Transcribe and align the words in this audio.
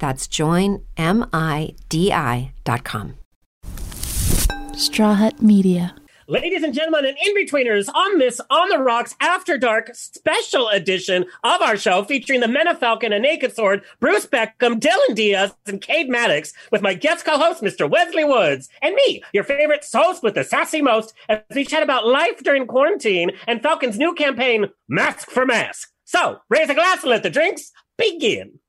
That's 0.00 0.26
joinmidi.com. 0.26 0.84
Straw 4.74 5.14
Hut 5.14 5.40
Media. 5.42 5.94
Ladies 6.26 6.62
and 6.62 6.72
gentlemen 6.72 7.04
and 7.06 7.16
in-betweeners, 7.26 7.88
on 7.92 8.18
this 8.18 8.40
On 8.50 8.68
the 8.68 8.78
Rocks 8.78 9.16
After 9.20 9.58
Dark 9.58 9.90
special 9.94 10.68
edition 10.68 11.26
of 11.42 11.60
our 11.60 11.76
show 11.76 12.04
featuring 12.04 12.38
the 12.40 12.46
Men 12.46 12.68
of 12.68 12.78
Falcon 12.78 13.12
and 13.12 13.24
Naked 13.24 13.54
Sword, 13.54 13.82
Bruce 13.98 14.26
Beckham, 14.26 14.78
Dylan 14.78 15.14
Diaz, 15.16 15.52
and 15.66 15.82
Cade 15.82 16.08
Maddox 16.08 16.52
with 16.70 16.82
my 16.82 16.94
guest 16.94 17.24
co-host, 17.24 17.62
Mr. 17.62 17.90
Wesley 17.90 18.24
Woods, 18.24 18.68
and 18.80 18.94
me, 18.94 19.24
your 19.32 19.42
favorite 19.42 19.84
host 19.92 20.22
with 20.22 20.34
the 20.34 20.44
sassy 20.44 20.80
most, 20.80 21.12
as 21.28 21.40
we 21.52 21.64
chat 21.64 21.82
about 21.82 22.06
life 22.06 22.42
during 22.44 22.66
quarantine 22.66 23.32
and 23.48 23.60
Falcon's 23.60 23.98
new 23.98 24.14
campaign, 24.14 24.70
Mask 24.88 25.28
for 25.28 25.44
Mask. 25.44 25.90
So, 26.04 26.38
raise 26.48 26.70
a 26.70 26.74
glass 26.74 27.02
and 27.02 27.10
let 27.10 27.24
the 27.24 27.30
drinks 27.30 27.72
begin. 27.98 28.60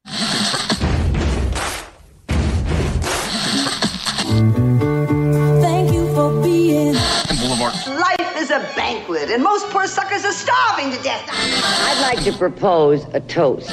Is 8.52 8.58
a 8.58 8.76
banquet, 8.76 9.30
and 9.30 9.44
most 9.44 9.70
poor 9.70 9.88
suckers 9.88 10.26
are 10.26 10.32
starving 10.32 10.92
to 10.92 11.02
death. 11.04 11.28
I'd 11.30 12.02
like 12.02 12.24
to 12.26 12.34
propose 12.34 13.06
a 13.14 13.20
toast. 13.22 13.70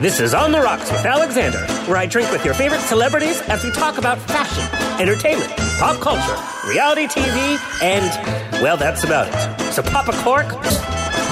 This 0.00 0.20
is 0.20 0.34
On 0.34 0.50
the 0.50 0.60
Rocks 0.60 0.90
with 0.90 1.04
Alexander, 1.04 1.58
where 1.86 1.96
I 1.96 2.06
drink 2.06 2.30
with 2.32 2.44
your 2.44 2.54
favorite 2.54 2.80
celebrities 2.80 3.40
as 3.42 3.62
we 3.62 3.70
talk 3.70 3.98
about 3.98 4.18
fashion, 4.18 4.64
entertainment, 5.00 5.50
pop 5.78 6.00
culture, 6.00 6.36
reality 6.68 7.06
TV, 7.06 7.58
and, 7.82 8.62
well, 8.62 8.76
that's 8.76 9.04
about 9.04 9.28
it. 9.28 9.72
So 9.72 9.82
pop 9.82 10.08
a 10.08 10.16
cork, 10.22 10.46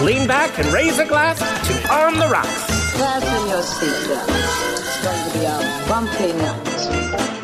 lean 0.02 0.26
back, 0.26 0.56
and 0.58 0.66
raise 0.68 0.98
a 0.98 1.06
glass 1.06 1.38
to 1.38 1.92
On 1.92 2.18
the 2.18 2.28
Rocks. 2.28 2.66
Fasten 2.96 3.48
your 3.48 3.62
seatbelts. 3.62 4.78
It's 4.78 5.04
going 5.04 5.32
to 5.32 5.38
be 5.38 5.44
a 5.46 5.88
bumpy 5.88 6.32
night. 6.34 7.37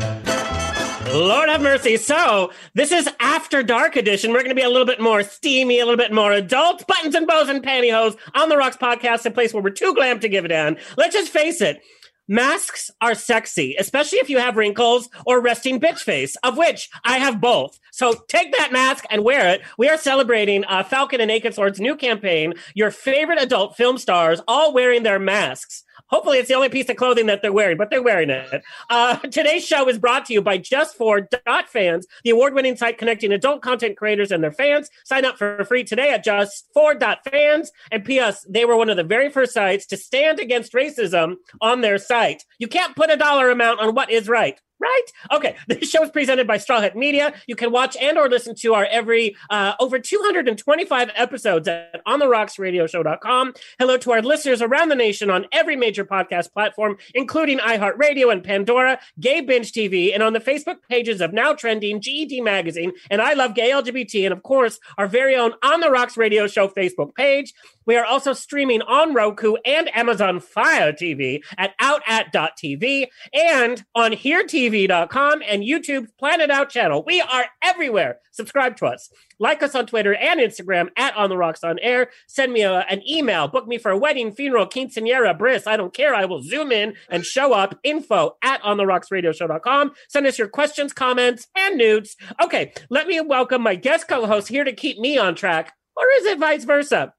Lord 1.14 1.48
have 1.48 1.62
mercy. 1.62 1.96
So, 1.96 2.50
this 2.74 2.90
is 2.90 3.08
After 3.20 3.62
Dark 3.62 3.94
Edition. 3.94 4.32
We're 4.32 4.40
going 4.40 4.48
to 4.48 4.54
be 4.56 4.62
a 4.62 4.68
little 4.68 4.86
bit 4.86 5.00
more 5.00 5.22
steamy, 5.22 5.78
a 5.78 5.84
little 5.84 5.96
bit 5.96 6.12
more 6.12 6.32
adult. 6.32 6.84
Buttons 6.88 7.14
and 7.14 7.24
bows 7.24 7.48
and 7.48 7.62
pantyhose 7.62 8.16
on 8.34 8.48
the 8.48 8.56
Rocks 8.56 8.76
podcast, 8.76 9.24
a 9.24 9.30
place 9.30 9.54
where 9.54 9.62
we're 9.62 9.70
too 9.70 9.94
glam 9.94 10.18
to 10.18 10.28
give 10.28 10.44
a 10.44 10.48
damn. 10.48 10.76
Let's 10.96 11.14
just 11.14 11.30
face 11.30 11.60
it. 11.60 11.80
Masks 12.26 12.90
are 13.00 13.14
sexy, 13.14 13.76
especially 13.78 14.18
if 14.18 14.28
you 14.28 14.38
have 14.38 14.56
wrinkles 14.56 15.08
or 15.24 15.40
resting 15.40 15.78
bitch 15.78 16.00
face, 16.00 16.34
of 16.36 16.56
which 16.56 16.90
I 17.04 17.18
have 17.18 17.40
both. 17.40 17.78
So 17.92 18.14
take 18.26 18.56
that 18.56 18.72
mask 18.72 19.04
and 19.08 19.22
wear 19.22 19.50
it. 19.50 19.62
We 19.78 19.88
are 19.90 19.98
celebrating 19.98 20.64
uh, 20.64 20.82
Falcon 20.82 21.20
and 21.20 21.28
Naked 21.28 21.54
Sword's 21.54 21.78
new 21.78 21.94
campaign. 21.94 22.54
Your 22.74 22.90
favorite 22.90 23.40
adult 23.40 23.76
film 23.76 23.98
stars 23.98 24.40
all 24.48 24.72
wearing 24.72 25.04
their 25.04 25.20
masks. 25.20 25.84
Hopefully, 26.08 26.38
it's 26.38 26.48
the 26.48 26.54
only 26.54 26.68
piece 26.68 26.88
of 26.88 26.96
clothing 26.96 27.26
that 27.26 27.42
they're 27.42 27.52
wearing, 27.52 27.76
but 27.76 27.90
they're 27.90 28.02
wearing 28.02 28.30
it. 28.30 28.62
Uh, 28.90 29.16
today's 29.16 29.66
show 29.66 29.88
is 29.88 29.98
brought 29.98 30.26
to 30.26 30.32
you 30.32 30.42
by 30.42 30.58
Just 30.58 30.96
For 30.96 31.28
Dot 31.46 31.68
Fans, 31.68 32.06
the 32.24 32.30
award-winning 32.30 32.76
site 32.76 32.98
connecting 32.98 33.32
adult 33.32 33.62
content 33.62 33.96
creators 33.96 34.30
and 34.30 34.42
their 34.42 34.52
fans. 34.52 34.90
Sign 35.04 35.24
up 35.24 35.38
for 35.38 35.64
free 35.64 35.84
today 35.84 36.10
at 36.10 36.24
Just 36.24 36.68
For 36.74 36.94
Dot 36.94 37.18
Fans. 37.30 37.72
And 37.90 38.04
P.S. 38.04 38.44
They 38.48 38.64
were 38.64 38.76
one 38.76 38.90
of 38.90 38.96
the 38.96 39.04
very 39.04 39.30
first 39.30 39.54
sites 39.54 39.86
to 39.86 39.96
stand 39.96 40.40
against 40.40 40.72
racism 40.72 41.36
on 41.60 41.80
their 41.80 41.98
site. 41.98 42.44
You 42.58 42.68
can't 42.68 42.96
put 42.96 43.10
a 43.10 43.16
dollar 43.16 43.50
amount 43.50 43.80
on 43.80 43.94
what 43.94 44.10
is 44.10 44.28
right 44.28 44.60
right? 44.84 45.06
Okay. 45.32 45.56
This 45.66 45.90
show 45.90 46.02
is 46.04 46.10
presented 46.10 46.46
by 46.46 46.58
Straw 46.58 46.80
Hat 46.80 46.94
Media. 46.94 47.34
You 47.46 47.56
can 47.56 47.72
watch 47.72 47.96
and 47.96 48.18
or 48.18 48.28
listen 48.28 48.54
to 48.56 48.74
our 48.74 48.84
every 48.84 49.34
uh, 49.50 49.74
over 49.80 49.98
225 49.98 51.10
episodes 51.14 51.66
at 51.66 52.04
ontherocksradioshow.com. 52.06 53.54
Hello 53.78 53.96
to 53.96 54.12
our 54.12 54.22
listeners 54.22 54.62
around 54.62 54.90
the 54.90 54.94
nation 54.94 55.30
on 55.30 55.46
every 55.52 55.74
major 55.74 56.04
podcast 56.04 56.52
platform, 56.52 56.98
including 57.14 57.58
iHeartRadio 57.58 58.30
and 58.30 58.44
Pandora, 58.44 59.00
Gay 59.18 59.40
Binge 59.40 59.72
TV, 59.72 60.12
and 60.14 60.22
on 60.22 60.32
the 60.32 60.40
Facebook 60.40 60.76
pages 60.88 61.20
of 61.20 61.32
Now 61.32 61.54
Trending, 61.54 62.00
GED 62.00 62.40
Magazine, 62.42 62.92
and 63.10 63.20
I 63.22 63.32
Love 63.32 63.54
Gay 63.54 63.70
LGBT, 63.70 64.24
and 64.24 64.32
of 64.32 64.42
course, 64.42 64.78
our 64.98 65.08
very 65.08 65.34
own 65.34 65.54
On 65.62 65.80
the 65.80 65.90
Rocks 65.90 66.16
Radio 66.16 66.46
Show 66.46 66.68
Facebook 66.68 67.14
page. 67.14 67.54
We 67.86 67.96
are 67.96 68.04
also 68.04 68.32
streaming 68.32 68.82
on 68.82 69.14
Roku 69.14 69.56
and 69.64 69.94
Amazon 69.96 70.40
Fire 70.40 70.92
TV 70.92 71.42
at 71.58 71.78
outat.tv 71.78 73.06
and 73.32 73.84
on 73.94 74.12
HereTV.com 74.12 75.42
and 75.46 75.62
YouTube's 75.62 76.12
Planet 76.18 76.50
Out 76.50 76.70
channel. 76.70 77.04
We 77.06 77.20
are 77.20 77.46
everywhere. 77.62 78.18
Subscribe 78.32 78.76
to 78.78 78.86
us. 78.86 79.10
Like 79.38 79.62
us 79.62 79.74
on 79.74 79.86
Twitter 79.86 80.14
and 80.14 80.40
Instagram 80.40 80.88
at 80.96 81.16
On 81.16 81.28
the 81.28 81.36
Rocks 81.36 81.62
on 81.62 81.78
Air. 81.78 82.10
Send 82.26 82.52
me 82.52 82.62
a, 82.62 82.80
an 82.80 83.02
email. 83.08 83.48
Book 83.48 83.66
me 83.66 83.78
for 83.78 83.90
a 83.90 83.98
wedding, 83.98 84.32
funeral, 84.32 84.66
quinceanera, 84.66 85.36
bris. 85.36 85.66
I 85.66 85.76
don't 85.76 85.94
care. 85.94 86.14
I 86.14 86.24
will 86.24 86.42
zoom 86.42 86.72
in 86.72 86.94
and 87.08 87.24
show 87.24 87.52
up. 87.52 87.78
Info 87.84 88.36
at 88.42 88.62
ontherocksradioshow.com. 88.62 89.92
Send 90.08 90.26
us 90.26 90.38
your 90.38 90.48
questions, 90.48 90.92
comments, 90.92 91.46
and 91.56 91.76
nudes. 91.76 92.16
Okay, 92.42 92.72
let 92.90 93.06
me 93.06 93.20
welcome 93.20 93.62
my 93.62 93.74
guest 93.74 94.08
co-host 94.08 94.48
here 94.48 94.64
to 94.64 94.72
keep 94.72 94.98
me 94.98 95.18
on 95.18 95.34
track. 95.34 95.72
Or 95.96 96.04
is 96.16 96.24
it 96.24 96.38
vice 96.38 96.64
versa? 96.64 97.14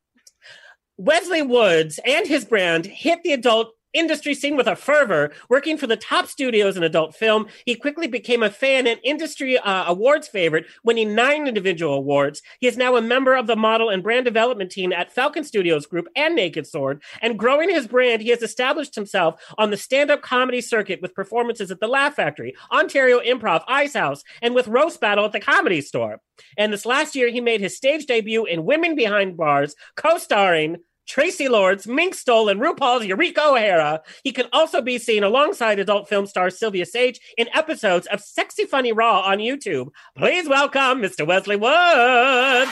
Wesley 0.97 1.41
Woods 1.41 1.99
and 2.05 2.27
his 2.27 2.45
brand 2.45 2.85
hit 2.85 3.23
the 3.23 3.33
adult 3.33 3.73
industry 3.95 4.35
scene 4.35 4.55
with 4.55 4.67
a 4.67 4.75
fervor, 4.75 5.31
working 5.49 5.77
for 5.77 5.87
the 5.87 5.97
top 5.97 6.27
studios 6.27 6.77
in 6.77 6.83
adult 6.83 7.15
film. 7.15 7.47
He 7.65 7.75
quickly 7.75 8.07
became 8.07 8.43
a 8.43 8.49
fan 8.49 8.85
and 8.85 8.99
industry 9.03 9.57
uh, 9.57 9.85
awards 9.87 10.27
favorite, 10.27 10.65
winning 10.83 11.15
nine 11.15 11.47
individual 11.47 11.95
awards. 11.95 12.41
He 12.59 12.67
is 12.67 12.77
now 12.77 12.95
a 12.95 13.01
member 13.01 13.35
of 13.35 13.47
the 13.47 13.55
model 13.55 13.89
and 13.89 14.03
brand 14.03 14.25
development 14.25 14.71
team 14.71 14.91
at 14.91 15.11
Falcon 15.11 15.43
Studios 15.43 15.85
Group 15.85 16.07
and 16.15 16.35
Naked 16.35 16.67
Sword. 16.67 17.01
And 17.21 17.39
growing 17.39 17.69
his 17.69 17.87
brand, 17.87 18.21
he 18.21 18.29
has 18.29 18.41
established 18.41 18.95
himself 18.95 19.41
on 19.57 19.71
the 19.71 19.77
stand-up 19.77 20.21
comedy 20.21 20.61
circuit 20.61 21.01
with 21.01 21.15
performances 21.15 21.71
at 21.71 21.79
the 21.79 21.87
Laugh 21.87 22.15
Factory, 22.15 22.53
Ontario 22.71 23.19
Improv, 23.19 23.63
Ice 23.67 23.93
House, 23.93 24.23
and 24.41 24.53
with 24.53 24.67
Roast 24.67 24.99
Battle 24.99 25.25
at 25.25 25.31
the 25.31 25.39
Comedy 25.39 25.81
Store. 25.81 26.19
And 26.57 26.73
this 26.73 26.85
last 26.85 27.15
year, 27.15 27.29
he 27.29 27.41
made 27.41 27.61
his 27.61 27.77
stage 27.77 28.05
debut 28.05 28.45
in 28.45 28.65
Women 28.65 28.95
Behind 28.95 29.37
Bars, 29.37 29.75
co-starring 29.95 30.77
Traci 31.07 31.49
Lords, 31.49 31.87
Mink 31.87 32.15
Stole, 32.15 32.49
and 32.49 32.59
RuPaul's 32.59 33.05
Eureka 33.05 33.41
O'Hara. 33.41 34.01
He 34.23 34.31
can 34.31 34.47
also 34.51 34.81
be 34.81 34.97
seen 34.97 35.23
alongside 35.23 35.79
adult 35.79 36.09
film 36.09 36.25
star 36.25 36.49
Silvia 36.49 36.85
Saige 36.85 37.19
in 37.37 37.47
episodes 37.53 38.07
of 38.07 38.21
Sexy 38.21 38.65
Funny 38.65 38.91
Raw 38.91 39.21
on 39.21 39.37
YouTube. 39.37 39.89
Please 40.15 40.49
welcome 40.49 41.01
Mr. 41.01 41.25
Wesley 41.25 41.55
Woods. 41.55 42.71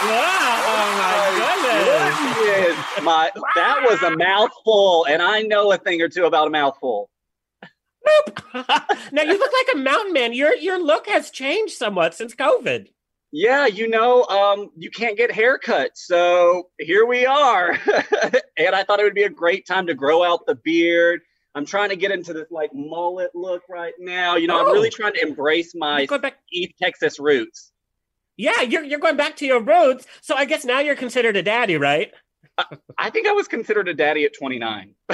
Wow, 0.00 0.62
oh, 0.64 0.68
oh 0.68 0.90
my 0.98 1.16
goodness. 1.38 2.74
Goodness, 2.74 3.04
my, 3.04 3.30
that 3.56 3.82
was 3.88 4.02
a 4.02 4.16
mouthful, 4.16 5.06
and 5.06 5.20
I 5.20 5.42
know 5.42 5.72
a 5.72 5.78
thing 5.78 6.00
or 6.00 6.08
two 6.08 6.24
about 6.24 6.46
a 6.46 6.50
mouthful. 6.50 7.10
now 8.54 9.22
you 9.22 9.38
look 9.38 9.52
like 9.52 9.74
a 9.74 9.78
mountain 9.78 10.12
man. 10.12 10.32
Your 10.32 10.54
your 10.54 10.82
look 10.82 11.08
has 11.08 11.30
changed 11.30 11.74
somewhat 11.74 12.14
since 12.14 12.34
COVID. 12.34 12.88
Yeah, 13.30 13.66
you 13.66 13.88
know, 13.88 14.24
um, 14.24 14.70
you 14.76 14.90
can't 14.90 15.16
get 15.16 15.30
haircuts, 15.30 15.96
so 15.96 16.70
here 16.78 17.04
we 17.04 17.26
are. 17.26 17.72
and 18.56 18.74
I 18.74 18.84
thought 18.84 19.00
it 19.00 19.04
would 19.04 19.14
be 19.14 19.24
a 19.24 19.28
great 19.30 19.66
time 19.66 19.86
to 19.88 19.94
grow 19.94 20.22
out 20.24 20.46
the 20.46 20.54
beard. 20.54 21.20
I'm 21.54 21.66
trying 21.66 21.90
to 21.90 21.96
get 21.96 22.10
into 22.10 22.32
this 22.32 22.46
like 22.50 22.70
mullet 22.72 23.30
look 23.34 23.62
right 23.68 23.92
now. 23.98 24.36
You 24.36 24.46
know, 24.46 24.58
I'm 24.60 24.66
really 24.72 24.88
Oh. 24.88 24.96
trying 24.96 25.12
to 25.14 25.22
embrace 25.22 25.74
my. 25.74 26.00
East 26.52 26.72
Texas 26.80 27.18
roots. 27.18 27.70
Yeah, 28.38 28.62
you're 28.62 28.84
you're 28.84 29.00
going 29.00 29.16
back 29.16 29.36
to 29.36 29.46
your 29.46 29.60
roots. 29.60 30.06
So 30.22 30.34
I 30.34 30.44
guess 30.44 30.64
now 30.64 30.78
you're 30.80 30.94
considered 30.94 31.36
a 31.36 31.42
daddy, 31.42 31.76
right? 31.76 32.12
I 32.96 33.10
think 33.10 33.26
I 33.26 33.32
was 33.32 33.46
considered 33.48 33.88
a 33.88 33.94
daddy 33.94 34.24
at 34.24 34.32
29. 34.38 34.94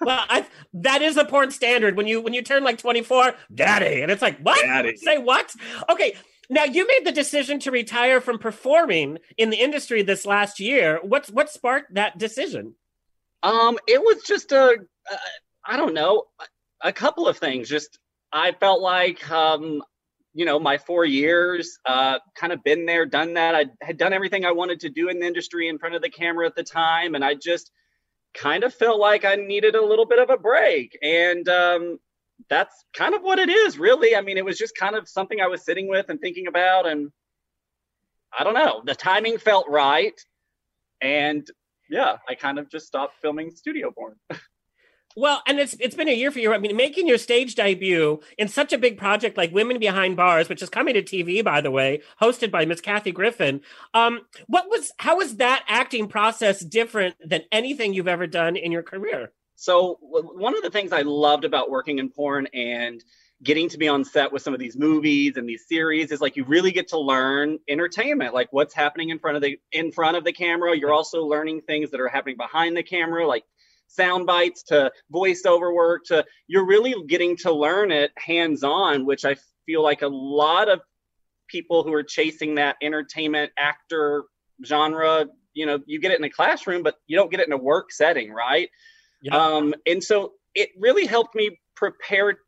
well, 0.00 0.24
I, 0.28 0.46
that 0.74 1.00
is 1.02 1.14
the 1.14 1.24
porn 1.24 1.50
standard. 1.50 1.96
When 1.96 2.06
you 2.06 2.20
when 2.20 2.32
you 2.32 2.42
turn 2.42 2.64
like 2.64 2.78
24, 2.78 3.34
daddy, 3.54 4.00
and 4.02 4.10
it's 4.10 4.22
like 4.22 4.38
what? 4.40 4.60
Daddy. 4.62 4.96
Say 4.96 5.18
what? 5.18 5.54
Okay. 5.90 6.14
Now 6.48 6.64
you 6.64 6.86
made 6.86 7.04
the 7.04 7.12
decision 7.12 7.58
to 7.60 7.70
retire 7.70 8.20
from 8.20 8.38
performing 8.38 9.18
in 9.36 9.50
the 9.50 9.56
industry 9.56 10.02
this 10.02 10.26
last 10.26 10.60
year. 10.60 11.00
What's 11.02 11.30
what 11.30 11.50
sparked 11.50 11.94
that 11.94 12.18
decision? 12.18 12.74
Um, 13.42 13.78
it 13.86 14.00
was 14.00 14.22
just 14.22 14.52
a, 14.52 14.76
uh, 15.10 15.16
don't 15.76 15.94
know, 15.94 16.24
a 16.80 16.92
couple 16.92 17.28
of 17.28 17.38
things. 17.38 17.68
Just 17.68 17.98
I 18.32 18.52
felt 18.52 18.80
like, 18.80 19.30
um, 19.30 19.82
you 20.34 20.44
know, 20.44 20.58
my 20.58 20.78
four 20.78 21.04
years, 21.04 21.78
uh, 21.86 22.18
kind 22.34 22.52
of 22.52 22.62
been 22.62 22.86
there, 22.86 23.06
done 23.06 23.34
that. 23.34 23.54
I 23.54 23.66
had 23.80 23.96
done 23.96 24.12
everything 24.12 24.44
I 24.44 24.52
wanted 24.52 24.80
to 24.80 24.90
do 24.90 25.08
in 25.08 25.20
the 25.20 25.26
industry 25.26 25.68
in 25.68 25.78
front 25.78 25.94
of 25.94 26.02
the 26.02 26.10
camera 26.10 26.46
at 26.46 26.56
the 26.56 26.62
time, 26.62 27.14
and 27.14 27.24
I 27.24 27.34
just 27.34 27.70
kind 28.34 28.64
of 28.64 28.74
felt 28.74 29.00
like 29.00 29.24
I 29.24 29.36
needed 29.36 29.74
a 29.74 29.84
little 29.84 30.04
bit 30.06 30.18
of 30.18 30.28
a 30.28 30.36
break. 30.36 30.98
And 31.02 31.48
um, 31.48 31.98
that's 32.48 32.84
kind 32.94 33.14
of 33.14 33.22
what 33.22 33.38
it 33.38 33.48
is, 33.48 33.78
really. 33.78 34.14
I 34.14 34.20
mean, 34.20 34.38
it 34.38 34.44
was 34.44 34.58
just 34.58 34.76
kind 34.76 34.94
of 34.94 35.08
something 35.08 35.40
I 35.40 35.48
was 35.48 35.64
sitting 35.64 35.88
with 35.88 36.08
and 36.08 36.20
thinking 36.20 36.46
about, 36.46 36.86
and 36.86 37.10
I 38.36 38.44
don't 38.44 38.54
know, 38.54 38.82
the 38.84 38.94
timing 38.94 39.38
felt 39.38 39.68
right, 39.68 40.18
and 41.00 41.46
yeah, 41.88 42.16
I 42.28 42.34
kind 42.34 42.58
of 42.58 42.70
just 42.70 42.86
stopped 42.86 43.14
filming 43.20 43.50
studio 43.50 43.90
Born. 43.90 44.16
Well, 45.18 45.42
and 45.46 45.58
it's 45.58 45.74
it's 45.80 45.94
been 45.94 46.10
a 46.10 46.14
year 46.14 46.30
for 46.30 46.40
you. 46.40 46.52
I 46.52 46.58
mean, 46.58 46.76
making 46.76 47.08
your 47.08 47.16
stage 47.16 47.54
debut 47.54 48.20
in 48.36 48.48
such 48.48 48.74
a 48.74 48.78
big 48.78 48.98
project 48.98 49.38
like 49.38 49.50
Women 49.50 49.78
Behind 49.78 50.14
Bars, 50.14 50.50
which 50.50 50.62
is 50.62 50.68
coming 50.68 50.92
to 50.92 51.02
TV, 51.02 51.42
by 51.42 51.62
the 51.62 51.70
way, 51.70 52.02
hosted 52.20 52.50
by 52.50 52.66
Miss 52.66 52.82
Kathy 52.82 53.12
Griffin. 53.12 53.62
Um, 53.94 54.20
what 54.46 54.68
was 54.68 54.92
how 54.98 55.16
was 55.16 55.36
that 55.36 55.64
acting 55.68 56.06
process 56.06 56.62
different 56.62 57.14
than 57.24 57.44
anything 57.50 57.94
you've 57.94 58.06
ever 58.06 58.26
done 58.26 58.56
in 58.56 58.70
your 58.70 58.82
career? 58.82 59.32
So 59.56 59.98
one 60.00 60.56
of 60.56 60.62
the 60.62 60.70
things 60.70 60.92
I 60.92 61.02
loved 61.02 61.44
about 61.44 61.70
working 61.70 61.98
in 61.98 62.10
porn 62.10 62.46
and 62.52 63.02
getting 63.42 63.68
to 63.70 63.78
be 63.78 63.88
on 63.88 64.04
set 64.04 64.32
with 64.32 64.42
some 64.42 64.54
of 64.54 64.60
these 64.60 64.76
movies 64.76 65.36
and 65.36 65.48
these 65.48 65.66
series 65.66 66.12
is 66.12 66.20
like 66.20 66.36
you 66.36 66.44
really 66.44 66.72
get 66.72 66.88
to 66.88 66.98
learn 66.98 67.58
entertainment, 67.68 68.34
like 68.34 68.48
what's 68.50 68.74
happening 68.74 69.10
in 69.10 69.18
front 69.18 69.36
of 69.36 69.42
the 69.42 69.58
in 69.72 69.92
front 69.92 70.16
of 70.16 70.24
the 70.24 70.32
camera. 70.32 70.76
You're 70.76 70.92
also 70.92 71.24
learning 71.24 71.62
things 71.62 71.90
that 71.90 72.00
are 72.00 72.08
happening 72.08 72.36
behind 72.36 72.76
the 72.76 72.82
camera, 72.82 73.26
like 73.26 73.44
sound 73.88 74.26
bites 74.26 74.62
to 74.64 74.90
voiceover 75.12 75.74
work 75.74 76.04
to 76.06 76.24
you're 76.46 76.66
really 76.66 76.94
getting 77.06 77.36
to 77.38 77.52
learn 77.52 77.90
it 77.90 78.10
hands 78.16 78.62
on, 78.62 79.06
which 79.06 79.24
I 79.24 79.36
feel 79.64 79.82
like 79.82 80.02
a 80.02 80.08
lot 80.08 80.68
of 80.68 80.80
people 81.48 81.82
who 81.82 81.92
are 81.94 82.02
chasing 82.02 82.56
that 82.56 82.76
entertainment 82.82 83.52
actor 83.58 84.24
genre, 84.64 85.26
you 85.54 85.66
know, 85.66 85.78
you 85.86 86.00
get 86.00 86.12
it 86.12 86.18
in 86.18 86.24
a 86.24 86.30
classroom, 86.30 86.82
but 86.82 86.96
you 87.06 87.16
don't 87.16 87.30
get 87.30 87.40
it 87.40 87.46
in 87.46 87.52
a 87.52 87.58
work 87.58 87.92
setting, 87.92 88.32
right? 88.32 88.70
Yeah. 89.26 89.36
Um, 89.36 89.74
and 89.86 90.02
so 90.02 90.32
it 90.54 90.70
really 90.78 91.04
helped 91.04 91.34
me 91.34 91.58
prepare 91.74 92.38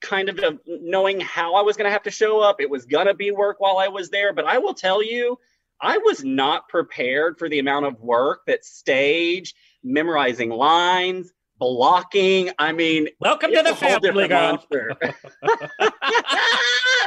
kind 0.00 0.28
of 0.28 0.58
knowing 0.66 1.20
how 1.20 1.54
I 1.54 1.62
was 1.62 1.76
going 1.76 1.86
to 1.86 1.90
have 1.90 2.04
to 2.04 2.10
show 2.10 2.40
up. 2.40 2.60
It 2.60 2.70
was 2.70 2.86
going 2.86 3.06
to 3.06 3.14
be 3.14 3.30
work 3.30 3.60
while 3.60 3.78
I 3.78 3.88
was 3.88 4.10
there, 4.10 4.32
but 4.32 4.46
I 4.46 4.58
will 4.58 4.74
tell 4.74 5.02
you, 5.02 5.38
I 5.80 5.98
was 5.98 6.24
not 6.24 6.68
prepared 6.68 7.38
for 7.38 7.48
the 7.48 7.58
amount 7.58 7.86
of 7.86 8.00
work 8.00 8.42
that 8.46 8.64
stage, 8.64 9.54
memorizing 9.84 10.50
lines, 10.50 11.32
blocking. 11.58 12.50
I 12.58 12.72
mean, 12.72 13.08
Welcome 13.20 13.52
to 13.52 13.62
the 13.62 13.76
family, 13.76 14.28
girl. 14.28 14.52
monster. 14.52 14.96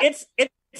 it's 0.01 0.25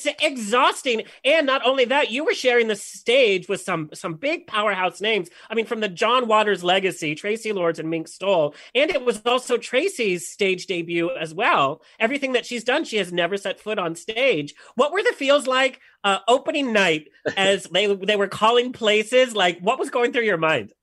it's 0.06 0.24
exhausting. 0.24 1.04
And 1.24 1.46
not 1.46 1.66
only 1.66 1.86
that 1.86 2.12
you 2.12 2.26
were 2.26 2.34
sharing 2.34 2.68
the 2.68 2.76
stage 2.76 3.48
with 3.48 3.62
some 3.62 3.90
some 3.94 4.16
big 4.16 4.48
powerhouse 4.48 5.02
names. 5.02 5.30
I 5.50 5.56
mean 5.56 5.66
from 5.66 5.80
the 5.80 5.90
john 5.90 6.28
waters 6.28 6.64
legacy 6.64 7.16
traci 7.16 7.54
lords 7.54 7.80
and 7.80 7.90
mink 7.90 8.08
stole. 8.08 8.56
And 8.76 8.92
it 8.92 9.06
was 9.06 9.22
also 9.26 9.58
traci's 9.58 10.28
stage 10.28 10.66
debut 10.66 11.10
as 11.12 11.34
well. 11.34 11.82
Everything 12.00 12.34
that 12.34 12.46
she's 12.46 12.64
done 12.64 12.84
she 12.84 12.98
has 12.98 13.12
never 13.12 13.38
set 13.38 13.60
foot 13.60 13.80
on 13.80 13.96
stage. 13.96 14.54
What 14.76 14.92
were 14.92 15.04
the 15.04 15.14
feels 15.14 15.48
like 15.48 15.80
uh, 16.04 16.20
opening 16.28 16.74
night 16.74 17.10
as 17.38 17.64
they 17.66 17.94
they 17.94 18.16
were 18.16 18.28
calling 18.28 18.74
places? 18.74 19.36
Like 19.36 19.60
what 19.60 19.80
was 19.80 19.90
going 19.90 20.14
through 20.14 20.24
your 20.24 20.38
mind? 20.38 20.74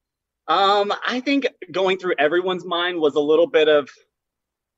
Um, 0.49 0.93
I 1.05 1.21
think 1.21 1.47
going 1.73 1.99
through 1.99 2.15
everyone's 2.19 2.65
mind 2.65 3.01
was 3.01 3.17
a 3.17 3.21
little 3.21 3.49
bit 3.49 3.69
of 3.69 3.89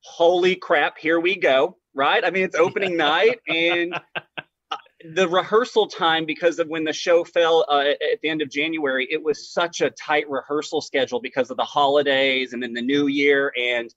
holy 0.01 0.57
crap, 0.57 0.99
here 0.99 1.21
we 1.21 1.37
go, 1.37 1.77
right? 1.99 2.25
I 2.25 2.31
mean, 2.31 2.45
it's 2.45 2.55
opening 2.55 2.97
night 2.97 3.41
and 3.49 3.93
uh, 4.71 4.77
the 5.15 5.29
rehearsal 5.29 5.89
time 5.89 6.25
because 6.25 6.61
of 6.61 6.69
when 6.69 6.85
the 6.85 6.93
show 6.93 7.25
fell 7.25 7.67
uh, 7.69 7.91
at 8.13 8.21
the 8.23 8.29
end 8.29 8.41
of 8.41 8.49
January, 8.49 9.07
it 9.11 9.23
was 9.23 9.53
such 9.53 9.81
a 9.81 9.91
tight 9.91 10.31
rehearsal 10.31 10.81
schedule 10.81 11.21
because 11.21 11.51
of 11.51 11.57
the 11.57 11.65
holidays 11.65 12.53
and 12.53 12.63
then 12.63 12.73
the 12.73 12.81
new 12.83 13.09
year 13.09 13.53
and 13.61 13.93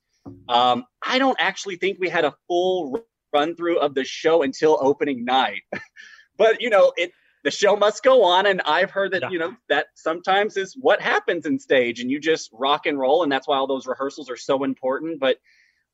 um, 0.48 0.84
I 1.04 1.18
don't 1.18 1.36
actually 1.40 1.76
think 1.76 1.98
we 1.98 2.08
had 2.08 2.24
a 2.24 2.34
full 2.48 3.04
run 3.32 3.56
through 3.56 3.78
of 3.78 3.94
the 3.94 4.04
show 4.04 4.42
until 4.42 4.78
opening 4.80 5.24
night. 5.24 5.62
but 6.36 6.60
you 6.60 6.70
know, 6.70 6.92
it 6.96 7.12
the 7.44 7.50
show 7.50 7.74
must 7.74 8.04
go 8.04 8.22
on 8.22 8.46
and 8.46 8.62
i've 8.66 8.92
heard 8.92 9.12
that 9.12 9.22
Yeah. 9.22 9.30
you 9.30 9.38
know 9.40 9.56
that 9.68 9.86
sometimes 9.94 10.56
is 10.56 10.76
what 10.80 11.00
happens 11.02 11.44
in 11.44 11.58
stage 11.58 12.00
and 12.00 12.08
you 12.08 12.20
just 12.20 12.50
rock 12.52 12.86
and 12.86 12.96
roll 12.98 13.24
and 13.24 13.32
that's 13.32 13.48
why 13.48 13.56
all 13.56 13.66
those 13.66 13.86
rehearsals 13.86 14.30
are 14.30 14.36
so 14.36 14.62
important 14.62 15.18
but 15.18 15.38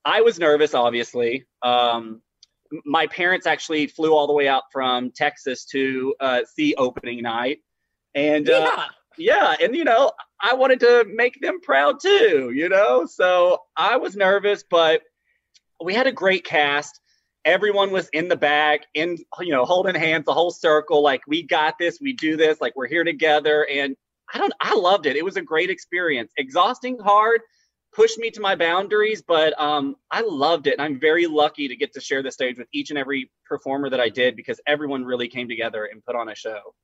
i 0.05 0.21
was 0.21 0.39
nervous 0.39 0.75
obviously. 0.75 1.45
Um, 1.63 2.23
my 2.85 3.07
parents 3.07 3.47
actually 3.47 3.87
flew 3.87 4.13
all 4.13 4.27
the 4.27 4.33
way 4.35 4.47
out 4.49 4.65
from 4.73 5.11
texas 5.11 5.65
to 5.67 6.15
uh, 6.21 6.41
see 6.55 6.75
opening 6.77 7.23
night. 7.23 7.59
And 8.15 8.49
uh, 8.49 8.87
yeah. 9.17 9.57
yeah 9.57 9.65
and 9.65 9.75
you 9.75 9.85
know 9.85 10.13
i 10.41 10.55
wanted 10.55 10.81
to 10.81 11.05
make 11.13 11.41
them 11.41 11.61
proud 11.61 12.01
too 12.01 12.53
you 12.55 12.69
know? 12.69 13.07
So 13.07 13.59
i 13.77 13.97
was 13.97 14.17
nervous 14.17 14.65
but 14.69 15.03
we 15.83 15.95
had 15.95 16.07
a 16.07 16.13
great 16.13 16.45
cast. 16.45 17.01
Everyone 17.45 17.91
was 17.91 18.09
in 18.13 18.29
the 18.29 18.37
back 18.37 18.83
in 18.95 19.17
you 19.41 19.53
know 19.53 19.65
holding 19.65 19.95
hands 19.95 20.25
the 20.25 20.35
whole 20.35 20.51
circle 20.51 21.03
like 21.03 21.23
we 21.27 21.43
got 21.43 21.79
this 21.79 21.99
we 22.01 22.13
do 22.13 22.37
this 22.37 22.61
like 22.61 22.75
we're 22.77 22.89
here 22.89 23.05
together. 23.05 23.67
And 23.71 23.97
i 24.35 24.39
don't 24.39 24.53
i 24.61 24.75
loved 24.75 25.07
it. 25.07 25.17
It 25.17 25.25
was 25.25 25.37
a 25.37 25.43
great 25.43 25.71
experience. 25.71 26.33
Exhausting 26.37 26.99
hard 26.99 27.41
pushed 27.95 28.19
me 28.19 28.31
to 28.31 28.41
my 28.41 28.55
boundaries 28.55 29.23
but 29.23 29.59
um 29.61 29.97
i 30.11 30.21
loved 30.21 30.67
it 30.67 30.73
and 30.75 30.83
i'm 30.83 31.01
very 31.01 31.27
lucky 31.27 31.69
to 31.69 31.77
get 31.77 31.93
to 31.93 32.01
share 32.01 32.23
the 32.23 32.31
stage 32.31 32.59
with 32.59 32.69
each 32.73 32.91
and 32.91 32.99
every 32.99 33.31
performer 33.47 33.89
that 33.91 34.01
i 34.01 34.09
did 34.09 34.37
because 34.37 34.61
everyone 34.67 35.05
really 35.05 35.29
came 35.29 35.49
together 35.49 35.87
and 35.91 36.05
put 36.05 36.15
on 36.15 36.29
a 36.29 36.35
show 36.35 36.75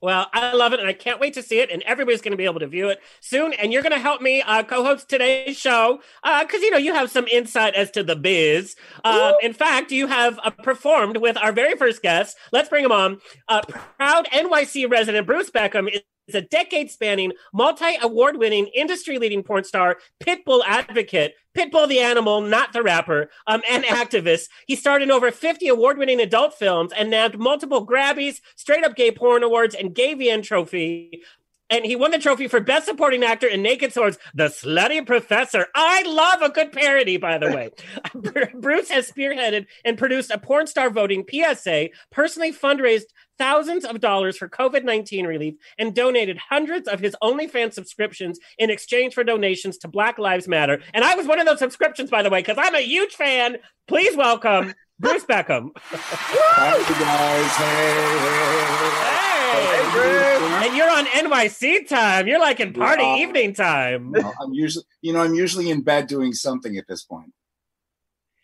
Well, 0.00 0.28
I 0.32 0.54
love 0.54 0.72
it, 0.72 0.78
and 0.78 0.88
I 0.88 0.92
can't 0.92 1.18
wait 1.18 1.34
to 1.34 1.42
see 1.42 1.58
it. 1.58 1.70
And 1.72 1.82
everybody's 1.82 2.20
going 2.20 2.30
to 2.30 2.36
be 2.36 2.44
able 2.44 2.60
to 2.60 2.68
view 2.68 2.88
it 2.88 3.00
soon. 3.20 3.52
And 3.54 3.72
you're 3.72 3.82
going 3.82 3.92
to 3.92 3.98
help 3.98 4.22
me 4.22 4.42
uh, 4.42 4.62
co-host 4.62 5.08
today's 5.08 5.58
show 5.58 6.00
because 6.22 6.62
you 6.62 6.70
know 6.70 6.78
you 6.78 6.94
have 6.94 7.10
some 7.10 7.26
insight 7.26 7.74
as 7.74 7.90
to 7.92 8.04
the 8.04 8.14
biz. 8.14 8.76
Um, 9.04 9.32
in 9.42 9.52
fact, 9.52 9.90
you 9.90 10.06
have 10.06 10.38
uh, 10.44 10.50
performed 10.50 11.16
with 11.16 11.36
our 11.36 11.50
very 11.50 11.76
first 11.76 12.00
guest. 12.00 12.36
Let's 12.52 12.68
bring 12.68 12.84
him 12.84 12.92
on. 12.92 13.20
Uh, 13.48 13.62
proud 13.98 14.28
NYC 14.32 14.88
resident 14.88 15.26
Bruce 15.26 15.50
Beckham 15.50 15.88
is 16.28 16.34
a 16.34 16.42
decade-spanning, 16.42 17.32
multi-award-winning, 17.52 18.68
industry-leading 18.68 19.42
porn 19.42 19.64
star, 19.64 19.98
pitbull 20.20 20.62
advocate, 20.66 21.34
Pitbull 21.58 21.88
the 21.88 21.98
animal, 21.98 22.40
not 22.40 22.72
the 22.72 22.84
rapper, 22.84 23.30
um, 23.48 23.62
and 23.68 23.82
activist. 23.82 24.48
He 24.68 24.76
starred 24.76 25.02
in 25.02 25.10
over 25.10 25.32
50 25.32 25.66
award-winning 25.66 26.20
adult 26.20 26.54
films 26.54 26.92
and 26.96 27.10
nabbed 27.10 27.36
multiple 27.36 27.84
Grabbies, 27.84 28.40
straight-up 28.54 28.94
gay 28.94 29.10
porn 29.10 29.42
awards, 29.42 29.74
and 29.74 29.92
Gay 29.92 30.14
VN 30.14 30.44
trophy. 30.44 31.22
And 31.70 31.84
he 31.84 31.96
won 31.96 32.12
the 32.12 32.18
trophy 32.18 32.46
for 32.48 32.60
Best 32.60 32.86
Supporting 32.86 33.24
Actor 33.24 33.48
in 33.48 33.60
Naked 33.60 33.92
Swords, 33.92 34.18
The 34.34 34.44
Slutty 34.44 35.04
Professor. 35.04 35.66
I 35.74 36.02
love 36.02 36.42
a 36.42 36.48
good 36.48 36.72
parody, 36.72 37.16
by 37.16 37.38
the 37.38 37.50
way. 37.50 37.70
Bruce 38.54 38.88
has 38.90 39.10
spearheaded 39.10 39.66
and 39.84 39.98
produced 39.98 40.30
a 40.30 40.38
porn 40.38 40.66
star 40.66 40.88
voting 40.90 41.26
PSA, 41.28 41.90
personally 42.10 42.52
fundraised 42.52 43.06
thousands 43.38 43.84
of 43.84 44.00
dollars 44.00 44.36
for 44.36 44.48
COVID 44.48 44.84
19 44.84 45.26
relief, 45.26 45.54
and 45.78 45.94
donated 45.94 46.38
hundreds 46.38 46.88
of 46.88 47.00
his 47.00 47.16
OnlyFans 47.22 47.74
subscriptions 47.74 48.38
in 48.58 48.70
exchange 48.70 49.14
for 49.14 49.24
donations 49.24 49.78
to 49.78 49.88
Black 49.88 50.18
Lives 50.18 50.48
Matter. 50.48 50.80
And 50.92 51.04
I 51.04 51.14
was 51.14 51.26
one 51.26 51.38
of 51.40 51.46
those 51.46 51.58
subscriptions, 51.58 52.10
by 52.10 52.22
the 52.22 52.30
way, 52.30 52.40
because 52.40 52.58
I'm 52.58 52.74
a 52.74 52.80
huge 52.80 53.14
fan. 53.14 53.56
Please 53.86 54.16
welcome 54.16 54.74
Bruce 54.98 55.24
Beckham. 55.24 55.70
Hi, 55.76 56.76
you 56.76 56.84
guys. 57.00 57.56
Hey, 57.56 59.08
hey, 59.08 59.82
Hey, 59.82 59.90
Bruce. 59.92 60.66
And 60.66 60.76
you're 60.76 60.90
on 60.90 61.06
NYC 61.06 61.88
time. 61.88 62.26
You're 62.26 62.40
like 62.40 62.60
in 62.60 62.72
party 62.72 63.02
Yeah. 63.02 63.16
evening 63.16 63.54
time. 63.54 64.12
hey. 64.14 64.22
I'm 64.42 64.52
usually, 64.52 64.84
you 65.00 65.12
know, 65.12 65.20
I'm 65.20 65.34
usually 65.34 65.70
in 65.70 65.82
bed 65.82 66.06
doing 66.06 66.32
something 66.34 66.76
at 66.76 66.86
this 66.86 67.02
point. 67.04 67.32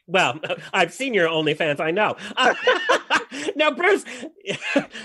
Well, 0.06 0.38
I've 0.72 0.92
seen 0.92 1.12
your 1.14 1.28
OnlyFans, 1.28 1.80
I 1.80 1.90
know. 1.90 2.16
Uh, 2.36 2.54
now, 3.56 3.70
Bruce, 3.70 4.04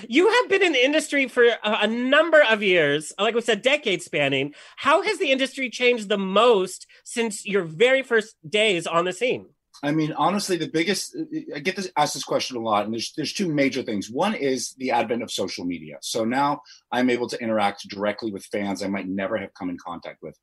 you 0.08 0.30
have 0.30 0.50
been 0.50 0.64
in 0.64 0.74
the 0.74 0.84
industry 0.84 1.28
for 1.28 1.44
a, 1.44 1.60
a 1.64 1.88
number 1.88 2.42
of 2.42 2.64
years, 2.64 3.14
like 3.20 3.36
we 3.36 3.42
said, 3.42 3.62
decades 3.62 4.06
spanning. 4.06 4.54
How 4.78 5.02
has 5.02 5.20
the 5.20 5.32
industry 5.32 5.70
changed 5.70 6.10
the 6.10 6.18
most 6.18 6.88
since 7.04 7.46
your 7.46 7.64
very 7.64 8.04
first 8.04 8.36
days 8.48 8.88
on 8.88 9.06
the 9.06 9.14
scene? 9.14 9.48
I 9.82 9.92
mean, 9.92 10.12
honestly, 10.14 10.58
the 10.58 10.68
biggest 10.68 11.16
I 11.56 11.60
get 11.60 11.76
this 11.76 11.90
asked 11.96 12.14
this 12.14 12.24
question 12.24 12.58
a 12.58 12.60
lot, 12.60 12.86
and 12.86 12.94
there's 12.94 13.14
there's 13.16 13.34
two 13.34 13.48
major 13.48 13.82
things. 13.82 14.10
One 14.10 14.34
is 14.34 14.74
the 14.78 14.92
advent 14.92 15.24
of 15.24 15.32
social 15.32 15.66
media. 15.66 15.98
So 16.02 16.26
now 16.26 16.62
I'm 16.92 17.10
able 17.10 17.30
to 17.30 17.42
interact 17.42 17.88
directly 17.88 18.32
with 18.32 18.46
fans 18.46 18.84
I 18.84 18.88
might 18.88 19.08
never 19.08 19.38
have 19.38 19.54
come 19.54 19.70
in 19.70 19.78
contact 19.78 20.22
with. 20.22 20.38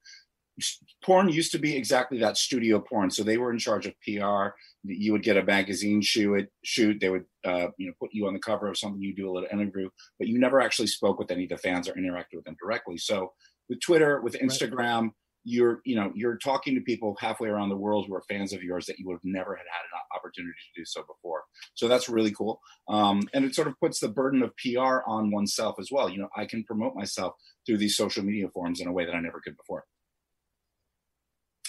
Porn 1.04 1.28
used 1.28 1.52
to 1.52 1.58
be 1.58 1.76
exactly 1.76 2.18
that 2.18 2.36
studio 2.36 2.80
porn. 2.80 3.10
So 3.10 3.22
they 3.22 3.36
were 3.36 3.52
in 3.52 3.58
charge 3.58 3.86
of 3.86 3.94
PR. 4.02 4.54
You 4.84 5.12
would 5.12 5.22
get 5.22 5.36
a 5.36 5.44
magazine 5.44 6.00
shoot. 6.00 6.48
Shoot. 6.64 7.00
They 7.00 7.10
would, 7.10 7.24
uh, 7.44 7.68
you 7.78 7.88
know, 7.88 7.92
put 8.00 8.10
you 8.12 8.26
on 8.26 8.32
the 8.32 8.40
cover 8.40 8.68
of 8.68 8.78
something. 8.78 9.00
You 9.00 9.14
do 9.14 9.30
a 9.30 9.32
little 9.32 9.48
interview, 9.52 9.90
but 10.18 10.28
you 10.28 10.38
never 10.38 10.60
actually 10.60 10.88
spoke 10.88 11.18
with 11.18 11.30
any 11.30 11.44
of 11.44 11.50
the 11.50 11.58
fans 11.58 11.88
or 11.88 11.94
interacted 11.94 12.36
with 12.36 12.44
them 12.44 12.56
directly. 12.60 12.96
So 12.96 13.32
with 13.68 13.80
Twitter, 13.80 14.20
with 14.20 14.34
Instagram, 14.34 15.02
right. 15.02 15.10
you're, 15.44 15.80
you 15.84 15.96
know, 15.96 16.10
you're 16.14 16.38
talking 16.38 16.74
to 16.74 16.80
people 16.80 17.16
halfway 17.20 17.48
around 17.48 17.68
the 17.68 17.76
world 17.76 18.06
who 18.06 18.14
are 18.14 18.22
fans 18.28 18.52
of 18.52 18.62
yours 18.62 18.86
that 18.86 18.98
you 18.98 19.06
would 19.06 19.14
have 19.14 19.24
never 19.24 19.54
had 19.56 19.66
had 19.70 19.82
an 19.92 20.16
opportunity 20.16 20.54
to 20.74 20.80
do 20.80 20.84
so 20.84 21.02
before. 21.02 21.42
So 21.74 21.88
that's 21.88 22.08
really 22.08 22.32
cool. 22.32 22.60
Um, 22.88 23.28
and 23.34 23.44
it 23.44 23.54
sort 23.54 23.68
of 23.68 23.78
puts 23.78 24.00
the 24.00 24.08
burden 24.08 24.42
of 24.42 24.52
PR 24.56 25.00
on 25.06 25.30
oneself 25.30 25.76
as 25.78 25.90
well. 25.92 26.08
You 26.08 26.18
know, 26.18 26.28
I 26.36 26.46
can 26.46 26.64
promote 26.64 26.94
myself 26.94 27.34
through 27.66 27.78
these 27.78 27.96
social 27.96 28.24
media 28.24 28.48
forums 28.48 28.80
in 28.80 28.88
a 28.88 28.92
way 28.92 29.04
that 29.04 29.14
I 29.14 29.20
never 29.20 29.40
could 29.40 29.56
before. 29.56 29.84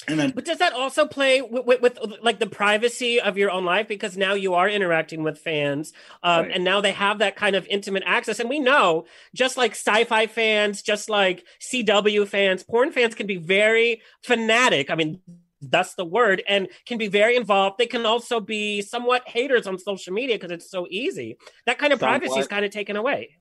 And 0.08 0.18
then, 0.18 0.32
but 0.32 0.46
does 0.46 0.60
that 0.60 0.72
also 0.72 1.06
play 1.06 1.42
with, 1.42 1.66
with, 1.66 1.82
with, 1.82 2.00
like 2.22 2.40
the 2.40 2.48
privacy 2.48 3.20
of 3.20 3.38
your 3.38 3.52
own 3.52 3.66
life? 3.66 3.90
Because 3.90 4.16
now 4.16 4.36
you 4.36 4.54
are 4.54 4.70
interacting 4.70 5.22
with 5.22 5.38
fans, 5.38 5.92
um, 6.24 6.46
right. 6.46 6.52
and 6.56 6.64
now 6.64 6.80
they 6.80 6.94
have 6.94 7.20
that 7.20 7.36
kind 7.36 7.58
of 7.58 7.68
intimate 7.68 8.04
access. 8.06 8.40
And 8.40 8.50
we 8.50 8.60
know, 8.60 9.06
just 9.36 9.58
like 9.58 9.72
sci-fi 9.72 10.28
fans, 10.28 10.82
just 10.82 11.10
like 11.10 11.44
CW 11.60 12.26
fans, 12.26 12.64
porn 12.64 12.94
fans 12.94 13.16
can 13.16 13.28
be 13.28 13.36
very 13.36 14.02
fanatic. 14.24 14.90
I 14.90 14.96
mean, 14.96 15.20
that's 15.62 15.96
the 15.96 16.06
word, 16.06 16.42
and 16.48 16.70
can 16.86 16.98
be 16.98 17.08
very 17.08 17.36
involved. 17.36 17.78
They 17.78 17.88
can 17.88 18.06
also 18.06 18.40
be 18.40 18.82
somewhat 18.82 19.28
haters 19.28 19.68
on 19.68 19.78
social 19.78 20.14
media 20.14 20.36
because 20.36 20.52
it's 20.52 20.70
so 20.70 20.88
easy. 20.90 21.38
That 21.66 21.80
kind 21.80 21.92
of 21.92 22.00
Somewhat. 22.00 22.20
privacy 22.20 22.40
is 22.40 22.48
kind 22.48 22.64
of 22.64 22.72
taken 22.72 22.96
away. 22.96 23.38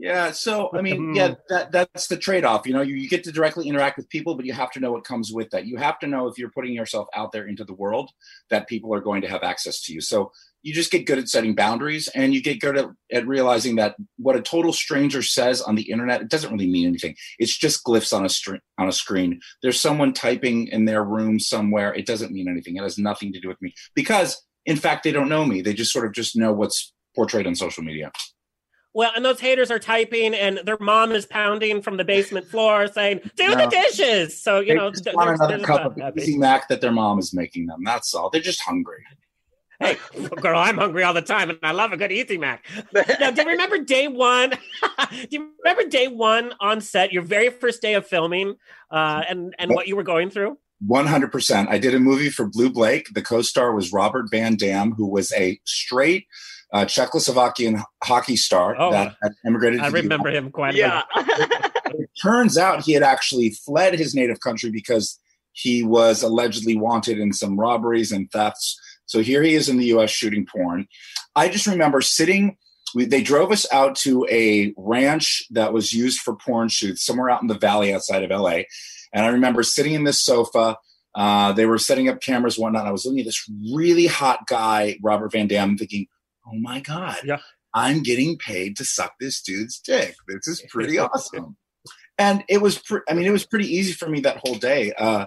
Yeah, 0.00 0.32
so 0.32 0.70
I 0.72 0.80
mean, 0.80 1.14
yeah, 1.14 1.34
that 1.50 1.72
that's 1.72 2.06
the 2.06 2.16
trade-off. 2.16 2.66
You 2.66 2.72
know, 2.72 2.80
you, 2.80 2.94
you 2.94 3.06
get 3.08 3.22
to 3.24 3.32
directly 3.32 3.68
interact 3.68 3.98
with 3.98 4.08
people, 4.08 4.34
but 4.34 4.46
you 4.46 4.54
have 4.54 4.70
to 4.72 4.80
know 4.80 4.92
what 4.92 5.04
comes 5.04 5.30
with 5.30 5.50
that. 5.50 5.66
You 5.66 5.76
have 5.76 5.98
to 5.98 6.06
know 6.06 6.26
if 6.26 6.38
you're 6.38 6.50
putting 6.50 6.72
yourself 6.72 7.06
out 7.14 7.32
there 7.32 7.46
into 7.46 7.64
the 7.64 7.74
world 7.74 8.10
that 8.48 8.66
people 8.66 8.94
are 8.94 9.02
going 9.02 9.20
to 9.20 9.28
have 9.28 9.42
access 9.42 9.82
to 9.82 9.92
you. 9.92 10.00
So 10.00 10.32
you 10.62 10.72
just 10.72 10.90
get 10.90 11.06
good 11.06 11.18
at 11.18 11.28
setting 11.28 11.54
boundaries 11.54 12.08
and 12.14 12.32
you 12.32 12.42
get 12.42 12.60
good 12.60 12.78
at, 12.78 12.86
at 13.12 13.26
realizing 13.26 13.76
that 13.76 13.94
what 14.16 14.36
a 14.36 14.42
total 14.42 14.72
stranger 14.72 15.22
says 15.22 15.60
on 15.60 15.74
the 15.74 15.90
internet, 15.90 16.22
it 16.22 16.30
doesn't 16.30 16.52
really 16.52 16.70
mean 16.70 16.86
anything. 16.86 17.14
It's 17.38 17.56
just 17.56 17.84
glyphs 17.84 18.16
on 18.16 18.24
a 18.24 18.30
str- 18.30 18.56
on 18.78 18.88
a 18.88 18.92
screen. 18.92 19.40
There's 19.62 19.80
someone 19.80 20.14
typing 20.14 20.68
in 20.68 20.86
their 20.86 21.04
room 21.04 21.38
somewhere. 21.38 21.92
It 21.94 22.06
doesn't 22.06 22.32
mean 22.32 22.48
anything. 22.48 22.76
It 22.76 22.82
has 22.82 22.96
nothing 22.96 23.34
to 23.34 23.40
do 23.40 23.48
with 23.48 23.60
me 23.60 23.74
because 23.94 24.42
in 24.64 24.76
fact 24.76 25.04
they 25.04 25.12
don't 25.12 25.28
know 25.28 25.44
me. 25.44 25.60
They 25.60 25.74
just 25.74 25.92
sort 25.92 26.06
of 26.06 26.14
just 26.14 26.36
know 26.36 26.54
what's 26.54 26.94
portrayed 27.14 27.46
on 27.46 27.54
social 27.54 27.84
media. 27.84 28.10
Well, 28.92 29.12
and 29.14 29.24
those 29.24 29.38
haters 29.38 29.70
are 29.70 29.78
typing, 29.78 30.34
and 30.34 30.60
their 30.64 30.78
mom 30.80 31.12
is 31.12 31.24
pounding 31.24 31.80
from 31.80 31.96
the 31.96 32.04
basement 32.04 32.46
floor 32.46 32.88
saying, 32.88 33.20
"Do 33.36 33.48
no. 33.48 33.56
the 33.56 33.66
dishes." 33.66 34.40
So 34.42 34.58
you 34.58 34.74
know, 34.74 34.90
just 34.90 35.06
want 35.14 35.30
another 35.30 35.60
cup 35.60 35.96
of 35.96 36.18
Easy 36.18 36.36
Mac 36.36 36.68
that 36.68 36.80
their 36.80 36.90
mom 36.90 37.18
is 37.18 37.32
making 37.32 37.66
them. 37.66 37.84
That's 37.84 38.14
all. 38.14 38.30
They're 38.30 38.40
just 38.40 38.60
hungry. 38.62 39.04
Hey, 39.78 39.96
girl, 40.42 40.58
I'm 40.58 40.76
hungry 40.76 41.04
all 41.04 41.14
the 41.14 41.22
time, 41.22 41.48
and 41.48 41.58
I 41.62 41.72
love 41.72 41.92
a 41.92 41.96
good 41.96 42.12
Easy 42.12 42.36
Mac. 42.36 42.66
now, 42.92 43.30
do 43.30 43.42
you 43.42 43.48
remember 43.50 43.78
day 43.78 44.08
one? 44.08 44.50
do 45.10 45.26
you 45.30 45.52
remember 45.64 45.88
day 45.88 46.08
one 46.08 46.52
on 46.60 46.80
set, 46.80 47.12
your 47.12 47.22
very 47.22 47.48
first 47.48 47.80
day 47.80 47.94
of 47.94 48.06
filming, 48.06 48.56
uh, 48.90 49.22
and 49.28 49.54
and 49.58 49.72
what 49.72 49.86
you 49.86 49.94
were 49.94 50.02
going 50.02 50.30
through? 50.30 50.58
100%. 50.88 51.68
I 51.68 51.78
did 51.78 51.94
a 51.94 52.00
movie 52.00 52.30
for 52.30 52.46
Blue 52.46 52.70
Blake. 52.70 53.08
The 53.12 53.22
co-star 53.22 53.74
was 53.74 53.92
Robert 53.92 54.30
Van 54.30 54.56
Damme, 54.56 54.92
who 54.92 55.06
was 55.06 55.30
a 55.32 55.60
straight 55.64 56.26
uh, 56.72 56.84
Czechoslovakian 56.84 57.82
hockey 58.02 58.36
star 58.36 58.76
oh, 58.78 58.92
that, 58.92 59.16
that 59.22 59.32
immigrated. 59.46 59.80
I 59.80 59.88
remember 59.88 60.30
him 60.30 60.50
quite 60.50 60.74
yeah. 60.74 61.02
it 61.16 62.10
turns 62.22 62.56
out 62.56 62.82
he 62.82 62.92
had 62.92 63.02
actually 63.02 63.50
fled 63.50 63.98
his 63.98 64.14
native 64.14 64.40
country 64.40 64.70
because 64.70 65.18
he 65.52 65.82
was 65.82 66.22
allegedly 66.22 66.76
wanted 66.76 67.18
in 67.18 67.32
some 67.32 67.58
robberies 67.58 68.12
and 68.12 68.30
thefts. 68.30 68.78
So 69.06 69.20
here 69.20 69.42
he 69.42 69.54
is 69.54 69.68
in 69.68 69.78
the 69.78 69.86
U.S. 69.86 70.10
shooting 70.10 70.46
porn. 70.46 70.86
I 71.34 71.48
just 71.48 71.66
remember 71.66 72.00
sitting. 72.00 72.56
We, 72.94 73.04
they 73.04 73.22
drove 73.22 73.50
us 73.50 73.66
out 73.72 73.96
to 73.96 74.26
a 74.30 74.72
ranch 74.76 75.44
that 75.50 75.72
was 75.72 75.92
used 75.92 76.20
for 76.20 76.36
porn 76.36 76.68
shoots 76.68 77.04
somewhere 77.04 77.30
out 77.30 77.42
in 77.42 77.48
the 77.48 77.58
valley 77.58 77.92
outside 77.92 78.22
of 78.22 78.30
LA. 78.30 78.62
And 79.12 79.24
I 79.24 79.28
remember 79.28 79.62
sitting 79.62 79.94
in 79.94 80.04
this 80.04 80.22
sofa. 80.22 80.76
Uh, 81.14 81.52
they 81.52 81.66
were 81.66 81.78
setting 81.78 82.08
up 82.08 82.20
cameras, 82.20 82.56
whatnot. 82.56 82.86
I 82.86 82.92
was 82.92 83.04
looking 83.04 83.20
at 83.20 83.26
this 83.26 83.50
really 83.72 84.06
hot 84.06 84.46
guy, 84.46 84.96
Robert 85.02 85.32
Van 85.32 85.48
Damme, 85.48 85.76
thinking, 85.76 86.06
oh 86.50 86.58
my 86.58 86.80
God, 86.80 87.16
yeah. 87.24 87.38
I'm 87.74 88.02
getting 88.02 88.36
paid 88.38 88.76
to 88.78 88.84
suck 88.84 89.14
this 89.20 89.42
dude's 89.42 89.80
dick. 89.80 90.14
This 90.28 90.48
is 90.48 90.62
pretty 90.70 90.98
awesome. 90.98 91.56
And 92.18 92.44
it 92.48 92.60
was, 92.60 92.78
pre- 92.78 93.00
I 93.08 93.14
mean, 93.14 93.26
it 93.26 93.32
was 93.32 93.46
pretty 93.46 93.66
easy 93.66 93.92
for 93.92 94.08
me 94.08 94.20
that 94.20 94.42
whole 94.44 94.56
day. 94.56 94.92
Uh, 94.92 95.26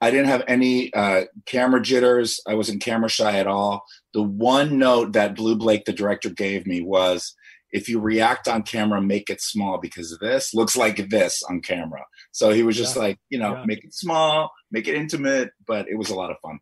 I 0.00 0.10
didn't 0.10 0.26
have 0.26 0.44
any 0.46 0.92
uh, 0.92 1.24
camera 1.46 1.80
jitters. 1.80 2.40
I 2.46 2.54
wasn't 2.54 2.82
camera 2.82 3.08
shy 3.08 3.38
at 3.38 3.46
all. 3.46 3.84
The 4.12 4.22
one 4.22 4.78
note 4.78 5.14
that 5.14 5.34
Blue 5.34 5.56
Blake, 5.56 5.86
the 5.86 5.92
director, 5.92 6.28
gave 6.28 6.66
me 6.66 6.82
was 6.82 7.34
if 7.72 7.88
you 7.88 7.98
react 8.00 8.48
on 8.48 8.62
camera, 8.62 9.00
make 9.00 9.30
it 9.30 9.40
small 9.40 9.78
because 9.78 10.16
this 10.20 10.52
looks 10.54 10.76
like 10.76 11.08
this 11.08 11.42
on 11.48 11.60
camera. 11.60 12.04
So 12.32 12.50
he 12.50 12.62
was 12.62 12.76
just 12.76 12.96
yeah. 12.96 13.02
like, 13.02 13.18
you 13.30 13.38
know, 13.38 13.54
yeah. 13.54 13.64
make 13.64 13.84
it 13.84 13.94
small, 13.94 14.50
make 14.70 14.86
it 14.86 14.94
intimate, 14.94 15.50
but 15.66 15.88
it 15.88 15.96
was 15.96 16.10
a 16.10 16.14
lot 16.14 16.30
of 16.30 16.36
fun. 16.42 16.58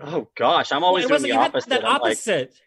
Oh 0.00 0.28
gosh, 0.36 0.72
I'm 0.72 0.82
always 0.82 1.08
well, 1.08 1.18
doing 1.18 1.30
the 1.30 1.38
opposite. 1.38 1.70
That 1.70 1.84
opposite. 1.84 2.50
Like, 2.50 2.58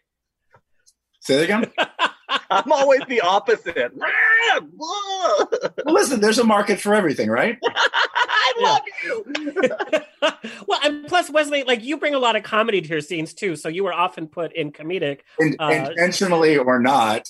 Say 1.26 1.34
that 1.38 1.42
again. 1.42 1.72
I'm 2.50 2.70
always 2.70 3.00
the 3.08 3.20
opposite. 3.20 3.92
well, 4.76 5.50
listen, 5.84 6.20
there's 6.20 6.38
a 6.38 6.44
market 6.44 6.80
for 6.80 6.94
everything, 6.94 7.28
right? 7.28 7.58
I 7.66 8.54
love 8.60 8.82
you. 9.02 10.30
well, 10.68 10.78
and 10.84 11.04
plus, 11.08 11.28
Wesley, 11.28 11.64
like 11.64 11.82
you 11.82 11.96
bring 11.96 12.14
a 12.14 12.20
lot 12.20 12.36
of 12.36 12.44
comedy 12.44 12.80
to 12.80 12.88
your 12.88 13.00
scenes 13.00 13.34
too, 13.34 13.56
so 13.56 13.68
you 13.68 13.82
were 13.82 13.92
often 13.92 14.28
put 14.28 14.52
in 14.54 14.70
comedic, 14.70 15.22
in, 15.40 15.56
uh, 15.58 15.70
intentionally 15.90 16.58
or 16.58 16.78
not. 16.78 17.28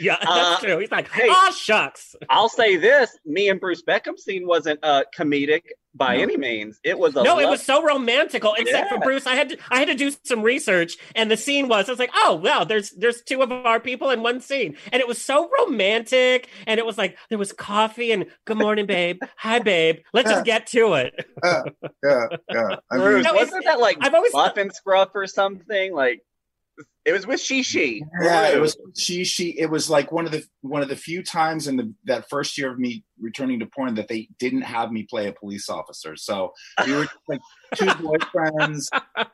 Yeah, 0.00 0.16
that's 0.22 0.30
uh, 0.30 0.66
true. 0.66 0.78
He's 0.78 0.90
like, 0.90 1.10
hey, 1.10 1.28
oh 1.28 1.52
shucks. 1.52 2.14
I'll 2.30 2.48
say 2.48 2.76
this: 2.76 3.16
me 3.24 3.48
and 3.48 3.60
Bruce 3.60 3.82
Beckham 3.82 4.18
scene 4.18 4.46
wasn't 4.46 4.80
uh, 4.82 5.04
comedic 5.16 5.62
by 5.94 6.16
no. 6.16 6.22
any 6.22 6.36
means. 6.36 6.78
It 6.84 6.98
was 6.98 7.14
no, 7.14 7.22
love- 7.22 7.40
it 7.40 7.48
was 7.48 7.62
so 7.62 7.82
romantical. 7.82 8.54
Except 8.54 8.90
yeah. 8.90 8.96
for 8.96 9.02
Bruce, 9.02 9.26
I 9.26 9.34
had 9.34 9.50
to 9.50 9.58
I 9.70 9.78
had 9.80 9.88
to 9.88 9.94
do 9.94 10.12
some 10.24 10.42
research, 10.42 10.96
and 11.14 11.30
the 11.30 11.36
scene 11.36 11.68
was 11.68 11.88
I 11.88 11.92
was 11.92 11.98
like, 11.98 12.12
oh 12.14 12.40
wow, 12.42 12.64
there's 12.64 12.90
there's 12.92 13.22
two 13.22 13.42
of 13.42 13.50
our 13.52 13.80
people 13.80 14.10
in 14.10 14.22
one 14.22 14.40
scene, 14.40 14.76
and 14.92 15.00
it 15.00 15.08
was 15.08 15.20
so 15.20 15.50
romantic, 15.60 16.48
and 16.66 16.78
it 16.78 16.86
was 16.86 16.96
like 16.96 17.16
there 17.28 17.38
was 17.38 17.52
coffee 17.52 18.12
and 18.12 18.26
good 18.44 18.58
morning, 18.58 18.86
babe, 18.86 19.20
hi, 19.36 19.58
babe, 19.58 19.98
let's 20.12 20.30
just 20.30 20.44
get 20.44 20.66
to 20.68 20.94
it. 20.94 21.14
yeah, 21.42 21.62
yeah, 22.04 22.26
yeah. 22.50 22.76
I 22.90 22.96
mean, 22.96 23.02
Bruce, 23.02 23.24
no, 23.24 23.34
wasn't 23.34 23.64
that 23.64 23.80
like 23.80 23.98
I've 24.00 24.14
always 24.14 24.32
muffin 24.32 24.70
scruff 24.70 25.10
or 25.14 25.26
something 25.26 25.92
like? 25.92 26.22
It 27.04 27.12
was 27.12 27.26
with 27.26 27.40
Shishi. 27.40 28.02
Yeah, 28.20 28.48
it 28.48 28.60
was 28.60 28.76
Shishi. 28.98 29.54
It 29.56 29.70
was 29.70 29.88
like 29.88 30.12
one 30.12 30.26
of 30.26 30.32
the 30.32 30.44
one 30.60 30.82
of 30.82 30.88
the 30.88 30.96
few 30.96 31.22
times 31.22 31.66
in 31.66 31.76
the 31.76 31.94
that 32.04 32.28
first 32.28 32.58
year 32.58 32.70
of 32.70 32.78
me 32.78 33.04
returning 33.18 33.60
to 33.60 33.66
porn 33.66 33.94
that 33.94 34.08
they 34.08 34.28
didn't 34.38 34.62
have 34.62 34.92
me 34.92 35.04
play 35.04 35.26
a 35.28 35.32
police 35.32 35.70
officer. 35.70 36.16
So 36.16 36.52
we 36.84 36.92
were 36.92 37.08
like 37.26 37.40
two 37.74 37.86
boyfriends, 37.86 38.88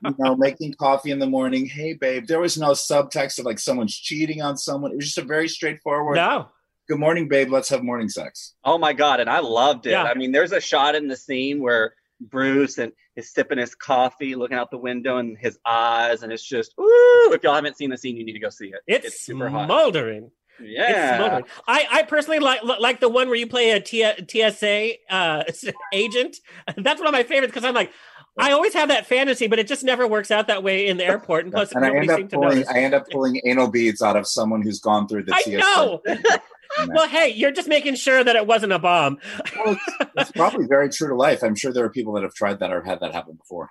you 0.05 0.15
know, 0.19 0.37
making 0.37 0.75
coffee 0.75 1.11
in 1.11 1.19
the 1.19 1.27
morning. 1.27 1.67
Hey, 1.67 1.95
babe. 1.95 2.27
There 2.27 2.41
was 2.41 2.57
no 2.57 2.71
subtext 2.71 3.39
of 3.39 3.45
like 3.45 3.59
someone's 3.59 3.97
cheating 3.97 4.41
on 4.41 4.57
someone. 4.57 4.93
It 4.93 4.97
was 4.97 5.07
just 5.07 5.19
a 5.19 5.23
very 5.23 5.49
straightforward. 5.49 6.17
No. 6.17 6.51
Good 6.87 7.01
morning, 7.01 7.29
babe. 7.29 7.51
Let's 7.51 7.71
have 7.71 7.83
morning 7.83 8.09
sex. 8.09 8.55
Oh 8.63 8.79
my 8.79 8.93
god, 8.93 9.19
and 9.19 9.29
I 9.29 9.41
loved 9.41 9.87
it. 9.87 9.93
Yeah. 9.93 10.05
I 10.05 10.15
mean, 10.15 10.33
there's 10.33 10.53
a 10.53 10.61
shot 10.61 10.95
in 10.95 11.09
the 11.09 11.17
scene 11.17 11.61
where 11.61 11.95
Bruce 12.21 12.79
and 12.79 12.93
is 13.17 13.33
sipping 13.33 13.59
his 13.59 13.75
coffee, 13.75 14.35
looking 14.35 14.57
out 14.57 14.71
the 14.71 14.79
window, 14.79 15.19
and 15.19 15.37
his 15.39 15.59
eyes, 15.67 16.23
and 16.23 16.33
it's 16.33 16.47
just 16.47 16.75
ooh. 16.81 17.33
If 17.33 17.43
y'all 17.43 17.55
haven't 17.55 17.77
seen 17.77 17.91
the 17.91 17.99
scene, 17.99 18.17
you 18.17 18.25
need 18.25 18.33
to 18.33 18.39
go 18.39 18.51
see 18.51 18.69
it. 18.69 18.81
It's, 18.87 19.07
it's 19.07 19.21
super 19.21 19.49
smoldering. 19.49 20.23
Hot. 20.23 20.31
Yeah, 20.63 21.41
I, 21.67 21.87
I 21.91 22.03
personally 22.05 22.39
like 22.39 22.61
like 22.63 23.01
the 23.01 23.09
one 23.09 23.27
where 23.27 23.37
you 23.37 23.49
play 23.49 23.71
a 23.71 23.81
T- 23.81 24.05
TSA 24.29 24.93
uh, 25.11 25.43
agent. 25.93 26.37
That's 26.77 27.01
one 27.01 27.09
of 27.09 27.13
my 27.13 27.25
favorites 27.25 27.53
because 27.53 27.65
I'm 27.65 27.75
like, 27.75 27.91
I 28.37 28.53
always 28.53 28.75
have 28.75 28.89
that 28.89 29.07
fantasy, 29.07 29.47
but 29.47 29.59
it 29.59 29.69
just 29.69 29.85
never 29.85 30.09
works 30.09 30.31
out 30.31 30.49
that 30.49 30.63
way 30.63 30.89
in 30.89 30.97
the 30.97 31.05
airport. 31.05 31.45
And 31.45 31.53
plus, 31.53 31.73
and 31.73 31.85
I 31.85 31.95
end 31.95 32.11
up 32.11 32.31
pulling, 32.31 32.65
I 32.69 32.79
end 32.81 32.95
up 32.95 33.09
pulling 33.11 33.41
anal 33.45 33.69
beads 33.69 34.03
out 34.03 34.17
of 34.17 34.27
someone 34.27 34.63
who's 34.63 34.81
gone 34.81 35.07
through 35.07 35.25
the 35.25 35.35
I 35.35 35.43
TSA. 35.43 35.59
know. 35.59 36.03
well, 36.89 37.09
hey, 37.09 37.29
you're 37.29 37.53
just 37.53 37.69
making 37.69 37.95
sure 37.95 38.25
that 38.25 38.35
it 38.35 38.47
wasn't 38.47 38.73
a 38.73 38.79
bomb. 38.79 39.19
well, 39.65 39.77
it's, 40.01 40.09
it's, 40.17 40.33
probably 40.33 40.67
very 40.67 40.89
true 40.89 41.09
to 41.09 41.15
life. 41.15 41.45
I'm 41.45 41.55
sure 41.55 41.73
there 41.73 41.85
are 41.85 41.91
people 41.91 42.13
that 42.15 42.23
have 42.25 42.35
tried 42.35 42.59
that 42.59 42.73
or 42.73 42.83
had 42.83 43.01
that 43.01 43.13
happen 43.13 43.37
before. 43.37 43.71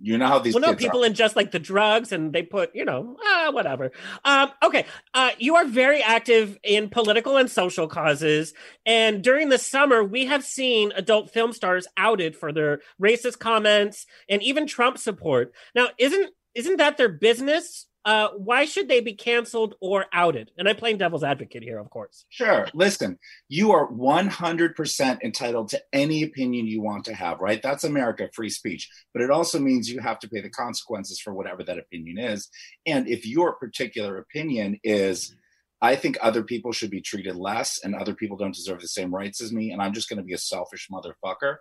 You 0.00 0.18
know 0.18 0.26
how 0.26 0.38
these 0.38 0.52
well, 0.52 0.60
no, 0.60 0.74
people 0.74 1.04
are. 1.04 1.08
ingest 1.08 1.36
like 1.36 1.52
the 1.52 1.58
drugs 1.58 2.12
and 2.12 2.32
they 2.32 2.42
put, 2.42 2.74
you 2.74 2.84
know, 2.84 3.16
ah, 3.24 3.50
whatever. 3.50 3.92
Um, 4.24 4.50
okay, 4.62 4.84
uh, 5.14 5.30
you 5.38 5.56
are 5.56 5.64
very 5.64 6.02
active 6.02 6.58
in 6.62 6.90
political 6.90 7.38
and 7.38 7.50
social 7.50 7.88
causes, 7.88 8.52
and 8.84 9.24
during 9.24 9.48
the 9.48 9.58
summer, 9.58 10.04
we 10.04 10.26
have 10.26 10.44
seen 10.44 10.92
adult 10.94 11.32
film 11.32 11.54
stars 11.54 11.86
outed 11.96 12.36
for 12.36 12.52
their 12.52 12.80
racist 13.02 13.38
comments 13.38 14.06
and 14.28 14.42
even 14.42 14.66
Trump 14.66 14.98
support. 14.98 15.54
Now, 15.74 15.88
isn't 15.98 16.30
isn't 16.54 16.76
that 16.76 16.98
their 16.98 17.08
business? 17.08 17.86
Uh, 18.06 18.28
why 18.36 18.64
should 18.64 18.86
they 18.86 19.00
be 19.00 19.12
canceled 19.12 19.74
or 19.80 20.06
outed? 20.12 20.52
And 20.56 20.68
I'm 20.68 20.76
playing 20.76 20.98
devil's 20.98 21.24
advocate 21.24 21.64
here, 21.64 21.80
of 21.80 21.90
course. 21.90 22.24
Sure. 22.28 22.68
Listen, 22.72 23.18
you 23.48 23.72
are 23.72 23.88
100% 23.88 25.22
entitled 25.24 25.68
to 25.70 25.82
any 25.92 26.22
opinion 26.22 26.68
you 26.68 26.80
want 26.80 27.04
to 27.06 27.14
have, 27.14 27.40
right? 27.40 27.60
That's 27.60 27.82
America, 27.82 28.30
free 28.32 28.48
speech. 28.48 28.88
But 29.12 29.22
it 29.22 29.30
also 29.32 29.58
means 29.58 29.90
you 29.90 29.98
have 29.98 30.20
to 30.20 30.28
pay 30.28 30.40
the 30.40 30.48
consequences 30.48 31.20
for 31.20 31.34
whatever 31.34 31.64
that 31.64 31.78
opinion 31.78 32.18
is. 32.18 32.48
And 32.86 33.08
if 33.08 33.26
your 33.26 33.56
particular 33.56 34.18
opinion 34.18 34.78
is, 34.84 35.34
I 35.82 35.96
think 35.96 36.16
other 36.22 36.44
people 36.44 36.70
should 36.70 36.90
be 36.90 37.02
treated 37.02 37.34
less 37.34 37.80
and 37.82 37.96
other 37.96 38.14
people 38.14 38.36
don't 38.36 38.54
deserve 38.54 38.80
the 38.80 38.88
same 38.88 39.12
rights 39.12 39.42
as 39.42 39.52
me, 39.52 39.72
and 39.72 39.82
I'm 39.82 39.92
just 39.92 40.08
going 40.08 40.18
to 40.18 40.24
be 40.24 40.32
a 40.32 40.38
selfish 40.38 40.88
motherfucker, 40.92 41.56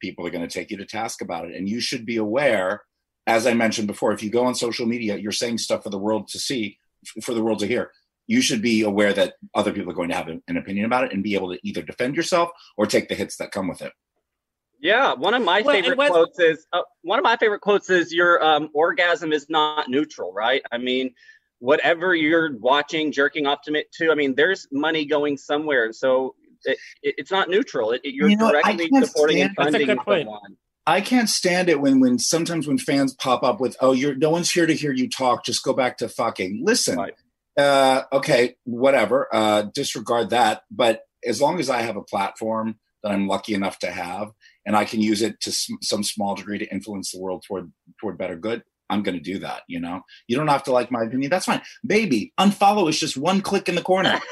people 0.00 0.24
are 0.24 0.30
going 0.30 0.46
to 0.46 0.52
take 0.52 0.70
you 0.70 0.76
to 0.76 0.86
task 0.86 1.22
about 1.22 1.46
it. 1.46 1.56
And 1.56 1.68
you 1.68 1.80
should 1.80 2.06
be 2.06 2.18
aware, 2.18 2.82
as 3.28 3.46
I 3.46 3.52
mentioned 3.54 3.86
before, 3.86 4.12
if 4.12 4.22
you 4.22 4.30
go 4.30 4.44
on 4.46 4.54
social 4.54 4.86
media, 4.86 5.16
you're 5.16 5.32
saying 5.32 5.58
stuff 5.58 5.82
for 5.84 5.90
the 5.90 5.98
world 5.98 6.26
to 6.28 6.38
see, 6.38 6.78
for 7.22 7.34
the 7.34 7.42
world 7.44 7.58
to 7.60 7.66
hear. 7.66 7.92
You 8.26 8.40
should 8.40 8.60
be 8.62 8.82
aware 8.82 9.12
that 9.12 9.34
other 9.54 9.72
people 9.72 9.90
are 9.92 9.94
going 9.94 10.08
to 10.08 10.14
have 10.16 10.28
an 10.28 10.56
opinion 10.56 10.86
about 10.86 11.04
it 11.04 11.12
and 11.12 11.22
be 11.22 11.34
able 11.34 11.52
to 11.52 11.58
either 11.62 11.82
defend 11.82 12.16
yourself 12.16 12.50
or 12.76 12.86
take 12.86 13.08
the 13.08 13.14
hits 13.14 13.36
that 13.36 13.52
come 13.52 13.68
with 13.68 13.80
it. 13.82 13.92
Yeah, 14.80 15.14
one 15.14 15.34
of 15.34 15.42
my 15.42 15.60
Well, 15.62 15.74
favorite 15.74 15.90
and 15.92 15.98
what- 15.98 16.12
quotes 16.12 16.38
is 16.40 16.66
uh, 16.72 16.82
one 17.02 17.18
of 17.18 17.22
my 17.22 17.36
favorite 17.36 17.60
quotes 17.60 17.90
is 17.90 18.12
your 18.12 18.42
um, 18.42 18.70
orgasm 18.74 19.32
is 19.32 19.48
not 19.50 19.88
neutral, 19.88 20.32
right? 20.32 20.62
I 20.72 20.78
mean, 20.78 21.14
whatever 21.58 22.14
you're 22.14 22.56
watching, 22.58 23.12
jerking 23.12 23.46
off 23.46 23.60
to, 23.62 23.84
to 23.98 24.10
I 24.10 24.14
mean, 24.14 24.34
there's 24.36 24.68
money 24.72 25.04
going 25.04 25.36
somewhere, 25.36 25.92
so 25.92 26.34
it, 26.64 26.78
it, 27.02 27.14
it's 27.18 27.30
not 27.30 27.48
neutral. 27.50 27.92
It, 27.92 28.02
it- 28.04 28.14
you're 28.14 28.28
You 28.30 28.36
know, 28.36 28.50
directly 28.52 28.88
supporting 29.02 29.42
and 29.42 29.52
stand- 29.52 29.56
That's 29.56 29.68
a 29.68 29.72
funding 29.72 29.86
good 29.86 29.98
point. 30.04 30.26
someone. 30.26 30.56
I 30.88 31.02
can't 31.02 31.28
stand 31.28 31.68
it 31.68 31.80
when 31.82 32.00
when 32.00 32.18
sometimes 32.18 32.66
when 32.66 32.78
fans 32.78 33.12
pop 33.14 33.42
up 33.42 33.60
with, 33.60 33.76
"Oh, 33.80 33.92
you're 33.92 34.14
no 34.14 34.30
one's 34.30 34.50
here 34.50 34.66
to 34.66 34.72
hear 34.74 34.92
you 34.92 35.08
talk. 35.08 35.44
Just 35.44 35.62
go 35.62 35.74
back 35.74 35.98
to 35.98 36.08
fucking." 36.08 36.62
Listen, 36.64 36.96
Right. 36.98 37.14
uh, 37.58 38.04
okay, 38.12 38.56
whatever. 38.64 39.28
Uh, 39.32 39.62
disregard 39.74 40.30
that. 40.30 40.62
But 40.70 41.02
as 41.26 41.40
long 41.42 41.60
as 41.60 41.68
I 41.68 41.82
have 41.82 41.96
a 41.96 42.02
platform 42.02 42.78
that 43.02 43.12
I'm 43.12 43.28
lucky 43.28 43.52
enough 43.52 43.78
to 43.80 43.90
have, 43.90 44.30
and 44.64 44.74
I 44.76 44.86
can 44.86 45.02
use 45.02 45.20
it 45.20 45.40
to 45.42 45.50
s- 45.50 45.68
some 45.82 46.02
small 46.02 46.34
degree 46.34 46.58
to 46.58 46.72
influence 46.72 47.12
the 47.12 47.20
world 47.20 47.44
toward 47.46 47.70
toward 48.00 48.16
better 48.16 48.36
good, 48.36 48.62
I'm 48.88 49.02
going 49.02 49.16
to 49.18 49.22
do 49.22 49.38
that. 49.40 49.64
You 49.68 49.80
know, 49.80 50.00
you 50.26 50.36
don't 50.36 50.48
have 50.48 50.64
to 50.64 50.72
like 50.72 50.90
my 50.90 51.02
opinion. 51.02 51.30
That's 51.30 51.44
fine, 51.46 51.60
baby. 51.86 52.32
Unfollow 52.40 52.88
is 52.88 52.98
just 52.98 53.16
one 53.18 53.42
click 53.42 53.68
in 53.68 53.74
the 53.74 53.82
corner. 53.82 54.18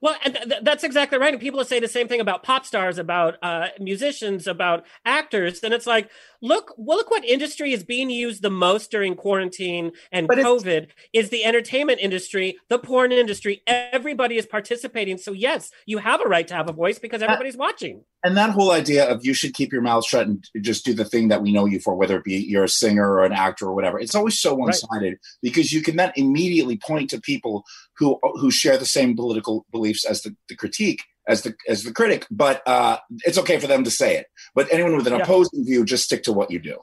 Well, 0.00 0.16
th- 0.24 0.62
that's 0.62 0.84
exactly 0.84 1.18
right. 1.18 1.32
And 1.32 1.40
people 1.42 1.64
say 1.64 1.80
the 1.80 1.88
same 1.88 2.06
thing 2.06 2.20
about 2.20 2.44
pop 2.44 2.64
stars, 2.64 2.98
about 2.98 3.36
uh, 3.42 3.68
musicians, 3.80 4.46
about 4.46 4.84
actors. 5.04 5.60
And 5.64 5.74
it's 5.74 5.86
like, 5.88 6.08
look, 6.40 6.74
well, 6.76 6.98
look 6.98 7.10
what 7.10 7.24
industry 7.24 7.72
is 7.72 7.84
being 7.84 8.10
used 8.10 8.42
the 8.42 8.50
most 8.50 8.90
during 8.90 9.14
quarantine 9.14 9.92
and 10.12 10.26
But 10.26 10.38
COVID 10.38 10.88
is 11.12 11.30
the 11.30 11.44
entertainment 11.44 12.00
industry, 12.00 12.58
the 12.68 12.78
porn 12.78 13.12
industry. 13.12 13.62
Everybody 13.66 14.36
is 14.36 14.46
participating. 14.46 15.18
So 15.18 15.32
yes, 15.32 15.70
you 15.86 15.98
have 15.98 16.20
a 16.20 16.28
right 16.28 16.46
to 16.48 16.54
have 16.54 16.68
a 16.68 16.72
voice 16.72 16.98
because 16.98 17.22
uh, 17.22 17.26
everybody's 17.26 17.56
watching. 17.56 18.04
and 18.24 18.36
that 18.36 18.50
whole 18.50 18.72
idea 18.72 19.08
of 19.08 19.24
you 19.24 19.32
should 19.32 19.54
keep 19.54 19.72
your 19.72 19.82
mouth 19.82 20.04
shut 20.04 20.26
and 20.26 20.44
just 20.60 20.84
do 20.84 20.92
the 20.92 21.04
thing 21.04 21.28
that 21.28 21.42
we 21.42 21.52
know 21.52 21.66
you 21.66 21.80
for, 21.80 21.94
whether 21.94 22.16
it 22.16 22.24
be 22.24 22.34
you're 22.34 22.64
a 22.64 22.68
singer 22.68 23.08
or 23.10 23.24
an 23.24 23.32
actor 23.32 23.66
or 23.66 23.74
whatever, 23.74 23.98
it's 23.98 24.14
always 24.14 24.40
so 24.40 24.54
one 24.54 24.72
sided 24.72 25.18
because 25.42 25.72
you 25.72 25.82
can 25.82 25.96
then 25.96 26.12
immediately 26.16 26.76
point 26.76 27.10
to 27.10 27.20
people 27.20 27.64
who 27.96 28.18
who 28.40 28.50
share 28.50 28.76
the 28.76 28.86
same 28.86 29.16
political 29.16 29.66
beliefs 29.70 30.04
as 30.04 30.22
the, 30.22 30.34
the 30.48 30.56
critique 30.56 31.02
as 31.28 31.42
the 31.42 31.54
as 31.68 31.84
the 31.84 31.92
critic, 31.92 32.26
but 32.30 32.66
uh, 32.66 32.96
it's 33.24 33.38
okay 33.38 33.60
for 33.60 33.66
them 33.68 33.84
to 33.84 33.90
say 33.90 34.16
it. 34.16 34.26
But 34.54 34.72
anyone 34.72 34.96
with 34.96 35.06
an 35.06 35.12
Yeah. 35.14 35.22
opposing 35.22 35.64
view, 35.64 35.84
just 35.84 36.04
stick 36.04 36.24
to 36.24 36.32
what 36.32 36.50
you 36.50 36.58
do. 36.58 36.78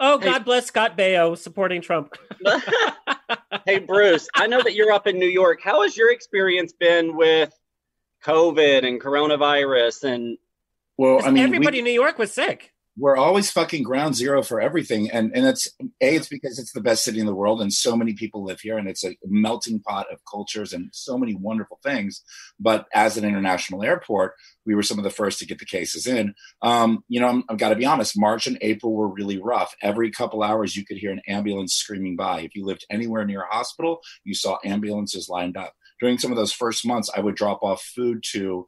Oh, 0.00 0.18
Hey. 0.18 0.26
God 0.26 0.44
bless 0.44 0.66
Scott 0.66 0.96
Baio 0.96 1.36
supporting 1.36 1.82
Trump. 1.82 2.14
hey, 3.66 3.78
Bruce, 3.80 4.28
I 4.34 4.46
know 4.46 4.62
that 4.62 4.74
you're 4.74 4.92
up 4.92 5.06
in 5.06 5.18
New 5.18 5.28
York. 5.28 5.60
How 5.62 5.82
has 5.82 5.96
your 5.96 6.10
experience 6.12 6.72
been 6.72 7.16
with 7.16 7.52
COVID 8.24 8.86
and 8.86 9.00
coronavirus 9.00 10.04
and 10.04 10.38
Well, 10.96 11.20
I 11.22 11.26
mean, 11.26 11.34
we- 11.34 11.40
everybody 11.42 11.78
in 11.80 11.84
New 11.84 11.90
York 11.92 12.18
was 12.18 12.32
sick. 12.32 12.72
We're 12.98 13.16
always 13.16 13.50
fucking 13.50 13.82
ground 13.82 14.16
zero 14.16 14.42
for 14.42 14.60
everything. 14.60 15.10
And 15.10 15.30
and 15.34 15.46
it's 15.46 15.68
a 15.80 15.84
it's 16.00 16.28
because 16.28 16.58
it's 16.58 16.72
the 16.72 16.80
best 16.80 17.04
city 17.04 17.20
in 17.20 17.26
the 17.26 17.34
world 17.34 17.60
and 17.60 17.72
so 17.72 17.96
many 17.96 18.14
people 18.14 18.44
live 18.44 18.60
here 18.60 18.76
and 18.76 18.88
it's 18.88 19.04
a 19.04 19.14
melting 19.24 19.80
pot 19.80 20.06
of 20.12 20.18
cultures 20.30 20.72
and 20.72 20.90
so 20.92 21.16
many 21.16 21.34
wonderful 21.34 21.78
things. 21.82 22.22
But 22.58 22.86
as 22.94 23.16
an 23.16 23.24
international 23.24 23.82
airport 23.82 24.34
we 24.64 24.74
were 24.74 24.82
some 24.82 24.98
of 24.98 25.04
the 25.04 25.10
first 25.10 25.38
to 25.38 25.46
get 25.46 25.58
the 25.58 25.64
cases 25.64 26.06
in. 26.06 26.34
Um, 26.62 27.04
you 27.08 27.20
know 27.20 27.28
I'm, 27.28 27.44
i've 27.48 27.58
got 27.58 27.70
to 27.70 27.76
be 27.76 27.86
honest 27.86 28.18
march 28.18 28.46
and 28.46 28.58
april 28.60 28.94
were 28.94 29.08
really 29.08 29.40
rough. 29.40 29.74
Every 29.82 30.10
couple 30.10 30.42
hours 30.42 30.76
you 30.76 30.84
could 30.84 30.98
hear 30.98 31.12
an 31.12 31.22
ambulance 31.28 31.74
screaming 31.74 32.16
by. 32.16 32.40
If 32.40 32.54
you 32.54 32.64
lived 32.64 32.86
anywhere 32.90 33.24
near 33.24 33.42
a 33.42 33.54
hospital 33.54 34.00
you 34.24 34.34
saw 34.34 34.58
ambulances 34.64 35.28
lined 35.28 35.56
up 35.56 35.74
during 36.00 36.18
some 36.18 36.30
of 36.30 36.36
those 36.36 36.52
first 36.52 36.86
months 36.86 37.10
i 37.16 37.20
would 37.20 37.34
drop 37.34 37.62
off 37.62 37.82
food 37.82 38.22
to 38.22 38.66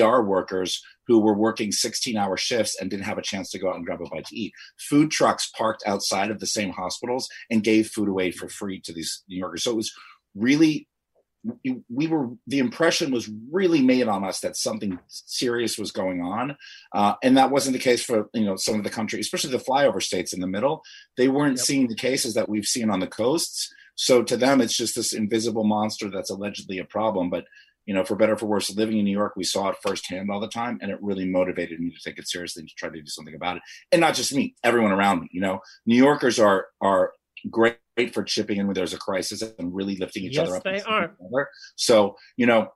er 0.00 0.22
workers 0.22 0.82
who 1.06 1.18
were 1.18 1.34
working 1.34 1.72
16 1.72 2.16
hour 2.16 2.36
shifts 2.36 2.76
and 2.80 2.90
didn't 2.90 3.04
have 3.04 3.18
a 3.18 3.22
chance 3.22 3.50
to 3.50 3.58
go 3.58 3.68
out 3.68 3.76
and 3.76 3.84
grab 3.84 4.00
a 4.00 4.08
bite 4.08 4.26
to 4.26 4.36
eat. 4.36 4.52
Food 4.78 5.10
trucks 5.10 5.50
parked 5.56 5.82
outside 5.86 6.30
of 6.30 6.38
the 6.38 6.46
same 6.46 6.70
hospitals 6.70 7.28
and 7.50 7.64
gave 7.64 7.88
food 7.88 8.08
away 8.08 8.30
for 8.30 8.48
free 8.48 8.80
to 8.82 8.92
these 8.92 9.22
New 9.28 9.36
Yorkers. 9.36 9.64
So 9.64 9.72
it 9.72 9.76
was 9.76 9.92
really, 10.34 10.88
we 11.90 12.06
were, 12.06 12.30
the 12.46 12.60
impression 12.60 13.10
was 13.10 13.28
really 13.50 13.82
made 13.82 14.06
on 14.06 14.24
us 14.24 14.40
that 14.40 14.56
something 14.56 14.98
serious 15.08 15.76
was 15.76 15.90
going 15.90 16.22
on. 16.22 16.56
Uh, 16.94 17.14
and 17.22 17.36
that 17.36 17.50
wasn't 17.50 17.72
the 17.72 17.82
case 17.82 18.04
for, 18.04 18.28
you 18.32 18.44
know, 18.44 18.56
some 18.56 18.76
of 18.76 18.84
the 18.84 18.90
country, 18.90 19.18
especially 19.18 19.50
the 19.50 19.58
flyover 19.58 20.00
states 20.00 20.32
in 20.32 20.40
the 20.40 20.46
middle. 20.46 20.82
They 21.16 21.28
weren't 21.28 21.58
Yep. 21.58 21.66
seeing 21.66 21.88
the 21.88 21.96
cases 21.96 22.34
that 22.34 22.48
we've 22.48 22.64
seen 22.64 22.90
on 22.90 23.00
the 23.00 23.08
coasts. 23.08 23.72
So 23.94 24.22
to 24.22 24.36
them, 24.36 24.60
it's 24.60 24.76
just 24.76 24.94
this 24.94 25.12
invisible 25.12 25.64
monster 25.64 26.10
that's 26.10 26.30
allegedly 26.30 26.78
a 26.78 26.84
problem. 26.84 27.30
But 27.30 27.44
you 27.86 27.94
know, 27.94 28.04
for 28.04 28.14
better 28.14 28.34
or 28.34 28.36
for 28.36 28.46
worse, 28.46 28.74
living 28.76 28.98
in 28.98 29.04
New 29.04 29.10
York, 29.12 29.34
we 29.36 29.42
saw 29.44 29.68
it 29.68 29.76
firsthand 29.82 30.30
all 30.30 30.38
the 30.40 30.48
time, 30.48 30.78
and 30.80 30.90
it 30.90 31.02
really 31.02 31.24
motivated 31.24 31.80
me 31.80 31.90
to 31.90 32.00
take 32.00 32.18
it 32.18 32.28
seriously 32.28 32.60
and 32.60 32.68
to 32.68 32.74
try 32.76 32.88
to 32.88 33.00
do 33.00 33.06
something 33.06 33.34
about 33.34 33.56
it. 33.56 33.62
And 33.90 34.00
not 34.00 34.14
just 34.14 34.32
me, 34.32 34.54
everyone 34.62 34.92
around 34.92 35.20
me. 35.20 35.28
You 35.32 35.40
know, 35.40 35.60
New 35.84 35.96
Yorkers 35.96 36.38
are 36.38 36.66
are 36.80 37.12
great 37.50 37.76
for 38.14 38.22
chipping 38.22 38.58
in 38.58 38.66
when 38.66 38.74
there's 38.74 38.94
a 38.94 38.98
crisis 38.98 39.42
and 39.58 39.74
really 39.74 39.96
lifting 39.96 40.24
each 40.24 40.36
Yes, 40.36 40.46
other 40.48 40.56
up. 40.58 40.64
they 40.64 40.80
are. 40.82 41.08
together. 41.08 41.48
So 41.74 42.16
you 42.36 42.46
know, 42.46 42.72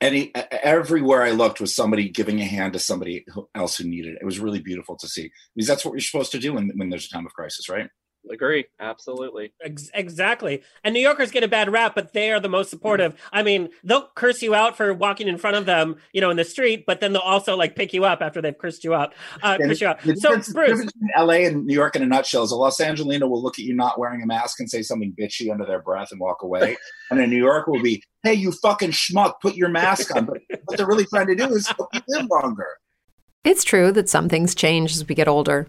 any 0.00 0.32
everywhere 0.34 1.22
I 1.22 1.32
looked 1.32 1.60
was 1.60 1.74
somebody 1.74 2.08
giving 2.08 2.40
a 2.40 2.44
hand 2.44 2.72
to 2.72 2.78
somebody 2.78 3.26
else 3.54 3.76
who 3.76 3.84
needed 3.84 4.14
it. 4.14 4.18
It 4.22 4.24
was 4.24 4.40
really 4.40 4.60
beautiful 4.60 4.96
to 4.96 5.08
see 5.08 5.30
because 5.54 5.68
that's 5.68 5.84
what 5.84 5.92
you're 5.92 6.00
supposed 6.00 6.32
to 6.32 6.38
do 6.38 6.54
when 6.54 6.70
when 6.76 6.88
there's 6.88 7.06
a 7.06 7.10
time 7.10 7.26
of 7.26 7.34
crisis, 7.34 7.68
right? 7.68 7.90
Agree? 8.30 8.66
Absolutely. 8.80 9.52
Ex- 9.62 9.90
exactly. 9.94 10.62
And 10.84 10.94
New 10.94 11.00
Yorkers 11.00 11.30
get 11.30 11.42
a 11.42 11.48
bad 11.48 11.70
rap, 11.72 11.94
but 11.94 12.12
they 12.12 12.30
are 12.30 12.40
the 12.40 12.48
most 12.48 12.70
supportive. 12.70 13.14
I 13.32 13.42
mean, 13.42 13.68
they'll 13.84 14.08
curse 14.14 14.42
you 14.42 14.54
out 14.54 14.76
for 14.76 14.92
walking 14.92 15.28
in 15.28 15.38
front 15.38 15.56
of 15.56 15.66
them, 15.66 15.96
you 16.12 16.20
know, 16.20 16.30
in 16.30 16.36
the 16.36 16.44
street, 16.44 16.84
but 16.86 17.00
then 17.00 17.12
they'll 17.12 17.22
also 17.22 17.56
like 17.56 17.76
pick 17.76 17.92
you 17.92 18.04
up 18.04 18.20
after 18.20 18.40
they've 18.42 18.56
cursed 18.56 18.84
you 18.84 18.94
out. 18.94 19.14
Uh, 19.42 19.56
And 19.60 19.70
curse 19.70 19.80
you 19.80 19.86
out. 19.88 20.00
the 20.02 20.16
So, 20.16 20.28
difference, 20.28 20.46
the 20.48 20.54
Bruce, 20.54 20.68
difference 20.70 20.92
LA 21.18 21.32
and 21.46 21.66
New 21.66 21.74
York 21.74 21.96
in 21.96 22.02
a 22.02 22.06
nutshell 22.06 22.42
is 22.44 22.50
a 22.52 22.56
Los 22.56 22.80
Angelino 22.80 23.26
will 23.26 23.42
look 23.42 23.58
at 23.58 23.64
you 23.64 23.74
not 23.74 23.98
wearing 23.98 24.22
a 24.22 24.26
mask 24.26 24.60
and 24.60 24.70
say 24.70 24.82
something 24.82 25.14
bitchy 25.18 25.50
under 25.50 25.64
their 25.64 25.80
breath 25.80 26.08
and 26.10 26.20
walk 26.20 26.42
away. 26.42 26.76
and 27.10 27.20
a 27.20 27.26
New 27.26 27.38
York 27.38 27.66
will 27.66 27.82
be, 27.82 28.02
hey, 28.22 28.34
you 28.34 28.52
fucking 28.52 28.90
schmuck, 28.90 29.34
put 29.40 29.54
your 29.54 29.68
mask 29.68 30.14
on. 30.14 30.26
But 30.26 30.38
what 30.64 30.76
they're 30.76 30.86
really 30.86 31.06
trying 31.06 31.28
to 31.28 31.34
do 31.34 31.46
is 31.54 31.66
help 31.68 31.88
you 31.94 32.00
live 32.08 32.26
longer. 32.30 32.66
It's 33.44 33.64
true 33.64 33.92
that 33.92 34.08
some 34.08 34.28
things 34.28 34.54
change 34.54 34.92
as 34.92 35.08
we 35.08 35.14
get 35.14 35.28
older. 35.28 35.68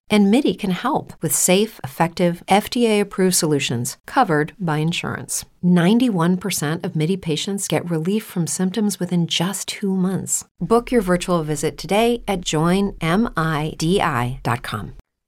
And 0.11 0.29
MIDI 0.29 0.53
can 0.53 0.71
help 0.71 1.13
with 1.21 1.33
safe, 1.33 1.79
effective, 1.85 2.43
FDA 2.49 2.99
approved 2.99 3.35
solutions 3.35 3.95
covered 4.05 4.51
by 4.59 4.79
insurance. 4.79 5.45
91% 5.63 6.83
of 6.83 6.97
MIDI 6.97 7.15
patients 7.15 7.69
get 7.69 7.89
relief 7.89 8.25
from 8.25 8.45
symptoms 8.45 8.99
within 8.99 9.25
just 9.25 9.69
two 9.69 9.95
months. 9.95 10.43
Book 10.59 10.91
your 10.91 11.01
virtual 11.01 11.43
visit 11.43 11.77
today 11.77 12.23
at 12.27 12.41
joinmidi.com. 12.41 12.97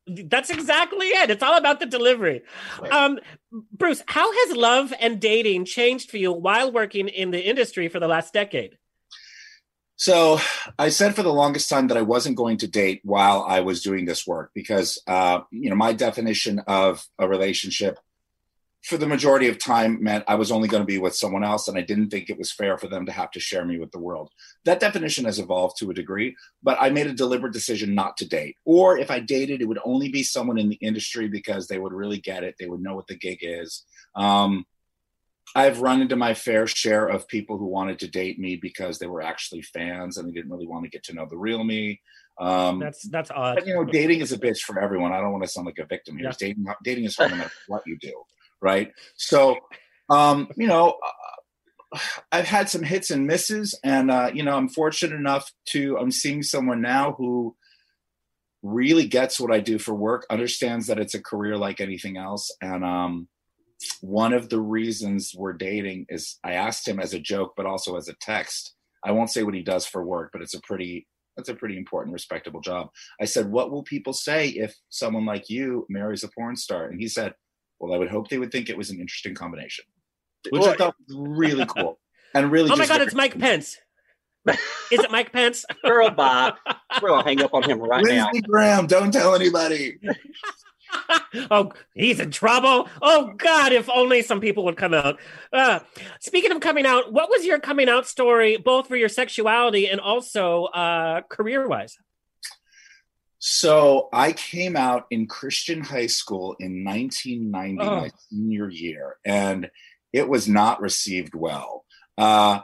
That's 0.06 0.50
exactly 0.50 1.08
it. 1.08 1.30
It's 1.30 1.42
all 1.44 1.56
about 1.58 1.80
the 1.80 1.86
delivery. 1.86 2.42
Um, 2.92 3.20
Bruce, 3.72 4.04
how 4.08 4.30
has 4.34 4.58
love 4.58 4.94
and 5.00 5.22
dating 5.22 5.64
changed 5.64 6.12
for 6.12 6.18
you 6.18 6.34
while 6.34 6.74
working 6.74 7.08
in 7.08 7.32
the 7.32 7.42
industry 7.42 7.88
for 7.88 8.02
the 8.02 8.10
last 8.10 8.34
decade? 8.34 8.78
So 9.96 10.40
I 10.78 10.90
said 10.90 11.16
for 11.16 11.24
the 11.24 11.32
longest 11.32 11.70
time 11.70 11.88
that 11.88 11.98
I 11.98 12.02
wasn't 12.02 12.36
going 12.36 12.58
to 12.58 12.68
date 12.68 13.02
while 13.04 13.46
I 13.48 13.60
was 13.62 13.82
doing 13.82 14.06
this 14.06 14.26
work 14.26 14.52
because, 14.54 15.02
uh, 15.08 15.42
you 15.52 15.70
know, 15.70 15.76
my 15.76 15.94
definition 15.94 16.60
of 16.68 17.06
a 17.20 17.28
relationship 17.28 18.00
for 18.84 18.98
the 18.98 19.08
majority 19.08 19.48
of 19.48 19.58
time 19.58 20.04
meant 20.04 20.26
I 20.28 20.36
was 20.36 20.52
only 20.52 20.68
going 20.68 20.82
to 20.82 20.88
be 20.88 21.00
with 21.00 21.16
someone 21.16 21.44
else, 21.44 21.70
and 21.70 21.78
I 21.78 21.82
didn't 21.82 22.10
think 22.10 22.30
it 22.30 22.38
was 22.38 22.52
fair 22.52 22.78
for 22.78 22.88
them 22.88 23.06
to 23.06 23.14
have 23.14 23.32
to 23.32 23.40
share 23.40 23.64
me 23.64 23.80
with 23.80 23.92
the 23.92 24.00
world. 24.00 24.30
That 24.66 24.82
definition 24.82 25.24
has 25.24 25.40
evolved 25.40 25.78
to 25.80 25.90
a 25.90 25.94
degree, 25.94 26.36
but 26.62 26.78
I 26.82 26.90
made 26.90 27.08
a 27.08 27.14
deliberate 27.14 27.54
decision 27.54 27.96
not 27.96 28.18
to 28.18 28.28
date. 28.28 28.58
Or 28.66 28.98
if 28.98 29.10
I 29.10 29.20
dated, 29.20 29.62
it 29.62 29.68
would 29.70 29.80
only 29.86 30.10
be 30.10 30.22
someone 30.22 30.60
in 30.60 30.68
the 30.68 30.76
industry 30.76 31.30
because 31.30 31.68
they 31.68 31.80
would 31.80 31.94
really 31.94 32.20
get 32.20 32.44
it. 32.44 32.56
They 32.60 32.68
would 32.68 32.82
know 32.82 32.94
what 32.94 33.08
the 33.08 33.16
gig 33.16 33.40
is. 33.42 33.86
Um, 34.16 34.66
I've 35.56 35.82
run 35.82 36.02
into 36.02 36.16
my 36.16 36.34
fair 36.34 36.66
share 36.68 37.08
of 37.08 37.28
people 37.28 37.58
who 37.58 37.66
wanted 37.66 38.00
to 38.00 38.08
date 38.08 38.40
me 38.40 38.56
because 38.56 39.00
they 39.00 39.08
were 39.08 39.22
actually 39.22 39.62
fans 39.62 40.18
and 40.18 40.28
they 40.28 40.34
didn't 40.34 40.52
really 40.52 40.68
want 40.68 40.86
to 40.86 40.90
get 40.90 41.04
to 41.06 41.14
know 41.14 41.28
the 41.30 41.38
real 41.38 41.64
me. 41.64 42.02
Um, 42.40 42.80
that's 42.80 43.08
that's 43.10 43.30
odd. 43.30 43.56
But, 43.56 43.68
you 43.68 43.76
know, 43.76 43.86
dating 43.86 44.22
is 44.22 44.32
a 44.32 44.40
bitch 44.40 44.62
for 44.62 44.80
everyone. 44.80 45.14
I 45.14 45.22
don't 45.22 45.32
want 45.32 45.44
to 45.44 45.50
sound 45.50 45.68
like 45.68 45.78
a 45.78 45.86
victim 45.86 46.18
here. 46.18 46.28
Yeah. 46.28 46.34
Dating 46.40 46.66
dating 46.84 47.04
is 47.06 47.16
hard 47.16 47.32
no 47.32 47.38
matter 47.38 47.52
what 47.68 47.84
you 47.86 47.98
do 48.00 48.14
right? 48.64 48.94
So, 49.18 49.58
um, 50.10 50.48
you 50.56 50.66
know, 50.66 50.96
uh, 51.94 52.00
I've 52.32 52.48
had 52.48 52.70
some 52.70 52.82
hits 52.82 53.12
and 53.12 53.28
misses, 53.28 53.78
and 53.84 54.10
uh, 54.10 54.32
you 54.34 54.42
know, 54.42 54.58
I'm 54.58 54.70
fortunate 54.70 55.16
enough 55.16 55.52
to 55.68 55.98
I'm 55.98 56.10
seeing 56.10 56.42
someone 56.42 56.82
now 56.82 57.12
who 57.12 57.56
really 58.64 59.06
gets 59.06 59.40
what 59.40 59.54
I 59.54 59.60
do 59.60 59.78
for 59.78 59.94
work, 59.94 60.26
understands 60.32 60.88
that 60.88 60.98
it's 60.98 61.14
a 61.14 61.22
career 61.22 61.58
like 61.58 61.82
anything 61.82 62.18
else, 62.18 62.50
and 62.62 62.84
um, 62.84 63.28
one 64.02 64.34
of 64.34 64.50
the 64.50 64.60
reasons 64.60 65.34
we're 65.36 65.54
dating 65.54 66.06
is 66.10 66.40
I 66.44 66.54
asked 66.54 66.88
him 66.88 67.00
as 67.00 67.14
a 67.14 67.20
joke, 67.20 67.54
but 67.56 67.66
also 67.66 67.96
as 67.98 68.08
a 68.08 68.16
text. 68.22 68.74
I 69.04 69.12
won't 69.12 69.32
say 69.32 69.44
what 69.44 69.54
he 69.54 69.62
does 69.62 69.86
for 69.86 70.06
work, 70.06 70.30
but 70.32 70.42
it's 70.42 70.54
a 70.54 70.62
pretty 70.62 71.08
that's 71.36 71.50
a 71.50 71.56
pretty 71.56 71.78
important, 71.78 72.14
respectable 72.14 72.62
job. 72.62 72.90
I 73.20 73.26
said, 73.26 73.52
"What 73.52 73.72
will 73.72 73.84
people 73.84 74.14
say 74.14 74.50
if 74.50 74.76
someone 74.90 75.26
like 75.26 75.50
you 75.50 75.86
marries 75.90 76.24
a 76.24 76.30
porn 76.30 76.56
star?" 76.56 76.86
And 76.86 77.00
he 77.00 77.08
said, 77.08 77.34
well, 77.84 77.94
I 77.94 77.98
would 77.98 78.10
hope 78.10 78.30
they 78.30 78.38
would 78.38 78.52
think 78.52 78.70
it 78.70 78.78
was 78.78 78.90
an 78.92 79.00
interesting 79.02 79.36
combination, 79.36 79.84
which 80.50 80.62
well, 80.62 80.72
I 80.72 80.76
thought 80.78 80.96
was 81.06 81.18
really 81.18 81.66
cool 81.66 82.00
and 82.34 82.50
really. 82.50 82.72
Oh 82.72 82.78
my 82.78 82.88
god, 82.88 83.02
it's 83.02 83.14
Mike 83.14 83.38
Pence. 83.38 83.78
Is 84.48 85.00
it 85.00 85.12
Mike 85.12 85.34
Pence? 85.34 85.66
Girl, 85.84 86.10
Bob. 86.10 86.56
We're 87.02 87.10
gonna 87.10 87.24
hang 87.24 87.42
up 87.42 87.54
on 87.54 87.64
him 87.64 87.80
right 87.80 88.04
Lindsey 88.04 88.40
now. 88.40 88.48
Graham, 88.48 88.88
don't 88.88 89.12
tell 89.12 89.36
anybody. 89.36 89.98
oh, 91.52 91.72
he's 91.94 92.20
in 92.20 92.32
trouble. 92.32 92.90
Oh 93.02 93.34
God, 93.38 93.72
if 93.74 93.90
only 93.90 94.22
some 94.22 94.42
people 94.42 94.66
would 94.66 94.78
come 94.78 94.94
out. 94.94 95.20
Uh, 95.52 95.80
speaking 96.20 96.52
of 96.52 96.60
coming 96.60 96.86
out, 96.86 97.12
what 97.12 97.30
was 97.30 97.46
your 97.46 97.60
coming 97.60 97.90
out 97.90 98.08
story, 98.08 98.58
both 98.58 98.88
for 98.88 98.96
your 98.96 99.10
sexuality 99.10 99.88
and 99.88 100.00
also 100.00 100.66
uh, 100.66 101.22
career 101.30 101.68
wise? 101.68 101.98
So 103.40 104.08
I 104.14 104.32
came 104.32 104.78
out 104.78 105.06
in 105.12 105.28
Christian 105.28 105.82
high 105.82 106.08
school 106.08 106.56
in 106.60 106.86
1990, 106.86 107.82
oh. 107.82 108.02
my 108.02 108.12
senior 108.30 108.70
year, 108.70 109.18
and 109.26 109.70
it 110.14 110.30
was 110.30 110.48
not 110.48 110.82
received 110.82 111.36
well. 111.36 111.84
Uh, 112.18 112.62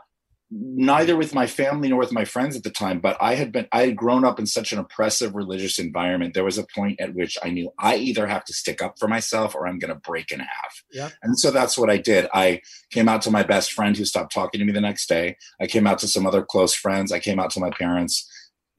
neither 0.52 1.16
with 1.16 1.36
my 1.36 1.46
family 1.46 1.90
nor 1.90 2.00
with 2.00 2.12
my 2.12 2.26
friends 2.26 2.56
at 2.56 2.64
the 2.64 2.72
time 2.72 3.00
but 3.00 3.16
i 3.22 3.36
had 3.36 3.52
been 3.52 3.68
i 3.72 3.82
had 3.86 3.96
grown 3.96 4.26
up 4.26 4.40
in 4.40 4.48
such 4.48 4.72
an 4.72 4.80
oppressive 4.80 5.36
religious 5.36 5.78
environment 5.78 6.34
there 6.34 6.44
was 6.44 6.58
a 6.58 6.66
point 6.76 7.00
at 7.00 7.14
which 7.14 7.38
i 7.44 7.50
knew 7.50 7.72
i 7.78 7.96
either 7.96 8.26
have 8.26 8.44
to 8.44 8.54
stick 8.54 8.82
up 8.82 8.98
for 8.98 9.08
myself 9.08 9.54
or 9.54 9.68
i'm 9.68 9.78
going 9.78 9.94
to 9.94 10.00
break 10.00 10.32
in 10.32 10.40
half 10.40 10.84
yeah. 10.92 11.10
and 11.22 11.38
so 11.38 11.52
that's 11.52 11.78
what 11.78 11.90
i 11.90 11.98
did 11.98 12.28
i 12.34 12.60
came 12.92 13.08
out 13.08 13.22
to 13.22 13.30
my 13.30 13.44
best 13.44 13.72
friend 13.72 13.96
who 13.96 14.06
stopped 14.06 14.34
talking 14.34 14.60
to 14.60 14.66
me 14.66 14.72
the 14.72 14.82
next 14.82 15.08
day 15.08 15.36
i 15.62 15.68
came 15.68 15.86
out 15.86 16.00
to 16.00 16.08
some 16.08 16.26
other 16.26 16.42
close 16.42 16.74
friends 16.74 17.12
i 17.12 17.20
came 17.20 17.40
out 17.40 17.52
to 17.52 17.60
my 17.60 17.70
parents 17.70 18.28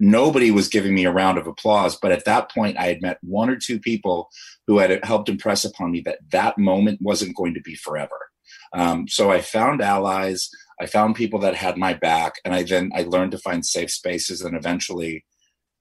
nobody 0.00 0.50
was 0.50 0.66
giving 0.66 0.94
me 0.94 1.04
a 1.04 1.12
round 1.12 1.38
of 1.38 1.46
applause. 1.46 1.94
But 1.94 2.11
at 2.11 2.24
that 2.24 2.50
point, 2.50 2.78
I 2.78 2.87
had 2.87 3.02
met 3.02 3.18
one 3.20 3.50
or 3.50 3.56
two 3.56 3.78
people 3.78 4.30
who 4.66 4.78
had 4.78 5.04
helped 5.04 5.28
impress 5.28 5.64
upon 5.64 5.92
me 5.92 6.00
that 6.06 6.18
that 6.33 6.59
moment 6.59 7.00
wasn't 7.02 7.37
going 7.37 7.54
to 7.54 7.61
be 7.61 7.74
forever. 7.74 8.30
Um, 8.72 9.06
so 9.09 9.30
I 9.30 9.40
found 9.40 9.83
allies. 9.83 10.48
I 10.80 10.86
found 10.86 11.14
people 11.14 11.38
that 11.40 11.54
had 11.54 11.76
my 11.76 11.94
back, 11.94 12.34
and 12.44 12.54
I 12.54 12.62
then 12.62 12.90
I 12.94 13.02
learned 13.02 13.32
to 13.32 13.38
find 13.38 13.64
safe 13.64 13.90
spaces, 13.90 14.40
and 14.40 14.56
eventually 14.56 15.24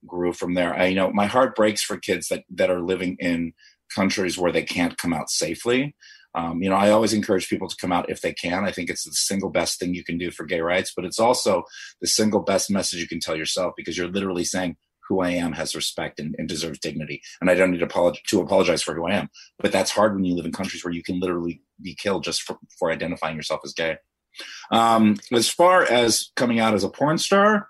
grew 0.06 0.34
from 0.34 0.54
there. 0.54 0.74
I 0.74 0.88
you 0.88 0.96
know 0.96 1.12
my 1.12 1.26
heart 1.26 1.56
breaks 1.56 1.82
for 1.84 1.98
kids 1.98 2.28
that 2.28 2.44
that 2.50 2.70
are 2.70 2.82
living 2.82 3.16
in 3.20 3.54
countries 3.94 4.38
where 4.38 4.52
they 4.52 4.64
can't 4.64 4.98
come 4.98 5.14
out 5.14 5.30
safely. 5.30 5.96
Um, 6.36 6.62
you 6.62 6.70
know, 6.70 6.76
I 6.76 6.92
always 6.92 7.14
encourage 7.14 7.50
people 7.50 7.68
to 7.68 7.76
come 7.82 7.92
out 7.92 8.10
if 8.10 8.22
they 8.22 8.34
can. 8.34 8.64
I 8.64 8.72
think 8.72 8.90
it's 8.90 9.04
the 9.04 9.12
single 9.14 9.50
best 9.50 9.80
thing 9.80 9.96
you 9.96 10.04
can 10.04 10.20
do 10.20 10.30
for 10.30 10.46
gay 10.46 10.62
rights, 10.62 10.94
but 10.96 11.04
it's 11.04 11.20
also 11.20 11.64
the 12.02 12.08
single 12.08 12.42
best 12.42 12.70
message 12.70 13.00
you 13.00 13.08
can 13.08 13.20
tell 13.20 13.36
yourself 13.36 13.74
because 13.76 13.98
you're 13.98 14.08
literally 14.08 14.44
saying, 14.44 14.78
who 15.10 15.22
I 15.22 15.32
am 15.32 15.54
has 15.54 15.76
respect 15.76 16.20
and, 16.20 16.36
and 16.38 16.48
deserves 16.48 16.80
dignity. 16.80 17.22
And 17.42 17.50
I 17.50 17.56
don't 17.56 17.72
need 17.72 17.80
to, 17.80 17.86
apologize, 17.86 18.22
to 18.28 18.42
apologize 18.42 18.84
for 18.84 18.94
who 18.94 19.08
I 19.08 19.16
am. 19.16 19.30
But 19.58 19.72
that's 19.72 19.90
hard 19.92 20.14
when 20.14 20.24
you 20.24 20.36
live 20.36 20.46
in 20.46 20.52
countries 20.52 20.86
where 20.86 20.94
you 20.94 21.02
can 21.02 21.20
literally 21.20 21.62
be 21.82 21.96
killed 21.96 22.24
just 22.24 22.44
for, 22.44 22.58
for 22.78 22.92
identifying 22.92 23.36
yourself 23.36 23.62
as 23.66 23.74
gay. 23.74 23.98
Um, 24.72 25.18
as 25.32 25.50
far 25.50 25.84
as 25.84 26.32
coming 26.36 26.60
out 26.60 26.74
as 26.74 26.84
a 26.84 26.90
porn 26.90 27.18
star, 27.18 27.68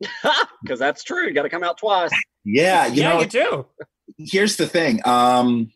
because 0.62 0.78
that's 0.78 1.04
true. 1.04 1.26
You 1.26 1.32
got 1.32 1.42
to 1.42 1.48
come 1.48 1.64
out 1.64 1.78
twice. 1.78 2.10
Yeah, 2.44 2.86
you 2.86 3.02
yeah, 3.02 3.12
know, 3.12 3.20
you 3.20 3.26
do. 3.26 3.66
Here's 4.18 4.56
the 4.56 4.66
thing. 4.66 5.00
Um, 5.06 5.72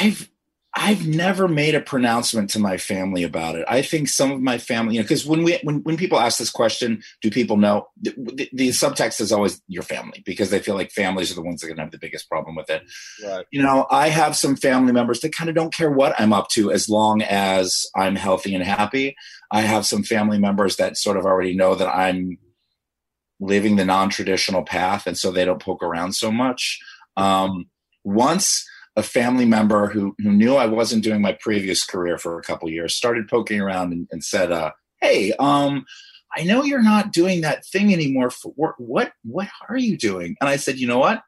I've 0.00 0.28
I've 0.76 1.06
never 1.06 1.46
made 1.46 1.76
a 1.76 1.80
pronouncement 1.80 2.50
to 2.50 2.58
my 2.58 2.78
family 2.78 3.22
about 3.22 3.54
it. 3.54 3.64
I 3.68 3.80
think 3.80 4.08
some 4.08 4.32
of 4.32 4.40
my 4.40 4.58
family, 4.58 4.96
you 4.96 5.00
know, 5.00 5.04
because 5.04 5.24
when 5.24 5.44
we 5.44 5.58
when 5.62 5.82
when 5.84 5.96
people 5.96 6.18
ask 6.18 6.38
this 6.38 6.50
question, 6.50 7.00
do 7.22 7.30
people 7.30 7.56
know? 7.56 7.88
The, 8.00 8.10
the, 8.16 8.50
the, 8.52 8.68
subtext 8.70 9.20
is 9.20 9.30
always 9.30 9.62
your 9.68 9.84
family 9.84 10.24
because 10.26 10.50
they 10.50 10.58
feel 10.58 10.74
like 10.74 10.90
families 10.90 11.30
are 11.30 11.36
the 11.36 11.42
ones 11.42 11.60
that 11.60 11.66
are 11.66 11.70
going 11.70 11.76
to 11.76 11.82
have 11.82 11.92
the 11.92 11.98
biggest 11.98 12.28
problem 12.28 12.56
with 12.56 12.70
it. 12.70 12.82
Right. 13.24 13.46
You 13.52 13.62
know, 13.62 13.86
I 13.88 14.08
have 14.08 14.34
some 14.34 14.56
family 14.56 14.92
members 14.92 15.20
that 15.20 15.32
kind 15.32 15.48
of 15.48 15.54
don't 15.54 15.72
care 15.72 15.92
what 15.92 16.18
I'm 16.18 16.32
up 16.32 16.48
to 16.50 16.72
as 16.72 16.88
long 16.88 17.22
as 17.22 17.86
I'm 17.94 18.16
healthy 18.16 18.52
and 18.54 18.64
happy. 18.64 19.14
I 19.52 19.60
have 19.60 19.86
some 19.86 20.02
family 20.02 20.38
members 20.38 20.76
that 20.76 20.96
sort 20.96 21.16
of 21.16 21.24
already 21.24 21.54
know 21.54 21.76
that 21.76 21.88
I'm 21.88 22.36
living 23.38 23.76
the 23.76 23.84
non-traditional 23.84 24.64
path, 24.64 25.06
and 25.06 25.16
so 25.16 25.30
they 25.30 25.44
don't 25.44 25.62
poke 25.62 25.84
around 25.84 26.14
so 26.14 26.32
much. 26.32 26.80
Um, 27.16 27.66
once 28.02 28.66
a 28.96 29.02
family 29.02 29.44
member 29.44 29.88
who, 29.88 30.14
who 30.18 30.30
knew 30.32 30.54
I 30.54 30.66
wasn't 30.66 31.04
doing 31.04 31.20
my 31.20 31.32
previous 31.32 31.84
career 31.84 32.18
for 32.18 32.38
a 32.38 32.42
couple 32.42 32.70
years 32.70 32.94
started 32.94 33.28
poking 33.28 33.60
around 33.60 33.92
and, 33.92 34.06
and 34.10 34.22
said, 34.22 34.52
uh, 34.52 34.72
"Hey, 35.00 35.32
um, 35.38 35.84
I 36.36 36.44
know 36.44 36.64
you're 36.64 36.82
not 36.82 37.12
doing 37.12 37.40
that 37.40 37.64
thing 37.66 37.92
anymore. 37.92 38.30
For 38.30 38.52
work. 38.56 38.76
What 38.78 39.12
what 39.24 39.48
are 39.68 39.76
you 39.76 39.96
doing?" 39.96 40.36
And 40.40 40.48
I 40.48 40.56
said, 40.56 40.78
"You 40.78 40.86
know 40.86 40.98
what? 40.98 41.22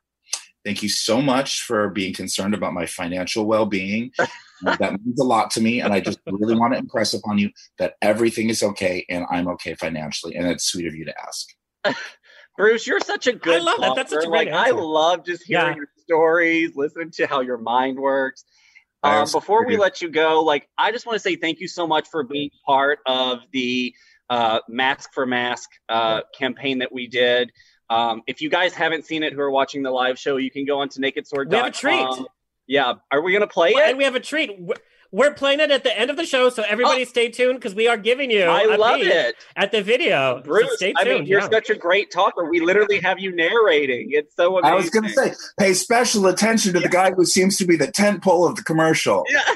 Thank 0.65 0.83
you 0.83 0.89
so 0.89 1.23
much 1.23 1.63
for 1.63 1.91
being 1.91 2.13
concerned 2.13 2.55
about 2.55 2.75
my 2.75 2.87
financial 2.87 3.47
well 3.47 3.67
being. 3.67 4.13
that 4.63 5.01
means 5.05 5.21
a 5.21 5.25
lot 5.25 5.51
to 5.53 5.61
me, 5.61 5.81
and 5.81 5.93
I 5.93 6.01
just 6.01 6.19
really 6.27 6.57
want 6.57 6.73
to 6.73 6.79
impress 6.79 7.15
upon 7.15 7.39
you 7.39 7.51
that 7.79 7.95
everything 8.01 8.49
is 8.49 8.63
okay 8.63 9.05
and 9.09 9.27
I'm 9.31 9.49
okay 9.49 9.75
financially, 9.75 10.35
and 10.37 10.47
it's 10.47 10.65
sweet 10.65 10.87
of 10.87 10.95
you 10.95 11.05
to 11.05 11.15
ask." 11.21 11.97
Bruce, 12.57 12.87
you're 12.87 13.01
such 13.01 13.27
a 13.27 13.33
good. 13.33 13.61
I 13.61 13.65
love 13.65 13.81
that. 13.81 13.97
That's 13.97 14.11
such 14.13 14.25
a 14.25 14.29
great 14.29 14.49
like. 14.51 14.69
Answer. 14.69 14.79
I 14.79 14.81
love 14.81 15.25
just 15.25 15.45
hearing 15.45 15.67
yeah. 15.67 15.77
your 15.77 15.89
stories, 15.99 16.77
listening 16.77 17.11
to 17.13 17.27
how 17.27 17.41
your 17.41 17.59
mind 17.59 17.99
works. 17.99 18.45
Um, 19.03 19.29
before 19.31 19.67
we 19.67 19.77
let 19.77 20.03
you 20.03 20.09
go, 20.09 20.43
like 20.43 20.69
I 20.77 20.91
just 20.91 21.07
want 21.07 21.17
to 21.17 21.21
say 21.21 21.37
thank 21.37 21.61
you 21.61 21.69
so 21.69 21.87
much 21.87 22.09
for 22.09 22.25
being 22.25 22.51
part 22.65 22.99
of 23.07 23.41
the 23.53 23.95
uh, 24.31 24.61
Mask 24.69 25.13
for 25.13 25.27
Mask 25.27 25.71
uh, 25.89 26.23
campaign 26.37 26.79
that 26.79 26.93
we 26.93 27.07
did. 27.07 27.53
Um, 27.89 28.23
if 28.27 28.41
you 28.41 28.51
guys 28.51 28.73
haven't 28.75 29.05
seen 29.05 29.23
it, 29.23 29.33
who 29.33 29.41
are 29.41 29.51
watching 29.51 29.83
the 29.83 29.91
live 29.91 30.19
show, 30.19 30.39
you 30.39 30.51
can 30.51 30.65
go 30.65 30.81
on 30.81 30.89
to 30.91 31.01
nakedsword.com. 31.01 31.51
We 31.51 31.57
have 31.57 31.67
a 31.67 31.71
treat. 31.71 32.09
Yeah, 32.67 32.95
are 33.13 33.21
we 33.21 33.33
gonna 33.33 33.47
play 33.47 33.71
it? 33.71 33.91
And 33.91 33.99
we 33.99 34.05
have 34.05 34.17
a 34.17 34.21
treat. 34.21 34.51
We're 35.13 35.35
playing 35.35 35.61
it 35.61 35.71
at 35.71 35.85
the 35.85 35.99
end 35.99 36.11
of 36.11 36.17
the 36.17 36.27
show, 36.27 36.51
so 36.51 36.63
everybody 36.63 37.03
oh. 37.03 37.05
stay 37.05 37.29
tuned 37.29 37.59
because 37.59 37.75
we 37.75 37.89
are 37.89 37.97
giving 37.97 38.31
you. 38.31 38.43
Oh. 38.43 38.51
I 38.51 38.63
a 38.63 38.77
love 38.77 39.01
peek 39.01 39.09
it. 39.09 39.37
at 39.57 39.73
the 39.73 39.83
video. 39.83 40.39
So 40.39 40.43
Bruce, 40.43 40.77
stay 40.77 40.95
I 40.97 41.05
mean, 41.05 41.27
you're 41.27 41.41
yeah. 41.41 41.49
such 41.49 41.71
a 41.71 41.75
great 41.75 42.11
talker. 42.11 42.49
We 42.51 42.61
literally 42.61 43.01
have 43.01 43.19
you 43.19 43.35
narrating. 43.35 44.09
It's 44.11 44.35
so 44.37 44.59
amazing. 44.59 44.73
I 44.73 44.75
was 44.75 44.91
going 44.91 45.05
to 45.05 45.11
say, 45.11 45.33
pay 45.59 45.75
special 45.75 46.27
attention 46.27 46.73
to 46.75 46.81
the 46.81 46.89
guy 46.89 47.13
who 47.13 47.25
seems 47.25 47.57
to 47.59 47.67
be 47.67 47.77
the 47.77 47.91
tent 47.91 48.23
pole 48.23 48.47
of 48.47 48.57
the 48.57 48.63
commercial. 48.63 49.25
Yeah. 49.31 49.41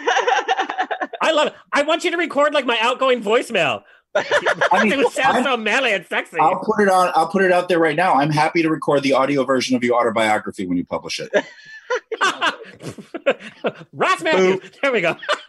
I 1.22 1.32
love 1.32 1.48
it. 1.48 1.54
I 1.72 1.82
want 1.82 2.04
you 2.04 2.10
to 2.10 2.16
record 2.16 2.54
like 2.54 2.66
my 2.66 2.78
outgoing 2.80 3.22
voicemail. 3.22 3.82
I 4.14 4.24
mean, 4.82 4.92
it 4.92 4.98
would 4.98 5.12
sound 5.12 5.36
I'm- 5.36 5.44
so 5.44 5.56
manly 5.56 5.92
and 5.92 6.06
sexy. 6.06 6.38
I'll 6.38 6.60
put 6.64 6.80
it 6.80 6.88
on. 6.88 7.12
I'll 7.14 7.28
put 7.28 7.42
it 7.42 7.52
out 7.52 7.68
there 7.68 7.78
right 7.78 7.96
now. 7.96 8.14
I'm 8.14 8.30
happy 8.30 8.62
to 8.62 8.70
record 8.70 9.02
the 9.02 9.12
audio 9.12 9.44
version 9.44 9.76
of 9.76 9.84
your 9.84 10.00
autobiography 10.00 10.66
when 10.66 10.76
you 10.76 10.84
publish 10.84 11.20
it. 11.20 11.30
Ross 13.92 14.22
Mathews. 14.22 14.70
There 14.82 14.92
we 14.92 15.00
go. 15.00 15.16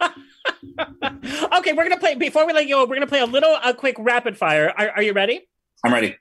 okay, 1.58 1.72
we're 1.72 1.84
gonna 1.84 1.98
play. 1.98 2.14
Before 2.14 2.46
we 2.46 2.52
let 2.52 2.66
you 2.66 2.76
go, 2.76 2.84
we're 2.84 2.96
gonna 2.96 3.06
play 3.06 3.20
a 3.20 3.26
little, 3.26 3.56
a 3.64 3.74
quick 3.74 3.96
rapid 3.98 4.36
fire. 4.36 4.72
Are, 4.76 4.90
are 4.90 5.02
you 5.02 5.12
ready? 5.12 5.48
I'm 5.84 5.92
ready. 5.92 6.16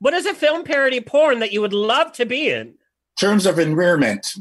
What 0.00 0.14
is 0.14 0.26
a 0.26 0.34
film 0.34 0.64
parody 0.64 1.00
porn 1.00 1.38
that 1.40 1.52
you 1.52 1.60
would 1.60 1.72
love 1.72 2.12
to 2.14 2.26
be 2.26 2.50
in? 2.50 2.74
Terms 3.18 3.46
of 3.46 3.58
enrearment. 3.58 4.34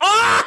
Oh, 0.00 0.42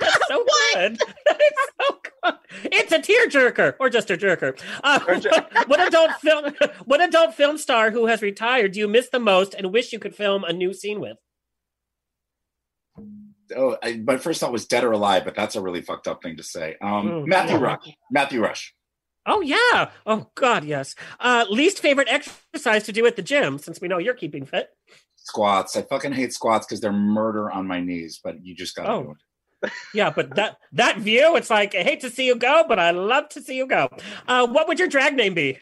that's 0.00 0.26
so 0.28 0.44
good. 0.74 0.98
It's 1.42 1.72
so 1.80 2.00
good. 2.22 2.34
It's 2.64 2.92
a 2.92 2.98
tearjerker, 2.98 3.74
or 3.80 3.88
just 3.88 4.10
a 4.10 4.16
jerker. 4.16 4.60
Uh, 4.82 5.00
what 5.66 5.80
adult 5.80 6.12
film? 6.20 6.54
What 6.84 7.00
adult 7.00 7.34
film 7.34 7.56
star 7.56 7.90
who 7.90 8.06
has 8.06 8.20
retired 8.20 8.72
do 8.72 8.80
you 8.80 8.88
miss 8.88 9.08
the 9.08 9.18
most 9.18 9.54
and 9.54 9.72
wish 9.72 9.92
you 9.92 9.98
could 9.98 10.14
film 10.14 10.44
a 10.44 10.52
new 10.52 10.72
scene 10.74 11.00
with? 11.00 11.16
Oh, 13.56 13.76
I, 13.82 13.94
my 14.04 14.16
first 14.16 14.40
thought 14.40 14.52
was 14.52 14.66
dead 14.66 14.84
or 14.84 14.92
alive, 14.92 15.24
but 15.24 15.34
that's 15.34 15.56
a 15.56 15.60
really 15.60 15.80
fucked 15.82 16.06
up 16.08 16.22
thing 16.22 16.36
to 16.36 16.42
say. 16.42 16.76
Um, 16.82 17.08
Oh, 17.10 17.26
Matthew 17.26 17.56
yeah. 17.58 17.62
Rush. 17.62 17.88
Matthew 18.10 18.40
Rush. 18.42 18.74
Oh 19.26 19.40
yeah. 19.42 19.90
Oh 20.06 20.30
God, 20.34 20.64
yes. 20.64 20.94
Uh, 21.20 21.44
least 21.50 21.80
favorite 21.80 22.08
exercise 22.10 22.84
to 22.84 22.92
do 22.92 23.06
at 23.06 23.16
the 23.16 23.22
gym, 23.22 23.58
since 23.58 23.80
we 23.80 23.88
know 23.88 23.98
you're 23.98 24.14
keeping 24.14 24.46
fit. 24.46 24.68
Squats. 25.16 25.76
I 25.76 25.82
fucking 25.82 26.12
hate 26.12 26.32
squats 26.32 26.66
because 26.66 26.80
they're 26.80 26.92
murder 26.92 27.50
on 27.50 27.66
my 27.66 27.80
knees, 27.80 28.18
but 28.22 28.42
you 28.44 28.54
just 28.54 28.74
got 28.74 28.84
to 28.84 28.90
Oh. 28.90 29.02
do 29.02 29.10
it. 29.10 29.16
Yeah, 29.94 30.08
but 30.08 30.36
that 30.36 30.56
that 30.72 30.98
view, 30.98 31.36
it's 31.36 31.50
like 31.50 31.74
I 31.74 31.82
hate 31.82 32.00
to 32.00 32.10
see 32.10 32.26
you 32.26 32.34
go, 32.34 32.64
but 32.66 32.78
I 32.78 32.92
love 32.92 33.28
to 33.30 33.42
see 33.42 33.56
you 33.56 33.66
go. 33.66 33.90
Uh, 34.26 34.46
what 34.46 34.68
would 34.68 34.78
your 34.78 34.88
drag 34.88 35.14
name 35.14 35.34
be? 35.34 35.58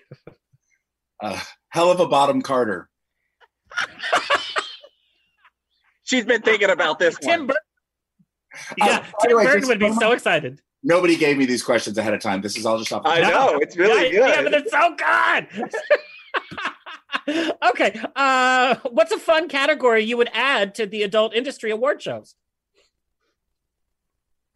Uh, 1.20 1.40
hell 1.70 1.90
of 1.90 1.98
a 1.98 2.06
bottom 2.06 2.40
Carter. 2.40 2.88
She's 6.04 6.24
been 6.24 6.42
thinking 6.42 6.70
about 6.70 6.98
this 6.98 7.16
Tim 7.18 7.40
one. 7.40 7.46
Burton. 7.48 7.62
Yeah, 8.76 9.00
by 9.00 9.06
the 9.22 9.28
Tim 9.28 9.36
way, 9.36 9.44
Burton 9.46 9.68
would 9.68 9.78
be 9.80 9.92
so 9.92 10.12
excited. 10.12 10.60
Nobody 10.82 11.16
gave 11.16 11.36
me 11.38 11.44
these 11.46 11.62
questions 11.62 11.98
ahead 11.98 12.14
of 12.14 12.20
time. 12.20 12.40
This 12.40 12.56
is 12.56 12.64
all 12.64 12.78
just 12.78 12.92
off. 12.92 13.02
the 13.02 13.08
I 13.08 13.20
top. 13.20 13.30
know 13.52 13.58
it's 13.58 13.76
really 13.76 14.14
yeah, 14.14 14.28
Yeah, 14.28 14.42
good. 14.42 14.52
but 14.52 14.62
it's 14.62 14.70
so 14.70 14.94
good. 17.26 17.48
okay. 17.70 18.00
Uh, 18.14 18.76
what's 18.90 19.10
a 19.12 19.18
fun 19.18 19.48
category 19.48 20.04
you 20.04 20.16
would 20.16 20.30
add 20.32 20.74
to 20.76 20.86
the 20.86 21.02
adult 21.02 21.34
industry 21.34 21.70
award 21.70 22.00
shows? 22.00 22.34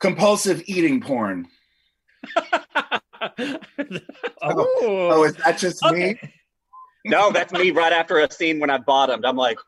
Compulsive 0.01 0.63
eating 0.67 1.01
porn. 1.01 1.49
oh, 2.37 3.59
Oh, 4.43 5.25
is 5.25 5.35
that 5.37 5.59
just 5.59 5.85
me? 5.93 6.19
no, 7.05 7.31
that's 7.33 7.53
me 7.53 7.71
right 7.73 7.93
after 7.93 8.19
a 8.19 8.31
scene 8.31 8.61
when 8.61 8.71
I 8.71 8.79
bottomed. 8.79 9.25
I'm 9.25 9.37
like, 9.37 9.59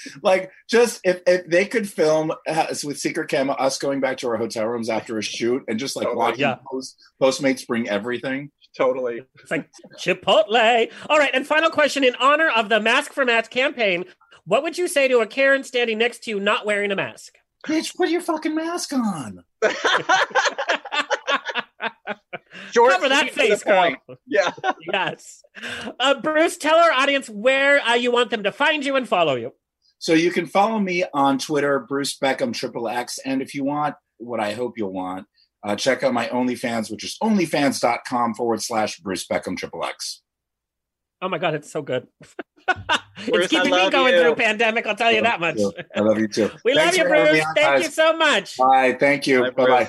Like, 0.22 0.50
just 0.68 1.00
if, 1.04 1.20
if 1.26 1.46
they 1.46 1.64
could 1.66 1.88
film 1.88 2.32
uh, 2.46 2.66
with 2.84 2.98
secret 2.98 3.28
camera 3.28 3.54
us 3.56 3.78
going 3.78 4.00
back 4.00 4.18
to 4.18 4.28
our 4.28 4.36
hotel 4.36 4.66
rooms 4.66 4.88
after 4.88 5.18
a 5.18 5.22
shoot 5.22 5.62
and 5.68 5.78
just 5.78 5.96
like 5.96 6.04
Totally. 6.06 6.18
watching 6.18 6.40
Yeah. 6.40 6.56
post, 6.70 6.96
Postmates 7.20 7.66
bring 7.66 7.88
everything. 7.88 8.50
totally. 8.76 9.22
It's 9.40 9.50
like 9.50 9.68
Chipotle. 9.98 10.90
All 11.08 11.18
right, 11.18 11.30
and 11.34 11.46
final 11.46 11.70
question 11.70 12.04
in 12.04 12.14
honor 12.16 12.48
of 12.48 12.68
the 12.68 12.80
Mask 12.80 13.12
for 13.12 13.24
Matt 13.24 13.50
campaign. 13.50 14.04
What 14.44 14.62
would 14.64 14.76
you 14.78 14.88
say 14.88 15.08
to 15.08 15.20
a 15.20 15.26
Karen 15.26 15.62
standing 15.62 15.98
next 15.98 16.24
to 16.24 16.30
you 16.30 16.40
not 16.40 16.66
wearing 16.66 16.90
a 16.90 16.96
mask? 16.96 17.34
Bitch, 17.66 17.94
put 17.94 18.08
your 18.08 18.20
fucking 18.20 18.54
mask 18.56 18.92
on. 18.92 19.44
Short, 22.72 22.92
Cover 22.92 23.08
that 23.08 23.20
sweet, 23.20 23.28
to 23.30 23.34
the 23.34 23.40
face, 23.50 23.62
girl. 23.62 23.82
point. 23.82 23.98
Yeah. 24.26 24.50
yes. 24.92 25.42
Uh, 26.00 26.20
Bruce, 26.20 26.56
tell 26.56 26.76
our 26.76 26.90
audience 26.90 27.28
where 27.30 27.80
uh, 27.80 27.94
you 27.94 28.10
want 28.10 28.30
them 28.30 28.42
to 28.44 28.52
find 28.52 28.84
you 28.84 28.96
and 28.96 29.06
follow 29.08 29.36
you. 29.36 29.52
So 30.02 30.14
you 30.14 30.32
can 30.32 30.46
follow 30.46 30.80
me 30.80 31.04
on 31.14 31.38
Twitter, 31.38 31.78
Bruce 31.78 32.18
Beckham 32.18 32.52
Triple 32.52 32.88
X, 32.88 33.20
and 33.24 33.40
if 33.40 33.54
you 33.54 33.62
want 33.62 33.94
what 34.18 34.40
I 34.40 34.52
hope 34.52 34.76
you'll 34.76 34.92
want, 34.92 35.28
uh, 35.62 35.76
check 35.76 36.02
out 36.02 36.12
my 36.12 36.26
OnlyFans, 36.26 36.90
which 36.90 37.04
is 37.04 37.16
onlyfans.com 37.22 38.34
forward 38.34 38.60
slash 38.60 38.98
Bruce 38.98 39.24
Beckham 39.28 39.56
Triple 39.56 39.84
X. 39.84 40.22
Oh 41.20 41.28
my 41.28 41.38
God, 41.38 41.54
it's 41.54 41.70
so 41.70 41.82
good. 41.82 42.08
Bruce, 42.66 43.44
it's 43.44 43.48
keeping 43.48 43.70
me 43.70 43.90
going 43.90 44.14
you. 44.14 44.20
through 44.22 44.34
pandemic, 44.34 44.88
I'll 44.88 44.96
tell 44.96 45.12
you 45.12 45.22
that 45.22 45.38
much. 45.38 45.60
I 45.94 46.00
love 46.00 46.18
you 46.18 46.26
too. 46.26 46.50
We 46.64 46.74
Thanks 46.74 46.98
love 46.98 47.06
you, 47.06 47.08
for 47.08 47.14
having 47.14 47.32
me 47.34 47.38
Bruce. 47.38 47.46
on, 47.46 47.54
Thank 47.54 47.84
you 47.84 47.90
so 47.92 48.16
much. 48.16 48.56
Bye. 48.56 48.96
Thank 48.98 49.26
you. 49.28 49.42
Bye, 49.42 49.50
Bye 49.50 49.66
bye. 49.66 49.88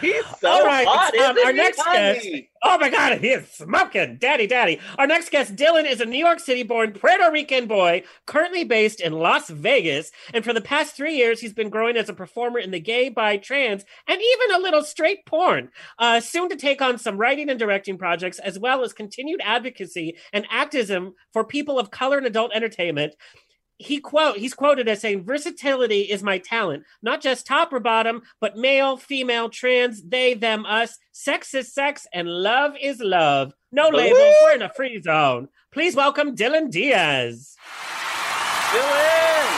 He's 0.00 0.24
so 0.40 0.48
All 0.50 0.64
right, 0.64 0.86
hot, 0.88 1.14
um, 1.14 1.36
isn't 1.36 1.44
our 1.46 1.52
he, 1.52 1.56
next 1.58 1.76
guest- 1.76 2.24
honey? 2.24 2.50
Oh 2.64 2.78
my 2.78 2.90
God, 2.90 3.18
he 3.18 3.30
is 3.30 3.48
smoking. 3.50 4.18
Daddy, 4.18 4.46
daddy. 4.46 4.78
Our 4.96 5.08
next 5.08 5.30
guest, 5.30 5.56
Dylan, 5.56 5.84
is 5.84 6.00
a 6.00 6.06
New 6.06 6.18
York 6.18 6.38
City 6.38 6.62
born 6.62 6.92
Puerto 6.92 7.28
Rican 7.32 7.66
boy, 7.66 8.04
currently 8.24 8.62
based 8.62 9.00
in 9.00 9.14
Las 9.14 9.50
Vegas. 9.50 10.12
And 10.32 10.44
for 10.44 10.52
the 10.52 10.60
past 10.60 10.94
three 10.94 11.16
years, 11.16 11.40
he's 11.40 11.52
been 11.52 11.70
growing 11.70 11.96
as 11.96 12.08
a 12.08 12.14
performer 12.14 12.60
in 12.60 12.70
the 12.70 12.78
gay, 12.78 13.08
bi, 13.08 13.36
trans, 13.36 13.84
and 14.06 14.20
even 14.20 14.54
a 14.54 14.62
little 14.62 14.84
straight 14.84 15.26
porn. 15.26 15.70
Uh, 15.98 16.20
soon 16.20 16.48
to 16.50 16.56
take 16.56 16.80
on 16.80 16.98
some 16.98 17.18
writing 17.18 17.50
and 17.50 17.58
directing 17.58 17.98
projects, 17.98 18.38
as 18.38 18.60
well 18.60 18.84
as 18.84 18.92
continued 18.92 19.40
advocacy 19.42 20.16
and 20.32 20.46
activism 20.48 21.14
for 21.32 21.44
people 21.44 21.80
of 21.80 21.90
color 21.90 22.16
and 22.16 22.26
adult 22.28 22.52
entertainment. 22.54 23.14
He 23.82 23.98
quote 23.98 24.36
he's 24.36 24.54
quoted 24.54 24.88
as 24.88 25.00
saying 25.00 25.24
versatility 25.24 26.02
is 26.02 26.22
my 26.22 26.38
talent. 26.38 26.84
Not 27.02 27.20
just 27.20 27.46
top 27.46 27.72
or 27.72 27.80
bottom 27.80 28.22
but 28.40 28.56
male 28.56 28.96
female 28.96 29.48
trans 29.48 30.02
they 30.02 30.34
them 30.34 30.64
us. 30.66 30.98
Sex 31.10 31.52
is 31.52 31.74
sex 31.74 32.06
and 32.12 32.28
love 32.28 32.74
is 32.80 33.00
love. 33.00 33.52
No 33.72 33.88
labels. 33.88 34.34
We're 34.44 34.54
in 34.54 34.62
a 34.62 34.72
free 34.72 35.02
zone. 35.02 35.48
Please 35.72 35.96
welcome 35.96 36.36
dylan 36.36 36.70
diaz. 36.70 37.56
Dylan! 38.70 39.48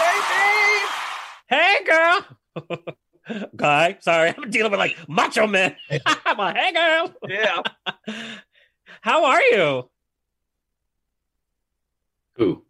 Yay, 0.00 1.56
hey 1.56 1.84
girl. 1.84 3.46
Guy 3.54 3.96
sorry 4.00 4.34
i'm 4.36 4.50
dealing 4.50 4.72
with 4.72 4.80
like 4.80 4.96
macho 5.08 5.46
man 5.46 5.76
I'm 6.26 6.36
like, 6.36 6.56
hey 6.56 6.72
girl! 6.72 7.14
Yeah. 7.28 7.62
how 9.00 9.24
are 9.26 9.40
you 9.40 9.88
Who? 12.42 12.64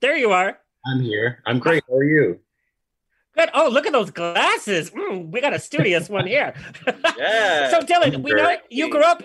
there 0.00 0.16
you 0.16 0.32
are 0.32 0.58
I'm 0.86 1.00
here. 1.00 1.42
I'm 1.46 1.58
great. 1.58 1.82
How 1.88 1.96
are 1.96 2.04
you? 2.04 2.40
Good. 3.36 3.50
Oh, 3.52 3.68
look 3.68 3.86
at 3.86 3.92
those 3.92 4.10
glasses. 4.10 4.90
Mm, 4.90 5.30
we 5.30 5.40
got 5.42 5.52
a 5.52 5.58
studious 5.58 6.08
one 6.08 6.26
here. 6.26 6.54
Yeah. 7.18 7.70
so, 7.70 7.80
Dylan, 7.80 8.22
we 8.22 8.32
know 8.32 8.56
you 8.70 8.88
grew 8.90 9.02
up. 9.02 9.22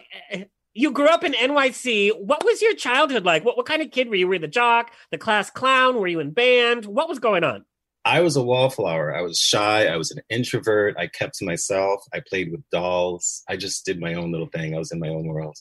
You 0.74 0.92
grew 0.92 1.08
up 1.08 1.24
in 1.24 1.32
NYC. 1.32 2.12
What 2.20 2.44
was 2.44 2.62
your 2.62 2.76
childhood 2.76 3.24
like? 3.24 3.46
What, 3.46 3.56
what 3.56 3.66
kind 3.66 3.82
of 3.82 3.92
kid 3.92 4.10
were 4.10 4.16
you? 4.16 4.28
Were 4.28 4.34
you 4.34 4.42
the 4.42 4.48
jock, 4.50 4.92
the 5.12 5.18
class 5.18 5.50
clown? 5.50 5.96
Were 5.96 6.08
you 6.08 6.20
in 6.20 6.32
band? 6.32 6.86
What 6.86 7.08
was 7.08 7.20
going 7.20 7.46
on? 7.46 7.64
I 8.04 8.20
was 8.20 8.36
a 8.36 8.44
wallflower. 8.44 9.16
I 9.16 9.22
was 9.22 9.40
shy. 9.40 9.88
I 9.88 9.96
was 9.96 10.12
an 10.12 10.22
introvert. 10.30 10.96
I 11.00 11.08
kept 11.08 11.36
to 11.38 11.46
myself. 11.46 12.02
I 12.14 12.20
played 12.28 12.52
with 12.52 12.62
dolls. 12.72 13.44
I 13.48 13.56
just 13.56 13.86
did 13.86 14.00
my 14.02 14.14
own 14.16 14.34
little 14.34 14.50
thing. 14.54 14.76
I 14.76 14.78
was 14.78 14.92
in 14.92 15.00
my 15.00 15.08
own 15.10 15.26
world. 15.26 15.56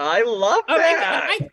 I 0.00 0.22
love 0.24 0.62
Oh, 0.68 0.76
that. 0.76 1.26
I- 1.30 1.44
I- 1.44 1.48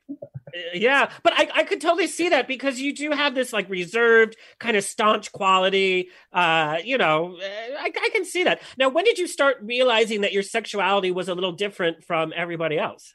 yeah, 0.74 1.12
but 1.24 1.34
I, 1.36 1.50
I 1.56 1.64
could 1.64 1.82
totally 1.82 2.08
see 2.08 2.30
that 2.30 2.48
because 2.48 2.80
you 2.80 2.94
do 2.94 3.12
have 3.12 3.36
this 3.36 3.54
like 3.54 3.70
reserved 3.70 4.36
kind 4.60 4.78
of 4.78 4.84
staunch 4.84 5.32
quality. 5.32 6.10
Uh, 6.32 6.78
you 6.84 6.98
know, 6.98 7.38
uh, 7.38 7.76
I, 7.80 7.92
I 7.96 8.10
can 8.12 8.26
see 8.26 8.44
that. 8.44 8.62
Now, 8.78 8.90
when 8.90 9.06
did 9.06 9.18
you 9.18 9.28
start 9.28 9.58
realizing 9.62 10.22
that 10.22 10.34
your 10.34 10.44
sexuality 10.44 11.12
was 11.12 11.30
a 11.30 11.36
little 11.36 11.52
different 11.52 12.04
from 12.04 12.34
everybody 12.36 12.78
else? 12.78 13.14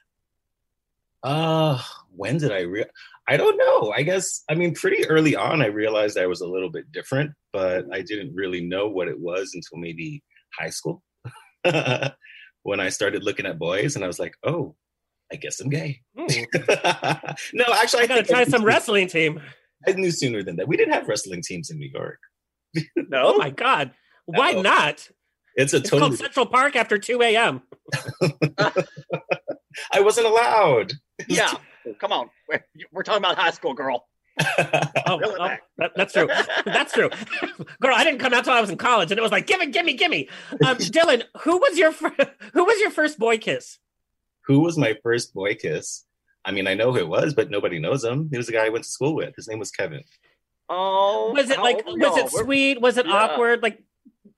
Uh, 1.22 1.82
when 2.14 2.38
did 2.38 2.52
I 2.52 2.60
real? 2.60 2.86
I 3.28 3.36
don't 3.36 3.56
know. 3.56 3.92
I 3.92 4.02
guess 4.02 4.44
I 4.48 4.54
mean 4.54 4.74
pretty 4.74 5.06
early 5.06 5.34
on 5.34 5.60
I 5.60 5.66
realized 5.66 6.16
I 6.16 6.26
was 6.26 6.40
a 6.40 6.46
little 6.46 6.70
bit 6.70 6.92
different, 6.92 7.32
but 7.52 7.86
I 7.92 8.02
didn't 8.02 8.34
really 8.34 8.60
know 8.60 8.88
what 8.88 9.08
it 9.08 9.18
was 9.18 9.50
until 9.54 9.78
maybe 9.78 10.22
high 10.56 10.70
school. 10.70 11.02
when 12.62 12.80
I 12.80 12.90
started 12.90 13.24
looking 13.24 13.46
at 13.46 13.58
boys 13.58 13.96
and 13.96 14.04
I 14.04 14.08
was 14.08 14.20
like, 14.20 14.34
"Oh, 14.44 14.76
I 15.32 15.36
guess 15.36 15.60
I'm 15.60 15.68
gay." 15.68 16.00
Hmm. 16.16 16.26
no, 17.52 17.64
actually 17.72 18.00
I 18.00 18.04
I 18.04 18.06
gotta 18.06 18.22
try 18.22 18.38
knew 18.44 18.50
some 18.50 18.60
sooner- 18.60 18.66
wrestling 18.66 19.08
team. 19.08 19.40
I 19.86 19.92
knew 19.92 20.10
sooner 20.10 20.42
than 20.42 20.56
that. 20.56 20.66
We 20.68 20.76
didn't 20.76 20.94
have 20.94 21.06
wrestling 21.08 21.42
teams 21.42 21.70
in 21.70 21.78
New 21.78 21.90
York. 21.92 22.18
no. 22.96 23.34
Oh 23.34 23.36
my 23.38 23.50
god, 23.50 23.92
why 24.24 24.52
Uh-oh. 24.52 24.62
not? 24.62 25.08
It's 25.54 25.72
a 25.72 25.78
It's 25.78 25.90
totally 25.90 26.10
called 26.10 26.18
Central 26.18 26.46
Park 26.46 26.76
after 26.76 26.98
two 26.98 27.22
a.m. 27.22 27.62
I 29.92 30.00
wasn't 30.00 30.26
allowed. 30.26 30.92
yeah. 31.28 31.52
Come 32.00 32.12
on. 32.12 32.30
We're, 32.48 32.64
we're 32.92 33.02
talking 33.02 33.22
about 33.22 33.36
high 33.36 33.50
school, 33.52 33.74
girl. 33.74 34.06
oh, 34.40 34.64
oh, 35.06 35.48
that, 35.78 35.92
that's 35.96 36.12
true. 36.12 36.28
That's 36.66 36.92
true. 36.92 37.08
Girl, 37.80 37.94
I 37.94 38.04
didn't 38.04 38.18
come 38.18 38.34
out 38.34 38.44
till 38.44 38.52
I 38.52 38.60
was 38.60 38.68
in 38.70 38.76
college, 38.76 39.10
and 39.10 39.18
it 39.18 39.22
was 39.22 39.32
like, 39.32 39.46
gimme, 39.46 39.66
gimme, 39.68 39.94
gimme. 39.94 40.28
Um, 40.64 40.76
Dylan, 40.76 41.22
who 41.42 41.56
was 41.58 41.78
your 41.78 41.92
fir- 41.92 42.14
who 42.52 42.64
was 42.64 42.78
your 42.80 42.90
first 42.90 43.18
boy 43.18 43.38
kiss? 43.38 43.78
Who 44.46 44.60
was 44.60 44.78
my 44.78 44.96
first 45.02 45.34
boy 45.34 45.54
kiss? 45.54 46.04
I 46.44 46.52
mean, 46.52 46.66
I 46.68 46.74
know 46.74 46.92
who 46.92 46.98
it 46.98 47.08
was, 47.08 47.34
but 47.34 47.50
nobody 47.50 47.78
knows 47.80 48.04
him. 48.04 48.28
He 48.30 48.36
was 48.36 48.46
the 48.46 48.52
guy 48.52 48.66
I 48.66 48.68
went 48.68 48.84
to 48.84 48.90
school 48.90 49.14
with. 49.16 49.34
His 49.34 49.48
name 49.48 49.58
was 49.58 49.70
Kevin. 49.70 50.02
Oh, 50.68 51.32
Was 51.34 51.50
it 51.50 51.58
like 51.58 51.84
was 51.86 51.96
y'all? 51.98 52.16
it 52.18 52.30
sweet? 52.30 52.80
Was 52.80 52.96
it 52.98 53.06
Yeah. 53.06 53.12
awkward? 53.12 53.62
Like, 53.62 53.82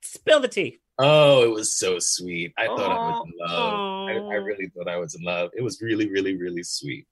spill 0.02 0.40
the 0.40 0.48
tea. 0.48 0.78
Oh, 0.98 1.44
it 1.44 1.50
was 1.50 1.78
so 1.78 1.98
sweet. 2.00 2.52
I 2.58 2.66
thought 2.66 2.90
I 2.90 3.08
was 3.10 3.26
in 3.26 3.32
love. 3.38 4.08
I, 4.08 4.12
I 4.34 4.38
really 4.38 4.68
thought 4.68 4.88
I 4.88 4.96
was 4.96 5.14
in 5.14 5.22
love. 5.22 5.50
It 5.56 5.62
was 5.62 5.80
really, 5.80 6.08
really, 6.10 6.36
really 6.36 6.62
sweet. 6.62 7.06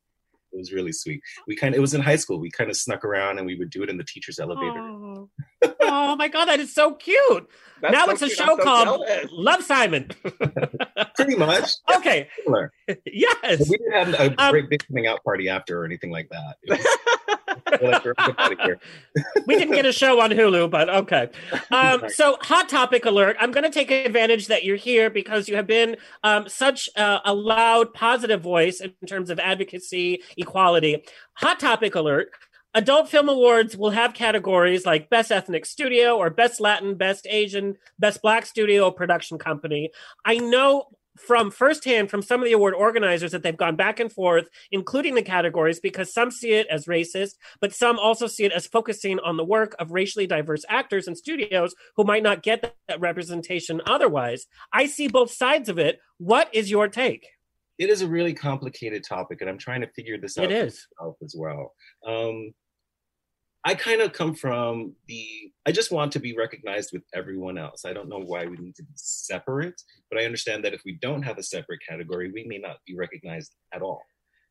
It 0.52 0.56
was 0.59 0.72
really 0.72 0.92
sweet. 0.92 1.20
We 1.46 1.54
kind 1.56 1.74
of, 1.74 1.78
it 1.78 1.80
was 1.82 1.94
in 1.94 2.00
high 2.00 2.16
school. 2.16 2.40
We 2.40 2.50
kind 2.50 2.70
of 2.70 2.76
snuck 2.76 3.04
around 3.04 3.38
and 3.38 3.46
we 3.46 3.56
would 3.56 3.70
do 3.70 3.82
it 3.82 3.90
in 3.90 3.96
the 3.96 4.04
teacher's 4.04 4.38
elevator. 4.38 5.26
Oh. 5.81 6.16
my 6.16 6.29
god, 6.29 6.47
that 6.47 6.61
is 6.61 6.75
so 6.75 6.95
cute. 6.95 7.49
That's 7.83 7.92
now 7.92 8.07
so 8.07 8.12
it's 8.12 8.23
a 8.23 8.27
cute. 8.27 8.38
show 8.38 8.57
so 8.57 8.62
called 8.62 8.85
jealous. 9.07 9.27
Love 9.33 9.62
Simon. 9.62 10.09
Pretty 11.16 11.37
much. 11.37 11.71
okay. 11.97 12.29
Yes. 13.05 13.59
But 13.59 13.69
we 13.69 13.77
didn't 13.79 13.92
have 14.14 14.14
a 14.14 14.42
Um, 14.42 14.51
great 14.53 14.71
big 14.71 14.87
coming 14.87 15.07
out 15.09 15.23
party 15.25 15.49
after 15.49 15.81
or 15.81 15.85
anything 15.85 16.11
like 16.12 16.29
that. 16.31 16.57
Was- 16.69 16.87
we're 17.83 17.90
like, 17.90 18.05
"We're 18.05 18.14
get 18.14 18.35
out 18.38 18.53
of 18.53 18.59
here." 18.61 18.79
we 19.47 19.57
didn't 19.57 19.75
get 19.75 19.87
a 19.87 19.92
show 19.92 20.21
on 20.21 20.31
Hulu, 20.31 20.71
but 20.71 20.88
okay. 20.88 21.29
Um, 21.73 22.05
so, 22.09 22.37
hot 22.42 22.69
topic 22.69 23.05
alert. 23.07 23.37
I'm 23.40 23.51
going 23.51 23.64
to 23.64 23.71
take 23.71 23.90
advantage 23.90 24.47
that 24.49 24.62
you're 24.64 24.77
here 24.77 25.11
because 25.11 25.49
you 25.49 25.57
have 25.57 25.66
been 25.66 25.97
um, 26.23 26.49
such 26.49 26.88
a, 26.97 27.21
a 27.25 27.35
loud, 27.35 27.92
positive 27.92 28.40
voice 28.40 28.81
in 28.81 28.92
terms 29.07 29.31
of 29.31 29.40
advocacy, 29.40 30.23
equality. 30.37 31.05
Hot 31.35 31.59
topic 31.59 31.95
alert. 31.97 32.31
Adult 32.77 33.09
Film 33.09 33.31
Awards 33.31 33.75
will 33.75 33.89
have 33.89 34.12
categories 34.12 34.85
like 34.85 35.09
Best 35.09 35.33
Ethnic 35.33 35.65
Studio 35.65 36.15
or 36.19 36.29
Best 36.29 36.61
Latin, 36.61 36.95
Best 36.95 37.27
Asian, 37.31 37.77
Best 37.99 38.21
Black 38.21 38.45
Studio 38.45 38.91
Production 38.91 39.39
Company. 39.39 39.91
I 40.27 40.37
know 40.37 40.89
from 41.17 41.51
firsthand 41.51 42.11
from 42.11 42.21
some 42.21 42.43
of 42.43 42.45
the 42.45 42.53
award 42.53 42.75
organizers 42.75 43.33
that 43.33 43.43
they've 43.43 43.57
gone 43.57 43.77
back 43.77 43.99
and 43.99 44.12
forth, 44.12 44.51
including 44.71 45.15
the 45.15 45.23
categories, 45.23 45.81
because 45.81 46.12
some 46.12 46.31
see 46.31 46.53
it 46.53 46.67
as 46.67 46.85
racist, 46.85 47.37
but 47.62 47.73
some 47.73 47.99
also 47.99 48.27
see 48.27 48.45
it 48.45 48.53
as 48.53 48.67
focusing 48.67 49.19
on 49.21 49.39
the 49.39 49.45
work 49.45 49.75
of 49.79 49.93
racially 49.93 50.27
diverse 50.27 50.62
actors 50.69 51.07
and 51.07 51.17
studios 51.17 51.75
who 51.97 52.05
might 52.05 52.23
not 52.23 52.43
get 52.43 52.75
that, 52.89 53.01
representation 53.01 53.81
otherwise. 53.87 54.45
I 54.71 54.85
see 54.85 55.09
both 55.09 55.31
sides 55.31 55.71
of 55.71 55.79
it. 55.79 55.99
What 56.19 56.55
is 56.55 56.71
your 56.71 56.89
take? 56.89 57.27
it 57.79 57.91
is 57.91 58.01
a 58.03 58.09
really 58.09 58.33
complicated 58.33 59.05
topic, 59.05 59.41
and 59.41 59.51
I'm 59.51 59.59
trying 59.59 59.83
to 59.83 59.89
figure 59.89 60.19
this 60.19 60.39
out 60.39 60.45
It 60.45 60.53
is. 60.53 60.87
myself 60.99 61.17
as 61.23 61.35
well. 61.37 61.75
Um, 62.07 62.53
I 63.66 63.74
kind 63.74 64.00
of 64.00 64.12
come 64.12 64.33
from 64.33 64.94
the. 65.09 65.26
I 65.66 65.72
just 65.72 65.90
want 65.90 66.12
to 66.12 66.20
be 66.20 66.37
recognized 66.37 66.90
with 66.92 67.02
everyone 67.12 67.59
else. 67.59 67.85
I 67.85 67.92
don't 67.92 68.09
know 68.09 68.20
why 68.20 68.46
we 68.46 68.57
need 68.57 68.76
to 68.76 68.85
be 68.85 68.92
separate, 68.94 69.83
but 70.09 70.20
I 70.20 70.24
understand 70.24 70.64
that 70.64 70.72
if 70.72 70.83
we 70.85 70.98
don't 71.02 71.22
have 71.22 71.37
a 71.37 71.42
separate 71.42 71.81
category, 71.87 72.31
we 72.31 72.44
may 72.44 72.59
not 72.59 72.76
be 72.87 72.96
recognized 72.96 73.57
at 73.74 73.83
all. 73.83 74.02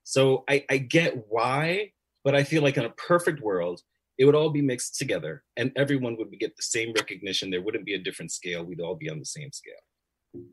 So 0.04 0.43
I, 0.49 0.65
I 0.69 0.78
get 0.80 1.28
why, 1.30 1.93
but 2.25 2.36
I 2.36 2.43
feel 2.43 2.62
like 2.62 2.75
in 2.75 2.84
a 2.84 2.89
perfect 2.89 3.39
world, 3.41 3.80
it 4.17 4.25
would 4.25 4.36
all 4.36 4.49
be 4.49 4.62
mixed 4.62 4.97
together, 4.97 5.43
and 5.56 5.71
everyone 5.78 6.17
would 6.17 6.38
get 6.38 6.58
the 6.58 6.63
same 6.63 6.91
recognition. 6.91 7.49
There 7.49 7.62
wouldn't 7.62 7.86
be 7.86 7.95
a 7.95 8.04
different 8.04 8.34
scale. 8.34 8.65
We'd 8.65 8.82
all 8.82 8.95
be 8.95 9.10
on 9.10 9.19
the 9.19 9.25
same 9.25 9.51
scale. 9.54 10.43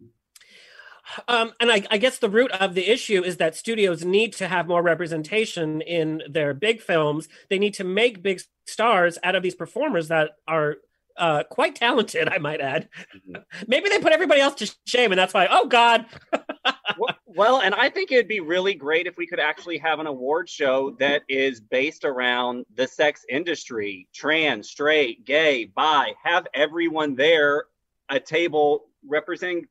Um, 1.29 1.53
and 1.61 1.71
I, 1.71 1.85
I 1.91 1.99
guess 1.99 2.19
the 2.19 2.31
root 2.31 2.51
of 2.53 2.75
the 2.75 2.89
issue 2.91 3.23
is 3.25 3.37
that 3.39 3.57
studios 3.57 4.05
need 4.05 4.33
to 4.35 4.49
have 4.49 4.69
more 4.69 4.83
representation 4.83 5.81
in 5.81 6.23
their 6.29 6.55
big 6.55 6.81
films. 6.81 7.29
They 7.51 7.59
need 7.59 7.75
to 7.75 7.85
make 7.85 8.23
big 8.23 8.41
stars 8.67 9.19
out 9.23 9.35
of 9.35 9.43
these 9.43 9.55
performers 9.55 10.09
that 10.09 10.37
are 10.47 10.77
uh, 11.17 11.43
quite 11.45 11.77
talented, 11.77 12.29
I 12.29 12.39
might 12.39 12.61
add. 12.61 12.89
Maybe 13.67 13.89
they 13.89 13.99
put 13.99 14.13
everybody 14.13 14.41
else 14.41 14.55
to 14.57 14.75
shame, 14.87 15.13
and 15.13 15.19
that's 15.19 15.35
why, 15.35 15.47
oh 15.51 15.67
God. 15.67 16.07
well, 16.99 17.17
well, 17.27 17.61
and 17.61 17.75
I 17.75 17.91
think 17.91 18.13
it'd 18.13 18.29
be 18.29 18.41
really 18.41 18.75
great 18.75 19.07
if 19.07 19.17
we 19.17 19.27
could 19.27 19.41
actually 19.41 19.79
have 19.79 19.99
an 19.99 20.07
award 20.07 20.49
show 20.49 20.97
that 20.99 21.23
is 21.29 21.61
based 21.61 22.05
around 22.05 22.65
the 22.75 22.87
sex 22.87 23.25
industry 23.29 24.09
trans, 24.15 24.69
straight, 24.69 25.25
gay, 25.25 25.67
bi, 25.67 26.15
have 26.23 26.47
everyone 26.55 27.15
there, 27.15 27.65
a 28.09 28.21
table 28.21 28.85
representing 29.07 29.67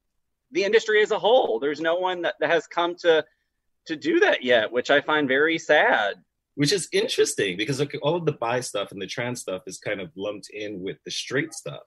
the 0.52 0.64
industry 0.64 1.02
as 1.02 1.12
a 1.12 1.20
whole. 1.20 1.60
There's 1.60 1.82
no 1.82 1.96
one 1.96 2.22
that, 2.24 2.36
that 2.40 2.50
has 2.50 2.68
come 2.68 2.96
to 3.02 3.24
to 3.88 3.96
do 3.96 4.20
that 4.20 4.44
yet, 4.44 4.72
which 4.72 4.92
I 4.92 5.02
find 5.02 5.28
very 5.28 5.58
sad. 5.58 6.16
which 6.56 6.72
is 6.72 6.88
interesting 6.92 7.58
because 7.58 7.82
all 8.04 8.16
of 8.16 8.26
the 8.26 8.34
bi 8.34 8.60
stuff 8.60 8.92
and 8.92 9.02
the 9.02 9.08
trans 9.08 9.42
stuff 9.42 9.64
is 9.66 9.80
kind 9.80 10.00
of 10.00 10.12
lumped 10.16 10.50
in 10.52 10.82
with 10.82 10.98
the 11.06 11.12
straight 11.12 11.54
stuff. 11.54 11.82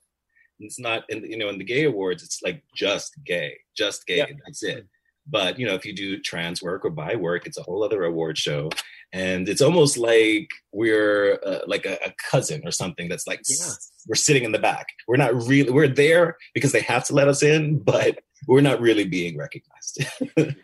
It's 0.60 0.78
not 0.80 1.04
in 1.10 1.24
you 1.24 1.36
know 1.38 1.48
in 1.48 1.58
the 1.58 1.64
gay 1.64 1.84
awards 1.84 2.22
it's 2.22 2.40
like 2.42 2.62
just 2.76 3.12
gay, 3.24 3.56
just 3.76 4.06
gay, 4.06 4.24
that's 4.44 4.62
it. 4.62 4.86
But 5.26 5.58
you 5.58 5.66
know 5.66 5.74
if 5.74 5.84
you 5.86 5.94
do 5.94 6.18
trans 6.20 6.62
work 6.62 6.84
or 6.84 6.90
bi 6.90 7.14
work, 7.16 7.46
it's 7.46 7.58
a 7.58 7.62
whole 7.62 7.82
other 7.84 8.04
award 8.04 8.36
show, 8.38 8.70
and 9.12 9.48
it's 9.48 9.62
almost 9.62 9.96
like 9.96 10.48
we're 10.72 11.38
uh, 11.44 11.60
like 11.66 11.86
a, 11.86 11.94
a 12.06 12.12
cousin 12.30 12.62
or 12.64 12.70
something 12.70 13.08
that's 13.08 13.26
like 13.26 13.40
Yeah. 13.48 13.72
we're 14.06 14.14
sitting 14.16 14.44
in 14.44 14.52
the 14.52 14.58
back. 14.58 14.86
We're 15.08 15.16
not 15.16 15.34
really 15.34 15.70
we're 15.70 15.88
there 15.88 16.36
because 16.54 16.72
they 16.72 16.82
have 16.82 17.04
to 17.06 17.14
let 17.14 17.28
us 17.28 17.42
in, 17.42 17.78
but 17.78 18.18
we're 18.46 18.60
not 18.60 18.80
really 18.80 19.04
being 19.04 19.36
recognized. 19.36 20.04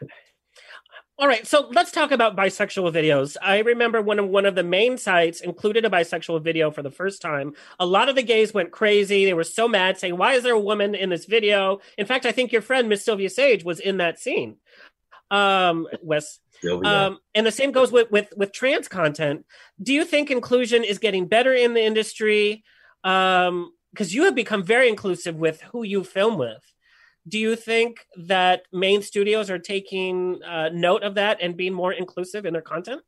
All 1.21 1.29
right, 1.29 1.47
so 1.47 1.69
let's 1.71 1.93
talk 1.93 2.13
about 2.13 2.35
bisexual 2.35 2.95
videos. 2.95 3.37
I 3.43 3.59
remember 3.59 4.01
when 4.01 4.31
one 4.31 4.47
of 4.47 4.55
the 4.55 4.63
main 4.63 4.97
sites 4.97 5.43
included 5.43 5.85
a 5.85 5.91
bisexual 5.91 6.43
video 6.43 6.71
for 6.71 6.83
the 6.83 6.91
first 6.91 7.21
time. 7.21 7.53
A 7.79 7.85
lot 7.85 8.09
of 8.09 8.17
the 8.17 8.23
gays 8.23 8.55
went 8.55 8.71
crazy. 8.71 9.27
They 9.27 9.35
were 9.35 9.45
so 9.45 9.69
mad, 9.69 9.99
saying, 9.99 10.17
"Why 10.17 10.33
is 10.33 10.45
there 10.45 10.55
a 10.55 10.61
woman 10.61 10.95
in 10.95 11.11
this 11.11 11.27
video?" 11.27 11.81
In 11.99 12.07
fact, 12.07 12.25
I 12.25 12.33
think 12.33 12.53
your 12.53 12.63
friend 12.63 12.89
Miss 12.89 13.05
Silvia 13.05 13.29
Saige 13.29 13.65
was 13.65 13.81
in 13.81 13.99
that 13.99 14.19
scene. 14.19 14.57
Um, 15.31 15.89
Wes. 16.01 16.39
Um, 16.65 17.19
and 17.35 17.47
the 17.47 17.53
same 17.53 17.71
goes 17.71 17.93
with, 17.93 18.11
with 18.11 18.33
with 18.35 18.53
trans 18.53 18.89
content. 18.89 19.45
Do 19.83 19.93
you 19.93 20.07
think 20.07 20.31
inclusion 20.31 20.85
is 20.85 20.99
getting 20.99 21.27
better 21.27 21.53
in 21.53 21.75
the 21.75 21.85
industry? 21.85 22.65
Um, 23.05 23.73
because 23.93 24.15
you 24.15 24.25
have 24.25 24.35
become 24.35 24.63
very 24.63 24.89
inclusive 24.89 25.37
with 25.37 25.61
who 25.63 25.83
you 25.83 26.03
film 26.03 26.39
with. 26.39 26.63
Do 27.29 27.39
you 27.39 27.55
think 27.57 28.07
that 28.17 28.63
main 28.73 29.03
studios 29.03 29.51
are 29.51 29.59
taking 29.59 30.43
uh, 30.43 30.71
note 30.73 31.03
of 31.03 31.15
that 31.15 31.39
and 31.41 31.57
being 31.57 31.73
more 31.75 31.93
inclusive 31.93 32.47
in 32.47 32.53
their 32.53 32.63
content? 32.63 33.03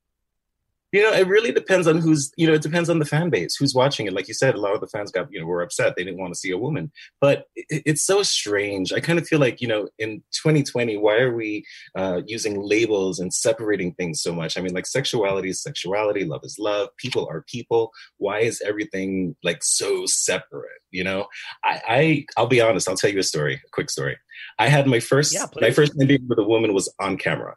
You 0.92 1.02
know, 1.02 1.12
it 1.12 1.26
really 1.26 1.52
depends 1.52 1.86
on 1.86 1.98
who's, 1.98 2.30
you 2.36 2.46
know, 2.46 2.52
it 2.52 2.60
depends 2.60 2.90
on 2.90 2.98
the 2.98 3.06
fan 3.06 3.30
base, 3.30 3.56
who's 3.56 3.74
watching 3.74 4.06
it. 4.06 4.12
Like 4.12 4.28
you 4.28 4.34
said, 4.34 4.54
a 4.54 4.60
lot 4.60 4.74
of 4.74 4.80
the 4.82 4.86
fans 4.86 5.10
got, 5.10 5.28
you 5.32 5.40
know, 5.40 5.46
were 5.46 5.62
upset. 5.62 5.94
They 5.96 6.04
didn't 6.04 6.20
want 6.20 6.34
to 6.34 6.38
see 6.38 6.50
a 6.50 6.58
woman. 6.58 6.92
But 7.18 7.46
it, 7.56 7.82
it's 7.86 8.04
so 8.04 8.22
strange. 8.22 8.92
I 8.92 9.00
kind 9.00 9.18
of 9.18 9.26
feel 9.26 9.38
like, 9.40 9.62
you 9.62 9.68
know, 9.68 9.88
in 9.98 10.22
2020, 10.32 10.98
why 10.98 11.16
are 11.16 11.34
we 11.34 11.64
uh, 11.96 12.20
using 12.26 12.60
labels 12.60 13.18
and 13.20 13.32
separating 13.32 13.94
things 13.94 14.20
so 14.20 14.34
much? 14.34 14.58
I 14.58 14.60
mean, 14.60 14.74
like 14.74 14.86
sexuality 14.86 15.48
is 15.48 15.62
sexuality, 15.62 16.24
love 16.24 16.42
is 16.44 16.58
love, 16.58 16.90
people 16.98 17.26
are 17.30 17.42
people. 17.48 17.90
Why 18.18 18.40
is 18.40 18.60
everything 18.64 19.34
like 19.42 19.64
so 19.64 20.04
separate? 20.04 20.82
You 20.90 21.04
know, 21.04 21.26
I, 21.64 21.80
I 21.88 22.26
I'll 22.36 22.46
be 22.46 22.60
honest, 22.60 22.86
I'll 22.86 22.96
tell 22.96 23.10
you 23.10 23.20
a 23.20 23.24
story, 23.24 23.54
a 23.54 23.70
quick 23.72 23.88
story. 23.88 24.18
I 24.58 24.68
had 24.68 24.86
my 24.86 25.00
first, 25.00 25.32
Yeah, 25.32 25.46
my 25.58 25.70
first 25.70 25.98
time 25.98 26.08
with 26.28 26.38
a 26.38 26.44
woman 26.44 26.74
was 26.74 26.92
on 27.00 27.16
camera. 27.16 27.56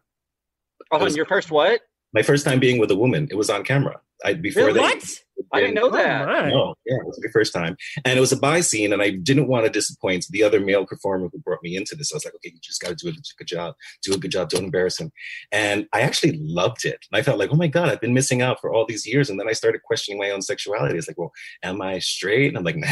Oh, 0.91 1.00
was- 1.00 1.13
and 1.13 1.17
your 1.17 1.26
first 1.26 1.52
what? 1.52 1.82
My 2.15 2.23
first 2.23 2.45
time 2.45 2.60
being 2.60 2.80
with 2.80 2.89
a 2.91 2.95
woman, 2.95 3.28
it 3.30 3.36
was 3.36 3.49
on 3.49 3.63
camera. 3.63 3.99
I 4.23 4.34
before 4.34 4.67
Really? 4.67 4.80
they, 4.80 4.86
What? 4.86 5.04
I 5.51 5.60
didn't 5.60 5.75
know 5.75 5.88
Oh, 5.88 5.91
that. 5.91 6.25
my. 6.25 6.49
No, 6.49 6.73
yeah, 6.86 6.95
it 6.95 7.06
was 7.06 7.19
my 7.21 7.30
first 7.32 7.51
time, 7.54 7.75
and 8.06 8.17
it 8.17 8.21
was 8.21 8.32
a 8.32 8.38
bi 8.38 8.62
scene, 8.62 8.93
and 8.93 9.01
I 9.01 9.10
didn't 9.12 9.47
want 9.49 9.65
to 9.65 9.71
disappoint 9.71 10.25
the 10.30 10.41
other 10.41 10.62
male 10.62 10.86
performer 10.86 11.28
who 11.32 11.39
brought 11.39 11.62
me 11.62 11.75
into 11.75 11.93
this. 11.93 12.12
I 12.13 12.15
was 12.15 12.23
like, 12.25 12.34
okay, 12.36 12.51
you 12.54 12.60
just 12.62 12.82
got 12.82 12.89
to 12.89 12.95
do 12.95 13.10
a 13.10 13.13
good 13.38 13.47
job, 13.47 13.75
do 14.01 14.13
a 14.13 14.17
good 14.17 14.32
job, 14.32 14.49
don't 14.49 14.63
embarrass 14.63 14.97
him. 14.99 15.12
And 15.51 15.88
I 15.93 16.01
actually 16.01 16.38
loved 16.41 16.86
it. 16.86 16.99
And 17.12 17.19
I 17.19 17.21
felt 17.21 17.38
like, 17.38 17.51
oh 17.51 17.58
my 17.58 17.67
god, 17.67 17.89
I've 17.89 17.99
been 18.01 18.13
missing 18.13 18.41
out 18.41 18.62
for 18.62 18.71
all 18.73 18.86
these 18.88 19.06
years. 19.06 19.30
And 19.30 19.38
then 19.38 19.49
I 19.49 19.54
started 19.54 19.82
questioning 19.84 20.17
my 20.17 20.30
own 20.32 20.41
sexuality. 20.41 20.97
It's 20.97 21.10
like, 21.10 21.17
well, 21.17 21.34
am 21.63 21.82
I 21.82 21.99
straight? 21.99 22.47
And 22.47 22.58
I'm 22.58 22.63
like, 22.63 22.78
nah, 22.84 22.88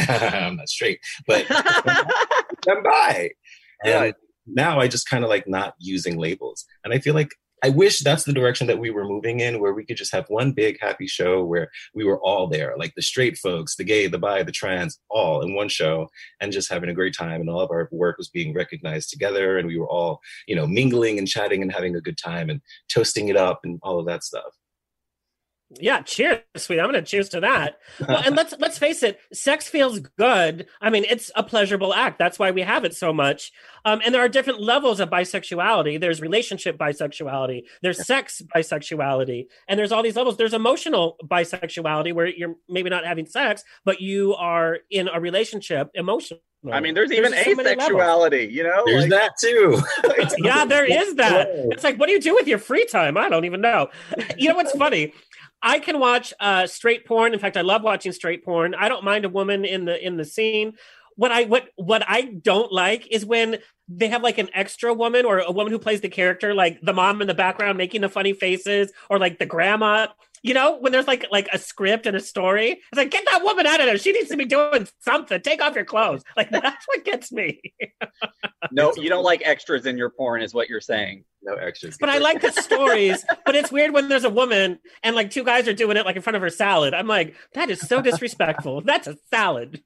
I'm 0.46 0.56
not 0.56 0.68
straight, 0.68 1.00
but 1.26 1.46
I'm 1.50 2.82
bi. 2.82 3.30
And 3.84 4.14
now 4.46 4.78
I 4.80 4.86
just 4.88 5.08
kind 5.08 5.24
of 5.24 5.30
like 5.30 5.48
not 5.48 5.74
using 5.78 6.18
labels, 6.18 6.66
and 6.84 6.92
I 6.92 6.98
feel 6.98 7.14
like. 7.14 7.30
I 7.64 7.70
wish 7.70 8.00
that's 8.00 8.24
the 8.24 8.32
direction 8.34 8.66
that 8.66 8.78
we 8.78 8.90
were 8.90 9.08
moving 9.08 9.40
in, 9.40 9.58
where 9.58 9.72
we 9.72 9.86
could 9.86 9.96
just 9.96 10.12
have 10.12 10.28
one 10.28 10.52
big 10.52 10.76
happy 10.82 11.06
show 11.06 11.42
where 11.42 11.70
we 11.94 12.04
were 12.04 12.20
all 12.20 12.46
there, 12.46 12.74
like 12.76 12.92
the 12.94 13.00
straight 13.00 13.38
folks, 13.38 13.74
the 13.74 13.84
gay, 13.84 14.06
the 14.06 14.18
bi, 14.18 14.42
the 14.42 14.52
trans, 14.52 15.00
all 15.08 15.40
in 15.40 15.54
one 15.54 15.70
show, 15.70 16.10
and 16.42 16.52
just 16.52 16.70
having 16.70 16.90
a 16.90 16.94
great 16.94 17.14
time. 17.14 17.40
And 17.40 17.48
all 17.48 17.60
of 17.60 17.70
our 17.70 17.88
work 17.90 18.18
was 18.18 18.28
being 18.28 18.52
recognized 18.52 19.08
together, 19.08 19.56
and 19.56 19.66
we 19.66 19.78
were 19.78 19.88
all, 19.88 20.20
you 20.46 20.54
know, 20.54 20.66
mingling 20.66 21.16
and 21.16 21.26
chatting 21.26 21.62
and 21.62 21.72
having 21.72 21.96
a 21.96 22.02
good 22.02 22.18
time 22.18 22.50
and 22.50 22.60
toasting 22.90 23.28
it 23.28 23.36
up 23.36 23.60
and 23.64 23.80
all 23.82 23.98
of 23.98 24.04
that 24.04 24.24
stuff. 24.24 24.52
Yeah, 25.80 26.02
cheers, 26.02 26.40
sweet. 26.56 26.80
I'm 26.80 26.90
going 26.90 27.02
to 27.02 27.10
cheers 27.10 27.28
to 27.30 27.40
that. 27.40 27.78
Well, 28.06 28.22
and 28.24 28.36
let's 28.36 28.52
let's 28.58 28.76
face 28.76 29.02
it, 29.02 29.18
sex 29.32 29.68
feels 29.68 29.98
good. 30.00 30.66
I 30.80 30.90
mean, 30.90 31.04
it's 31.08 31.30
a 31.36 31.42
pleasurable 31.42 31.94
act. 31.94 32.18
That's 32.18 32.38
why 32.38 32.50
we 32.50 32.60
have 32.62 32.84
it 32.84 32.94
so 32.94 33.12
much. 33.12 33.52
Um, 33.84 34.00
and 34.04 34.14
there 34.14 34.22
are 34.22 34.28
different 34.28 34.60
levels 34.60 35.00
of 35.00 35.10
bisexuality. 35.10 36.00
There's 36.00 36.20
relationship 36.20 36.76
bisexuality. 36.76 37.62
There's 37.82 38.04
sex 38.04 38.42
bisexuality, 38.54 39.46
and 39.68 39.78
there's 39.78 39.92
all 39.92 40.02
these 40.02 40.16
levels. 40.16 40.36
There's 40.36 40.54
emotional 40.54 41.16
bisexuality 41.24 42.12
where 42.12 42.26
you're 42.26 42.56
maybe 42.68 42.90
not 42.90 43.06
having 43.06 43.26
sex, 43.26 43.62
but 43.84 44.00
you 44.00 44.34
are 44.34 44.78
in 44.90 45.08
a 45.08 45.20
relationship 45.20 45.90
emotionally. 45.94 46.42
I 46.72 46.80
mean, 46.80 46.94
there's 46.94 47.12
even 47.12 47.32
so 47.32 47.38
asexuality, 47.38 48.50
you 48.50 48.62
know? 48.62 48.82
There's 48.86 49.06
Like, 49.08 49.10
that 49.10 49.32
too. 49.38 49.78
yeah, 50.38 50.64
there 50.64 50.84
is 50.84 51.16
that. 51.16 51.48
It's 51.74 51.84
like, 51.84 51.98
what 51.98 52.06
do 52.06 52.12
you 52.12 52.20
do 52.20 52.34
with 52.34 52.46
your 52.46 52.58
free 52.58 52.86
time? 52.86 53.16
I 53.16 53.28
don't 53.28 53.44
even 53.44 53.60
know. 53.60 53.88
You 54.36 54.48
know 54.48 54.54
what's 54.54 54.72
funny? 54.72 55.12
I 55.64 55.78
can 55.78 55.98
watch 55.98 56.34
uh, 56.38 56.66
straight 56.66 57.06
porn. 57.06 57.32
In 57.32 57.40
fact, 57.40 57.56
I 57.56 57.62
love 57.62 57.82
watching 57.82 58.12
straight 58.12 58.44
porn. 58.44 58.74
I 58.74 58.90
don't 58.90 59.02
mind 59.02 59.24
a 59.24 59.30
woman 59.30 59.64
in 59.64 59.86
the 59.86 60.06
in 60.06 60.18
the 60.18 60.24
scene. 60.24 60.74
What 61.16 61.32
I 61.32 61.44
what 61.44 61.70
what 61.76 62.04
I 62.06 62.20
don't 62.20 62.70
like 62.70 63.08
is 63.10 63.24
when 63.24 63.58
they 63.88 64.08
have 64.08 64.22
like 64.22 64.36
an 64.36 64.50
extra 64.52 64.92
woman 64.92 65.24
or 65.24 65.38
a 65.38 65.50
woman 65.50 65.72
who 65.72 65.78
plays 65.78 66.02
the 66.02 66.08
character, 66.10 66.54
like 66.54 66.80
the 66.82 66.92
mom 66.92 67.22
in 67.22 67.28
the 67.28 67.34
background 67.34 67.78
making 67.78 68.02
the 68.02 68.10
funny 68.10 68.34
faces, 68.34 68.92
or 69.08 69.18
like 69.18 69.38
the 69.38 69.46
grandma. 69.46 70.08
You 70.44 70.52
know, 70.52 70.76
when 70.78 70.92
there's 70.92 71.06
like 71.06 71.24
like 71.32 71.48
a 71.54 71.58
script 71.58 72.04
and 72.04 72.14
a 72.14 72.20
story, 72.20 72.72
it's 72.72 72.96
like 72.96 73.10
get 73.10 73.24
that 73.32 73.42
woman 73.42 73.66
out 73.66 73.80
of 73.80 73.86
there. 73.86 73.96
She 73.96 74.12
needs 74.12 74.28
to 74.28 74.36
be 74.36 74.44
doing 74.44 74.86
something. 75.00 75.40
Take 75.40 75.62
off 75.62 75.74
your 75.74 75.86
clothes. 75.86 76.22
Like 76.36 76.50
that's 76.50 76.84
what 76.86 77.04
gets 77.04 77.32
me. 77.32 77.62
no, 78.70 78.92
you 78.96 79.08
don't 79.08 79.24
like 79.24 79.40
extras 79.44 79.86
in 79.86 79.96
your 79.96 80.10
porn, 80.10 80.42
is 80.42 80.52
what 80.52 80.68
you're 80.68 80.80
saying. 80.80 81.24
no 81.42 81.54
extras. 81.54 81.96
But 81.98 82.10
I 82.10 82.18
like 82.18 82.42
the 82.42 82.50
stories. 82.52 83.24
but 83.46 83.54
it's 83.54 83.72
weird 83.72 83.94
when 83.94 84.08
there's 84.08 84.24
a 84.24 84.30
woman 84.30 84.80
and 85.02 85.16
like 85.16 85.30
two 85.30 85.44
guys 85.44 85.66
are 85.68 85.72
doing 85.72 85.96
it 85.96 86.04
like 86.04 86.16
in 86.16 86.22
front 86.22 86.36
of 86.36 86.42
her 86.42 86.50
salad. 86.50 86.92
I'm 86.92 87.06
like, 87.06 87.36
that 87.54 87.70
is 87.70 87.80
so 87.80 88.02
disrespectful. 88.02 88.82
That's 88.82 89.06
a 89.06 89.16
salad. 89.30 89.82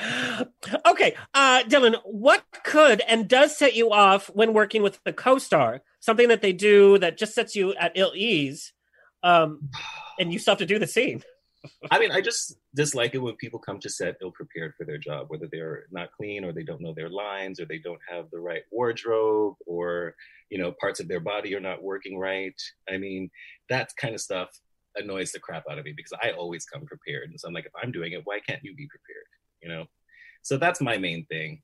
okay, 0.86 1.14
uh, 1.34 1.62
Dylan, 1.64 1.96
what 2.04 2.44
could 2.64 3.00
and 3.02 3.28
does 3.28 3.56
set 3.56 3.74
you 3.74 3.90
off 3.90 4.28
when 4.28 4.54
working 4.54 4.82
with 4.82 5.00
the 5.04 5.12
co-star? 5.12 5.82
Something 6.00 6.28
that 6.28 6.42
they 6.42 6.52
do 6.52 6.98
that 6.98 7.18
just 7.18 7.34
sets 7.34 7.56
you 7.56 7.74
at 7.74 7.92
ill 7.96 8.12
ease, 8.14 8.72
um, 9.22 9.68
and 10.18 10.32
you 10.32 10.38
still 10.38 10.52
have 10.52 10.58
to 10.58 10.66
do 10.66 10.78
the 10.78 10.86
scene. 10.86 11.22
I 11.90 11.98
mean, 11.98 12.12
I 12.12 12.20
just 12.20 12.56
dislike 12.74 13.14
it 13.14 13.18
when 13.18 13.36
people 13.36 13.58
come 13.58 13.80
to 13.80 13.90
set 13.90 14.16
ill 14.22 14.30
prepared 14.30 14.74
for 14.76 14.84
their 14.84 14.98
job, 14.98 15.26
whether 15.28 15.48
they're 15.50 15.84
not 15.90 16.12
clean 16.12 16.44
or 16.44 16.52
they 16.52 16.62
don't 16.62 16.80
know 16.80 16.94
their 16.94 17.10
lines 17.10 17.60
or 17.60 17.64
they 17.64 17.78
don't 17.78 18.00
have 18.08 18.30
the 18.30 18.38
right 18.38 18.62
wardrobe 18.70 19.54
or, 19.66 20.14
you 20.50 20.58
know, 20.58 20.72
parts 20.80 21.00
of 21.00 21.08
their 21.08 21.20
body 21.20 21.54
are 21.54 21.60
not 21.60 21.82
working 21.82 22.18
right. 22.18 22.54
I 22.88 22.96
mean, 22.96 23.30
that 23.68 23.90
kind 24.00 24.14
of 24.14 24.20
stuff 24.20 24.50
annoys 24.96 25.32
the 25.32 25.40
crap 25.40 25.64
out 25.70 25.78
of 25.78 25.84
me 25.84 25.92
because 25.96 26.16
I 26.22 26.30
always 26.30 26.64
come 26.64 26.86
prepared. 26.86 27.30
And 27.30 27.40
so 27.40 27.48
I'm 27.48 27.54
like, 27.54 27.66
if 27.66 27.72
I'm 27.80 27.92
doing 27.92 28.12
it, 28.12 28.22
why 28.24 28.40
can't 28.40 28.62
you 28.62 28.74
be 28.74 28.88
prepared? 28.88 29.26
You 29.62 29.68
know? 29.68 29.84
So 30.42 30.56
that's 30.56 30.80
my 30.80 30.96
main 30.96 31.26
thing. 31.26 31.60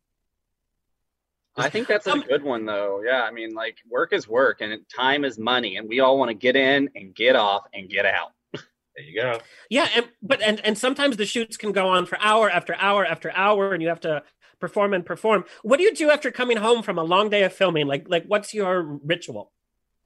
I 1.56 1.68
think 1.68 1.86
that's 1.86 2.06
a 2.06 2.12
um, 2.12 2.20
good 2.20 2.42
one, 2.42 2.66
though. 2.66 3.02
Yeah, 3.04 3.22
I 3.22 3.30
mean, 3.30 3.54
like 3.54 3.78
work 3.88 4.12
is 4.12 4.28
work, 4.28 4.60
and 4.60 4.76
time 4.94 5.24
is 5.24 5.38
money, 5.38 5.76
and 5.76 5.88
we 5.88 6.00
all 6.00 6.18
want 6.18 6.30
to 6.30 6.34
get 6.34 6.56
in 6.56 6.90
and 6.94 7.14
get 7.14 7.36
off 7.36 7.64
and 7.72 7.88
get 7.88 8.06
out. 8.06 8.32
There 8.96 9.04
you 9.04 9.20
go. 9.20 9.40
Yeah, 9.68 9.88
and 9.96 10.08
but 10.22 10.40
and 10.40 10.60
and 10.64 10.78
sometimes 10.78 11.16
the 11.16 11.26
shoots 11.26 11.56
can 11.56 11.72
go 11.72 11.88
on 11.88 12.06
for 12.06 12.16
hour 12.20 12.48
after 12.48 12.76
hour 12.76 13.04
after 13.04 13.32
hour, 13.32 13.72
and 13.72 13.82
you 13.82 13.88
have 13.88 13.98
to 14.02 14.22
perform 14.60 14.94
and 14.94 15.04
perform. 15.04 15.44
What 15.62 15.78
do 15.78 15.82
you 15.82 15.92
do 15.92 16.10
after 16.10 16.30
coming 16.30 16.58
home 16.58 16.84
from 16.84 16.96
a 16.96 17.02
long 17.02 17.28
day 17.28 17.42
of 17.42 17.52
filming? 17.52 17.88
Like 17.88 18.08
like 18.08 18.24
what's 18.26 18.54
your 18.54 19.00
ritual? 19.04 19.52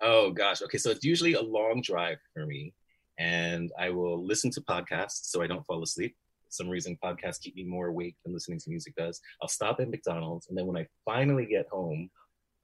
Oh 0.00 0.30
gosh. 0.30 0.62
Okay. 0.62 0.78
So 0.78 0.90
it's 0.90 1.04
usually 1.04 1.34
a 1.34 1.42
long 1.42 1.82
drive 1.82 2.18
for 2.34 2.46
me. 2.46 2.74
And 3.18 3.72
I 3.78 3.90
will 3.90 4.24
listen 4.24 4.50
to 4.52 4.60
podcasts 4.60 5.24
so 5.24 5.42
I 5.42 5.48
don't 5.48 5.66
fall 5.66 5.82
asleep. 5.82 6.16
For 6.48 6.62
some 6.62 6.68
reason 6.68 6.98
podcasts 7.02 7.40
keep 7.40 7.56
me 7.56 7.64
more 7.64 7.88
awake 7.88 8.16
than 8.24 8.34
listening 8.34 8.58
to 8.60 8.70
music 8.70 8.94
does. 8.96 9.20
I'll 9.42 9.48
stop 9.48 9.80
at 9.80 9.90
McDonald's 9.90 10.48
and 10.48 10.56
then 10.56 10.66
when 10.66 10.76
I 10.76 10.86
finally 11.04 11.46
get 11.46 11.66
home, 11.70 12.10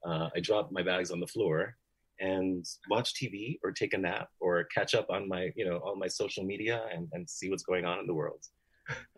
uh, 0.06 0.28
I 0.34 0.40
drop 0.40 0.70
my 0.72 0.82
bags 0.82 1.10
on 1.10 1.20
the 1.20 1.26
floor 1.26 1.76
and 2.20 2.64
watch 2.88 3.14
TV 3.14 3.58
or 3.62 3.72
take 3.72 3.94
a 3.94 3.98
nap 3.98 4.28
or 4.40 4.64
catch 4.64 4.94
up 4.94 5.06
on 5.10 5.28
my, 5.28 5.50
you 5.56 5.64
know, 5.64 5.78
all 5.78 5.96
my 5.96 6.08
social 6.08 6.44
media 6.44 6.82
and, 6.92 7.08
and 7.12 7.28
see 7.28 7.50
what's 7.50 7.64
going 7.64 7.84
on 7.84 7.98
in 7.98 8.06
the 8.06 8.14
world. 8.14 8.40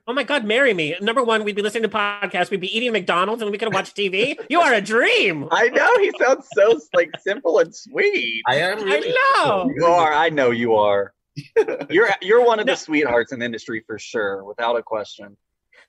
Oh 0.09 0.13
my 0.13 0.23
God, 0.23 0.45
marry 0.45 0.73
me. 0.73 0.95
Number 1.01 1.25
one, 1.25 1.43
we'd 1.43 1.57
be 1.57 1.63
listening 1.63 1.83
to 1.83 1.89
podcasts, 1.89 2.49
we'd 2.49 2.61
be 2.61 2.75
eating 2.75 2.93
McDonald's, 2.93 3.43
and 3.43 3.51
we 3.51 3.59
could 3.59 3.75
watch 3.75 3.93
TV. 3.93 4.39
You 4.49 4.61
are 4.61 4.73
a 4.73 4.81
dream. 4.81 5.49
I 5.51 5.69
know 5.69 5.99
he 5.99 6.13
sounds 6.23 6.47
so 6.55 6.79
like 6.95 7.11
simple 7.19 7.59
and 7.59 7.75
sweet. 7.75 8.43
I 8.47 8.57
am 8.59 8.85
really 8.85 9.11
I 9.11 9.45
know. 9.45 9.73
You 9.75 9.87
are. 9.87 10.13
I 10.13 10.29
know 10.29 10.53
you 10.53 10.77
are. 10.77 11.13
You're 11.91 12.09
you're 12.23 12.45
one 12.45 12.61
of 12.61 12.67
No. 12.67 12.73
the 12.73 12.77
sweethearts 12.77 13.33
in 13.33 13.39
the 13.41 13.45
industry 13.45 13.83
for 13.87 13.99
sure, 13.99 14.45
without 14.45 14.77
a 14.77 14.83
question. 14.83 15.37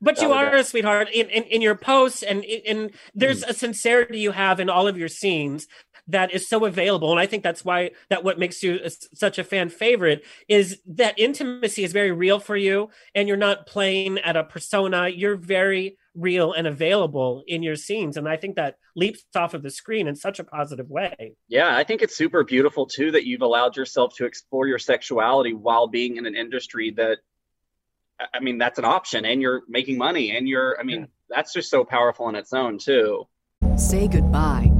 But 0.01 0.21
you 0.21 0.31
are 0.31 0.53
a 0.53 0.63
sweetheart 0.63 1.09
in, 1.11 1.29
in, 1.29 1.43
in 1.43 1.61
your 1.61 1.75
posts, 1.75 2.21
and 2.21 2.43
and 2.43 2.91
there's 3.15 3.43
hmm. 3.43 3.49
a 3.49 3.53
sincerity 3.53 4.19
you 4.19 4.31
have 4.31 4.59
in 4.59 4.69
all 4.69 4.87
of 4.87 4.97
your 4.97 5.07
scenes 5.07 5.67
that 6.07 6.33
is 6.33 6.47
so 6.47 6.65
available. 6.65 7.11
And 7.11 7.19
I 7.19 7.25
think 7.25 7.43
that's 7.43 7.65
why 7.65 7.91
that 8.09 8.23
what 8.23 8.39
makes 8.39 8.63
you 8.63 8.79
a- 8.83 8.89
such 8.89 9.39
a 9.39 9.43
fan 9.43 9.69
favorite 9.69 10.23
is 10.47 10.81
that 10.87 11.17
intimacy 11.17 11.83
is 11.83 11.91
very 11.93 12.11
real 12.11 12.39
for 12.39 12.55
you, 12.55 12.89
and 13.15 13.27
you're 13.27 13.37
not 13.37 13.65
playing 13.65 14.19
at 14.19 14.37
a 14.37 14.43
persona. 14.43 15.09
You're 15.09 15.35
very 15.35 15.97
real 16.17 16.51
and 16.51 16.67
available 16.67 17.43
in 17.47 17.63
your 17.63 17.75
scenes, 17.75 18.17
and 18.17 18.27
I 18.27 18.35
think 18.35 18.55
that 18.55 18.75
leaps 18.95 19.23
off 19.35 19.53
of 19.53 19.63
the 19.63 19.69
screen 19.69 20.07
in 20.07 20.15
such 20.15 20.39
a 20.39 20.43
positive 20.43 20.89
way. 20.89 21.35
Yeah, 21.47 21.75
I 21.77 21.83
think 21.83 22.01
it's 22.01 22.15
super 22.15 22.43
beautiful 22.43 22.85
too 22.87 23.11
that 23.11 23.25
you've 23.25 23.43
allowed 23.43 23.77
yourself 23.77 24.15
to 24.17 24.25
explore 24.25 24.67
your 24.67 24.79
sexuality 24.79 25.53
while 25.53 25.87
being 25.87 26.17
in 26.17 26.25
an 26.25 26.35
industry 26.35 26.91
that 26.97 27.19
I- 28.19 28.27
I 28.35 28.39
mean 28.39 28.57
that's 28.57 28.79
an 28.79 28.85
option 28.85 29.25
and 29.25 29.41
you're 29.41 29.61
making 29.67 29.97
money 29.97 30.35
and 30.35 30.47
you're 30.47 30.77
I 30.79 30.83
mean 30.83 31.07
that's 31.29 31.53
just 31.53 31.69
so 31.69 31.85
powerful 31.85 32.27
in 32.29 32.35
its 32.35 32.51
own 32.51 32.79
too. 32.79 33.27
Say 33.75 34.07
goodbye 34.07 34.71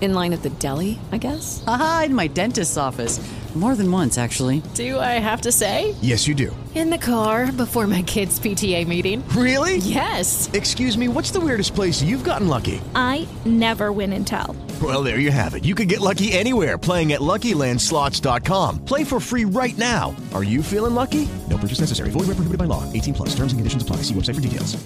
In 0.00 0.14
line 0.14 0.32
at 0.32 0.42
the 0.42 0.50
deli, 0.50 0.98
I 1.10 1.18
guess? 1.18 1.64
Aha, 1.66 2.04
in 2.06 2.14
my 2.14 2.28
dentist's 2.28 2.76
office. 2.76 3.18
More 3.54 3.74
than 3.74 3.90
once, 3.90 4.18
actually. 4.18 4.62
Do 4.74 5.00
I 5.00 5.18
have 5.18 5.40
to 5.40 5.50
say? 5.50 5.96
Yes, 6.00 6.28
you 6.28 6.34
do. 6.36 6.54
In 6.76 6.90
the 6.90 6.98
car 6.98 7.50
before 7.50 7.88
my 7.88 8.02
kids' 8.02 8.38
PTA 8.38 8.86
meeting. 8.86 9.26
Really? 9.30 9.78
Yes. 9.78 10.48
Excuse 10.52 10.96
me, 10.96 11.08
what's 11.08 11.32
the 11.32 11.40
weirdest 11.40 11.74
place 11.74 12.00
you've 12.00 12.22
gotten 12.22 12.46
lucky? 12.46 12.80
I 12.94 13.26
never 13.44 13.90
win 13.90 14.12
and 14.12 14.24
tell. 14.24 14.54
Well, 14.80 15.02
there 15.02 15.18
you 15.18 15.32
have 15.32 15.54
it. 15.54 15.64
You 15.64 15.74
can 15.74 15.88
get 15.88 16.00
lucky 16.00 16.30
anywhere 16.30 16.78
playing 16.78 17.12
at 17.14 17.20
LuckyLandSlots.com. 17.20 18.84
Play 18.84 19.02
for 19.02 19.18
free 19.18 19.44
right 19.46 19.76
now. 19.76 20.14
Are 20.34 20.44
you 20.44 20.62
feeling 20.62 20.94
lucky? 20.94 21.28
No 21.50 21.58
purchase 21.58 21.80
necessary. 21.80 22.10
Void 22.10 22.28
where 22.28 22.36
prohibited 22.38 22.58
by 22.58 22.66
law. 22.66 22.84
18 22.92 23.14
plus. 23.14 23.30
Terms 23.30 23.50
and 23.52 23.58
conditions 23.58 23.82
apply. 23.82 23.96
See 24.02 24.14
website 24.14 24.36
for 24.36 24.40
details. 24.42 24.76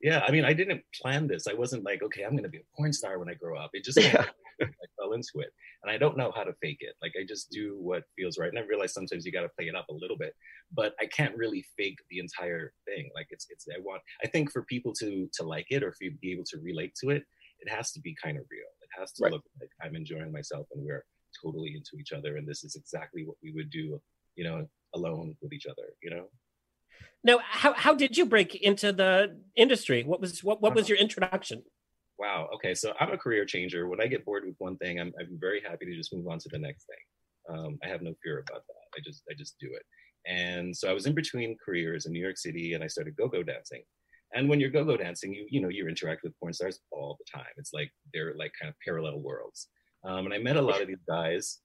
Yeah, 0.00 0.22
I 0.26 0.30
mean, 0.30 0.44
I 0.44 0.52
didn't 0.52 0.82
plan 1.02 1.26
this. 1.26 1.46
I 1.48 1.52
wasn't 1.54 1.82
like, 1.84 2.02
okay, 2.02 2.22
I'm 2.22 2.30
going 2.30 2.44
to 2.44 2.48
be 2.48 2.58
a 2.58 2.76
porn 2.76 2.92
star 2.92 3.18
when 3.18 3.28
I 3.28 3.34
grow 3.34 3.58
up. 3.58 3.70
It 3.74 3.84
just 3.84 3.98
kind 4.00 4.16
of- 4.16 4.26
I 4.62 4.86
fell 4.98 5.12
into 5.12 5.40
it, 5.40 5.50
and 5.82 5.90
I 5.90 5.98
don't 5.98 6.16
know 6.16 6.32
how 6.34 6.44
to 6.44 6.54
fake 6.62 6.78
it. 6.80 6.94
Like 7.02 7.12
I 7.20 7.24
just 7.26 7.50
do 7.50 7.76
what 7.80 8.04
feels 8.16 8.38
right, 8.38 8.48
and 8.48 8.58
I 8.58 8.62
realize 8.62 8.92
sometimes 8.92 9.24
you 9.24 9.32
got 9.32 9.42
to 9.42 9.50
play 9.50 9.66
it 9.66 9.74
up 9.74 9.86
a 9.88 9.94
little 9.94 10.16
bit, 10.16 10.34
but 10.72 10.94
I 11.00 11.06
can't 11.06 11.36
really 11.36 11.64
fake 11.76 11.98
the 12.10 12.18
entire 12.18 12.72
thing. 12.86 13.10
Like 13.14 13.26
it's 13.30 13.46
it's 13.50 13.66
I 13.68 13.80
want. 13.80 14.02
I 14.22 14.28
think 14.28 14.52
for 14.52 14.62
people 14.62 14.92
to 14.94 15.28
to 15.34 15.42
like 15.42 15.66
it 15.70 15.82
or 15.82 15.92
for 15.92 16.04
you 16.04 16.10
to 16.10 16.16
be 16.18 16.32
able 16.32 16.44
to 16.44 16.58
relate 16.58 16.94
to 17.02 17.10
it, 17.10 17.24
it 17.60 17.70
has 17.70 17.92
to 17.92 18.00
be 18.00 18.16
kind 18.22 18.38
of 18.38 18.44
real. 18.50 18.68
It 18.82 19.00
has 19.00 19.12
to 19.12 19.24
Right. 19.24 19.32
look 19.32 19.44
like 19.60 19.70
I'm 19.82 19.96
enjoying 19.96 20.32
myself 20.32 20.66
and 20.72 20.84
we're 20.84 21.04
totally 21.42 21.74
into 21.76 21.96
each 22.00 22.12
other, 22.12 22.36
and 22.36 22.46
this 22.46 22.64
is 22.64 22.76
exactly 22.76 23.24
what 23.24 23.36
we 23.42 23.52
would 23.52 23.70
do, 23.70 24.00
you 24.36 24.44
know, 24.44 24.66
alone 24.94 25.36
with 25.40 25.52
each 25.52 25.66
other. 25.66 25.88
You 26.02 26.10
know. 26.10 26.28
Now, 27.24 27.38
how 27.42 27.72
how 27.72 27.94
did 27.94 28.16
you 28.16 28.26
break 28.26 28.54
into 28.54 28.92
the 28.92 29.36
industry? 29.56 30.04
What 30.04 30.20
was 30.20 30.42
what 30.44 30.62
what 30.62 30.74
was 30.74 30.84
uh-huh. 30.84 30.90
your 30.90 30.98
introduction? 30.98 31.64
Wow. 32.18 32.48
Okay. 32.54 32.74
So 32.74 32.94
I'm 33.00 33.12
a 33.12 33.18
career 33.18 33.44
changer. 33.44 33.88
When 33.88 34.00
I 34.00 34.06
get 34.06 34.24
bored 34.24 34.44
with 34.46 34.56
one 34.58 34.76
thing, 34.78 34.98
I'm, 35.00 35.12
I'm 35.20 35.38
very 35.38 35.60
happy 35.60 35.84
to 35.86 35.94
just 35.96 36.14
move 36.14 36.26
on 36.28 36.38
to 36.38 36.48
the 36.48 36.58
next 36.58 36.86
thing. 36.86 37.56
Um, 37.58 37.78
I 37.84 37.88
have 37.88 38.02
no 38.02 38.14
fear 38.22 38.38
about 38.48 38.62
that. 38.66 38.84
I 38.96 39.00
just 39.04 39.22
I 39.30 39.34
just 39.34 39.56
do 39.60 39.68
it. 39.72 39.82
And 40.26 40.76
so 40.76 40.90
I 40.90 40.92
was 40.92 41.06
in 41.06 41.14
between 41.14 41.56
careers 41.64 42.06
in 42.06 42.12
New 42.12 42.22
York 42.22 42.38
City, 42.38 42.74
and 42.74 42.82
I 42.82 42.88
started 42.88 43.16
go-go 43.16 43.42
dancing. 43.44 43.82
And 44.34 44.48
when 44.48 44.58
you're 44.58 44.70
go-go 44.70 44.96
dancing, 44.96 45.32
you 45.32 45.46
you 45.48 45.60
know 45.60 45.68
you 45.68 45.86
interact 45.88 46.22
with 46.24 46.38
porn 46.40 46.52
stars 46.52 46.80
all 46.90 47.16
the 47.18 47.38
time. 47.38 47.52
It's 47.58 47.72
like 47.72 47.92
they're 48.12 48.34
like 48.36 48.52
kind 48.60 48.70
of 48.70 48.76
parallel 48.84 49.20
worlds. 49.20 49.68
um, 50.04 50.24
and 50.26 50.34
I 50.34 50.38
met 50.38 50.56
a 50.56 50.62
lot 50.62 50.80
of 50.82 50.88
these 50.88 51.02
guys, 51.08 51.58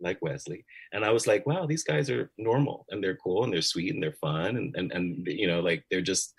like 0.00 0.18
Wesley, 0.22 0.64
and 0.92 1.04
I 1.04 1.10
was 1.10 1.26
like, 1.26 1.46
wow, 1.46 1.66
these 1.66 1.84
guys 1.84 2.10
are 2.10 2.30
normal 2.38 2.86
and 2.90 3.02
they're 3.02 3.16
cool 3.16 3.44
and 3.44 3.52
they're 3.52 3.62
sweet 3.62 3.92
and 3.94 4.02
they're 4.02 4.12
fun 4.20 4.56
and 4.56 4.74
and 4.76 4.92
and 4.92 5.26
you 5.26 5.46
know, 5.46 5.60
like 5.60 5.84
they're 5.90 6.00
just 6.00 6.34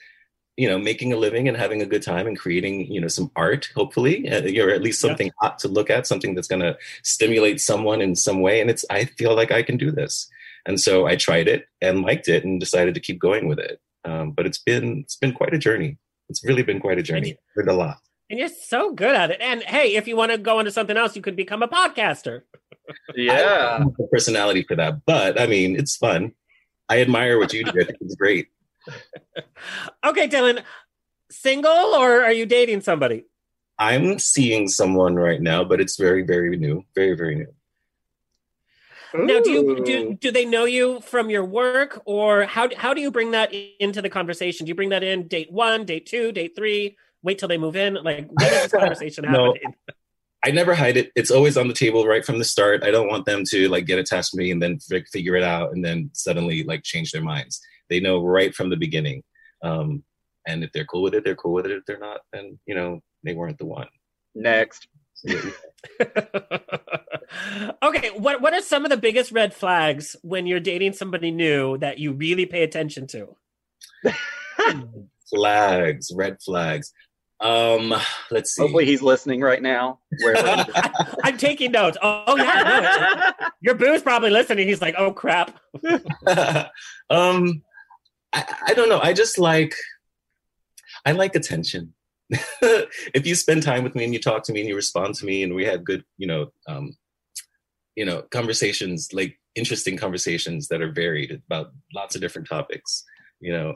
you 0.61 0.67
know 0.67 0.77
making 0.77 1.11
a 1.11 1.17
living 1.17 1.47
and 1.47 1.57
having 1.57 1.81
a 1.81 1.87
good 1.87 2.03
time 2.03 2.27
and 2.27 2.37
creating 2.37 2.85
you 2.85 3.01
know 3.01 3.07
some 3.07 3.31
art 3.35 3.71
hopefully 3.73 4.29
uh, 4.29 4.43
or 4.63 4.69
at 4.69 4.83
least 4.83 5.01
something 5.01 5.25
yeah. 5.25 5.33
hot 5.41 5.57
to 5.57 5.67
look 5.67 5.89
at 5.89 6.05
something 6.05 6.35
that's 6.35 6.47
going 6.47 6.61
to 6.61 6.77
stimulate 7.01 7.59
someone 7.59 7.99
in 7.99 8.15
some 8.15 8.41
way. 8.41 8.61
And 8.61 8.69
it's 8.69 8.85
i 8.91 9.05
feel 9.05 9.35
like 9.35 9.51
i 9.51 9.63
can 9.63 9.75
do 9.75 9.91
this. 9.91 10.29
And 10.67 10.79
so 10.79 11.07
i 11.07 11.15
tried 11.15 11.47
it 11.47 11.65
and 11.81 12.03
liked 12.03 12.27
it 12.27 12.45
and 12.45 12.59
decided 12.59 12.93
to 12.93 12.99
keep 12.99 13.17
going 13.17 13.47
with 13.47 13.57
it. 13.57 13.81
Um, 14.05 14.33
but 14.33 14.45
it's 14.45 14.59
been 14.59 14.99
it's 14.99 15.15
been 15.15 15.33
quite 15.33 15.55
a 15.55 15.57
journey. 15.57 15.97
It's 16.29 16.45
really 16.45 16.61
been 16.61 16.79
quite 16.79 16.99
a 16.99 17.03
journey. 17.03 17.37
learned 17.57 17.69
a 17.69 17.73
lot. 17.73 17.97
And 18.29 18.39
you're 18.39 18.49
so 18.49 18.93
good 18.93 19.15
at 19.15 19.31
it. 19.31 19.41
And 19.41 19.63
hey 19.63 19.95
if 19.95 20.07
you 20.07 20.15
want 20.15 20.31
to 20.31 20.37
go 20.37 20.59
into 20.59 20.71
something 20.71 20.95
else 20.95 21.15
you 21.15 21.23
could 21.23 21.35
become 21.35 21.63
a 21.63 21.67
podcaster. 21.67 22.43
Yeah. 23.15 23.83
Personality 24.11 24.63
for 24.67 24.75
that 24.75 25.05
but 25.07 25.41
i 25.41 25.47
mean 25.47 25.75
it's 25.75 25.97
fun. 25.97 26.33
I 26.87 27.01
admire 27.01 27.39
what 27.39 27.51
you 27.51 27.63
do. 27.63 27.71
I 27.81 27.85
think 27.85 27.97
it's 28.01 28.15
great 28.15 28.49
okay, 30.05 30.27
Dylan, 30.27 30.63
single 31.29 31.71
or 31.71 32.23
are 32.23 32.31
you 32.31 32.45
dating 32.45 32.81
somebody? 32.81 33.25
I'm 33.77 34.19
seeing 34.19 34.67
someone 34.67 35.15
right 35.15 35.41
now, 35.41 35.63
but 35.63 35.81
it's 35.81 35.97
very, 35.97 36.21
very 36.21 36.55
new. 36.57 36.85
Very, 36.93 37.15
very 37.15 37.35
new. 37.35 37.47
Now, 39.13 39.41
do 39.41 39.51
you 39.51 39.83
do, 39.83 40.13
do 40.13 40.31
they 40.31 40.45
know 40.45 40.65
you 40.65 41.01
from 41.01 41.29
your 41.29 41.43
work, 41.43 42.01
or 42.05 42.45
how 42.45 42.69
how 42.77 42.93
do 42.93 43.01
you 43.01 43.11
bring 43.11 43.31
that 43.31 43.53
into 43.79 44.01
the 44.01 44.09
conversation? 44.09 44.65
Do 44.65 44.69
you 44.69 44.75
bring 44.75 44.89
that 44.89 45.03
in 45.03 45.27
date 45.27 45.51
one, 45.51 45.83
date 45.85 46.05
two, 46.05 46.31
date 46.31 46.55
three? 46.55 46.97
Wait 47.21 47.37
till 47.37 47.49
they 47.49 47.57
move 47.57 47.75
in. 47.75 47.95
Like, 47.95 48.29
when 48.31 48.47
is 48.47 48.61
this 48.61 48.71
conversation 48.79 49.25
no, 49.29 49.53
happening? 49.53 49.75
I 50.43 50.51
never 50.51 50.73
hide 50.73 50.97
it. 50.97 51.11
It's 51.15 51.29
always 51.29 51.57
on 51.57 51.67
the 51.67 51.73
table 51.73 52.07
right 52.07 52.25
from 52.25 52.39
the 52.39 52.45
start. 52.45 52.83
I 52.83 52.91
don't 52.91 53.09
want 53.09 53.25
them 53.25 53.43
to 53.49 53.67
like 53.69 53.85
get 53.85 53.99
attached 53.99 54.31
to 54.31 54.37
me 54.37 54.51
and 54.51 54.61
then 54.61 54.79
f- 54.91 55.03
figure 55.11 55.35
it 55.35 55.43
out 55.43 55.73
and 55.73 55.83
then 55.83 56.09
suddenly 56.13 56.63
like 56.63 56.83
change 56.83 57.11
their 57.11 57.21
minds. 57.21 57.61
They 57.91 57.99
know 57.99 58.23
right 58.23 58.55
from 58.55 58.69
the 58.69 58.77
beginning. 58.77 59.21
Um, 59.61 60.03
and 60.47 60.63
if 60.63 60.71
they're 60.71 60.85
cool 60.85 61.03
with 61.03 61.13
it, 61.13 61.23
they're 61.23 61.35
cool 61.35 61.53
with 61.53 61.65
it. 61.65 61.73
If 61.73 61.85
they're 61.85 61.99
not, 61.99 62.21
then 62.33 62.57
you 62.65 62.73
know 62.73 63.01
they 63.23 63.35
weren't 63.35 63.59
the 63.59 63.65
one. 63.65 63.89
Next. 64.33 64.87
okay, 67.83 68.09
what 68.15 68.41
what 68.41 68.53
are 68.53 68.61
some 68.61 68.85
of 68.85 68.91
the 68.91 68.97
biggest 68.97 69.31
red 69.31 69.53
flags 69.53 70.15
when 70.23 70.47
you're 70.47 70.61
dating 70.61 70.93
somebody 70.93 71.29
new 71.31 71.77
that 71.77 71.99
you 71.99 72.13
really 72.13 72.45
pay 72.47 72.63
attention 72.63 73.05
to? 73.07 73.35
flags, 75.29 76.11
red 76.15 76.41
flags. 76.41 76.93
Um, 77.41 77.93
let's 78.29 78.53
see. 78.53 78.61
Hopefully 78.61 78.85
he's 78.85 79.01
listening 79.01 79.41
right 79.41 79.61
now. 79.61 79.99
I'm 81.23 81.37
taking 81.37 81.71
notes. 81.71 81.97
Oh, 82.01 82.37
yeah, 82.37 83.33
no, 83.39 83.47
your 83.61 83.75
boo's 83.75 84.03
probably 84.03 84.29
listening. 84.29 84.67
He's 84.67 84.81
like, 84.81 84.95
"Oh 84.97 85.11
crap." 85.11 85.59
um, 87.09 87.63
I, 88.33 88.55
I 88.67 88.73
don't 88.73 88.89
know. 88.89 88.99
I 89.01 89.13
just 89.13 89.37
like 89.37 89.73
I 91.05 91.11
like 91.11 91.35
attention. 91.35 91.93
if 92.29 93.25
you 93.25 93.35
spend 93.35 93.63
time 93.63 93.83
with 93.83 93.95
me 93.95 94.03
and 94.05 94.13
you 94.13 94.19
talk 94.19 94.43
to 94.43 94.53
me 94.53 94.61
and 94.61 94.69
you 94.69 94.75
respond 94.75 95.15
to 95.15 95.25
me 95.25 95.43
and 95.43 95.53
we 95.53 95.65
have 95.65 95.83
good, 95.83 96.05
you 96.17 96.27
know, 96.27 96.47
um, 96.67 96.95
you 97.95 98.05
know, 98.05 98.21
conversations 98.31 99.09
like 99.11 99.37
interesting 99.55 99.97
conversations 99.97 100.69
that 100.69 100.81
are 100.81 100.91
varied 100.91 101.41
about 101.45 101.71
lots 101.93 102.15
of 102.15 102.21
different 102.21 102.47
topics, 102.47 103.03
you 103.39 103.51
know, 103.51 103.75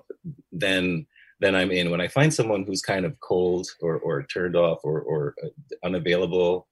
then 0.52 1.06
then 1.42 1.54
I'm 1.54 1.72
in. 1.72 1.92
When 1.92 2.00
I 2.00 2.08
find 2.08 2.34
someone 2.34 2.64
who's 2.64 2.82
kind 2.82 3.06
of 3.06 3.20
cold 3.20 3.68
or 3.82 4.00
or 4.00 4.24
turned 4.24 4.56
off 4.56 4.80
or 4.84 5.02
or 5.02 5.36
uh, 5.44 5.50
unavailable, 5.84 6.68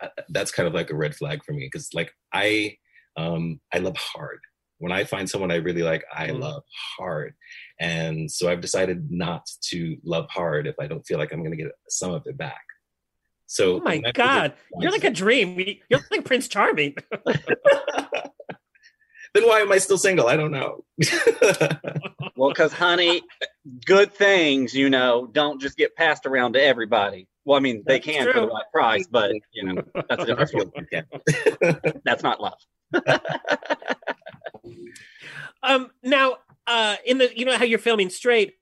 uh, 0.00 0.08
that's 0.28 0.52
kind 0.52 0.68
of 0.68 0.74
like 0.74 0.90
a 0.90 0.96
red 0.96 1.16
flag 1.16 1.42
for 1.44 1.52
me 1.52 1.66
because 1.66 1.92
like 1.94 2.12
I 2.32 2.76
um 3.16 3.60
I 3.74 3.78
love 3.78 3.96
hard 3.96 4.38
when 4.78 4.92
I 4.92 5.04
find 5.04 5.28
someone 5.28 5.50
I 5.50 5.56
really 5.56 5.82
like, 5.82 6.04
I 6.14 6.28
mm. 6.28 6.40
love 6.40 6.62
hard. 6.96 7.34
And 7.80 8.30
so 8.30 8.50
I've 8.50 8.60
decided 8.60 9.10
not 9.10 9.48
to 9.70 9.96
love 10.04 10.26
hard 10.30 10.66
if 10.66 10.76
I 10.80 10.86
don't 10.86 11.06
feel 11.06 11.18
like 11.18 11.32
I'm 11.32 11.40
going 11.40 11.56
to 11.56 11.62
get 11.62 11.72
some 11.88 12.12
of 12.12 12.22
it 12.26 12.36
back. 12.36 12.62
So, 13.46 13.76
oh 13.76 13.80
my 13.80 13.98
God, 14.12 14.52
you're 14.78 14.92
like 14.92 15.04
a 15.04 15.10
dream. 15.10 15.58
You're 15.88 16.00
like 16.10 16.24
Prince 16.24 16.48
Charming. 16.48 16.96
then 17.26 17.32
why 19.34 19.60
am 19.60 19.72
I 19.72 19.78
still 19.78 19.96
single? 19.96 20.26
I 20.26 20.36
don't 20.36 20.52
know. 20.52 20.84
well, 22.36 22.50
because, 22.50 22.74
honey, 22.74 23.22
good 23.86 24.12
things, 24.12 24.74
you 24.74 24.90
know, 24.90 25.28
don't 25.32 25.62
just 25.62 25.78
get 25.78 25.96
passed 25.96 26.26
around 26.26 26.52
to 26.54 26.62
everybody. 26.62 27.26
Well, 27.46 27.56
I 27.56 27.60
mean, 27.60 27.84
they 27.86 27.94
that's 27.94 28.04
can 28.04 28.24
true. 28.24 28.32
for 28.34 28.40
the 28.40 28.48
right 28.48 28.64
price, 28.70 29.06
but, 29.10 29.32
you 29.54 29.64
know, 29.64 29.82
that's 30.10 30.24
a 30.24 30.26
different 30.26 30.48
story. 30.50 32.00
that's 32.04 32.22
not 32.22 32.42
love. 32.42 32.58
Um, 35.62 35.90
now, 36.02 36.36
uh, 36.66 36.96
in 37.04 37.18
the 37.18 37.36
you 37.36 37.44
know 37.44 37.56
how 37.56 37.64
you're 37.64 37.78
filming 37.78 38.10
straight, 38.10 38.54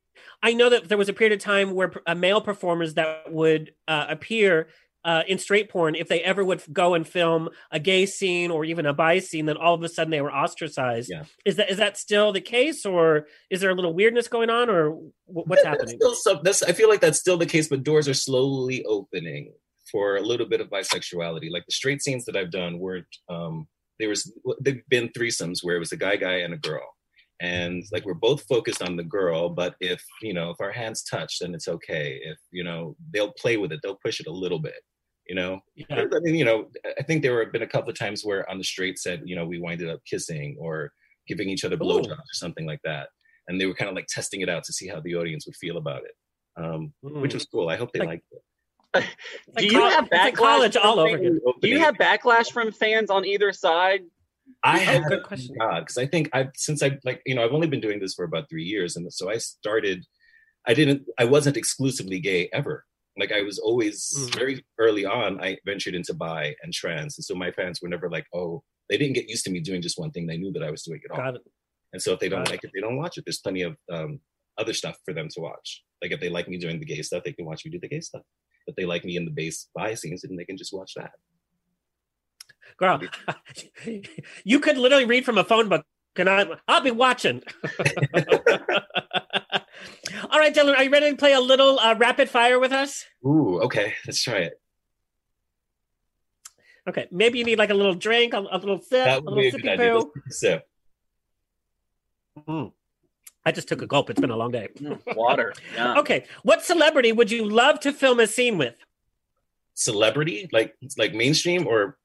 I 0.43 0.53
know 0.53 0.71
that 0.71 0.89
there 0.89 0.99
was 0.99 1.09
a 1.09 1.13
period 1.13 1.33
of 1.33 1.41
time 1.41 1.73
where 1.73 1.93
uh, 2.07 2.15
male 2.15 2.41
performers 2.41 2.95
that 2.95 3.33
would 3.33 3.75
uh, 3.89 4.07
appear 4.09 4.69
uh, 5.07 5.23
in 5.29 5.39
straight 5.39 5.71
porn, 5.71 5.95
if 5.95 6.09
they 6.09 6.21
ever 6.23 6.45
would 6.45 6.61
go 6.73 6.95
and 6.95 7.07
film 7.07 7.49
a 7.71 7.79
gay 7.79 8.07
scene 8.07 8.51
or 8.51 8.65
even 8.65 8.87
a 8.87 8.93
bi 8.93 9.21
scene, 9.21 9.47
then 9.47 9.57
all 9.57 9.73
of 9.73 9.83
a 9.85 9.89
sudden 9.89 10.11
they 10.11 10.21
were 10.21 10.35
ostracized. 10.35 11.09
Yeah. 11.09 11.23
Is 11.45 11.57
that 11.57 11.71
is 11.71 11.77
that 11.77 11.97
still 11.97 12.33
the 12.33 12.41
case, 12.41 12.85
or 12.85 13.29
is 13.49 13.61
there 13.61 13.71
a 13.71 13.75
little 13.75 13.95
weirdness 13.95 14.27
going 14.27 14.51
on, 14.51 14.69
or 14.69 14.99
what's 15.27 15.63
happening? 15.63 15.97
Still 16.01 16.15
some, 16.17 16.41
I 16.45 16.73
feel 16.73 16.89
like 16.89 17.01
that's 17.01 17.21
still 17.21 17.39
the 17.39 17.47
case, 17.47 17.69
but 17.69 17.85
doors 17.85 18.09
are 18.09 18.15
slowly 18.15 18.85
opening 18.85 19.53
for 19.93 20.17
a 20.17 20.23
little 20.23 20.47
bit 20.47 20.61
of 20.61 20.69
bisexuality. 20.71 21.53
Like 21.53 21.67
the 21.67 21.73
straight 21.73 22.03
scenes 22.03 22.25
that 22.25 22.37
I've 22.37 22.51
done 22.51 22.81
weren't 22.81 23.07
um, 23.29 23.69
there 23.99 24.09
was 24.09 24.33
there've 24.61 24.89
been 24.89 25.09
threesomes 25.11 25.59
where 25.63 25.77
it 25.77 25.81
was 25.81 25.93
a 25.93 25.97
guy 25.97 26.17
guy 26.17 26.37
and 26.37 26.55
a 26.55 26.59
girl. 26.59 26.87
And 27.39 27.85
like 27.93 28.07
we're 28.07 28.15
both 28.15 28.45
focused 28.49 28.83
on 28.83 28.97
the 28.97 29.05
girl 29.05 29.51
but 29.51 29.75
if 29.81 30.03
you 30.23 30.33
know 30.33 30.51
if 30.51 30.61
our 30.61 30.73
hands 30.73 31.03
touch 31.03 31.39
then 31.41 31.55
it's 31.55 31.69
okay. 31.69 32.19
If 32.23 32.39
you 32.51 32.65
know 32.65 32.97
they'll 33.13 33.33
play 33.33 33.57
with 33.57 33.73
it. 33.73 33.81
They'll 33.83 34.01
push 34.03 34.21
it 34.21 34.27
a 34.27 34.33
little 34.33 34.59
bit 34.59 34.81
you 35.29 35.35
know? 35.35 35.59
Yeah. 35.75 36.05
i 36.15 36.21
mean 36.21 36.37
you 36.37 36.45
know 36.45 36.69
i 37.01 37.03
think 37.03 37.21
there 37.21 37.43
have 37.43 37.53
been 37.53 37.63
a 37.63 37.67
couple 37.67 37.91
of 37.91 37.99
times 37.99 38.25
where 38.25 38.49
on 38.49 38.59
the 38.59 38.65
straight 38.65 38.97
said 38.97 39.23
you 39.25 39.35
know 39.35 39.45
we 39.45 39.59
winded 39.59 39.91
up 39.91 39.99
kissing 40.09 40.57
or 40.61 40.93
giving 41.27 41.49
each 41.49 41.65
other 41.65 41.77
blowjobs 41.77 42.13
or 42.13 42.35
something 42.35 42.67
like 42.67 42.81
that. 42.85 43.09
And 43.49 43.61
they 43.61 43.67
were 43.67 43.75
kind 43.75 43.89
of 43.89 43.95
like 43.95 44.07
testing 44.07 44.41
it 44.41 44.49
out 44.49 44.65
to 44.65 44.73
see 44.73 44.89
how 44.89 45.01
the 45.01 45.15
audience 45.15 45.47
would 45.47 45.57
feel 45.57 45.77
about 45.77 46.03
it 46.05 46.15
um, 46.57 46.93
mm. 47.05 47.21
which 47.21 47.35
was 47.35 47.45
cool. 47.47 47.69
I 47.69 47.77
hope 47.77 47.93
they 47.93 48.01
like, 48.01 48.09
liked 48.09 48.27
it 48.33 48.43
do 49.57 49.67
you 49.67 49.81
have 49.81 50.09
backlash 50.11 50.35
college 50.35 50.77
all 50.77 51.01
over 51.01 51.17
here? 51.17 51.39
Do 51.61 51.69
you 51.69 51.79
have 51.79 51.97
backlash 51.97 52.51
from 52.53 52.73
fans 52.73 53.11
on 53.11 53.25
either 53.25 53.53
side? 53.53 54.01
I 54.63 54.79
have 54.79 55.07
a 55.07 55.09
good 55.09 55.23
question. 55.23 55.57
God, 55.59 55.81
because 55.81 55.99
I 55.99 56.07
think 56.07 56.31
I've 56.33 56.51
since 56.55 56.83
I 56.83 56.99
like 57.05 57.23
you 57.27 57.35
know 57.35 57.45
I've 57.45 57.53
only 57.53 57.67
been 57.67 57.81
doing 57.81 58.01
this 58.01 58.15
for 58.15 58.25
about 58.25 58.49
three 58.49 58.65
years, 58.65 58.97
and 58.97 59.13
so 59.13 59.31
I 59.31 59.39
started. 59.39 60.05
I 60.69 60.75
didn't. 60.75 61.03
I 61.19 61.25
wasn't 61.25 61.57
exclusively 61.57 62.19
gay 62.19 62.49
ever. 62.53 62.85
Like 63.19 63.33
I 63.33 63.43
was 63.43 63.59
always 63.59 64.13
mm-hmm. 64.17 64.39
very 64.39 64.65
early 64.79 65.05
on. 65.05 65.41
I 65.41 65.59
ventured 65.65 65.95
into 65.95 66.15
bi 66.15 66.55
and 66.63 66.73
trans, 66.73 67.17
and 67.17 67.25
so 67.25 67.35
my 67.35 67.51
fans 67.53 67.81
were 67.81 67.89
never 67.89 68.11
like, 68.11 68.27
oh, 68.35 68.63
they 68.91 68.99
didn't 68.99 69.15
get 69.15 69.29
used 69.29 69.45
to 69.45 69.51
me 69.51 69.61
doing 69.61 69.83
just 69.83 69.99
one 69.99 70.11
thing. 70.11 70.27
They 70.27 70.37
knew 70.37 70.53
that 70.53 70.63
I 70.63 70.71
was 70.71 70.83
doing 70.83 71.01
it 71.03 71.11
all. 71.11 71.19
Got 71.19 71.37
it. 71.37 71.43
And 71.93 72.03
so 72.03 72.13
if 72.13 72.21
they 72.21 72.29
don't 72.29 72.45
Got 72.45 72.51
like 72.51 72.65
it. 72.65 72.69
it, 72.69 72.73
they 72.75 72.81
don't 72.81 72.97
watch 72.97 73.17
it. 73.17 73.25
There's 73.25 73.39
plenty 73.39 73.63
of 73.63 73.77
um, 73.91 74.21
other 74.59 74.73
stuff 74.73 74.97
for 75.05 75.15
them 75.15 75.29
to 75.31 75.41
watch. 75.41 75.83
Like 76.03 76.11
if 76.11 76.21
they 76.21 76.29
like 76.29 76.49
me 76.49 76.59
doing 76.59 76.79
the 76.79 76.85
gay 76.85 77.01
stuff, 77.03 77.23
they 77.25 77.33
can 77.33 77.47
watch 77.47 77.65
me 77.65 77.71
do 77.71 77.79
the 77.79 77.89
gay 77.89 78.01
stuff 78.01 78.23
that 78.67 78.77
they 78.77 78.85
like 78.85 79.05
me 79.05 79.17
in 79.17 79.25
the 79.25 79.31
base 79.31 79.69
bi 79.75 79.95
scenes 79.95 80.25
and 80.25 80.39
they 80.39 80.45
can 80.45 80.57
just 80.57 80.73
watch 80.73 80.95
that. 80.95 81.13
Girl, 82.79 83.01
you 84.45 84.61
could 84.61 84.77
literally 84.77 85.07
read 85.07 85.25
from 85.25 85.39
a 85.39 85.45
phone 85.45 85.69
book 85.69 85.85
and 86.17 86.29
I, 86.29 86.47
I'll 86.69 86.81
be 86.83 86.91
watching. 86.91 87.43
All 90.31 90.39
right, 90.39 90.55
Dylan, 90.55 90.77
are 90.77 90.83
you 90.83 90.91
ready 90.91 91.11
to 91.11 91.17
play 91.17 91.33
a 91.33 91.41
little 91.41 91.79
uh, 91.79 91.95
rapid 91.97 92.29
fire 92.29 92.59
with 92.59 92.73
us? 92.73 93.05
Ooh, 93.25 93.61
okay, 93.63 93.95
let's 94.07 94.23
try 94.23 94.39
it. 94.39 94.61
Okay, 96.89 97.07
maybe 97.11 97.39
you 97.39 97.45
need 97.45 97.59
like 97.59 97.71
a 97.71 97.75
little 97.75 97.95
drink, 97.95 98.33
a, 98.33 98.39
a 98.39 98.59
little 98.59 98.81
sip, 98.81 99.07
a 99.07 99.21
little 99.21 99.59
sippy 99.59 99.77
poo. 99.77 100.13
Sip. 100.29 100.65
Mm. 102.49 102.73
I 103.47 103.53
just 103.53 103.69
took 103.69 103.81
a 103.81 103.87
gulp. 103.87 104.11
It's 104.11 104.21
been 104.21 104.31
a 104.31 104.37
long 104.37 104.51
day. 104.51 104.69
Water. 105.15 105.55
Yeah. 105.75 105.99
Okay. 106.01 106.25
What 106.43 106.65
celebrity 106.65 107.13
would 107.13 107.31
you 107.31 107.49
love 107.49 107.79
to 107.81 107.93
film 107.93 108.19
a 108.19 108.27
scene 108.27 108.59
with? 108.59 108.75
Celebrity? 109.75 110.49
Like 110.53 110.75
like 110.99 111.15
mainstream 111.15 111.67
or 111.67 111.97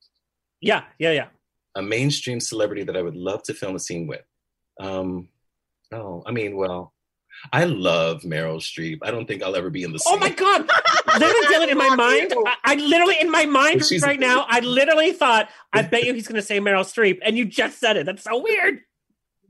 Yeah, 0.61 0.83
yeah, 0.99 1.11
yeah. 1.11 1.27
A 1.75 1.81
mainstream 1.81 2.39
celebrity 2.39 2.83
that 2.83 2.95
I 2.95 3.01
would 3.01 3.15
love 3.15 3.41
to 3.43 3.55
film 3.55 3.75
a 3.75 3.79
scene 3.79 4.05
with. 4.05 4.21
Um 4.79 5.29
oh, 5.91 6.21
I 6.27 6.31
mean, 6.31 6.55
well, 6.55 6.93
I 7.51 7.63
love 7.63 8.21
Meryl 8.21 8.57
Streep. 8.57 8.99
I 9.01 9.09
don't 9.09 9.25
think 9.25 9.41
I'll 9.41 9.55
ever 9.55 9.71
be 9.71 9.81
in 9.81 9.93
the 9.93 9.99
scene. 9.99 10.13
Oh 10.13 10.19
my 10.19 10.29
god! 10.29 10.69
literally, 11.17 11.71
in 11.71 11.77
my 11.77 11.95
mind, 11.95 12.33
I, 12.45 12.55
I, 12.65 12.75
literally 12.75 13.15
in 13.19 13.31
my 13.31 13.45
mind 13.45 13.81
right 14.03 14.19
now, 14.19 14.45
I 14.47 14.59
literally 14.59 15.11
thought, 15.11 15.49
I 15.73 15.81
bet 15.81 16.03
you 16.03 16.13
he's 16.13 16.27
going 16.27 16.35
to 16.35 16.45
say 16.45 16.59
Meryl 16.59 16.83
Streep, 16.83 17.19
and 17.23 17.37
you 17.37 17.45
just 17.45 17.79
said 17.79 17.97
it. 17.97 18.05
That's 18.05 18.23
so 18.23 18.43
weird 18.43 18.81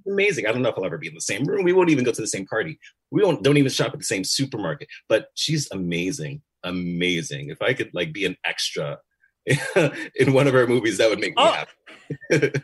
amazing. 0.07 0.47
I 0.47 0.51
don't 0.51 0.61
know 0.61 0.69
if 0.69 0.75
I'll 0.77 0.85
ever 0.85 0.97
be 0.97 1.07
in 1.07 1.13
the 1.15 1.21
same 1.21 1.43
room. 1.45 1.63
We 1.63 1.73
won't 1.73 1.89
even 1.89 2.03
go 2.03 2.11
to 2.11 2.21
the 2.21 2.27
same 2.27 2.45
party. 2.45 2.79
We 3.11 3.23
won't 3.23 3.43
don't 3.43 3.57
even 3.57 3.71
shop 3.71 3.93
at 3.93 3.99
the 3.99 4.05
same 4.05 4.23
supermarket. 4.23 4.87
But 5.09 5.27
she's 5.35 5.69
amazing, 5.71 6.41
amazing. 6.63 7.49
If 7.49 7.61
I 7.61 7.73
could 7.73 7.91
like 7.93 8.13
be 8.13 8.25
an 8.25 8.37
extra 8.45 8.99
in 10.15 10.33
one 10.33 10.47
of 10.47 10.53
her 10.53 10.67
movies, 10.67 10.97
that 10.97 11.09
would 11.09 11.19
make 11.19 11.35
me 11.35 11.43
Oh. 11.43 11.51
happy. 12.31 12.51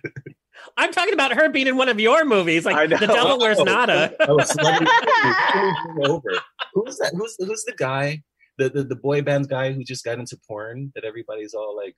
I'm 0.75 0.91
talking 0.91 1.13
about 1.13 1.33
her 1.33 1.49
being 1.49 1.67
in 1.67 1.77
one 1.77 1.87
of 1.89 1.99
your 1.99 2.25
movies, 2.25 2.65
like 2.65 2.89
The 2.89 2.97
Devil 3.07 3.39
Wears 3.39 3.57
Oh, 3.59 3.63
Nada. 3.63 4.13
Oh, 4.21 4.37
oh 4.59 6.11
over. 6.11 6.31
Who's 6.73 6.97
that? 6.97 7.13
Who's 7.15 7.35
who's 7.39 7.63
the 7.63 7.73
guy? 7.77 8.21
The, 8.57 8.69
the 8.69 8.83
the 8.83 8.95
boy 8.95 9.21
band 9.21 9.49
guy 9.49 9.71
who 9.71 9.83
just 9.83 10.03
got 10.03 10.19
into 10.19 10.37
porn 10.47 10.91
that 10.95 11.03
everybody's 11.03 11.53
all 11.53 11.75
like. 11.75 11.95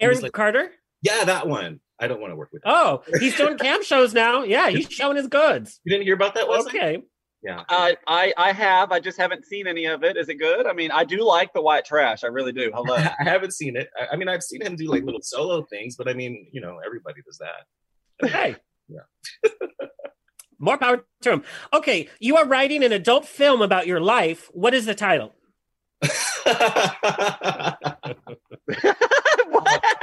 Aaron 0.00 0.20
like- 0.20 0.32
Carter? 0.32 0.70
Yeah, 1.02 1.24
that 1.24 1.46
one. 1.46 1.80
I 2.00 2.06
don't 2.06 2.20
want 2.20 2.32
to 2.32 2.36
work 2.36 2.50
with. 2.52 2.64
Him. 2.64 2.72
Oh, 2.72 3.02
he's 3.18 3.36
doing 3.36 3.58
camp 3.58 3.82
shows 3.82 4.14
now. 4.14 4.42
Yeah, 4.42 4.68
he's 4.70 4.90
showing 4.90 5.16
his 5.16 5.26
goods. 5.26 5.80
You 5.84 5.90
didn't 5.90 6.04
hear 6.04 6.14
about 6.14 6.34
that? 6.34 6.48
Wesley? 6.48 6.70
Okay. 6.70 7.02
Yeah. 7.42 7.62
I, 7.68 7.96
I 8.06 8.32
I 8.36 8.52
have. 8.52 8.90
I 8.90 9.00
just 9.00 9.16
haven't 9.16 9.46
seen 9.46 9.66
any 9.66 9.86
of 9.86 10.02
it. 10.02 10.16
Is 10.16 10.28
it 10.28 10.36
good? 10.36 10.66
I 10.66 10.72
mean, 10.72 10.90
I 10.90 11.04
do 11.04 11.24
like 11.24 11.52
the 11.52 11.62
white 11.62 11.84
trash. 11.84 12.24
I 12.24 12.28
really 12.28 12.52
do. 12.52 12.70
Hello. 12.74 12.94
I 12.96 13.14
haven't 13.18 13.52
seen 13.52 13.76
it. 13.76 13.88
I, 13.98 14.14
I 14.14 14.16
mean, 14.16 14.28
I've 14.28 14.42
seen 14.42 14.60
him 14.60 14.76
do 14.76 14.88
like 14.90 15.04
little 15.04 15.22
solo 15.22 15.62
things, 15.62 15.96
but 15.96 16.08
I 16.08 16.14
mean, 16.14 16.48
you 16.52 16.60
know, 16.60 16.78
everybody 16.84 17.20
does 17.24 17.38
that. 17.38 18.28
Hey. 18.30 18.56
Yeah. 18.90 19.50
More 20.58 20.78
power 20.78 21.04
to 21.20 21.30
him. 21.30 21.44
Okay, 21.74 22.08
you 22.20 22.38
are 22.38 22.46
writing 22.46 22.82
an 22.82 22.90
adult 22.90 23.26
film 23.26 23.60
about 23.60 23.86
your 23.86 24.00
life. 24.00 24.48
What 24.54 24.72
is 24.72 24.86
the 24.86 24.94
title? 24.94 25.34
I 26.02 27.74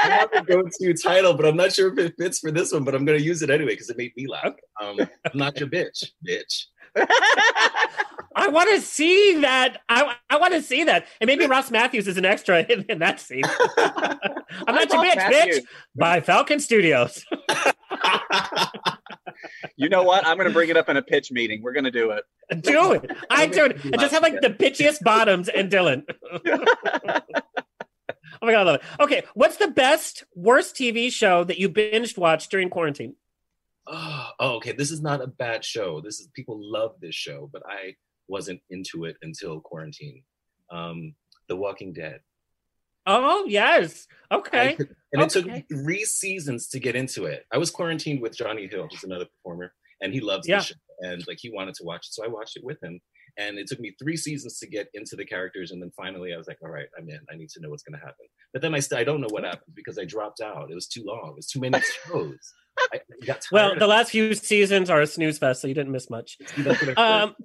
have 0.03 0.29
a 0.33 0.41
go-to 0.41 0.93
title, 0.93 1.33
but 1.33 1.45
I'm 1.45 1.55
not 1.55 1.73
sure 1.73 1.91
if 1.91 1.97
it 1.99 2.15
fits 2.17 2.39
for 2.39 2.51
this 2.51 2.71
one. 2.71 2.83
But 2.83 2.95
I'm 2.95 3.05
going 3.05 3.17
to 3.17 3.23
use 3.23 3.41
it 3.41 3.49
anyway 3.49 3.71
because 3.73 3.89
it 3.89 3.97
made 3.97 4.11
me 4.15 4.27
laugh. 4.27 4.53
Um, 4.81 4.99
I'm 4.99 5.09
not 5.33 5.59
your 5.59 5.69
bitch, 5.69 6.11
bitch. 6.27 6.65
I 8.37 8.47
want 8.49 8.69
to 8.69 8.81
see 8.81 9.39
that. 9.41 9.81
I, 9.87 10.15
I 10.29 10.37
want 10.37 10.53
to 10.53 10.61
see 10.61 10.83
that. 10.83 11.07
And 11.19 11.27
maybe 11.27 11.45
Ross 11.45 11.71
Mathews 11.71 12.07
is 12.07 12.17
an 12.17 12.25
extra 12.25 12.61
in, 12.69 12.85
in 12.89 12.99
that 12.99 13.19
scene. 13.19 13.43
I'm 13.77 14.75
not 14.75 14.91
your 14.91 15.03
bitch, 15.03 15.15
Mathews. 15.15 15.59
bitch. 15.59 15.65
By 15.95 16.21
Falcon 16.21 16.59
Studios. 16.59 17.25
You 19.77 19.89
know 19.89 20.03
what? 20.03 20.25
I'm 20.25 20.37
going 20.37 20.47
to 20.47 20.53
bring 20.53 20.69
it 20.69 20.77
up 20.77 20.89
in 20.89 20.97
a 20.97 21.01
pitch 21.01 21.31
meeting. 21.31 21.61
We're 21.61 21.73
going 21.73 21.83
to 21.83 21.91
do 21.91 22.11
it. 22.11 22.23
Do 22.61 22.93
it. 22.93 23.11
I 23.29 23.47
do 23.47 23.65
it. 23.65 23.79
I 23.93 23.97
just 23.97 24.13
have 24.13 24.23
like 24.23 24.41
the 24.41 24.49
bitchiest 24.49 25.03
bottoms 25.03 25.49
and 25.49 25.71
Dylan. 25.71 26.03
oh 26.31 27.21
my 28.41 28.51
god, 28.51 28.59
I 28.59 28.63
love 28.63 28.75
it. 28.75 28.81
Okay, 28.99 29.23
what's 29.33 29.57
the 29.57 29.67
best, 29.67 30.23
worst 30.33 30.75
TV 30.75 31.11
show 31.11 31.43
that 31.43 31.59
you 31.59 31.69
binged 31.69 32.17
watched 32.17 32.51
during 32.51 32.69
quarantine? 32.69 33.15
Oh, 33.87 34.29
oh, 34.39 34.49
okay. 34.57 34.71
This 34.71 34.91
is 34.91 35.01
not 35.01 35.21
a 35.21 35.27
bad 35.27 35.63
show. 35.63 36.01
This 36.01 36.19
is 36.19 36.27
people 36.35 36.57
love 36.59 36.93
this 37.01 37.15
show, 37.15 37.49
but 37.53 37.61
I 37.67 37.95
wasn't 38.27 38.61
into 38.69 39.05
it 39.05 39.17
until 39.21 39.61
quarantine. 39.61 40.23
Um, 40.71 41.13
The 41.47 41.55
Walking 41.55 41.93
Dead. 41.93 42.21
Oh 43.07 43.45
yes. 43.47 44.07
Okay. 44.31 44.75
could- 44.75 44.95
and 45.13 45.21
it 45.21 45.29
took 45.29 45.45
Okay. 45.45 45.63
three 45.71 46.03
seasons 46.05 46.67
to 46.69 46.79
get 46.79 46.95
into 46.95 47.25
it. 47.25 47.45
I 47.53 47.59
was 47.59 47.69
quarantined 47.69 48.21
with 48.21 48.35
Johnny 48.35 48.67
Hill, 48.67 48.87
who's 48.89 49.03
another 49.03 49.25
performer, 49.25 49.71
and 50.01 50.11
he 50.11 50.21
loves 50.21 50.47
Yeah. 50.47 50.57
the 50.57 50.63
show. 50.63 50.75
And 51.01 51.23
like 51.27 51.37
he 51.39 51.51
wanted 51.51 51.75
to 51.75 51.83
watch 51.83 52.07
it, 52.07 52.13
so 52.13 52.23
I 52.25 52.27
watched 52.27 52.57
it 52.57 52.63
with 52.63 52.81
him. 52.81 52.99
And 53.37 53.59
it 53.59 53.67
took 53.67 53.81
me 53.81 53.93
three 54.01 54.15
seasons 54.15 54.57
to 54.59 54.67
get 54.67 54.87
into 54.93 55.15
the 55.17 55.25
characters, 55.25 55.71
and 55.71 55.81
then 55.81 55.91
finally 55.95 56.33
I 56.33 56.37
was 56.37 56.47
like, 56.47 56.57
"All 56.63 56.69
right, 56.69 56.87
I'm 56.97 57.07
in. 57.09 57.19
I 57.29 57.35
need 57.35 57.49
to 57.49 57.59
know 57.59 57.69
what's 57.69 57.83
going 57.83 57.99
to 57.99 58.03
happen." 58.05 58.25
But 58.53 58.61
then 58.61 58.73
I 58.73 58.79
still 58.79 58.97
I 58.97 59.03
don't 59.03 59.19
know 59.21 59.27
what 59.29 59.43
happened 59.43 59.75
because 59.75 59.99
I 59.99 60.05
dropped 60.05 60.39
out. 60.41 60.71
It 60.71 60.73
was 60.75 60.87
too 60.87 61.03
long. 61.05 61.31
It 61.31 61.35
was 61.35 61.47
too 61.47 61.59
many 61.59 61.79
shows. 62.07 62.53
I, 62.77 62.97
I 63.21 63.25
got 63.25 63.41
tired 63.41 63.51
Well, 63.51 63.75
the 63.77 63.87
last 63.87 64.11
few 64.11 64.33
seasons 64.33 64.89
are 64.89 65.01
a 65.01 65.07
snooze 65.07 65.37
fest, 65.37 65.61
so 65.61 65.67
you 65.67 65.73
didn't 65.73 65.91
miss 65.91 66.09
much. 66.09 66.37
Um, 66.97 67.35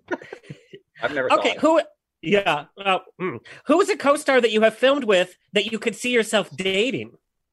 I've 1.03 1.15
never. 1.15 1.33
okay, 1.33 1.57
who? 1.59 1.81
Yeah. 2.21 2.67
Uh, 2.77 2.99
mm. 3.21 3.39
Who 3.67 3.81
is 3.81 3.89
a 3.89 3.97
co-star 3.97 4.41
that 4.41 4.51
you 4.51 4.61
have 4.63 4.75
filmed 4.75 5.05
with 5.05 5.35
that 5.55 5.73
you 5.73 5.79
could 5.79 5.97
see 5.97 6.13
yourself 6.13 6.55
dating? 6.55 7.13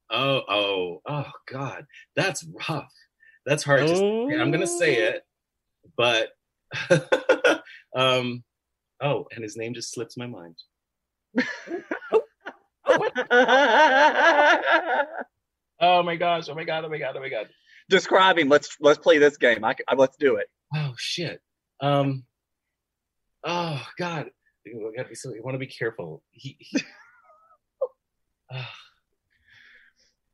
Oh, 0.09 0.41
oh, 0.47 1.01
oh, 1.07 1.31
God, 1.49 1.85
that's 2.15 2.45
rough. 2.69 2.91
That's 3.45 3.63
hard. 3.63 3.87
to 3.87 3.95
say. 3.95 4.39
I'm 4.39 4.51
gonna 4.51 4.67
say 4.67 4.95
it, 4.95 5.23
but 5.95 6.29
um, 7.95 8.43
oh, 9.01 9.25
and 9.33 9.43
his 9.43 9.55
name 9.55 9.73
just 9.73 9.93
slips 9.93 10.17
my 10.17 10.27
mind. 10.27 10.55
Oh 15.79 16.01
my 16.01 16.15
gosh! 16.15 16.49
Oh 16.49 16.55
my 16.55 16.63
god! 16.63 16.85
Oh 16.85 16.89
my 16.89 16.97
god! 16.97 17.15
Oh 17.15 17.19
my 17.19 17.29
god! 17.29 17.49
Describe 17.89 18.37
him. 18.37 18.49
Let's 18.49 18.75
let's 18.81 18.99
play 18.99 19.17
this 19.17 19.37
game. 19.37 19.63
I 19.63 19.75
let's 19.95 20.17
do 20.17 20.35
it. 20.35 20.47
Oh 20.75 20.93
shit! 20.97 21.41
Um, 21.79 22.23
oh 23.45 23.81
god! 23.97 24.29
You 24.65 24.91
gotta 24.95 25.09
be 25.09 25.15
so. 25.15 25.33
You 25.33 25.43
want 25.43 25.55
to 25.55 25.59
be 25.59 25.67
careful. 25.67 26.23
He. 26.31 26.57
he 26.59 26.81
Ah. 28.49 28.71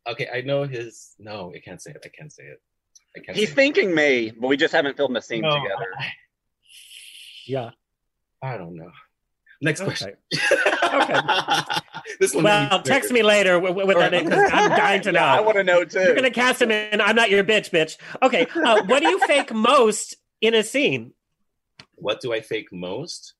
okay, 0.08 0.28
I 0.32 0.41
know 0.41 0.66
his. 0.66 1.16
No, 1.18 1.51
I 1.56 1.58
can't 1.58 1.82
say 1.82 1.89
it. 1.89 2.01
I 2.06 2.10
can't 2.10 2.32
say 2.32 2.43
it. 2.43 2.62
I 3.18 3.22
can't. 3.22 3.36
He's 3.36 3.49
say 3.49 3.56
thinking 3.56 3.95
me, 3.95 4.32
but 4.39 4.49
we 4.49 4.56
just 4.56 4.72
haven't 4.72 4.97
filmed 4.97 5.16
the 5.16 5.22
scene 5.22 5.41
No, 5.41 5.49
together. 5.49 5.88
Yeah. 7.47 7.72
I 8.43 8.58
don't 8.58 8.76
know. 8.76 8.91
Next 9.62 9.82
question. 9.82 10.14
Okay. 10.93 11.20
This 12.20 12.34
one. 12.34 12.43
Well, 12.43 12.70
text 12.82 13.10
triggered. 13.10 13.12
me 13.14 13.24
later 13.24 13.60
with, 13.60 13.76
with 13.76 13.97
that 13.97 14.12
name 14.12 14.30
'cause 14.30 14.49
I'm 14.51 14.70
dying 14.72 15.01
to 15.04 15.12
know. 15.12 15.20
Yeah, 15.24 15.36
I 15.36 15.41
want 15.41 15.58
to 15.58 15.64
know 15.64 15.84
too. 15.86 15.99
You're 15.99 16.16
gonna 16.16 16.32
cast 16.32 16.62
him 16.62 16.72
in. 16.72 17.01
I'm 17.01 17.16
not 17.16 17.30
your 17.30 17.43
bitch, 17.43 17.70
bitch. 17.72 17.97
Okay. 18.22 18.47
Uh, 18.56 18.84
what 18.86 19.01
do 19.01 19.10
you 19.10 19.20
fake 19.28 19.54
most 19.54 20.16
in 20.41 20.54
a 20.54 20.64
scene? 20.64 21.14
What 21.95 22.22
do 22.22 22.34
I 22.34 22.41
fake 22.41 22.72
most? 22.72 23.34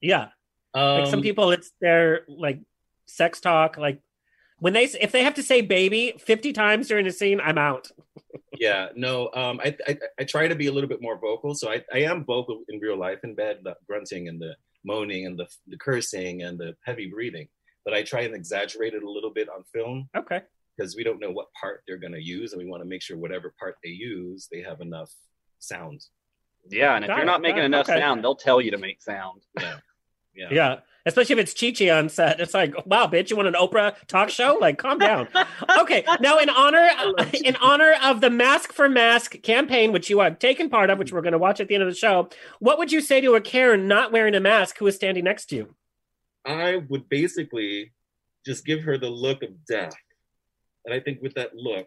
Yeah. 0.00 0.28
Um, 0.74 1.00
Like 1.00 1.06
some 1.08 1.22
people, 1.22 1.50
it's 1.50 1.70
their 1.80 2.22
like 2.28 2.60
sex 3.06 3.40
talk. 3.40 3.76
Like 3.76 4.00
when 4.58 4.72
they 4.72 4.84
if 4.84 5.12
they 5.12 5.24
have 5.24 5.34
to 5.34 5.42
say 5.42 5.60
baby 5.60 6.14
50 6.18 6.52
times 6.52 6.88
during 6.88 7.06
a 7.06 7.12
scene, 7.12 7.40
I'm 7.40 7.58
out. 7.58 7.90
yeah 8.60 8.88
no 8.94 9.30
um 9.34 9.60
I, 9.64 9.76
I 9.88 9.98
i 10.20 10.24
try 10.24 10.46
to 10.46 10.54
be 10.54 10.68
a 10.68 10.72
little 10.72 10.88
bit 10.88 11.02
more 11.02 11.18
vocal 11.18 11.56
so 11.56 11.68
i 11.72 11.82
i 11.92 11.98
am 11.98 12.24
vocal 12.24 12.62
in 12.68 12.78
real 12.78 12.96
life 12.96 13.18
in 13.24 13.34
bed 13.34 13.58
the 13.64 13.74
grunting 13.88 14.28
and 14.28 14.40
the 14.40 14.54
moaning 14.84 15.26
and 15.26 15.36
the 15.36 15.48
the 15.66 15.76
cursing 15.76 16.42
and 16.42 16.56
the 16.56 16.76
heavy 16.84 17.06
breathing 17.06 17.48
but 17.84 17.94
i 17.94 18.02
try 18.02 18.22
and 18.22 18.34
exaggerate 18.34 18.94
it 18.94 19.02
a 19.02 19.10
little 19.10 19.30
bit 19.32 19.48
on 19.48 19.62
film 19.72 20.08
Okay. 20.16 20.40
because 20.76 20.96
we 20.96 21.04
don't 21.04 21.20
know 21.20 21.30
what 21.30 21.48
part 21.60 21.82
they're 21.86 21.98
going 21.98 22.12
to 22.12 22.22
use 22.22 22.52
and 22.52 22.62
we 22.62 22.68
want 22.68 22.82
to 22.82 22.88
make 22.88 23.02
sure 23.02 23.16
whatever 23.16 23.54
part 23.58 23.76
they 23.82 23.90
use 23.90 24.48
they 24.50 24.60
have 24.62 24.80
enough 24.80 25.10
sound 25.58 26.04
Yeah, 26.70 26.94
and 26.96 27.04
if 27.04 27.08
Got 27.08 27.16
you're 27.16 27.24
it, 27.24 27.26
not 27.26 27.42
making 27.42 27.62
it, 27.62 27.66
enough 27.66 27.88
okay. 27.88 27.98
sound, 28.00 28.22
they'll 28.24 28.36
tell 28.36 28.60
you 28.60 28.70
to 28.70 28.78
make 28.78 29.02
sound. 29.02 29.42
yeah 29.60 29.76
yeah 30.34 30.48
Yeah. 30.50 30.76
Especially 31.06 31.34
if 31.34 31.38
it's 31.40 31.52
Chi 31.52 31.70
Chi 31.72 31.90
on 31.90 32.08
set. 32.08 32.40
It's 32.40 32.54
like, 32.54 32.74
wow, 32.86 33.06
bitch, 33.06 33.28
you 33.28 33.36
want 33.36 33.46
an 33.46 33.52
Oprah 33.54 33.94
talk 34.06 34.30
show? 34.30 34.56
Like, 34.58 34.78
calm 34.78 34.98
down. 34.98 35.28
Okay. 35.78 36.02
Now, 36.20 36.38
in 36.38 36.48
honor 36.48 36.88
in 37.44 37.56
honor 37.56 37.94
of 38.02 38.22
the 38.22 38.30
Mask 38.30 38.72
for 38.72 38.88
Mask 38.88 39.42
campaign, 39.42 39.92
which 39.92 40.08
you 40.08 40.20
have 40.20 40.38
taken 40.38 40.70
part 40.70 40.88
of, 40.88 40.98
which 40.98 41.12
we're 41.12 41.20
going 41.20 41.32
to 41.32 41.38
watch 41.38 41.60
at 41.60 41.68
the 41.68 41.74
end 41.74 41.82
of 41.84 41.90
the 41.90 41.94
show, 41.94 42.30
what 42.58 42.78
would 42.78 42.90
you 42.90 43.02
say 43.02 43.20
to 43.20 43.34
a 43.34 43.40
Karen 43.42 43.86
not 43.86 44.12
wearing 44.12 44.34
a 44.34 44.40
mask 44.40 44.78
who 44.78 44.86
is 44.86 44.94
standing 44.96 45.24
next 45.24 45.46
to 45.50 45.56
you? 45.56 45.74
I 46.46 46.76
would 46.88 47.08
basically 47.08 47.92
just 48.46 48.64
give 48.64 48.82
her 48.82 48.98
the 48.98 49.08
look 49.08 49.42
of 49.42 49.50
death 49.66 49.94
and 50.84 50.94
i 50.94 51.00
think 51.00 51.20
with 51.22 51.34
that 51.34 51.54
look 51.54 51.86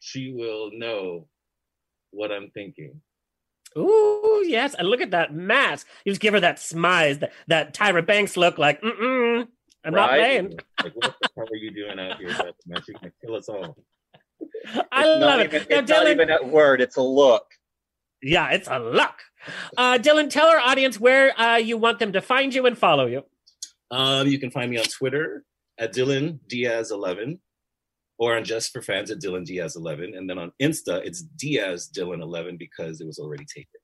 she 0.00 0.32
will 0.32 0.70
know 0.72 1.26
what 2.10 2.30
i'm 2.32 2.50
thinking 2.50 3.00
Ooh, 3.76 4.42
yes. 4.46 4.74
And 4.74 4.88
look 4.88 5.02
at 5.02 5.10
that 5.10 5.34
mask. 5.34 5.86
You 6.06 6.12
just 6.12 6.22
give 6.22 6.32
her 6.32 6.40
that 6.40 6.56
smize, 6.56 7.20
that, 7.20 7.32
that 7.48 7.74
Tyra 7.74 8.06
Banks 8.06 8.34
look 8.34 8.56
like, 8.56 8.80
mm-mm, 8.80 9.46
I'm 9.84 9.92
not 9.92 10.10
playing. 10.10 10.54
like 10.82 10.94
what 10.94 11.14
the 11.20 11.28
hell 11.36 11.46
are 11.52 11.56
you 11.56 11.70
doing 11.70 11.98
out 12.00 12.16
here 12.18 12.28
Beth? 12.28 12.54
man 12.66 12.82
she's 12.86 12.96
gonna 12.96 13.12
kill 13.22 13.36
us 13.36 13.48
all 13.48 13.76
I 14.90 15.04
It's 15.04 15.20
love 15.20 15.40
even, 15.40 15.62
it. 15.62 15.70
Now, 15.70 15.78
It's 15.78 15.90
not 15.90 16.08
even 16.08 16.30
a 16.30 16.42
word. 16.44 16.80
It's 16.80 16.96
a 16.96 17.02
look. 17.02 17.44
Yeah, 18.22 18.50
it's 18.50 18.68
a 18.68 18.78
luck. 18.78 19.20
Uh, 19.76 19.98
Dylan, 19.98 20.30
tell 20.30 20.46
our 20.46 20.58
audience 20.58 20.98
where 20.98 21.38
uh, 21.38 21.56
you 21.56 21.76
want 21.76 21.98
them 21.98 22.12
to 22.12 22.20
find 22.20 22.54
you 22.54 22.66
and 22.66 22.76
follow 22.76 23.06
you. 23.06 23.22
Um, 23.90 24.26
you 24.26 24.38
can 24.38 24.50
find 24.50 24.70
me 24.70 24.78
on 24.78 24.84
Twitter 24.84 25.44
at 25.78 25.94
Dylan 25.94 26.40
Diaz 26.48 26.90
eleven, 26.90 27.40
or 28.18 28.36
on 28.36 28.44
Just 28.44 28.72
for 28.72 28.82
Fans 28.82 29.10
at 29.10 29.20
Dylan 29.20 29.44
Diaz 29.44 29.76
eleven, 29.76 30.14
and 30.14 30.28
then 30.28 30.38
on 30.38 30.52
Insta 30.60 31.04
it's 31.04 31.22
Diaz 31.22 31.88
Dylan 31.94 32.22
eleven 32.22 32.56
because 32.56 33.00
it 33.00 33.06
was 33.06 33.18
already 33.18 33.44
taken. 33.44 33.80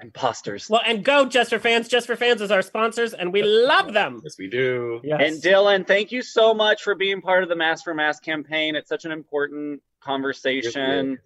Imposters. 0.00 0.70
Well, 0.70 0.80
and 0.86 1.04
go 1.04 1.26
Just 1.26 1.50
for 1.50 1.58
Fans. 1.58 1.88
Just 1.88 2.06
for 2.06 2.14
Fans 2.14 2.40
is 2.40 2.52
our 2.52 2.62
sponsors, 2.62 3.14
and 3.14 3.32
we 3.32 3.42
love 3.42 3.92
them. 3.92 4.20
Yes, 4.22 4.36
we 4.38 4.48
do. 4.48 5.00
Yes. 5.02 5.20
And 5.20 5.42
Dylan, 5.42 5.86
thank 5.86 6.12
you 6.12 6.22
so 6.22 6.54
much 6.54 6.84
for 6.84 6.94
being 6.94 7.20
part 7.20 7.42
of 7.42 7.48
the 7.48 7.56
Mask 7.56 7.82
for 7.82 7.94
Mask 7.94 8.22
campaign. 8.22 8.76
It's 8.76 8.88
such 8.88 9.04
an 9.04 9.12
important 9.12 9.82
conversation. 10.00 11.18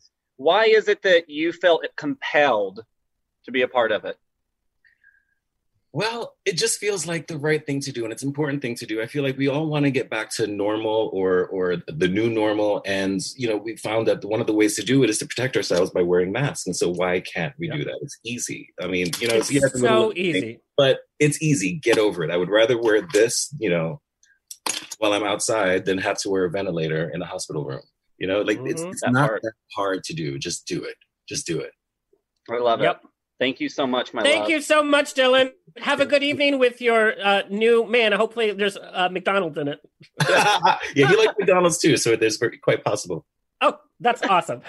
Why 0.42 0.64
is 0.64 0.88
it 0.88 1.02
that 1.02 1.30
you 1.30 1.52
felt 1.52 1.86
compelled 1.96 2.84
to 3.44 3.52
be 3.52 3.62
a 3.62 3.68
part 3.68 3.92
of 3.92 4.04
it? 4.04 4.16
Well, 5.94 6.34
it 6.46 6.56
just 6.56 6.78
feels 6.80 7.06
like 7.06 7.26
the 7.26 7.36
right 7.36 7.64
thing 7.64 7.80
to 7.80 7.92
do, 7.92 8.04
and 8.04 8.12
it's 8.12 8.22
an 8.22 8.28
important 8.28 8.62
thing 8.62 8.74
to 8.76 8.86
do. 8.86 9.02
I 9.02 9.06
feel 9.06 9.22
like 9.22 9.36
we 9.36 9.48
all 9.48 9.66
want 9.66 9.84
to 9.84 9.90
get 9.90 10.08
back 10.08 10.30
to 10.36 10.46
normal 10.46 11.10
or 11.12 11.46
or 11.48 11.76
the 11.86 12.08
new 12.08 12.30
normal, 12.30 12.82
and 12.86 13.20
you 13.36 13.46
know, 13.46 13.58
we 13.58 13.76
found 13.76 14.08
that 14.08 14.24
one 14.24 14.40
of 14.40 14.46
the 14.46 14.54
ways 14.54 14.74
to 14.76 14.82
do 14.82 15.04
it 15.04 15.10
is 15.10 15.18
to 15.18 15.26
protect 15.26 15.54
ourselves 15.54 15.90
by 15.90 16.00
wearing 16.02 16.32
masks. 16.32 16.66
And 16.66 16.74
so, 16.74 16.88
why 16.90 17.20
can't 17.20 17.54
we 17.58 17.68
do 17.68 17.84
that? 17.84 17.98
It's 18.00 18.18
easy. 18.24 18.72
I 18.80 18.86
mean, 18.86 19.08
you 19.20 19.28
know, 19.28 19.34
It's 19.36 19.52
you 19.52 19.60
so 19.60 20.06
look- 20.08 20.16
easy. 20.16 20.60
but 20.78 21.00
it's 21.20 21.42
easy. 21.42 21.74
Get 21.74 21.98
over 21.98 22.24
it. 22.24 22.30
I 22.30 22.38
would 22.38 22.48
rather 22.50 22.80
wear 22.80 23.06
this, 23.12 23.54
you 23.58 23.68
know, 23.68 24.00
while 24.98 25.12
I'm 25.12 25.24
outside 25.24 25.84
than 25.84 25.98
have 25.98 26.18
to 26.22 26.30
wear 26.30 26.46
a 26.46 26.50
ventilator 26.50 27.10
in 27.14 27.20
a 27.20 27.26
hospital 27.26 27.64
room. 27.66 27.82
You 28.22 28.28
know, 28.28 28.40
like 28.42 28.60
it's, 28.64 28.80
Mhm. 28.82 28.92
it's 28.92 29.00
That 29.00 29.10
not 29.12 29.28
part. 29.30 29.42
that 29.42 29.52
hard 29.74 30.04
to 30.04 30.14
do. 30.14 30.38
Just 30.38 30.64
do 30.68 30.84
it. 30.84 30.94
Just 31.28 31.44
do 31.44 31.58
it. 31.58 31.72
I 32.48 32.58
love 32.58 32.80
Yep. 32.80 33.00
it. 33.02 33.08
Thank 33.40 33.58
you 33.58 33.68
so 33.68 33.84
much, 33.84 34.14
my 34.14 34.22
love. 34.22 34.30
Thank 34.30 34.40
love. 34.42 34.50
you 34.50 34.60
so 34.60 34.80
much, 34.84 35.14
Dylan. 35.14 35.50
Have 35.78 36.00
a 36.00 36.06
good 36.06 36.22
evening 36.22 36.60
with 36.60 36.80
your 36.80 37.20
uh, 37.20 37.42
new 37.50 37.84
man. 37.84 38.12
Hopefully, 38.12 38.52
there's 38.52 38.76
uh, 38.76 39.08
McDonald's 39.10 39.58
in 39.58 39.66
it. 39.66 39.80
yeah, 40.28 40.78
he 40.94 41.16
likes 41.16 41.34
McDonald's 41.36 41.78
too, 41.78 41.96
so 41.96 42.14
there's 42.14 42.38
quite 42.62 42.84
possible. 42.84 43.26
That's 44.02 44.22
awesome. 44.22 44.62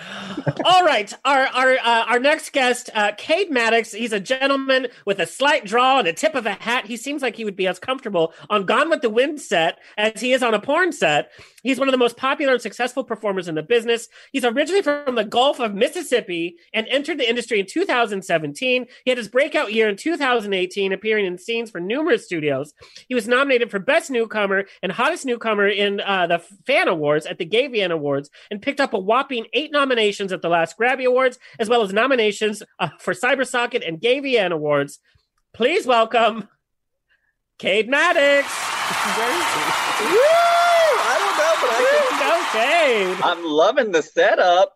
All 0.63 0.86
right, 0.86 1.11
our 1.25 1.47
our 1.47 1.73
uh, 1.73 2.05
our 2.07 2.19
next 2.19 2.53
guest, 2.53 2.91
uh, 2.93 3.13
Cade 3.17 3.49
Maddox. 3.49 3.91
He's 3.91 4.13
a 4.13 4.19
gentleman 4.19 4.88
with 5.05 5.19
a 5.19 5.25
slight 5.25 5.65
draw 5.65 5.99
and 5.99 6.07
a 6.07 6.13
tip 6.13 6.36
of 6.36 6.45
a 6.45 6.53
hat. 6.53 6.86
He 6.86 6.97
seems 6.97 7.23
like 7.23 7.36
he 7.36 7.43
would 7.43 7.55
be 7.55 7.67
as 7.67 7.79
comfortable 7.79 8.34
on 8.49 8.65
Gone 8.65 8.91
with 8.91 9.01
the 9.01 9.09
Wind 9.09 9.41
set 9.41 9.79
as 9.97 10.21
he 10.21 10.34
is 10.34 10.43
on 10.43 10.53
a 10.53 10.59
porn 10.59 10.91
set. 10.91 11.31
He's 11.63 11.79
one 11.79 11.88
of 11.88 11.93
the 11.93 11.97
most 11.97 12.17
popular 12.17 12.53
and 12.53 12.61
successful 12.61 13.03
performers 13.03 13.47
in 13.47 13.55
the 13.55 13.63
business. 13.63 14.09
He's 14.31 14.45
originally 14.45 14.81
from 14.81 15.15
the 15.15 15.23
Gulf 15.23 15.59
of 15.59 15.73
Mississippi 15.73 16.57
and 16.73 16.86
entered 16.89 17.17
the 17.17 17.27
industry 17.27 17.59
in 17.59 17.65
2017. 17.65 18.86
He 19.05 19.09
had 19.09 19.17
his 19.17 19.29
breakout 19.29 19.73
year 19.73 19.88
in 19.88 19.95
2018, 19.95 20.91
appearing 20.91 21.25
in 21.25 21.38
scenes 21.38 21.71
for 21.71 21.79
numerous 21.79 22.25
studios. 22.25 22.73
He 23.07 23.15
was 23.15 23.27
nominated 23.27 23.71
for 23.71 23.79
Best 23.79 24.11
Newcomer 24.11 24.65
and 24.84 24.91
Hottest 24.91 25.25
Newcomer 25.25 25.67
in 25.67 26.01
uh, 26.01 26.27
the 26.27 26.39
Fan 26.67 26.88
Awards 26.89 27.25
at 27.25 27.38
the 27.38 27.45
GayVN 27.45 27.91
Awards 27.91 28.29
and 28.51 28.61
picked 28.61 28.81
up 28.81 28.93
a 28.93 28.99
eight 29.32 29.71
nominations 29.71 30.32
at 30.32 30.41
the 30.41 30.49
last 30.49 30.78
Grabby 30.78 31.05
Awards, 31.05 31.39
as 31.59 31.69
well 31.69 31.82
as 31.82 31.93
nominations 31.93 32.63
uh, 32.80 32.89
for 32.99 33.13
Cybersocket 33.13 33.88
and 33.88 33.99
GayVN 34.01 34.51
Awards. 34.51 34.99
Please 35.53 35.86
welcome 35.86 36.47
Cade 37.59 37.88
Maddox. 37.89 38.47
I 41.05 41.15
don't 41.19 41.38
know, 41.38 41.53
but 41.61 41.69
I 41.71 41.80
Go, 42.19 42.43
Cade. 42.51 43.17
can. 43.17 43.24
I'm 43.24 43.45
loving 43.45 43.91
the 43.91 44.01
setup. 44.01 44.74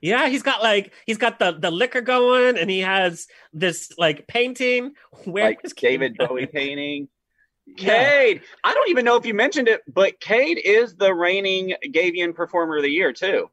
Yeah, 0.00 0.28
he's 0.28 0.42
got 0.42 0.62
like 0.62 0.92
he's 1.06 1.18
got 1.18 1.38
the 1.38 1.52
the 1.52 1.70
liquor 1.70 2.00
going, 2.00 2.56
and 2.56 2.70
he 2.70 2.80
has 2.80 3.26
this 3.52 3.92
like 3.98 4.26
painting. 4.26 4.94
Where 5.24 5.44
like 5.44 5.60
is 5.62 5.72
Cade 5.74 6.00
David 6.00 6.16
Bowie 6.16 6.46
painting. 6.46 7.08
Yeah. 7.76 8.04
Cade, 8.04 8.42
I 8.64 8.74
don't 8.74 8.90
even 8.90 9.04
know 9.04 9.16
if 9.16 9.24
you 9.24 9.34
mentioned 9.34 9.68
it, 9.68 9.82
but 9.92 10.20
Cade 10.20 10.60
is 10.62 10.96
the 10.96 11.14
reigning 11.14 11.74
GayVN 11.86 12.34
Performer 12.34 12.76
of 12.78 12.82
the 12.82 12.90
Year 12.90 13.12
too. 13.12 13.50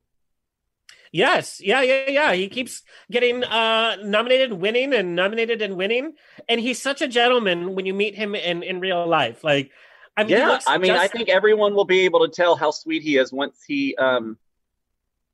Yes, 1.11 1.61
yeah, 1.61 1.81
yeah, 1.81 2.09
yeah. 2.09 2.33
He 2.33 2.49
keeps 2.49 2.83
getting 3.09 3.43
uh 3.43 3.97
nominated, 4.03 4.53
winning, 4.53 4.93
and 4.93 5.15
nominated 5.15 5.61
and 5.61 5.75
winning, 5.77 6.13
and 6.49 6.59
he's 6.59 6.81
such 6.81 7.01
a 7.01 7.07
gentleman 7.07 7.75
when 7.75 7.85
you 7.85 7.93
meet 7.93 8.15
him 8.15 8.35
in 8.35 8.63
in 8.63 8.79
real 8.79 9.07
life. 9.07 9.43
Like, 9.43 9.71
I 10.17 10.23
mean, 10.23 10.31
yeah, 10.31 10.59
I 10.67 10.77
mean, 10.77 10.91
I 10.91 11.07
think 11.07 11.29
everyone 11.29 11.73
will 11.75 11.85
be 11.85 12.01
able 12.01 12.27
to 12.27 12.31
tell 12.33 12.55
how 12.55 12.71
sweet 12.71 13.03
he 13.03 13.17
is 13.17 13.31
once 13.31 13.63
he 13.65 13.95
um 13.95 14.37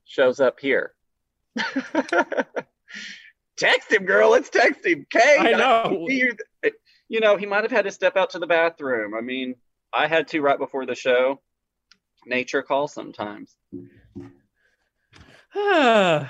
shows 0.06 0.40
up 0.40 0.60
here. 0.60 0.94
text 3.58 3.92
him, 3.92 4.06
girl. 4.06 4.32
Let's 4.32 4.50
text 4.50 4.86
him. 4.86 5.06
Cade, 5.10 5.40
I 5.40 5.52
know. 5.52 6.06
see 6.08 6.30
you. 7.14 7.20
Know, 7.20 7.38
he 7.38 7.45
might 7.45 7.64
have 7.64 7.72
had 7.72 7.86
to 7.86 7.91
step 7.91 8.18
out 8.18 8.32
to 8.32 8.39
the 8.39 8.47
bathroom. 8.47 9.14
I 9.16 9.22
mean, 9.22 9.55
I 9.93 10.07
had 10.07 10.28
to 10.30 10.41
right 10.41 10.57
before 10.57 10.86
the 10.86 10.95
show. 10.95 11.39
Nature 12.26 12.64
calls 12.64 12.93
sometimes. 12.93 13.55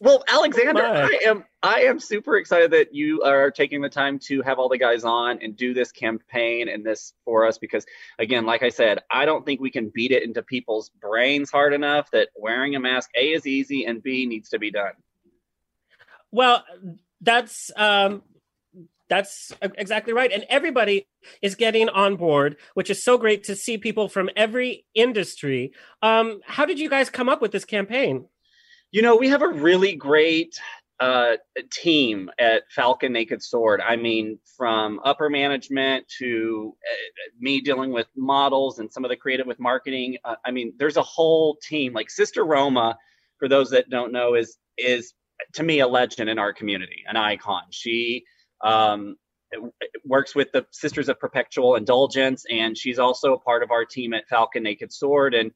Well, 0.00 0.22
Alexander. 0.28 0.84
I 0.84 1.18
am 1.26 1.44
I 1.62 1.80
am 1.82 1.98
super 1.98 2.36
excited 2.36 2.70
that 2.70 2.94
you 2.94 3.22
are 3.22 3.50
taking 3.50 3.80
the 3.80 3.88
time 3.88 4.18
to 4.20 4.42
have 4.42 4.58
all 4.58 4.68
the 4.68 4.78
guys 4.78 5.04
on 5.04 5.40
and 5.42 5.56
do 5.56 5.74
this 5.74 5.90
campaign 5.90 6.68
and 6.68 6.84
this 6.84 7.14
for 7.24 7.44
us 7.44 7.58
because 7.58 7.84
again, 8.18 8.46
like 8.46 8.62
I 8.62 8.68
said, 8.68 9.00
I 9.10 9.24
don't 9.24 9.44
think 9.44 9.60
we 9.60 9.70
can 9.70 9.90
beat 9.92 10.12
it 10.12 10.22
into 10.22 10.42
people's 10.42 10.90
brains 11.00 11.50
hard 11.50 11.74
enough 11.74 12.10
that 12.12 12.28
wearing 12.36 12.76
a 12.76 12.80
mask 12.80 13.10
A 13.16 13.32
is 13.32 13.46
easy 13.46 13.86
and 13.86 14.02
B 14.02 14.26
needs 14.26 14.50
to 14.50 14.58
be 14.58 14.70
done. 14.70 14.92
Well, 16.30 16.62
that's 17.20 17.70
um 17.76 18.22
that's 19.08 19.52
exactly 19.62 20.12
right. 20.12 20.30
And 20.30 20.44
everybody 20.48 21.08
is 21.42 21.54
getting 21.54 21.88
on 21.88 22.16
board, 22.16 22.56
which 22.74 22.90
is 22.90 23.02
so 23.02 23.16
great 23.16 23.44
to 23.44 23.56
see 23.56 23.78
people 23.78 24.08
from 24.08 24.28
every 24.36 24.84
industry. 24.94 25.72
Um, 26.02 26.40
how 26.44 26.66
did 26.66 26.78
you 26.78 26.90
guys 26.90 27.10
come 27.10 27.28
up 27.28 27.40
with 27.40 27.50
this 27.50 27.64
campaign? 27.64 28.26
You 28.90 29.02
know, 29.02 29.16
we 29.16 29.28
have 29.28 29.42
a 29.42 29.48
really 29.48 29.94
great 29.96 30.60
uh, 31.00 31.36
team 31.70 32.30
at 32.38 32.64
Falcon 32.70 33.12
Naked 33.12 33.42
Sword. 33.42 33.80
I 33.80 33.96
mean, 33.96 34.38
from 34.56 35.00
upper 35.04 35.30
management 35.30 36.06
to 36.18 36.74
uh, 36.90 37.30
me 37.38 37.60
dealing 37.60 37.92
with 37.92 38.08
models 38.16 38.78
and 38.78 38.92
some 38.92 39.04
of 39.04 39.08
the 39.08 39.16
creative 39.16 39.46
with 39.46 39.60
marketing. 39.60 40.18
Uh, 40.24 40.34
I 40.44 40.50
mean, 40.50 40.72
there's 40.78 40.96
a 40.96 41.02
whole 41.02 41.56
team. 41.62 41.92
Like 41.92 42.10
Sister 42.10 42.44
Roma, 42.44 42.98
for 43.38 43.48
those 43.48 43.70
that 43.70 43.90
don't 43.90 44.12
know, 44.12 44.34
is 44.34 44.58
is 44.76 45.14
to 45.54 45.62
me 45.62 45.80
a 45.80 45.88
legend 45.88 46.28
in 46.28 46.38
our 46.38 46.52
community, 46.52 47.04
an 47.06 47.16
icon. 47.16 47.62
She 47.70 48.24
um, 48.62 49.16
works 50.04 50.34
with 50.34 50.52
the 50.52 50.66
Sisters 50.70 51.08
of 51.08 51.18
Perpetual 51.18 51.76
Indulgence, 51.76 52.44
and 52.50 52.76
she's 52.76 52.98
also 52.98 53.34
a 53.34 53.38
part 53.38 53.62
of 53.62 53.70
our 53.70 53.84
team 53.84 54.14
at 54.14 54.28
Falcon 54.28 54.62
Naked 54.62 54.92
Sword. 54.92 55.34
And 55.34 55.52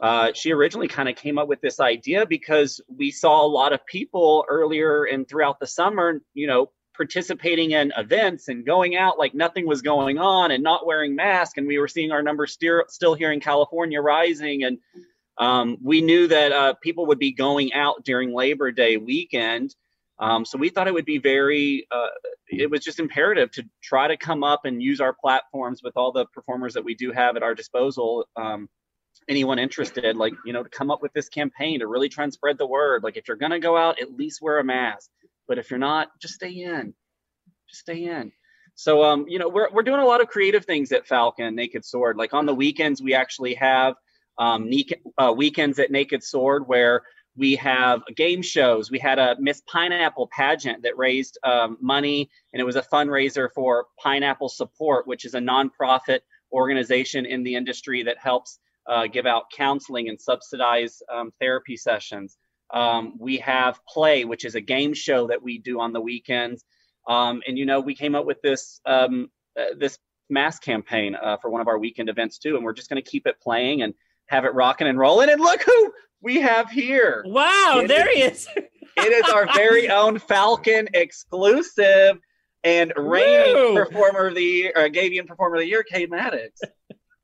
uh, 0.00 0.32
she 0.32 0.52
originally 0.52 0.88
kind 0.88 1.08
of 1.08 1.16
came 1.16 1.38
up 1.38 1.48
with 1.48 1.60
this 1.60 1.80
idea 1.80 2.26
because 2.26 2.80
we 2.88 3.10
saw 3.10 3.44
a 3.44 3.48
lot 3.48 3.72
of 3.72 3.84
people 3.86 4.44
earlier 4.48 5.04
and 5.04 5.28
throughout 5.28 5.58
the 5.58 5.66
summer, 5.66 6.20
you 6.34 6.46
know, 6.46 6.70
participating 6.96 7.70
in 7.70 7.92
events 7.96 8.48
and 8.48 8.66
going 8.66 8.96
out 8.96 9.18
like 9.18 9.32
nothing 9.34 9.66
was 9.66 9.82
going 9.82 10.18
on 10.18 10.50
and 10.50 10.62
not 10.62 10.86
wearing 10.86 11.14
masks. 11.14 11.56
And 11.56 11.66
we 11.66 11.78
were 11.78 11.88
seeing 11.88 12.10
our 12.10 12.22
numbers 12.22 12.52
still, 12.52 12.82
still 12.88 13.14
here 13.14 13.30
in 13.32 13.40
California 13.40 14.00
rising. 14.00 14.64
And 14.64 14.78
um, 15.38 15.78
we 15.82 16.00
knew 16.00 16.26
that 16.26 16.52
uh, 16.52 16.74
people 16.74 17.06
would 17.06 17.18
be 17.18 17.32
going 17.32 17.72
out 17.72 18.04
during 18.04 18.32
Labor 18.34 18.72
Day 18.72 18.96
weekend. 18.96 19.74
Um, 20.18 20.44
so 20.44 20.58
we 20.58 20.68
thought 20.68 20.88
it 20.88 20.94
would 20.94 21.04
be 21.04 21.18
very, 21.18 21.86
uh, 21.92 22.08
it 22.48 22.68
was 22.70 22.82
just 22.82 22.98
imperative 22.98 23.52
to 23.52 23.64
try 23.80 24.08
to 24.08 24.16
come 24.16 24.42
up 24.42 24.64
and 24.64 24.82
use 24.82 25.00
our 25.00 25.12
platforms 25.12 25.80
with 25.82 25.96
all 25.96 26.10
the 26.10 26.26
performers 26.26 26.74
that 26.74 26.84
we 26.84 26.96
do 26.96 27.12
have 27.12 27.36
at 27.36 27.44
our 27.44 27.54
disposal. 27.54 28.26
Um, 28.34 28.68
anyone 29.28 29.60
interested, 29.60 30.16
like, 30.16 30.32
you 30.44 30.52
know, 30.52 30.64
to 30.64 30.68
come 30.68 30.90
up 30.90 31.02
with 31.02 31.12
this 31.12 31.28
campaign 31.28 31.80
to 31.80 31.86
really 31.86 32.08
try 32.08 32.24
and 32.24 32.32
spread 32.32 32.58
the 32.58 32.66
word. 32.66 33.04
Like, 33.04 33.16
if 33.16 33.28
you're 33.28 33.36
going 33.36 33.52
to 33.52 33.60
go 33.60 33.76
out, 33.76 34.00
at 34.00 34.12
least 34.12 34.42
wear 34.42 34.58
a 34.58 34.64
mask. 34.64 35.08
But 35.46 35.58
if 35.58 35.70
you're 35.70 35.78
not, 35.78 36.08
just 36.20 36.34
stay 36.34 36.50
in. 36.50 36.94
Just 37.68 37.82
stay 37.82 38.04
in. 38.04 38.32
So, 38.74 39.04
um, 39.04 39.26
you 39.28 39.38
know, 39.38 39.48
we're, 39.48 39.70
we're 39.72 39.82
doing 39.82 40.00
a 40.00 40.06
lot 40.06 40.20
of 40.20 40.28
creative 40.28 40.64
things 40.64 40.90
at 40.92 41.06
Falcon 41.06 41.54
Naked 41.54 41.84
Sword. 41.84 42.16
Like 42.16 42.34
on 42.34 42.46
the 42.46 42.54
weekends, 42.54 43.02
we 43.02 43.14
actually 43.14 43.54
have 43.54 43.94
um, 44.38 44.70
uh, 45.18 45.32
weekends 45.36 45.78
at 45.78 45.90
Naked 45.90 46.22
Sword 46.22 46.66
where 46.66 47.02
we 47.36 47.54
have 47.56 48.02
game 48.16 48.42
shows. 48.42 48.90
We 48.90 48.98
had 48.98 49.18
a 49.18 49.36
Miss 49.38 49.62
Pineapple 49.72 50.28
pageant 50.32 50.82
that 50.82 50.98
raised 50.98 51.38
um, 51.44 51.78
money, 51.80 52.28
and 52.52 52.60
it 52.60 52.64
was 52.64 52.76
a 52.76 52.82
fundraiser 52.82 53.48
for 53.54 53.86
Pineapple 54.02 54.48
Support, 54.48 55.06
which 55.06 55.24
is 55.24 55.34
a 55.34 55.38
nonprofit 55.38 56.20
organization 56.52 57.26
in 57.26 57.44
the 57.44 57.54
industry 57.54 58.02
that 58.02 58.18
helps 58.18 58.58
uh, 58.88 59.06
give 59.06 59.26
out 59.26 59.44
counseling 59.54 60.08
and 60.08 60.20
subsidize 60.20 61.00
um, 61.12 61.30
therapy 61.40 61.76
sessions. 61.76 62.36
Um, 62.72 63.14
we 63.18 63.38
have 63.38 63.78
Play, 63.88 64.24
which 64.24 64.44
is 64.44 64.56
a 64.56 64.60
game 64.60 64.92
show 64.92 65.28
that 65.28 65.42
we 65.42 65.58
do 65.58 65.80
on 65.80 65.92
the 65.92 66.00
weekends. 66.00 66.64
Um, 67.06 67.42
and 67.46 67.56
you 67.56 67.66
know, 67.66 67.80
we 67.80 67.94
came 67.94 68.14
up 68.14 68.26
with 68.26 68.42
this 68.42 68.80
um, 68.84 69.30
uh, 69.58 69.74
this 69.78 69.98
mask 70.28 70.62
campaign 70.62 71.14
uh, 71.14 71.36
for 71.40 71.50
one 71.50 71.60
of 71.60 71.68
our 71.68 71.78
weekend 71.78 72.08
events 72.08 72.38
too, 72.38 72.56
and 72.56 72.64
we're 72.64 72.74
just 72.74 72.90
going 72.90 73.02
to 73.02 73.10
keep 73.10 73.26
it 73.26 73.40
playing 73.40 73.82
and 73.82 73.94
have 74.28 74.44
it 74.44 74.54
rocking 74.54 74.86
and 74.86 74.98
rolling. 74.98 75.28
And 75.30 75.40
look 75.40 75.62
who 75.62 75.92
we 76.22 76.40
have 76.40 76.70
here! 76.70 77.22
Wow, 77.26 77.80
It 77.82 77.88
there 77.88 78.08
is- 78.10 78.16
he 78.16 78.22
is. 78.22 78.66
it 78.96 79.12
is 79.12 79.30
our 79.32 79.46
very 79.54 79.88
own 79.90 80.18
Falcon 80.18 80.88
exclusive 80.94 82.18
and 82.64 82.92
reigning 82.96 83.54
Woo! 83.54 83.74
performer 83.84 84.26
of 84.28 84.34
the 84.34 84.42
year, 84.42 84.72
uh, 84.76 84.80
GayVN 84.88 85.26
performer 85.26 85.56
of 85.56 85.60
the 85.62 85.68
year, 85.68 85.82
Cade 85.84 86.10
Maddox. 86.10 86.60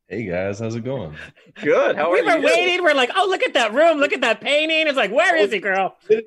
Hey 0.06 0.24
guys, 0.26 0.58
how's 0.60 0.74
it 0.76 0.84
going? 0.84 1.16
Good. 1.62 1.96
How 1.96 2.10
are 2.10 2.12
we 2.12 2.18
you? 2.20 2.24
were 2.26 2.40
waiting. 2.40 2.84
We're 2.84 2.94
like, 2.94 3.10
oh, 3.16 3.26
look 3.28 3.42
at 3.42 3.54
that 3.54 3.72
room. 3.72 3.98
Look 3.98 4.12
at 4.12 4.20
that 4.20 4.40
painting. 4.40 4.86
It's 4.86 4.98
like, 4.98 5.10
where 5.10 5.34
is 5.34 5.50
he, 5.50 5.58
girl? 5.60 5.96
Here 6.08 6.22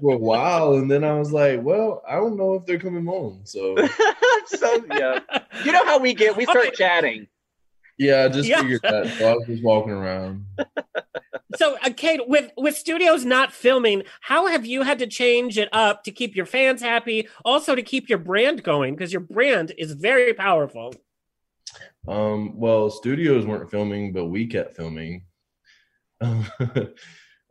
for 0.00 0.14
a 0.14 0.16
while, 0.16 0.74
and 0.74 0.88
then 0.90 1.02
I 1.04 1.18
was 1.18 1.32
like, 1.32 1.60
well, 1.62 2.02
I 2.08 2.14
don't 2.14 2.36
know 2.36 2.54
if 2.54 2.64
they're 2.66 2.78
coming 2.78 3.04
home. 3.04 3.40
So 3.44 3.76
so 4.46 4.84
yeah, 4.94 5.18
you 5.64 5.72
know 5.72 5.84
how 5.84 5.98
we 5.98 6.14
get. 6.14 6.36
We 6.36 6.44
start 6.44 6.72
chatting. 6.78 7.26
Yeah, 7.98 8.24
I 8.24 8.28
just 8.28 8.48
Yeah. 8.48 8.60
figured 8.60 8.80
that. 8.82 9.14
So 9.18 9.26
I 9.26 9.34
was 9.34 9.46
just 9.46 9.62
walking 9.62 9.92
around. 9.92 10.44
so, 11.56 11.76
uh, 11.82 11.90
Cade, 11.90 12.20
with 12.26 12.50
with 12.56 12.76
studios 12.76 13.24
not 13.24 13.52
filming, 13.52 14.02
how 14.20 14.46
have 14.46 14.66
you 14.66 14.82
had 14.82 14.98
to 14.98 15.06
change 15.06 15.58
it 15.58 15.68
up 15.72 16.04
to 16.04 16.10
keep 16.10 16.36
your 16.36 16.46
fans 16.46 16.82
happy, 16.82 17.28
also 17.44 17.74
to 17.74 17.82
keep 17.82 18.08
your 18.08 18.18
brand 18.18 18.62
going? 18.62 18.94
Because 18.94 19.12
your 19.12 19.20
brand 19.20 19.72
is 19.78 19.92
very 19.92 20.34
powerful. 20.34 20.94
Um, 22.06 22.58
well, 22.58 22.90
studios 22.90 23.46
weren't 23.46 23.70
filming, 23.70 24.12
but 24.12 24.26
we 24.26 24.46
kept 24.46 24.76
filming. 24.76 25.24
uh, 26.20 26.44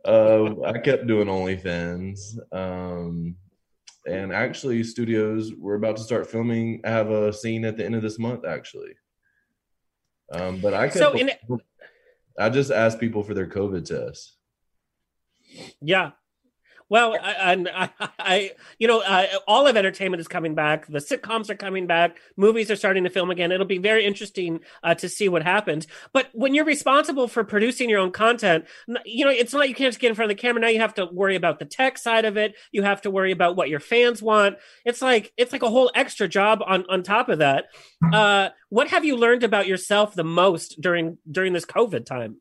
I 0.04 0.78
kept 0.82 1.06
doing 1.06 1.28
OnlyFans. 1.28 2.18
Um, 2.52 3.36
and 4.06 4.32
actually, 4.32 4.82
studios, 4.84 5.52
we're 5.58 5.74
about 5.74 5.96
to 5.96 6.02
start 6.02 6.30
filming. 6.30 6.80
I 6.84 6.90
have 6.90 7.10
a 7.10 7.32
scene 7.32 7.64
at 7.64 7.76
the 7.76 7.84
end 7.84 7.96
of 7.96 8.02
this 8.02 8.18
month, 8.18 8.44
actually. 8.44 8.92
Um, 10.32 10.60
but 10.60 10.74
I 10.74 10.86
kept, 10.88 10.98
So 10.98 11.12
in- 11.12 11.30
I 12.38 12.50
just 12.50 12.70
asked 12.70 13.00
people 13.00 13.22
for 13.22 13.34
their 13.34 13.46
COVID 13.46 13.84
tests. 13.84 14.36
Yeah. 15.80 16.10
Well, 16.88 17.16
I, 17.20 17.52
and 17.52 17.68
I, 17.74 17.90
I, 18.18 18.52
you 18.78 18.88
know, 18.88 19.00
uh, 19.00 19.26
all 19.46 19.66
of 19.66 19.76
entertainment 19.76 20.20
is 20.20 20.28
coming 20.28 20.54
back. 20.54 20.86
The 20.86 20.98
sitcoms 20.98 21.50
are 21.50 21.56
coming 21.56 21.86
back. 21.86 22.18
Movies 22.36 22.70
are 22.70 22.76
starting 22.76 23.04
to 23.04 23.10
film 23.10 23.30
again. 23.30 23.52
It'll 23.52 23.66
be 23.66 23.78
very 23.78 24.04
interesting 24.04 24.60
uh, 24.82 24.94
to 24.96 25.08
see 25.08 25.28
what 25.28 25.42
happens. 25.42 25.86
But 26.12 26.28
when 26.32 26.54
you're 26.54 26.64
responsible 26.64 27.28
for 27.28 27.44
producing 27.44 27.90
your 27.90 28.00
own 28.00 28.12
content, 28.12 28.66
you 29.04 29.24
know, 29.24 29.30
it's 29.30 29.52
not 29.52 29.68
you 29.68 29.74
can't 29.74 29.88
just 29.88 30.00
get 30.00 30.08
in 30.08 30.14
front 30.14 30.30
of 30.30 30.36
the 30.36 30.40
camera. 30.40 30.60
Now 30.60 30.68
you 30.68 30.80
have 30.80 30.94
to 30.94 31.06
worry 31.06 31.36
about 31.36 31.58
the 31.58 31.64
tech 31.64 31.98
side 31.98 32.24
of 32.24 32.36
it. 32.36 32.54
You 32.72 32.82
have 32.82 33.02
to 33.02 33.10
worry 33.10 33.32
about 33.32 33.56
what 33.56 33.68
your 33.68 33.80
fans 33.80 34.22
want. 34.22 34.56
It's 34.84 35.02
like 35.02 35.32
it's 35.36 35.52
like 35.52 35.62
a 35.62 35.70
whole 35.70 35.90
extra 35.94 36.28
job 36.28 36.62
on 36.64 36.84
on 36.88 37.02
top 37.02 37.28
of 37.28 37.38
that. 37.38 37.66
Uh, 38.12 38.50
what 38.68 38.88
have 38.88 39.04
you 39.04 39.16
learned 39.16 39.42
about 39.42 39.66
yourself 39.66 40.14
the 40.14 40.24
most 40.24 40.80
during 40.80 41.18
during 41.30 41.52
this 41.52 41.64
COVID 41.64 42.06
time? 42.06 42.36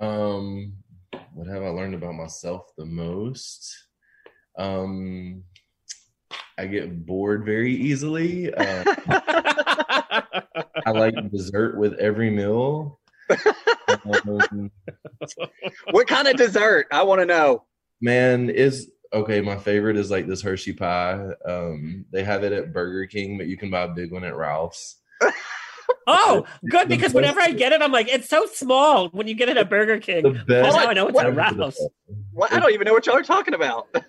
Um, 0.00 0.74
what 1.34 1.46
have 1.48 1.62
I 1.62 1.68
learned 1.68 1.94
about 1.94 2.14
myself 2.14 2.66
the 2.76 2.86
most? 2.86 3.74
Um, 4.58 5.44
I 6.58 6.66
get 6.66 7.06
bored 7.06 7.44
very 7.44 7.74
easily. 7.74 8.52
Uh, 8.52 8.84
I 10.86 10.90
like 10.92 11.14
dessert 11.30 11.78
with 11.78 11.94
every 11.94 12.30
meal. 12.30 13.00
Um, 13.88 14.70
What 15.92 16.06
kind 16.06 16.28
of 16.28 16.36
dessert? 16.36 16.86
I 16.92 17.02
want 17.02 17.20
to 17.20 17.26
know. 17.26 17.64
man, 18.00 18.50
is 18.50 18.90
okay. 19.12 19.40
My 19.40 19.56
favorite 19.56 19.96
is 19.96 20.10
like 20.10 20.26
this 20.26 20.42
Hershey 20.42 20.72
pie. 20.72 21.28
Um, 21.46 22.04
they 22.12 22.24
have 22.24 22.44
it 22.44 22.52
at 22.52 22.72
Burger 22.72 23.06
King, 23.06 23.38
but 23.38 23.46
you 23.46 23.56
can 23.56 23.70
buy 23.70 23.82
a 23.82 23.88
big 23.88 24.12
one 24.12 24.24
at 24.24 24.36
Ralph's. 24.36 24.96
Oh, 26.06 26.46
good 26.70 26.88
because 26.88 27.12
whenever 27.14 27.40
I 27.40 27.52
get 27.52 27.72
it, 27.72 27.82
I'm 27.82 27.92
like, 27.92 28.08
it's 28.08 28.28
so 28.28 28.46
small. 28.46 29.08
When 29.10 29.28
you 29.28 29.34
get 29.34 29.48
it 29.48 29.56
at 29.56 29.68
Burger 29.70 29.98
King, 29.98 30.32
best- 30.46 30.74
oh, 30.76 30.80
now 30.80 30.88
I 30.88 30.92
know 30.94 31.06
it's 31.08 31.14
What- 31.14 31.26
at 31.26 31.34
Ralph's. 31.36 31.80
What? 32.32 32.52
I 32.52 32.58
don't 32.60 32.72
even 32.72 32.86
know 32.86 32.92
what 32.92 33.06
y'all 33.06 33.16
are 33.16 33.22
talking 33.22 33.54
about. 33.54 33.88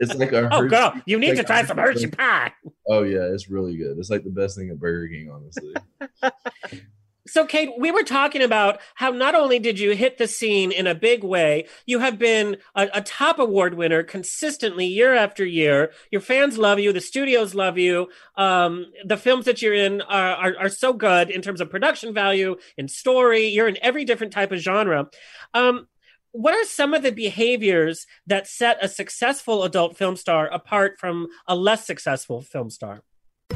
It's 0.00 0.12
like 0.16 0.32
a 0.32 0.48
Oh, 0.52 0.62
Hershey- 0.62 0.68
girl, 0.70 0.92
you 1.06 1.20
need 1.20 1.28
like 1.28 1.36
to 1.38 1.44
try 1.44 1.64
some 1.64 1.78
Hershey 1.78 2.08
pie. 2.08 2.52
Oh 2.88 3.04
yeah, 3.04 3.32
it's 3.32 3.48
really 3.48 3.76
good. 3.76 3.96
It's 3.96 4.10
like 4.10 4.24
the 4.24 4.30
best 4.30 4.56
thing 4.58 4.70
at 4.70 4.78
Burger 4.80 5.06
King, 5.06 5.30
honestly. 5.30 5.72
So, 7.28 7.44
Cade, 7.44 7.70
we 7.78 7.90
were 7.90 8.02
talking 8.02 8.42
about 8.42 8.80
how 8.94 9.10
not 9.10 9.34
only 9.34 9.58
did 9.58 9.78
you 9.78 9.94
hit 9.94 10.18
the 10.18 10.26
scene 10.26 10.72
in 10.72 10.86
a 10.86 10.94
big 10.94 11.22
way, 11.22 11.66
you 11.86 11.98
have 11.98 12.18
been 12.18 12.56
a, 12.74 12.88
a 12.94 13.02
top 13.02 13.38
award 13.38 13.74
winner 13.74 14.02
consistently 14.02 14.86
year 14.86 15.14
after 15.14 15.44
year. 15.44 15.92
Your 16.10 16.22
fans 16.22 16.56
love 16.56 16.78
you, 16.78 16.92
the 16.92 17.00
studios 17.00 17.54
love 17.54 17.76
you. 17.76 18.08
Um, 18.36 18.86
the 19.04 19.16
films 19.18 19.44
that 19.44 19.60
you're 19.60 19.74
in 19.74 20.00
are, 20.02 20.34
are, 20.34 20.56
are 20.58 20.68
so 20.68 20.92
good 20.92 21.30
in 21.30 21.42
terms 21.42 21.60
of 21.60 21.70
production 21.70 22.14
value 22.14 22.56
and 22.78 22.90
story. 22.90 23.48
You're 23.48 23.68
in 23.68 23.78
every 23.82 24.04
different 24.04 24.32
type 24.32 24.50
of 24.50 24.58
genre. 24.58 25.08
Um, 25.52 25.86
what 26.32 26.54
are 26.54 26.64
some 26.64 26.94
of 26.94 27.02
the 27.02 27.12
behaviors 27.12 28.06
that 28.26 28.46
set 28.46 28.78
a 28.82 28.88
successful 28.88 29.64
adult 29.64 29.96
film 29.96 30.16
star 30.16 30.46
apart 30.46 30.98
from 30.98 31.28
a 31.46 31.54
less 31.54 31.86
successful 31.86 32.42
film 32.42 32.70
star? 32.70 33.02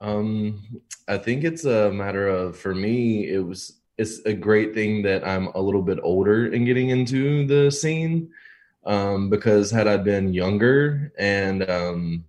Um, 0.00 0.80
I 1.08 1.18
think 1.18 1.44
it's 1.44 1.64
a 1.64 1.90
matter 1.92 2.28
of 2.28 2.56
for 2.56 2.74
me, 2.74 3.28
it 3.28 3.40
was 3.40 3.80
it's 3.96 4.20
a 4.26 4.32
great 4.32 4.74
thing 4.74 5.02
that 5.02 5.26
I'm 5.26 5.48
a 5.48 5.60
little 5.60 5.82
bit 5.82 5.98
older 6.02 6.46
and 6.52 6.66
getting 6.66 6.90
into 6.90 7.46
the 7.46 7.70
scene. 7.70 8.30
Um, 8.84 9.28
because 9.28 9.70
had 9.70 9.86
I 9.88 9.96
been 9.98 10.32
younger 10.32 11.12
and 11.18 11.68
um 11.68 12.24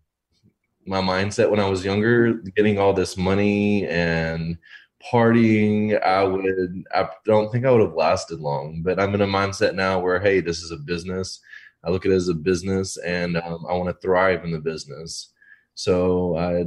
my 0.86 1.02
mindset 1.02 1.50
when 1.50 1.60
I 1.60 1.70
was 1.70 1.86
younger, 1.86 2.34
getting 2.56 2.80
all 2.80 2.94
this 2.94 3.18
money 3.18 3.88
and 3.88 4.58
partying, 5.12 6.02
I 6.02 6.24
would 6.24 6.84
I 6.94 7.10
don't 7.26 7.52
think 7.52 7.66
I 7.66 7.72
would 7.72 7.82
have 7.82 7.94
lasted 7.94 8.40
long. 8.40 8.82
But 8.84 9.00
I'm 9.00 9.14
in 9.16 9.22
a 9.22 9.28
mindset 9.28 9.76
now 9.76 10.00
where 10.00 10.20
hey, 10.20 10.42
this 10.42 10.62
is 10.64 10.72
a 10.72 10.78
business. 10.78 11.40
I 11.84 11.92
look 11.92 12.06
at 12.06 12.12
it 12.12 12.16
as 12.16 12.30
a 12.30 12.34
business 12.34 12.98
and 12.98 13.38
um, 13.38 13.66
I 13.70 13.74
want 13.74 13.90
to 13.90 14.02
thrive 14.02 14.44
in 14.44 14.52
the 14.52 14.60
business. 14.60 15.34
So 15.76 16.36
I 16.36 16.66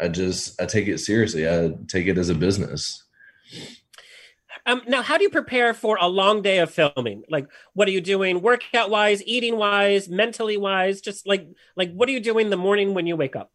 I 0.00 0.08
just 0.08 0.60
I 0.60 0.66
take 0.66 0.88
it 0.88 0.98
seriously. 0.98 1.48
I 1.48 1.74
take 1.88 2.06
it 2.06 2.18
as 2.18 2.28
a 2.28 2.34
business. 2.34 3.04
Um, 4.66 4.82
now, 4.86 5.02
how 5.02 5.16
do 5.16 5.22
you 5.22 5.30
prepare 5.30 5.72
for 5.74 5.96
a 6.00 6.06
long 6.06 6.42
day 6.42 6.58
of 6.58 6.70
filming? 6.70 7.22
Like, 7.28 7.46
what 7.72 7.88
are 7.88 7.92
you 7.92 8.00
doing, 8.00 8.42
workout 8.42 8.90
wise, 8.90 9.22
eating 9.24 9.56
wise, 9.56 10.08
mentally 10.08 10.56
wise? 10.56 11.00
Just 11.00 11.26
like, 11.26 11.48
like, 11.76 11.92
what 11.92 12.08
are 12.08 12.12
you 12.12 12.20
doing 12.20 12.50
the 12.50 12.56
morning 12.56 12.94
when 12.94 13.06
you 13.06 13.16
wake 13.16 13.36
up? 13.36 13.50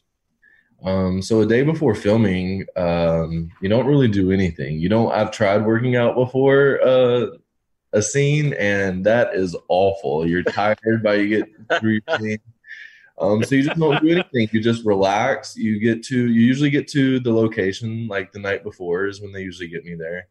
Um, 0.84 1.22
so 1.22 1.42
a 1.42 1.46
day 1.46 1.64
before 1.64 1.96
filming, 1.96 2.66
um, 2.76 3.50
you 3.62 3.70
don't 3.70 3.86
really 3.86 4.08
do 4.08 4.32
anything. 4.32 4.80
You 4.80 4.90
don't. 4.90 5.12
I've 5.12 5.32
tried 5.32 5.66
working 5.66 5.96
out 5.96 6.16
before 6.16 6.82
uh, 6.82 7.28
a 7.94 8.02
scene, 8.02 8.54
and 8.54 9.06
that 9.06 9.36
is 9.36 9.56
awful. 9.70 10.28
You're 10.28 10.44
tired 10.44 11.02
by 11.04 11.16
you 11.16 11.30
get 11.30 11.80
through 11.80 12.00
your 12.06 12.18
scene. 12.20 12.40
Um, 13.20 13.44
so 13.44 13.56
you 13.56 13.64
just 13.64 13.80
don't 13.80 14.02
do 14.02 14.12
anything. 14.12 14.50
You 14.52 14.62
just 14.62 14.86
relax. 14.86 15.56
You 15.56 15.80
get 15.80 16.04
to. 16.06 16.18
You 16.18 16.42
usually 16.42 16.70
get 16.70 16.88
to 16.90 17.20
the 17.20 17.32
location 17.32 18.08
like 18.08 18.32
the 18.32 18.40
night 18.40 18.64
before 18.64 19.08
is 19.08 19.22
when 19.22 19.32
they 19.32 19.42
usually 19.42 19.70
get 19.70 19.86
me 19.86 19.96
there. 19.96 20.28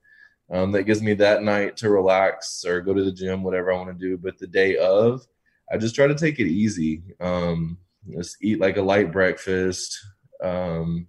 Um, 0.50 0.72
that 0.72 0.82
gives 0.82 1.00
me 1.00 1.14
that 1.14 1.42
night 1.42 1.76
to 1.78 1.88
relax 1.88 2.64
or 2.66 2.82
go 2.82 2.92
to 2.92 3.02
the 3.02 3.12
gym, 3.12 3.42
whatever 3.42 3.72
I 3.72 3.76
want 3.76 3.98
to 3.98 4.08
do. 4.08 4.18
But 4.18 4.38
the 4.38 4.46
day 4.46 4.76
of, 4.76 5.26
I 5.72 5.78
just 5.78 5.94
try 5.94 6.06
to 6.06 6.14
take 6.14 6.38
it 6.38 6.46
easy. 6.46 7.02
Um, 7.20 7.78
just 8.12 8.36
eat 8.42 8.60
like 8.60 8.76
a 8.76 8.82
light 8.82 9.10
breakfast. 9.10 9.98
Um, 10.42 11.08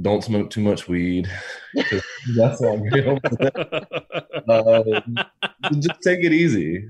don't 0.00 0.22
smoke 0.22 0.50
too 0.50 0.60
much 0.60 0.88
weed. 0.88 1.30
That's 2.36 2.60
all 2.60 2.78
real. 2.78 3.18
um, 4.48 5.16
just 5.80 6.02
take 6.02 6.22
it 6.22 6.32
easy. 6.32 6.88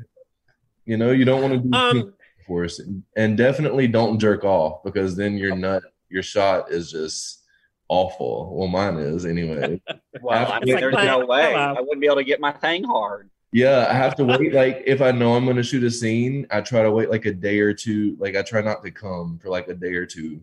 You 0.84 0.96
know, 0.96 1.12
you 1.12 1.24
don't 1.24 1.42
want 1.42 1.54
to 1.54 1.68
do 1.68 1.76
Um, 1.76 2.14
for 2.50 2.64
us, 2.64 2.80
and 3.16 3.36
definitely 3.36 3.86
don't 3.86 4.18
jerk 4.18 4.42
off 4.42 4.82
because 4.82 5.14
then 5.14 5.38
your 5.38 5.54
nut, 5.54 5.84
your 6.08 6.24
shot 6.24 6.72
is 6.72 6.90
just 6.90 7.44
awful. 7.88 8.52
Well, 8.52 8.66
mine 8.66 8.96
is 8.96 9.24
anyway. 9.24 9.80
Well, 10.22 10.52
I 10.52 10.60
mean, 10.60 10.76
there's 10.76 10.92
no 10.92 11.24
way. 11.24 11.52
Hello. 11.52 11.74
I 11.78 11.80
wouldn't 11.80 12.00
be 12.00 12.06
able 12.06 12.16
to 12.16 12.24
get 12.24 12.40
my 12.40 12.52
thing 12.52 12.84
hard. 12.84 13.30
Yeah, 13.52 13.86
I 13.88 13.94
have 13.94 14.16
to 14.16 14.24
wait. 14.24 14.52
Like 14.52 14.82
if 14.84 15.00
I 15.00 15.12
know 15.12 15.34
I'm 15.34 15.44
going 15.44 15.56
to 15.56 15.62
shoot 15.62 15.82
a 15.84 15.90
scene, 15.90 16.46
I 16.50 16.60
try 16.60 16.82
to 16.82 16.90
wait 16.90 17.08
like 17.08 17.24
a 17.24 17.32
day 17.32 17.60
or 17.60 17.72
two. 17.72 18.16
Like 18.18 18.36
I 18.36 18.42
try 18.42 18.60
not 18.60 18.82
to 18.84 18.90
come 18.90 19.38
for 19.40 19.48
like 19.48 19.68
a 19.68 19.74
day 19.74 19.94
or 19.94 20.04
two, 20.04 20.42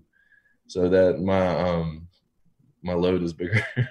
so 0.66 0.90
that 0.90 1.20
my 1.20 1.48
um 1.48 2.08
my 2.82 2.94
load 2.94 3.22
is 3.22 3.34
bigger. 3.34 3.64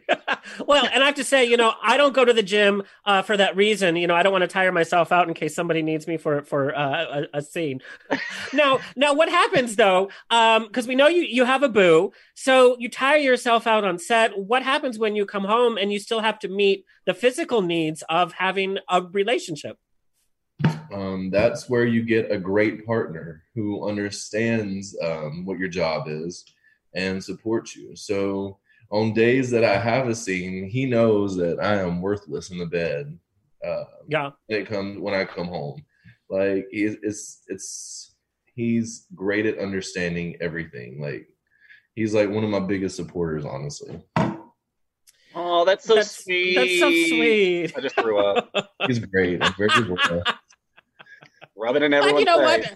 well, 0.66 0.86
and 0.92 1.02
I 1.02 1.06
have 1.06 1.16
to 1.16 1.24
say, 1.24 1.44
you 1.44 1.56
know, 1.56 1.74
I 1.82 1.96
don't 1.96 2.14
go 2.14 2.24
to 2.24 2.32
the 2.32 2.42
gym 2.42 2.82
uh, 3.04 3.22
for 3.22 3.36
that 3.36 3.56
reason. 3.56 3.96
You 3.96 4.06
know, 4.06 4.14
I 4.14 4.22
don't 4.22 4.32
want 4.32 4.42
to 4.42 4.48
tire 4.48 4.72
myself 4.72 5.12
out 5.12 5.28
in 5.28 5.34
case 5.34 5.54
somebody 5.54 5.82
needs 5.82 6.06
me 6.06 6.16
for 6.16 6.42
for 6.42 6.76
uh, 6.76 7.22
a, 7.32 7.38
a 7.38 7.42
scene. 7.42 7.80
now, 8.52 8.80
now, 8.96 9.14
what 9.14 9.28
happens 9.28 9.76
though? 9.76 10.10
Because 10.28 10.86
we 10.86 10.94
know 10.94 11.08
you 11.08 11.22
you 11.22 11.44
have 11.44 11.62
a 11.62 11.68
boo, 11.68 12.12
so 12.34 12.76
you 12.78 12.88
tire 12.88 13.18
yourself 13.18 13.66
out 13.66 13.84
on 13.84 13.98
set. 13.98 14.38
What 14.38 14.62
happens 14.62 14.98
when 14.98 15.14
you 15.16 15.26
come 15.26 15.44
home 15.44 15.76
and 15.76 15.92
you 15.92 15.98
still 15.98 16.20
have 16.20 16.38
to 16.40 16.48
meet 16.48 16.84
the 17.06 17.14
physical 17.14 17.62
needs 17.62 18.02
of 18.08 18.32
having 18.32 18.78
a 18.88 19.02
relationship? 19.02 19.78
Um, 20.92 21.30
that's 21.30 21.68
where 21.68 21.86
you 21.86 22.02
get 22.02 22.30
a 22.30 22.38
great 22.38 22.84
partner 22.84 23.44
who 23.54 23.88
understands 23.88 24.96
um, 25.02 25.44
what 25.44 25.58
your 25.58 25.68
job 25.68 26.06
is 26.06 26.44
and 26.94 27.22
supports 27.22 27.74
you. 27.74 27.96
So 27.96 28.58
on 28.92 29.12
days 29.14 29.50
that 29.50 29.64
I 29.64 29.78
have 29.78 30.06
a 30.06 30.14
scene, 30.14 30.68
he 30.68 30.86
knows 30.86 31.34
that 31.36 31.58
I 31.60 31.76
am 31.80 32.00
worthless 32.00 32.50
in 32.50 32.58
the 32.58 32.66
bed. 32.66 33.18
Uh, 33.66 33.84
yeah, 34.08 34.30
it 34.48 34.66
comes 34.68 34.98
when 34.98 35.14
I 35.14 35.24
come 35.24 35.48
home. 35.48 35.84
Like 36.28 36.66
he- 36.70 36.84
it's 37.02 37.42
it's 37.48 38.14
he's 38.54 39.06
great 39.14 39.46
at 39.46 39.58
understanding 39.58 40.36
everything. 40.40 41.00
Like 41.00 41.26
he's 41.94 42.14
like 42.14 42.28
one 42.30 42.44
of 42.44 42.50
my 42.50 42.60
biggest 42.60 42.96
supporters, 42.96 43.44
honestly. 43.44 43.98
Oh, 45.34 45.64
that's 45.64 45.84
so 45.86 45.94
That's- 45.94 46.22
sweet. 46.22 46.54
that's 46.56 46.78
so 46.78 46.90
sweet. 46.90 47.72
I 47.76 47.80
just 47.80 47.94
threw 47.94 48.18
up. 48.18 48.54
He's 48.86 48.98
great. 48.98 49.40
I'm 51.66 51.74
very. 51.74 51.74
Rub 51.74 51.76
it 51.76 51.82
in 51.82 51.90
But 51.90 52.18
you 52.18 52.24
know 52.24 52.46
face. 52.46 52.70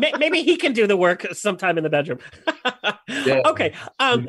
what? 0.00 0.18
Maybe 0.18 0.42
he 0.42 0.56
can 0.56 0.72
do 0.72 0.86
the 0.86 0.96
work 0.96 1.26
sometime 1.32 1.78
in 1.78 1.84
the 1.84 1.90
bedroom. 1.90 2.18
Okay. 3.10 3.74
Um, 3.98 4.28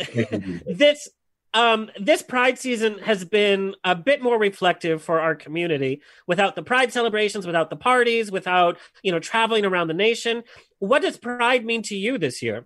this 0.66 1.08
um, 1.54 1.92
this 2.00 2.22
Pride 2.22 2.58
season 2.58 3.00
has 3.00 3.26
been 3.26 3.76
a 3.84 3.96
bit 3.96 4.22
more 4.22 4.40
reflective 4.40 5.04
for 5.04 5.20
our 5.20 5.36
community. 5.36 6.02
Without 6.28 6.56
the 6.56 6.64
Pride 6.64 6.92
celebrations, 6.94 7.46
without 7.46 7.70
the 7.70 7.76
parties, 7.76 8.32
without 8.32 8.78
you 9.04 9.12
know 9.12 9.20
traveling 9.20 9.66
around 9.66 9.88
the 9.88 9.94
nation, 9.94 10.44
what 10.80 11.02
does 11.02 11.18
Pride 11.18 11.66
mean 11.66 11.84
to 11.84 11.96
you 11.96 12.18
this 12.18 12.42
year? 12.42 12.66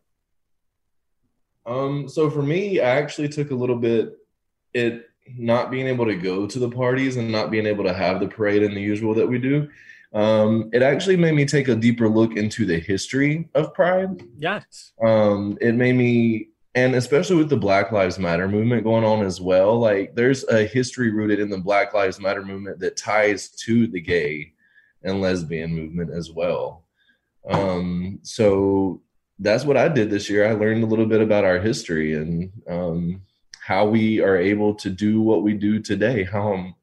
Um, 1.66 2.08
so 2.08 2.30
for 2.30 2.44
me, 2.44 2.80
I 2.80 2.98
actually 2.98 3.30
took 3.30 3.52
a 3.52 3.56
little 3.56 3.78
bit 3.78 4.14
it 4.74 5.10
not 5.36 5.72
being 5.72 5.88
able 5.88 6.06
to 6.06 6.16
go 6.16 6.46
to 6.46 6.60
the 6.60 6.70
parties 6.70 7.18
and 7.18 7.32
not 7.32 7.50
being 7.50 7.66
able 7.66 7.84
to 7.84 7.94
have 7.94 8.20
the 8.20 8.28
parade 8.28 8.62
and 8.62 8.78
the 8.78 8.82
usual 8.82 9.16
that 9.16 9.28
we 9.28 9.40
do. 9.40 9.68
Um, 10.16 10.70
it 10.72 10.82
actually 10.82 11.18
made 11.18 11.36
me 11.36 11.46
take 11.46 11.68
a 11.68 11.76
deeper 11.76 12.08
look 12.08 12.38
into 12.38 12.66
the 12.66 12.80
history 12.80 13.50
of 13.54 13.74
Pride. 13.74 14.24
Yes. 14.38 14.94
Um, 15.04 15.58
it 15.60 15.76
made 15.76 15.98
me, 15.98 16.48
and 16.74 16.96
especially 16.96 17.36
with 17.36 17.50
the 17.50 17.58
Black 17.58 17.92
Lives 17.92 18.18
Matter 18.18 18.48
movement 18.48 18.86
going 18.86 19.04
on 19.04 19.26
as 19.26 19.42
well, 19.42 19.78
like 19.78 20.16
there's 20.16 20.46
a 20.46 20.66
history 20.66 21.12
rooted 21.12 21.42
in 21.42 21.50
the 21.50 21.58
Black 21.58 21.94
Lives 21.94 22.22
Matter 22.22 22.46
movement 22.46 22.80
that 22.80 22.96
ties 22.96 23.50
to 23.66 23.88
the 23.88 24.00
gay 24.00 24.54
and 25.04 25.20
lesbian 25.20 25.76
movement 25.76 26.12
as 26.12 26.32
well. 26.32 26.86
Um, 27.50 28.20
so 28.24 29.02
that's 29.40 29.66
what 29.66 29.76
I 29.76 29.90
did 29.90 30.10
this 30.10 30.30
year. 30.30 30.48
I 30.48 30.54
learned 30.54 30.84
a 30.84 30.88
little 30.88 31.06
bit 31.06 31.20
about 31.20 31.44
our 31.44 31.60
history 31.60 32.16
and 32.16 32.52
um, 32.70 33.22
how 33.60 33.86
we 33.86 34.22
are 34.22 34.38
able 34.38 34.76
to 34.76 34.90
do 34.90 35.20
what 35.20 35.44
we 35.44 35.54
do 35.54 35.80
today. 35.80 36.24
How 36.24 36.54
I'm 36.54 36.76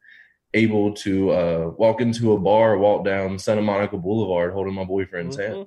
able 0.55 0.93
to 0.95 1.31
uh, 1.31 1.73
walk 1.77 2.01
into 2.01 2.33
a 2.33 2.39
bar, 2.39 2.79
walk 2.79 3.05
down 3.05 3.39
Santa 3.39 3.63
Monica 3.63 3.97
Boulevard, 3.97 4.53
holding 4.53 4.75
my 4.75 4.85
boyfriend's 4.85 5.37
hand. 5.37 5.67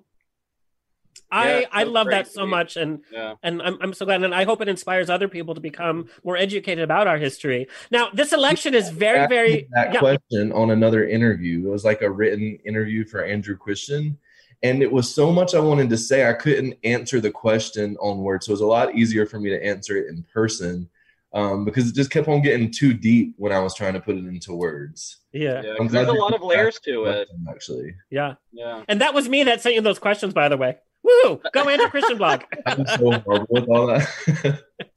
I 1.31 1.61
Yeah, 1.61 1.67
I 1.71 1.83
so 1.83 1.89
love 1.89 2.07
that 2.07 2.25
crazy. 2.25 2.35
so 2.35 2.45
much, 2.45 2.77
and 2.77 2.99
Yeah. 3.11 3.33
and 3.41 3.61
I'm 3.61 3.77
I'm 3.81 3.93
so 3.93 4.05
glad, 4.05 4.23
and 4.23 4.33
I 4.33 4.43
hope 4.43 4.61
it 4.61 4.67
inspires 4.67 5.09
other 5.09 5.27
people 5.27 5.55
to 5.55 5.61
become 5.61 6.07
more 6.23 6.37
educated 6.37 6.83
about 6.83 7.07
our 7.07 7.17
history. 7.17 7.67
Now, 7.89 8.09
this 8.13 8.31
election 8.31 8.75
is 8.75 8.89
very 8.89 9.19
asked 9.19 9.29
very 9.29 9.67
that 9.71 9.93
yeah. 9.93 9.99
question 9.99 10.51
on 10.51 10.69
another 10.69 11.07
interview. 11.07 11.67
It 11.67 11.71
was 11.71 11.83
like 11.83 12.01
a 12.03 12.09
written 12.09 12.59
interview 12.65 13.05
for 13.05 13.23
Andrew 13.23 13.57
Christian. 13.57 14.17
And 14.63 14.81
it 14.81 14.91
was 14.91 15.13
so 15.13 15.31
much 15.31 15.53
I 15.53 15.59
wanted 15.59 15.89
to 15.89 15.97
say, 15.97 16.27
I 16.27 16.33
couldn't 16.33 16.75
answer 16.83 17.19
the 17.19 17.29
question 17.29 17.97
on 17.99 18.19
words. 18.19 18.45
So 18.45 18.51
it 18.51 18.53
was 18.53 18.61
a 18.61 18.65
lot 18.65 18.95
easier 18.95 19.25
for 19.25 19.39
me 19.39 19.49
to 19.49 19.63
answer 19.63 19.97
it 19.97 20.07
in 20.07 20.23
person 20.33 20.89
um, 21.33 21.65
because 21.65 21.89
it 21.89 21.95
just 21.95 22.11
kept 22.11 22.27
on 22.27 22.41
getting 22.41 22.71
too 22.71 22.93
deep 22.93 23.33
when 23.37 23.51
I 23.51 23.59
was 23.59 23.75
trying 23.75 23.93
to 23.93 23.99
put 23.99 24.15
it 24.15 24.25
into 24.25 24.53
words. 24.53 25.17
Yeah. 25.33 25.61
Yeah, 25.63 25.87
there's 25.87 26.07
a 26.07 26.13
lot 26.13 26.33
of 26.33 26.41
layers 26.41 26.79
to 26.85 27.05
it. 27.05 27.27
Actually, 27.49 27.95
Yeah. 28.09 28.35
Yeah. 28.51 28.83
And 28.87 29.01
that 29.01 29.13
was 29.13 29.27
me 29.27 29.43
that 29.43 29.61
sent 29.61 29.75
you 29.75 29.81
those 29.81 29.99
questions, 29.99 30.33
by 30.33 30.49
the 30.49 30.57
way. 30.57 30.77
Woo! 31.03 31.39
Go 31.53 31.69
Andrew 31.69 31.89
Christian 31.89 32.17
blog. 32.17 32.41
I'm 32.65 32.85
so 32.87 33.11
horrible 33.19 33.47
with 33.49 33.69
all 33.69 33.87
that. 33.87 34.63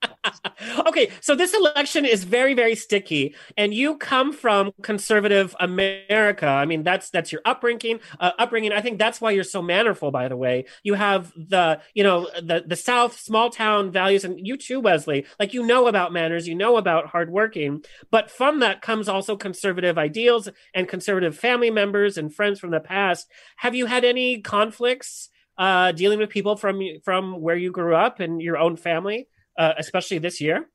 okay, 0.87 1.11
so 1.21 1.35
this 1.35 1.55
election 1.55 2.05
is 2.05 2.25
very, 2.25 2.55
very 2.55 2.75
sticky, 2.75 3.35
and 3.57 3.73
you 3.75 3.97
come 3.97 4.33
from 4.33 4.73
conservative 4.83 5.55
America. 5.61 6.47
I 6.47 6.65
mean, 6.65 6.83
that's 6.83 7.11
that's 7.11 7.33
your 7.33 7.43
upbringing. 7.45 8.01
Uh, 8.19 8.33
upbringing. 8.39 8.73
I 8.73 8.81
think 8.81 8.99
that's 8.99 9.21
why 9.21 9.31
you're 9.31 9.45
so 9.45 9.63
mannerful. 9.63 10.11
By 10.11 10.29
the 10.29 10.37
way, 10.37 10.67
you 10.83 10.95
have 10.95 11.33
the 11.37 11.81
you 11.95 12.03
know 12.03 12.29
the 12.43 12.65
the 12.67 12.77
South 12.77 13.19
small 13.19 13.51
town 13.51 13.91
values, 13.91 14.25
and 14.25 14.45
you 14.47 14.57
too, 14.57 14.81
Wesley. 14.81 15.27
Like 15.39 15.55
you 15.55 15.65
know 15.65 15.87
about 15.87 16.13
manners, 16.13 16.49
you 16.49 16.55
know 16.55 16.77
about 16.77 17.07
hardworking, 17.07 17.85
but 18.11 18.31
from 18.31 18.61
that 18.61 18.83
comes 18.83 19.09
also 19.09 19.37
conservative 19.37 19.99
ideals 19.99 20.49
and 20.75 20.89
conservative 20.89 21.37
family 21.37 21.71
members 21.71 22.19
and 22.19 22.35
friends 22.35 22.61
from 22.61 22.71
the 22.71 22.81
past. 22.81 23.29
Have 23.57 23.75
you 23.75 23.87
had 23.87 24.05
any 24.05 24.41
conflicts? 24.41 25.31
Uh, 25.57 25.91
dealing 25.91 26.21
with 26.21 26.31
people 26.31 26.55
from 26.55 26.81
from 27.05 27.41
where 27.41 27.57
you 27.57 27.73
grew 27.73 27.93
up 27.93 28.21
and 28.21 28.41
your 28.41 28.57
own 28.57 28.77
family, 28.77 29.27
uh, 29.59 29.75
especially 29.77 30.19
this 30.19 30.41
year. 30.41 30.69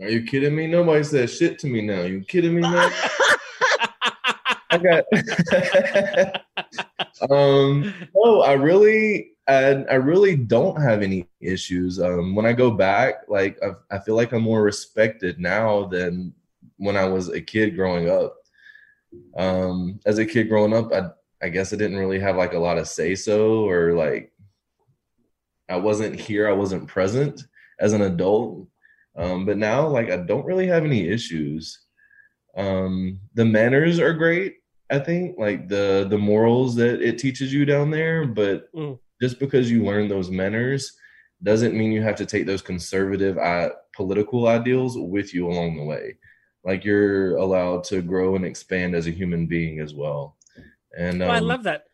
Are 0.00 0.08
you 0.08 0.22
kidding 0.22 0.54
me? 0.54 0.66
Nobody 0.66 1.04
says 1.04 1.36
shit 1.36 1.58
to 1.58 1.66
me 1.66 1.82
now. 1.82 2.02
You 2.02 2.22
kidding 2.22 2.54
me 2.54 2.62
now? 2.62 2.90
I 4.70 4.78
got. 4.78 5.04
um, 7.30 7.92
no, 8.14 8.40
I 8.42 8.52
really, 8.52 9.32
I, 9.46 9.84
I 9.90 9.94
really 9.94 10.36
don't 10.36 10.80
have 10.80 11.02
any 11.02 11.26
issues. 11.40 12.00
Um, 12.00 12.34
when 12.34 12.46
I 12.46 12.52
go 12.52 12.70
back, 12.70 13.24
like 13.28 13.58
I, 13.62 13.72
I 13.94 13.98
feel 13.98 14.14
like 14.14 14.32
I'm 14.32 14.42
more 14.42 14.62
respected 14.62 15.38
now 15.38 15.84
than 15.86 16.32
when 16.76 16.96
I 16.96 17.04
was 17.04 17.28
a 17.28 17.40
kid 17.40 17.74
growing 17.74 18.08
up. 18.08 18.36
Um, 19.36 19.98
as 20.06 20.18
a 20.18 20.24
kid 20.24 20.48
growing 20.48 20.72
up, 20.72 20.92
I, 20.94 21.10
I 21.44 21.48
guess 21.48 21.72
I 21.72 21.76
didn't 21.76 21.98
really 21.98 22.20
have 22.20 22.36
like 22.36 22.52
a 22.52 22.58
lot 22.58 22.78
of 22.78 22.86
say 22.86 23.16
so 23.16 23.68
or 23.68 23.92
like 23.94 24.32
I 25.68 25.76
wasn't 25.76 26.18
here, 26.18 26.48
I 26.48 26.52
wasn't 26.52 26.86
present 26.86 27.42
as 27.80 27.92
an 27.92 28.02
adult. 28.02 28.68
Um, 29.16 29.44
but 29.46 29.56
now, 29.58 29.88
like, 29.88 30.10
I 30.10 30.18
don't 30.18 30.46
really 30.46 30.66
have 30.68 30.84
any 30.84 31.08
issues. 31.08 31.78
Um, 32.56 33.20
the 33.34 33.44
manners 33.44 33.98
are 33.98 34.12
great. 34.12 34.54
I 34.90 34.98
think, 34.98 35.38
like 35.38 35.68
the 35.68 36.06
the 36.10 36.18
morals 36.18 36.74
that 36.76 37.00
it 37.00 37.18
teaches 37.18 37.52
you 37.52 37.64
down 37.64 37.90
there. 37.90 38.26
But 38.26 38.72
Mm. 38.74 38.98
just 39.20 39.38
because 39.38 39.70
you 39.70 39.84
learn 39.84 40.08
those 40.08 40.30
manners 40.30 40.92
doesn't 41.42 41.76
mean 41.76 41.92
you 41.92 42.02
have 42.02 42.16
to 42.16 42.26
take 42.26 42.46
those 42.46 42.62
conservative 42.62 43.38
uh, 43.38 43.70
political 43.94 44.46
ideals 44.48 44.96
with 44.98 45.32
you 45.34 45.46
along 45.48 45.76
the 45.76 45.84
way. 45.84 46.16
Like 46.64 46.84
you're 46.84 47.36
allowed 47.36 47.84
to 47.84 48.02
grow 48.02 48.36
and 48.36 48.44
expand 48.44 48.94
as 48.94 49.06
a 49.06 49.10
human 49.12 49.46
being 49.46 49.80
as 49.80 49.94
well. 49.94 50.36
And 50.96 51.22
Oh, 51.22 51.30
I 51.30 51.38
um, 51.38 51.46
love 51.46 51.62
that. 51.62 51.84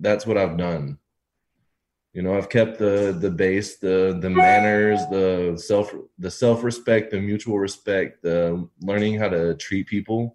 that's 0.00 0.26
what 0.26 0.36
I've 0.38 0.56
done. 0.56 0.98
You 2.16 2.22
know, 2.22 2.34
I've 2.34 2.48
kept 2.48 2.78
the 2.78 3.14
the 3.20 3.30
base, 3.30 3.76
the 3.76 4.18
the 4.22 4.30
manners, 4.30 5.00
the 5.10 5.54
self 5.62 5.92
the 6.18 6.30
self 6.30 6.64
respect, 6.64 7.10
the 7.10 7.20
mutual 7.20 7.58
respect, 7.58 8.22
the 8.22 8.66
learning 8.80 9.18
how 9.18 9.28
to 9.28 9.54
treat 9.56 9.86
people. 9.86 10.34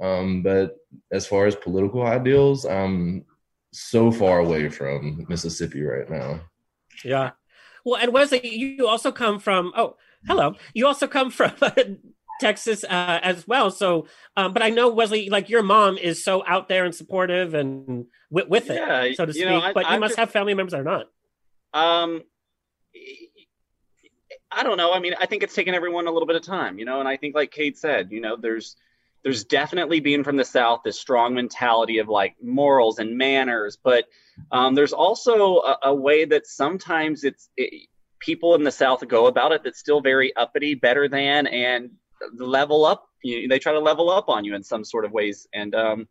Um, 0.00 0.42
but 0.42 0.76
as 1.12 1.26
far 1.26 1.44
as 1.44 1.54
political 1.54 2.06
ideals, 2.06 2.64
I'm 2.64 3.26
so 3.70 4.10
far 4.10 4.38
away 4.38 4.70
from 4.70 5.26
Mississippi 5.28 5.82
right 5.82 6.08
now. 6.08 6.40
Yeah. 7.04 7.32
Well, 7.84 8.00
and 8.00 8.14
Wesley, 8.14 8.40
you 8.56 8.88
also 8.88 9.12
come 9.12 9.40
from. 9.40 9.72
Oh, 9.76 9.96
hello. 10.26 10.54
You 10.72 10.86
also 10.86 11.06
come 11.06 11.30
from 11.30 11.52
Texas 12.40 12.82
uh, 12.84 13.20
as 13.22 13.46
well. 13.46 13.70
So, 13.70 14.06
um, 14.36 14.52
but 14.52 14.62
I 14.62 14.70
know 14.70 14.88
Wesley, 14.88 15.28
like 15.30 15.48
your 15.48 15.62
mom 15.62 15.98
is 15.98 16.24
so 16.24 16.42
out 16.46 16.68
there 16.68 16.84
and 16.84 16.94
supportive 16.94 17.54
and 17.54 18.06
with, 18.30 18.48
with 18.48 18.70
it, 18.70 18.76
Yeah, 18.76 19.12
so 19.14 19.26
to 19.26 19.32
speak. 19.32 19.44
know, 19.46 19.60
I- 19.60 19.72
but 19.72 19.84
you 19.86 19.90
I've 19.92 20.00
must 20.00 20.12
just- 20.12 20.18
have 20.18 20.30
family 20.30 20.54
members 20.54 20.72
that 20.72 20.80
are 20.80 20.84
not. 20.84 21.06
Um, 21.72 22.22
I 24.52 24.62
don't 24.64 24.76
know. 24.76 24.92
I 24.92 24.98
mean, 24.98 25.14
I 25.18 25.26
think 25.26 25.42
it's 25.42 25.54
taken 25.54 25.74
everyone 25.74 26.06
a 26.08 26.10
little 26.10 26.26
bit 26.26 26.36
of 26.36 26.42
time, 26.42 26.78
you 26.78 26.84
know. 26.84 26.98
And 26.98 27.08
I 27.08 27.16
think, 27.16 27.34
like 27.34 27.52
Cade 27.52 27.76
said, 27.78 28.10
you 28.10 28.20
know, 28.20 28.36
there's 28.36 28.76
there's 29.22 29.44
definitely 29.44 30.00
being 30.00 30.24
from 30.24 30.36
the 30.36 30.44
South 30.44 30.80
this 30.84 30.98
strong 30.98 31.34
mentality 31.34 31.98
of 31.98 32.08
like 32.08 32.34
morals 32.42 32.98
and 32.98 33.16
manners, 33.18 33.76
but 33.82 34.06
um, 34.50 34.74
there's 34.74 34.92
also 34.94 35.58
a, 35.58 35.76
a 35.84 35.94
way 35.94 36.24
that 36.24 36.46
sometimes 36.46 37.22
it's 37.22 37.48
it, 37.56 37.88
people 38.18 38.54
in 38.56 38.64
the 38.64 38.72
South 38.72 39.06
go 39.06 39.26
about 39.26 39.52
it 39.52 39.62
that's 39.62 39.78
still 39.78 40.00
very 40.00 40.34
uppity, 40.36 40.74
better 40.74 41.06
than, 41.06 41.46
and 41.46 41.90
level 42.36 42.84
up. 42.84 43.08
You, 43.22 43.48
they 43.48 43.58
try 43.58 43.72
to 43.72 43.80
level 43.80 44.10
up 44.10 44.28
on 44.28 44.44
you 44.44 44.54
in 44.54 44.62
some 44.62 44.84
sort 44.84 45.04
of 45.04 45.12
ways, 45.12 45.46
and 45.52 45.74
um, 45.74 46.08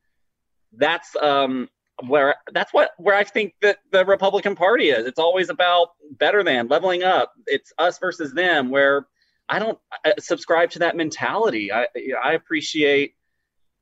that's 0.73 1.15
um, 1.15 1.69
where 2.07 2.35
that's 2.53 2.73
what 2.73 2.91
where 2.97 3.15
I 3.15 3.23
think 3.23 3.53
that 3.61 3.79
the 3.91 4.05
Republican 4.05 4.55
Party 4.55 4.89
is. 4.89 5.05
It's 5.05 5.19
always 5.19 5.49
about 5.49 5.89
better 6.11 6.43
than 6.43 6.67
leveling 6.67 7.03
up. 7.03 7.33
It's 7.47 7.73
us 7.77 7.97
versus 7.99 8.33
them. 8.33 8.69
Where 8.69 9.07
I 9.47 9.59
don't 9.59 9.79
uh, 10.05 10.11
subscribe 10.19 10.69
to 10.71 10.79
that 10.79 10.95
mentality. 10.95 11.71
I 11.71 11.87
I 12.23 12.33
appreciate 12.33 13.15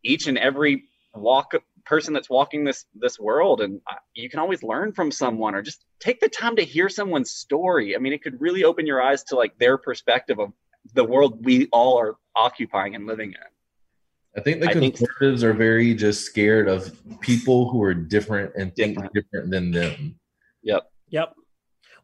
each 0.03 0.27
and 0.27 0.37
every 0.37 0.85
walk 1.13 1.53
person 1.85 2.13
that's 2.13 2.29
walking 2.29 2.63
this 2.63 2.85
this 2.95 3.19
world, 3.19 3.61
and 3.61 3.81
you 4.13 4.29
can 4.29 4.39
always 4.39 4.63
learn 4.63 4.91
from 4.93 5.11
someone, 5.11 5.55
or 5.55 5.61
just 5.61 5.85
take 5.99 6.19
the 6.19 6.29
time 6.29 6.55
to 6.55 6.63
hear 6.63 6.89
someone's 6.89 7.31
story. 7.31 7.95
I 7.95 7.99
mean, 7.99 8.13
it 8.13 8.21
could 8.21 8.39
really 8.39 8.63
open 8.63 8.85
your 8.85 9.01
eyes 9.01 9.23
to 9.25 9.35
like 9.35 9.57
their 9.57 9.77
perspective 9.77 10.39
of 10.39 10.53
the 10.93 11.03
world 11.03 11.43
we 11.45 11.67
all 11.71 11.97
are 11.97 12.15
occupying 12.35 12.95
and 12.95 13.05
living 13.05 13.29
in. 13.31 13.37
I 14.37 14.41
think 14.41 14.61
the 14.61 14.69
I 14.69 14.73
think- 14.73 14.95
conservatives 14.97 15.43
are 15.43 15.53
very 15.53 15.93
just 15.95 16.23
scared 16.25 16.67
of 16.67 16.95
people 17.21 17.69
who 17.69 17.81
are 17.81 17.93
different 17.93 18.53
and 18.55 18.75
think 18.75 18.97
different 19.13 19.49
than 19.51 19.71
them. 19.71 20.19
Yep. 20.63 20.89
Yep. 21.09 21.33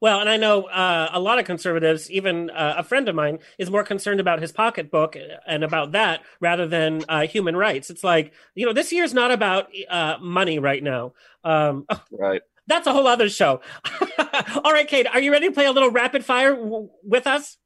Well, 0.02 0.20
and 0.20 0.28
I 0.30 0.36
know 0.36 0.64
uh, 0.64 1.10
a 1.14 1.20
lot 1.20 1.40
of 1.40 1.46
conservatives, 1.46 2.12
even 2.12 2.50
uh, 2.50 2.76
a 2.80 2.84
friend 2.84 3.08
of 3.08 3.16
mine, 3.16 3.40
is 3.58 3.70
more 3.72 3.84
concerned 3.86 4.20
about 4.20 4.42
his 4.42 4.52
pocketbook 4.52 5.16
and 5.48 5.64
about 5.64 5.94
that 5.94 6.24
rather 6.42 6.68
than 6.68 7.06
uh, 7.08 7.26
human 7.28 7.56
rights. 7.56 7.90
It's 7.90 8.04
like, 8.04 8.34
you 8.54 8.66
know, 8.66 8.74
this 8.74 8.92
year's 8.92 9.14
not 9.14 9.32
about 9.32 9.70
uh, 9.90 10.18
money 10.20 10.60
right 10.60 10.84
now. 10.84 11.14
Um, 11.46 11.86
Right. 12.12 12.42
that's 12.68 12.86
a 12.88 12.92
whole 12.92 13.08
other 13.08 13.30
show. 13.30 13.62
All 14.64 14.74
right, 14.74 14.88
Cade, 14.88 15.08
are 15.08 15.22
you 15.22 15.32
ready 15.32 15.48
to 15.48 15.54
play 15.54 15.68
a 15.68 15.72
little 15.72 15.92
rapid 15.92 16.26
fire 16.26 16.54
w- 16.56 16.90
with 17.04 17.26
us? 17.28 17.58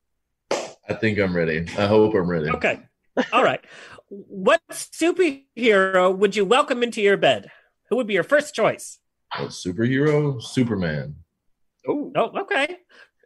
I 0.52 0.94
think 1.00 1.20
I'm 1.20 1.36
ready. 1.36 1.66
I 1.78 1.88
hope 1.88 2.14
I'm 2.14 2.30
ready. 2.30 2.50
Okay. 2.50 2.80
All 3.34 3.44
right. 3.44 3.64
What 4.10 4.62
superhero 4.72 6.16
would 6.16 6.36
you 6.36 6.46
welcome 6.46 6.84
into 6.84 7.02
your 7.02 7.18
bed? 7.18 7.52
Who 7.90 7.98
would 7.98 8.08
be 8.08 8.14
your 8.14 8.24
first 8.24 8.54
choice? 8.54 9.00
A 9.36 9.44
superhero, 9.46 10.42
Superman. 10.42 11.16
Oh, 11.88 12.12
Oh, 12.16 12.42
okay. 12.42 12.78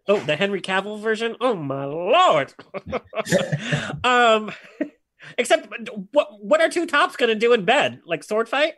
Oh, 0.07 0.19
the 0.19 0.35
Henry 0.35 0.61
Cavill 0.61 0.99
version. 0.99 1.35
Oh 1.39 1.55
my 1.55 1.85
lord. 1.85 2.53
um, 4.03 4.51
except 5.37 5.67
what 6.11 6.27
what 6.43 6.61
are 6.61 6.69
two 6.69 6.87
tops 6.87 7.15
going 7.15 7.29
to 7.29 7.35
do 7.35 7.53
in 7.53 7.65
bed? 7.65 8.01
Like 8.05 8.23
sword 8.23 8.49
fight? 8.49 8.73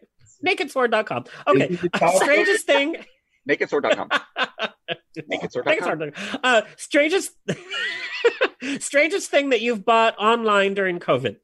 Nakedsword.com. 0.45 1.23
Okay. 1.47 1.67
Is 1.67 1.83
it 1.83 1.91
the 1.93 1.99
top? 1.99 2.15
strangest 2.15 2.65
thing. 2.65 2.97
Nakedsword.com. 3.49 4.09
Nakedsword.com. 4.09 4.69
Nakedsword.com. 5.31 6.39
Uh, 6.43 6.61
strangest 6.77 7.31
strangest 8.79 9.29
thing 9.29 9.49
that 9.49 9.61
you've 9.61 9.85
bought 9.85 10.17
online 10.17 10.73
during 10.73 10.99
COVID. 10.99 11.37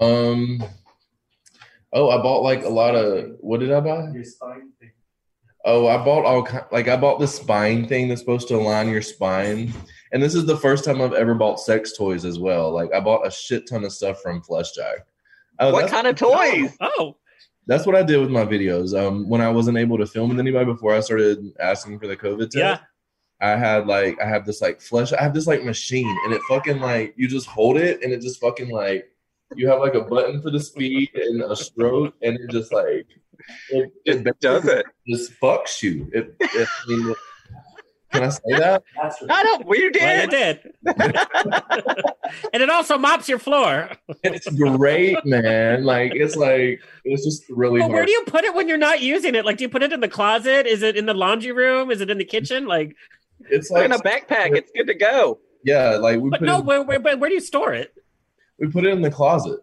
Um. 0.00 0.62
Oh, 1.92 2.08
I 2.08 2.22
bought 2.22 2.42
like 2.42 2.64
a 2.64 2.68
lot 2.68 2.94
of. 2.94 3.32
What 3.40 3.60
did 3.60 3.72
I 3.72 3.80
buy? 3.80 4.08
Your 4.12 4.24
spine 4.24 4.70
thing. 4.78 4.90
Oh, 5.64 5.86
I 5.88 6.02
bought 6.02 6.24
all 6.24 6.42
ki- 6.44 6.58
like 6.72 6.88
I 6.88 6.96
bought 6.96 7.20
the 7.20 7.26
spine 7.26 7.86
thing 7.86 8.08
that's 8.08 8.20
supposed 8.20 8.48
to 8.48 8.56
align 8.56 8.88
your 8.88 9.02
spine, 9.02 9.72
and 10.12 10.22
this 10.22 10.34
is 10.34 10.46
the 10.46 10.56
first 10.56 10.84
time 10.84 11.02
I've 11.02 11.12
ever 11.12 11.34
bought 11.34 11.60
sex 11.60 11.96
toys 11.96 12.24
as 12.24 12.38
well. 12.38 12.70
Like 12.72 12.90
I 12.94 13.00
bought 13.00 13.26
a 13.26 13.30
shit 13.30 13.68
ton 13.68 13.84
of 13.84 13.92
stuff 13.92 14.22
from 14.22 14.40
FleshJack. 14.42 15.00
Oh, 15.58 15.72
What 15.72 15.90
kind 15.90 16.06
of 16.06 16.16
toys? 16.16 16.74
Oh, 16.80 17.16
That's 17.66 17.86
what 17.86 17.94
I 17.94 18.02
did 18.02 18.20
with 18.20 18.30
my 18.30 18.44
videos. 18.44 18.98
Um, 18.98 19.28
when 19.28 19.40
I 19.40 19.48
wasn't 19.48 19.78
able 19.78 19.98
to 19.98 20.06
film 20.06 20.30
with 20.30 20.40
anybody 20.40 20.64
before 20.64 20.94
I 20.94 21.00
started 21.00 21.52
asking 21.60 21.98
for 21.98 22.06
the 22.06 22.16
COVID 22.16 22.50
test. 22.50 22.56
Yeah. 22.56 22.78
I 23.40 23.56
had 23.56 23.86
like 23.86 24.20
I 24.20 24.26
have 24.28 24.44
this 24.44 24.60
like 24.60 24.80
flesh. 24.80 25.12
I 25.12 25.22
have 25.22 25.32
this 25.32 25.46
like 25.46 25.64
machine, 25.64 26.18
and 26.24 26.34
it 26.34 26.42
fucking 26.48 26.80
like 26.80 27.14
you 27.16 27.26
just 27.26 27.46
hold 27.46 27.78
it, 27.78 28.02
and 28.02 28.12
it 28.12 28.20
just 28.20 28.40
fucking 28.40 28.68
like 28.68 29.10
you 29.56 29.68
have 29.68 29.80
like 29.80 29.94
a 29.94 30.02
button 30.02 30.42
for 30.42 30.50
the 30.50 30.60
speed 30.60 31.10
and 31.14 31.42
a 31.42 31.56
stroke, 31.56 32.14
and 32.22 32.38
it 32.38 32.50
just 32.50 32.72
like 32.72 33.06
it, 33.70 33.92
it 34.04 34.40
does 34.40 34.66
it. 34.66 34.84
Just 35.08 35.32
fucks 35.40 35.82
you. 35.82 36.10
It, 36.12 36.36
it, 36.40 36.68
I 36.68 36.88
mean, 36.88 37.14
can 38.20 38.28
I 38.28 38.30
say 38.30 38.58
that? 38.58 38.82
I 39.30 39.42
don't. 39.42 39.66
Well, 39.66 39.78
you 39.78 39.90
Well, 39.94 40.20
you 40.22 40.26
did. 40.30 40.30
did. 40.30 40.72
and 42.52 42.62
it 42.62 42.70
also 42.70 42.96
mops 42.98 43.28
your 43.28 43.38
floor. 43.38 43.90
It's 44.22 44.48
great, 44.48 45.24
man. 45.24 45.84
Like 45.84 46.12
it's 46.14 46.36
like 46.36 46.80
it's 47.04 47.24
just 47.24 47.44
really 47.50 47.80
But 47.80 47.86
hard. 47.86 47.94
where 47.94 48.06
do 48.06 48.12
you 48.12 48.22
put 48.26 48.44
it 48.44 48.54
when 48.54 48.68
you're 48.68 48.78
not 48.78 49.00
using 49.00 49.34
it? 49.34 49.44
Like, 49.44 49.56
do 49.58 49.64
you 49.64 49.68
put 49.68 49.82
it 49.82 49.92
in 49.92 50.00
the 50.00 50.08
closet? 50.08 50.66
Is 50.66 50.82
it 50.82 50.96
in 50.96 51.06
the 51.06 51.14
laundry 51.14 51.52
room? 51.52 51.90
Is 51.90 52.00
it 52.00 52.10
in 52.10 52.18
the 52.18 52.24
kitchen? 52.24 52.66
Like, 52.66 52.94
it's 53.50 53.70
like 53.70 53.84
in 53.84 53.92
a 53.92 53.98
backpack. 53.98 54.56
It's 54.56 54.70
good 54.76 54.86
to 54.86 54.94
go. 54.94 55.40
yeah, 55.64 55.96
like 55.96 56.20
we 56.20 56.30
but 56.30 56.40
put 56.40 56.46
no, 56.46 56.58
it, 56.58 56.64
where, 56.64 56.82
where, 56.82 57.00
but 57.00 57.18
where 57.18 57.28
do 57.30 57.34
you 57.34 57.40
store 57.40 57.72
it? 57.72 57.92
we 58.58 58.68
put 58.68 58.84
it 58.84 58.90
in 58.92 59.00
the 59.02 59.10
closet. 59.10 59.60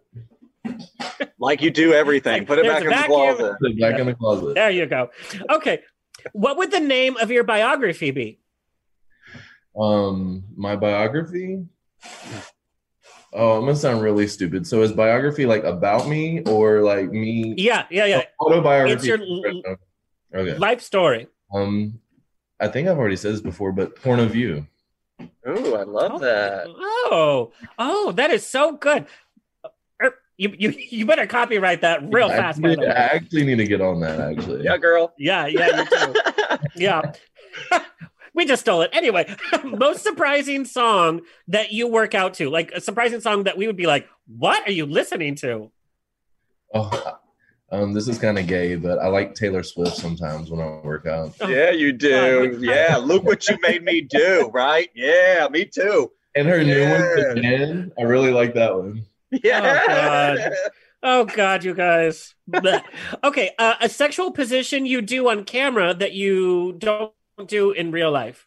Like 1.38 1.62
you 1.62 1.70
do 1.70 1.92
everything. 1.94 2.44
Put 2.44 2.58
it 2.58 2.62
There's 2.64 2.82
back 2.82 2.82
a 2.82 2.86
in 2.86 2.90
the 3.00 3.06
closet. 3.06 3.56
Put 3.60 3.70
it 3.70 3.80
back 3.80 3.98
in 4.00 4.06
the 4.06 4.14
closet. 4.14 4.54
There 4.54 4.70
you 4.70 4.86
go. 4.86 5.10
Okay. 5.48 5.80
What 6.32 6.56
would 6.58 6.72
the 6.72 6.80
name 6.80 7.16
of 7.16 7.30
your 7.30 7.44
biography 7.44 8.10
be? 8.10 8.40
Um, 9.78 10.44
my 10.56 10.74
biography. 10.76 11.64
Oh, 13.32 13.58
I'm 13.58 13.60
gonna 13.60 13.76
sound 13.76 14.02
really 14.02 14.26
stupid. 14.26 14.66
So 14.66 14.82
is 14.82 14.92
biography 14.92 15.46
like 15.46 15.62
about 15.64 16.08
me 16.08 16.40
or 16.44 16.80
like 16.82 17.10
me? 17.10 17.54
Yeah, 17.56 17.86
yeah, 17.90 18.06
yeah. 18.06 18.22
Autobiography. 18.40 18.92
It's 18.94 19.04
your 19.06 19.20
l- 19.20 19.76
okay. 20.34 20.56
life 20.58 20.80
story. 20.80 21.28
Um, 21.54 22.00
I 22.58 22.68
think 22.68 22.88
I've 22.88 22.98
already 22.98 23.16
said 23.16 23.34
this 23.34 23.40
before, 23.40 23.72
but 23.72 23.96
point 24.02 24.20
of 24.20 24.30
view. 24.30 24.66
Ooh, 25.46 25.74
I 25.76 25.82
love 25.84 26.20
that. 26.20 26.66
Oh, 26.68 27.52
oh, 27.78 28.12
that 28.12 28.30
is 28.30 28.46
so 28.46 28.72
good. 28.72 29.06
Er, 30.02 30.14
You, 30.36 30.54
you, 30.58 30.70
you 30.90 31.06
better 31.06 31.26
copyright 31.26 31.82
that 31.82 32.00
real 32.12 32.30
I 32.30 32.36
fast. 32.36 32.60
by 32.60 32.70
actually, 32.70 32.86
the 32.86 32.98
I 32.98 33.02
actually 33.14 33.44
need 33.44 33.56
to 33.56 33.66
get 33.66 33.80
on 33.80 34.00
that. 34.00 34.20
Actually, 34.20 34.64
Yeah, 34.64 34.76
girl. 34.78 35.12
Yeah, 35.18 35.46
yeah, 35.46 35.78
you 35.78 35.86
too. 35.86 36.14
yeah. 36.74 37.12
we 38.38 38.46
just 38.46 38.62
stole 38.62 38.82
it. 38.82 38.90
Anyway, 38.92 39.34
most 39.64 40.02
surprising 40.02 40.64
song 40.64 41.22
that 41.48 41.72
you 41.72 41.88
work 41.88 42.14
out 42.14 42.34
to, 42.34 42.48
like 42.48 42.70
a 42.72 42.80
surprising 42.80 43.20
song 43.20 43.44
that 43.44 43.58
we 43.58 43.66
would 43.66 43.76
be 43.76 43.86
like, 43.86 44.08
what 44.26 44.66
are 44.66 44.72
you 44.72 44.86
listening 44.86 45.34
to? 45.36 45.70
Oh, 46.72 47.18
um, 47.70 47.92
this 47.92 48.08
is 48.08 48.18
kind 48.18 48.38
of 48.38 48.46
gay, 48.46 48.76
but 48.76 48.98
I 48.98 49.08
like 49.08 49.34
Taylor 49.34 49.62
Swift 49.62 49.96
sometimes 49.96 50.50
when 50.50 50.60
I 50.60 50.80
work 50.84 51.06
out. 51.06 51.34
Yeah, 51.40 51.70
you 51.70 51.92
do. 51.92 52.58
Yeah, 52.60 52.96
look 52.96 53.24
what 53.24 53.46
you 53.48 53.58
made 53.60 53.82
me 53.82 54.02
do, 54.02 54.50
right? 54.54 54.88
Yeah, 54.94 55.48
me 55.50 55.64
too. 55.64 56.12
And 56.36 56.46
her 56.46 56.62
new 56.62 56.88
one, 56.88 57.38
again, 57.38 57.92
I 57.98 58.02
really 58.02 58.30
like 58.30 58.54
that 58.54 58.74
one. 58.74 59.04
Yeah. 59.30 59.82
Oh, 59.82 59.86
God. 59.86 60.52
Oh 61.02 61.24
God, 61.24 61.64
you 61.64 61.74
guys. 61.74 62.34
Okay, 63.22 63.50
uh, 63.58 63.74
a 63.80 63.88
sexual 63.88 64.32
position 64.32 64.86
you 64.86 65.00
do 65.00 65.28
on 65.28 65.44
camera 65.44 65.94
that 65.94 66.12
you 66.12 66.74
don't 66.78 67.12
do 67.46 67.72
in 67.72 67.90
real 67.90 68.10
life. 68.10 68.46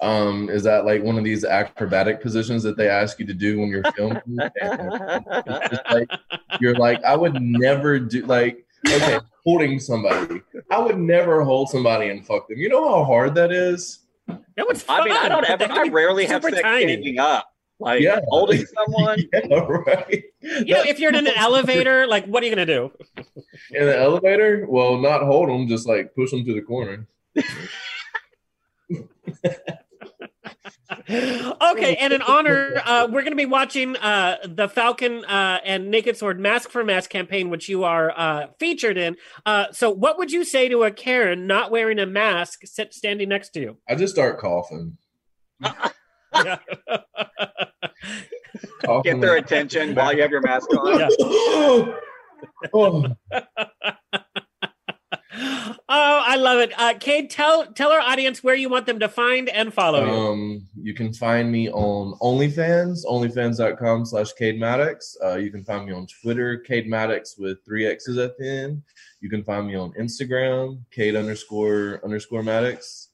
Um, 0.00 0.48
is 0.50 0.64
that 0.64 0.84
like 0.84 1.02
one 1.02 1.16
of 1.16 1.22
these 1.22 1.44
acrobatic 1.44 2.20
positions 2.20 2.62
that 2.64 2.76
they 2.76 2.88
ask 2.88 3.20
you 3.20 3.26
to 3.26 3.34
do 3.34 3.60
when 3.60 3.68
you're 3.68 3.84
filming? 3.92 4.20
And 4.26 4.50
it's 4.56 5.70
just 5.70 5.82
like, 5.90 6.10
you're 6.60 6.74
like, 6.74 7.02
I 7.04 7.14
would 7.14 7.40
never 7.40 8.00
do 8.00 8.26
like 8.26 8.66
okay, 8.88 9.18
holding 9.44 9.78
somebody. 9.78 10.42
I 10.70 10.78
would 10.80 10.98
never 10.98 11.44
hold 11.44 11.68
somebody 11.68 12.08
and 12.10 12.26
fuck 12.26 12.48
them. 12.48 12.58
You 12.58 12.68
know 12.68 12.88
how 12.88 13.04
hard 13.04 13.36
that 13.36 13.52
is? 13.52 14.00
That 14.26 14.66
was 14.66 14.84
I 14.88 15.04
mean, 15.04 15.14
I 15.16 15.28
don't 15.28 15.48
ever. 15.48 15.66
I 15.70 15.88
rarely 15.88 16.26
have 16.26 16.42
super 16.42 16.56
sex 16.56 16.62
tiny. 16.62 16.82
standing 16.84 17.18
up. 17.20 17.48
Like 17.78 18.00
Yeah. 18.00 18.20
holding 18.28 18.64
someone. 18.74 19.20
Yeah, 19.32 19.58
right. 19.58 20.24
You 20.40 20.74
know, 20.74 20.82
if 20.82 20.98
you're 20.98 21.10
in 21.10 21.16
an 21.16 21.28
elevator, 21.36 22.06
like, 22.08 22.26
what 22.26 22.42
are 22.42 22.46
you 22.46 22.52
gonna 22.52 22.66
do? 22.66 22.90
In 23.70 23.86
the 23.86 23.96
elevator, 23.96 24.66
well, 24.68 24.98
not 24.98 25.22
hold 25.22 25.48
them, 25.48 25.68
just 25.68 25.86
like 25.86 26.14
push 26.16 26.30
them 26.32 26.44
to 26.44 26.54
the 26.54 26.62
corner. 26.62 27.06
Okay, 31.08 31.96
and 31.96 32.12
in 32.12 32.22
honor, 32.22 32.80
uh, 32.84 33.06
we're 33.10 33.22
going 33.22 33.32
to 33.32 33.36
be 33.36 33.46
watching 33.46 33.96
uh, 33.96 34.36
the 34.44 34.68
Falcon 34.68 35.24
uh, 35.24 35.58
and 35.64 35.90
Naked 35.90 36.16
Sword 36.16 36.38
Mask 36.40 36.70
for 36.70 36.84
Mask 36.84 37.10
campaign, 37.10 37.50
which 37.50 37.68
you 37.68 37.84
are 37.84 38.12
uh, 38.16 38.46
featured 38.58 38.98
in. 38.98 39.16
Uh, 39.46 39.66
so, 39.72 39.90
what 39.90 40.18
would 40.18 40.32
you 40.32 40.44
say 40.44 40.68
to 40.68 40.84
a 40.84 40.90
Karen 40.90 41.46
not 41.46 41.70
wearing 41.70 41.98
a 41.98 42.06
mask 42.06 42.60
sit, 42.64 42.92
standing 42.94 43.28
next 43.28 43.50
to 43.50 43.60
you? 43.60 43.76
I 43.88 43.94
just 43.94 44.14
start 44.14 44.38
coughing. 44.38 44.96
Coughing 48.82 49.02
Get 49.04 49.20
their 49.20 49.36
attention 49.36 49.94
while 49.94 50.14
you 50.14 50.22
have 50.22 50.30
your 50.30 50.42
mask 50.42 50.68
on. 50.74 50.98
Yeah. 50.98 51.08
oh, 51.20 51.98
Oh, 52.72 53.06
I 56.32 56.36
love 56.36 56.60
it. 56.60 56.72
Uh, 56.78 56.94
Cade, 56.98 57.28
tell 57.28 57.66
tell 57.66 57.92
our 57.92 58.00
audience 58.00 58.42
where 58.42 58.54
you 58.54 58.70
want 58.70 58.86
them 58.86 58.98
to 59.00 59.08
find 59.10 59.50
and 59.50 59.70
follow 59.70 60.06
you. 60.06 60.10
Um, 60.10 60.66
you 60.80 60.94
can 60.94 61.12
find 61.12 61.52
me 61.52 61.68
on 61.68 62.18
OnlyFans, 62.20 63.04
onlyfans.com 63.04 64.06
slash 64.06 64.32
Cade 64.32 64.58
Maddox. 64.58 65.14
Uh, 65.22 65.36
you 65.36 65.50
can 65.50 65.62
find 65.62 65.84
me 65.84 65.92
on 65.92 66.06
Twitter, 66.06 66.56
Cade 66.56 66.88
Maddox 66.88 67.36
with 67.36 67.62
three 67.66 67.84
X's 67.86 68.16
at 68.16 68.38
the 68.38 68.48
end. 68.48 68.82
You 69.20 69.28
can 69.28 69.44
find 69.44 69.66
me 69.66 69.74
on 69.74 69.92
Instagram, 69.92 70.78
Cade 70.90 71.16
underscore 71.16 72.00
underscore 72.02 72.42
Maddox. 72.42 73.10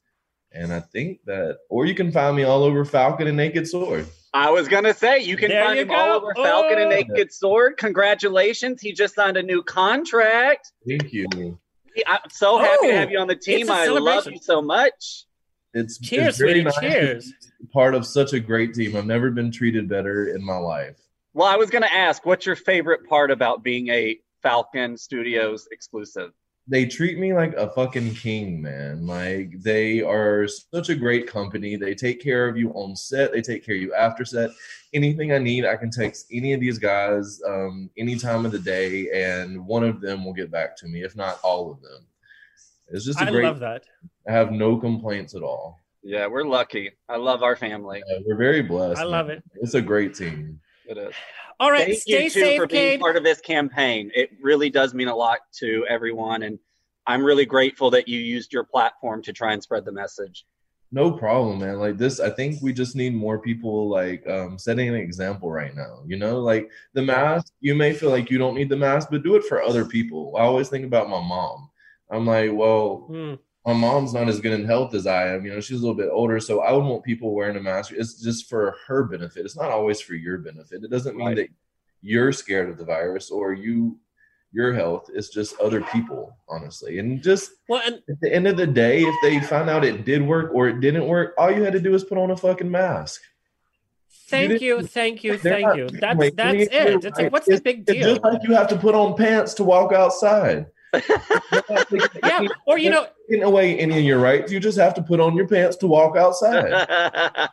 And 0.53 0.71
I 0.71 0.79
think 0.79 1.19
that, 1.25 1.57
or 1.69 1.85
you 1.85 1.95
can 1.95 2.13
find 2.13 2.37
me 2.37 2.43
all 2.43 2.63
over 2.63 2.85
Falcon 2.85 3.27
and 3.27 3.35
Naked 3.35 3.67
Sword. 3.67 4.07
I 4.33 4.49
was 4.49 4.69
gonna 4.69 4.93
say 4.93 5.19
you 5.19 5.35
can 5.35 5.49
There 5.49 5.65
find 5.65 5.75
you 5.75 5.83
him 5.83 5.91
all 5.91 6.15
over 6.15 6.33
Falcon 6.35 6.77
and 6.77 6.93
Oh. 6.93 6.95
Naked 6.95 7.33
Sword. 7.33 7.75
Congratulations, 7.75 8.79
he 8.79 8.93
just 8.93 9.13
signed 9.13 9.35
a 9.35 9.43
new 9.43 9.61
contract. 9.61 10.71
Thank 10.87 11.11
you. 11.11 11.59
He- 11.95 12.03
I'm 12.05 12.19
so 12.29 12.57
happy 12.57 12.87
to 12.87 12.93
Oh, 12.93 12.95
have 12.95 13.11
you 13.11 13.19
on 13.19 13.27
the 13.27 13.35
team. 13.35 13.69
I 13.69 13.87
love 13.87 14.27
you 14.29 14.39
so 14.41 14.61
much. 14.61 15.25
It's 15.73 15.99
Cheers, 15.99 16.29
it's 16.29 16.37
very 16.39 16.51
sweetie, 16.51 16.63
nice 16.63 16.75
to 16.75 16.81
cheers. 16.81 17.33
be 17.61 17.67
Part 17.71 17.93
of 17.93 18.05
such 18.05 18.33
a 18.33 18.39
great 18.39 18.73
team. 18.73 18.95
I've 18.95 19.05
never 19.05 19.29
been 19.29 19.51
treated 19.51 19.87
better 19.87 20.27
in 20.29 20.43
my 20.43 20.57
life. 20.57 20.97
Well, 21.33 21.47
I 21.47 21.57
was 21.57 21.69
going 21.69 21.83
to 21.83 21.93
ask, 21.93 22.25
what's 22.25 22.45
your 22.45 22.55
favorite 22.55 23.07
part 23.07 23.29
about 23.29 23.63
being 23.63 23.87
a 23.89 24.17
Falcon 24.41 24.97
Studios 24.97 25.67
exclusive? 25.71 26.31
They 26.69 26.85
treat 26.85 27.17
me 27.17 27.33
like 27.33 27.53
a 27.55 27.69
fucking 27.71 28.13
king, 28.13 28.61
man. 28.61 29.07
Like 29.07 29.59
they 29.61 30.01
are 30.01 30.47
such 30.47 30.89
a 30.89 30.95
great 30.95 31.25
company. 31.25 31.75
They 31.75 31.95
take 31.95 32.21
care 32.21 32.47
of 32.47 32.57
you 32.57 32.69
on 32.71 32.95
set. 32.95 33.31
They 33.31 33.41
take 33.41 33.65
care 33.65 33.75
of 33.75 33.81
you 33.81 33.93
after 33.95 34.23
set. 34.23 34.51
Anything 34.93 35.33
I 35.33 35.39
need, 35.39 35.65
I 35.65 35.75
can 35.75 35.89
text 35.89 36.27
any 36.31 36.53
of 36.53 36.59
these 36.59 36.77
guys 36.77 37.41
um, 37.47 37.89
any 37.97 38.17
time 38.17 38.45
of 38.45 38.51
the 38.51 38.59
day, 38.59 39.09
and 39.11 39.65
one 39.65 39.83
of 39.83 39.99
them 39.99 40.23
will 40.23 40.33
get 40.33 40.51
back 40.51 40.77
to 40.77 40.87
me, 40.87 41.03
if 41.03 41.15
not 41.15 41.39
all 41.43 41.71
of 41.71 41.81
them. 41.81 42.05
It's 42.89 43.05
just 43.05 43.19
a 43.19 43.25
I 43.25 43.31
great. 43.31 43.45
love 43.45 43.59
that. 43.59 43.83
I 44.27 44.31
have 44.31 44.51
no 44.51 44.77
complaints 44.77 45.35
at 45.35 45.41
all. 45.41 45.79
Yeah, 46.03 46.27
we're 46.27 46.43
lucky. 46.43 46.91
I 47.07 47.17
love 47.17 47.43
our 47.43 47.55
family. 47.55 48.01
Uh, 48.03 48.19
we're 48.25 48.37
very 48.37 48.61
blessed. 48.61 49.01
I 49.01 49.03
love 49.03 49.27
man. 49.27 49.37
it. 49.37 49.43
It's 49.55 49.73
a 49.73 49.81
great 49.81 50.13
team. 50.13 50.59
It 50.89 50.97
is. 50.97 51.13
All 51.59 51.71
right, 51.71 51.85
Thank 51.87 51.99
stay 52.01 52.23
you 52.23 52.29
too 52.31 52.39
safe, 52.41 52.57
for 52.57 52.65
being 52.67 52.93
Cade. 52.93 52.99
part 52.99 53.15
of 53.15 53.23
this 53.23 53.39
campaign. 53.39 54.11
It 54.15 54.31
really 54.41 54.71
does 54.71 54.93
mean 54.95 55.07
a 55.07 55.15
lot 55.15 55.39
to 55.59 55.85
everyone, 55.87 56.43
and 56.43 56.57
I'm 57.05 57.23
really 57.23 57.45
grateful 57.45 57.91
that 57.91 58.07
you 58.07 58.19
used 58.19 58.51
your 58.51 58.63
platform 58.63 59.21
to 59.23 59.31
try 59.33 59.53
and 59.53 59.61
spread 59.61 59.85
the 59.85 59.91
message. 59.91 60.45
No 60.91 61.11
problem, 61.11 61.59
man. 61.59 61.77
Like 61.77 61.97
this, 61.97 62.19
I 62.19 62.31
think 62.31 62.63
we 62.63 62.73
just 62.73 62.95
need 62.95 63.13
more 63.13 63.37
people 63.37 63.87
like 63.87 64.27
um, 64.27 64.57
setting 64.57 64.89
an 64.89 64.95
example 64.95 65.51
right 65.51 65.75
now. 65.75 66.01
You 66.07 66.17
know, 66.17 66.39
like 66.39 66.71
the 66.93 67.03
mask. 67.03 67.53
You 67.59 67.75
may 67.75 67.93
feel 67.93 68.09
like 68.09 68.31
you 68.31 68.39
don't 68.39 68.55
need 68.55 68.69
the 68.69 68.77
mask, 68.77 69.09
but 69.11 69.21
do 69.21 69.35
it 69.35 69.43
for 69.43 69.61
other 69.61 69.85
people. 69.85 70.33
I 70.37 70.41
always 70.41 70.69
think 70.69 70.85
about 70.85 71.07
my 71.09 71.19
mom. 71.21 71.69
I'm 72.09 72.25
like, 72.25 72.49
well, 72.51 73.05
Hmm. 73.07 73.35
My 73.65 73.73
mom's 73.73 74.13
not 74.13 74.27
as 74.29 74.39
good 74.39 74.53
in 74.53 74.65
health 74.65 74.93
as 74.93 75.05
I 75.05 75.33
am. 75.33 75.45
You 75.45 75.53
know, 75.53 75.59
she's 75.59 75.77
a 75.77 75.81
little 75.81 75.95
bit 75.95 76.09
older, 76.11 76.39
so 76.39 76.61
I 76.61 76.71
would 76.71 76.83
want 76.85 77.03
people 77.03 77.33
wearing 77.35 77.57
a 77.57 77.61
mask. 77.61 77.91
It's 77.95 78.21
just 78.21 78.49
for 78.49 78.75
her 78.87 79.03
benefit. 79.03 79.45
It's 79.45 79.57
not 79.57 79.71
always 79.71 79.99
for 80.01 80.13
your 80.15 80.37
benefit. 80.37 80.83
It 80.83 80.89
doesn't 80.89 81.15
mean 81.17 81.27
Right. 81.27 81.35
that 81.37 81.49
you're 82.01 82.31
scared 82.31 82.69
of 82.69 82.77
the 82.77 82.85
virus 82.85 83.29
or 83.29 83.53
you 83.53 83.99
your 84.51 84.73
health. 84.73 85.11
It's 85.13 85.29
just 85.29 85.59
other 85.59 85.81
people, 85.81 86.35
honestly. 86.47 86.97
And 86.97 87.21
just 87.21 87.51
Well, 87.67 87.83
and 87.85 87.95
at 88.09 88.19
the 88.19 88.33
end 88.33 88.47
of 88.47 88.57
the 88.57 88.65
day, 88.65 89.03
if 89.03 89.13
they 89.21 89.39
found 89.41 89.69
out 89.69 89.85
it 89.85 90.05
did 90.05 90.25
work 90.25 90.49
or 90.55 90.67
it 90.67 90.79
didn't 90.79 91.05
work, 91.07 91.35
all 91.37 91.51
you 91.51 91.61
had 91.61 91.73
to 91.73 91.79
do 91.79 91.93
is 91.93 92.03
put 92.03 92.17
on 92.17 92.31
a 92.31 92.37
fucking 92.37 92.71
mask. 92.71 93.21
thank 94.27 94.49
didn't- 94.49 94.61
you, 94.63 94.81
thank 94.81 95.23
you, 95.23 95.37
thank 95.37 95.65
not 95.67 95.77
you. 95.77 95.87
That's 95.89 96.19
that's 96.35 96.39
any 96.39 96.63
of 96.65 96.71
your 96.73 96.81
it. 96.97 97.05
It's 97.05 97.19
like, 97.19 97.31
what's 97.31 97.45
the 97.45 97.53
It's- 97.53 97.61
big 97.63 97.81
It's 97.81 97.91
deal? 97.91 98.09
just 98.15 98.23
like 98.23 98.41
you 98.43 98.53
have 98.55 98.67
to 98.69 98.77
put 98.77 98.95
on 98.95 99.15
pants 99.15 99.53
to 99.55 99.63
walk 99.63 99.91
outside. 99.93 100.65
Yeah, 102.23 102.47
or 102.65 102.77
you 102.77 102.89
know, 102.89 103.07
taking 103.29 103.43
away 103.43 103.77
any 103.77 103.97
of 103.97 104.03
your 104.03 104.19
rights. 104.19 104.51
You 104.51 104.59
just 104.59 104.77
have 104.77 104.93
to 104.95 105.01
put 105.01 105.19
on 105.19 105.35
your 105.35 105.47
pants 105.47 105.77
to 105.77 105.87
walk 105.87 106.15
outside. 106.17 106.87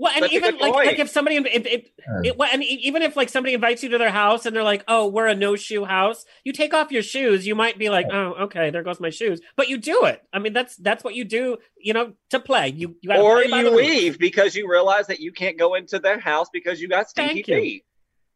Well, 0.00 0.12
and 0.14 0.22
That's 0.22 0.34
even 0.34 0.58
like, 0.58 0.72
like 0.72 0.98
if 1.00 1.10
somebody, 1.10 1.36
if, 1.36 1.66
if, 1.66 1.84
Yeah. 1.98 2.30
it, 2.30 2.38
well, 2.38 2.48
and 2.52 2.62
e- 2.62 2.80
even 2.84 3.02
if 3.02 3.16
like 3.16 3.28
somebody 3.28 3.54
invites 3.54 3.82
you 3.82 3.88
to 3.90 3.98
their 3.98 4.10
house 4.10 4.46
and 4.46 4.54
they're 4.54 4.62
like, 4.62 4.84
"Oh, 4.86 5.08
we're 5.08 5.26
a 5.26 5.34
no 5.34 5.56
shoe 5.56 5.84
house," 5.84 6.24
you 6.44 6.52
take 6.52 6.72
off 6.72 6.92
your 6.92 7.02
shoes. 7.02 7.46
You 7.48 7.56
might 7.56 7.78
be 7.78 7.90
like, 7.90 8.06
"Oh, 8.08 8.34
okay, 8.42 8.70
there 8.70 8.84
goes 8.84 9.00
my 9.00 9.10
shoes," 9.10 9.40
but 9.56 9.68
you 9.68 9.76
do 9.76 10.04
it. 10.04 10.22
I 10.32 10.38
mean, 10.38 10.52
that's 10.52 10.76
that's 10.76 11.02
what 11.02 11.16
you 11.16 11.24
do. 11.24 11.58
You 11.80 11.94
know, 11.94 12.12
to 12.30 12.38
play. 12.38 12.68
You 12.68 12.96
you 13.00 13.12
or 13.12 13.42
play 13.42 13.58
you 13.58 13.70
leave 13.74 14.20
because 14.20 14.54
you 14.54 14.70
realize 14.70 15.08
that 15.08 15.18
you 15.18 15.32
can't 15.32 15.58
go 15.58 15.74
into 15.74 15.98
their 15.98 16.20
house 16.20 16.48
because 16.52 16.80
you 16.80 16.88
got 16.88 17.10
stinky 17.10 17.34
Thank 17.34 17.48
you. 17.48 17.56
feet. 17.56 17.84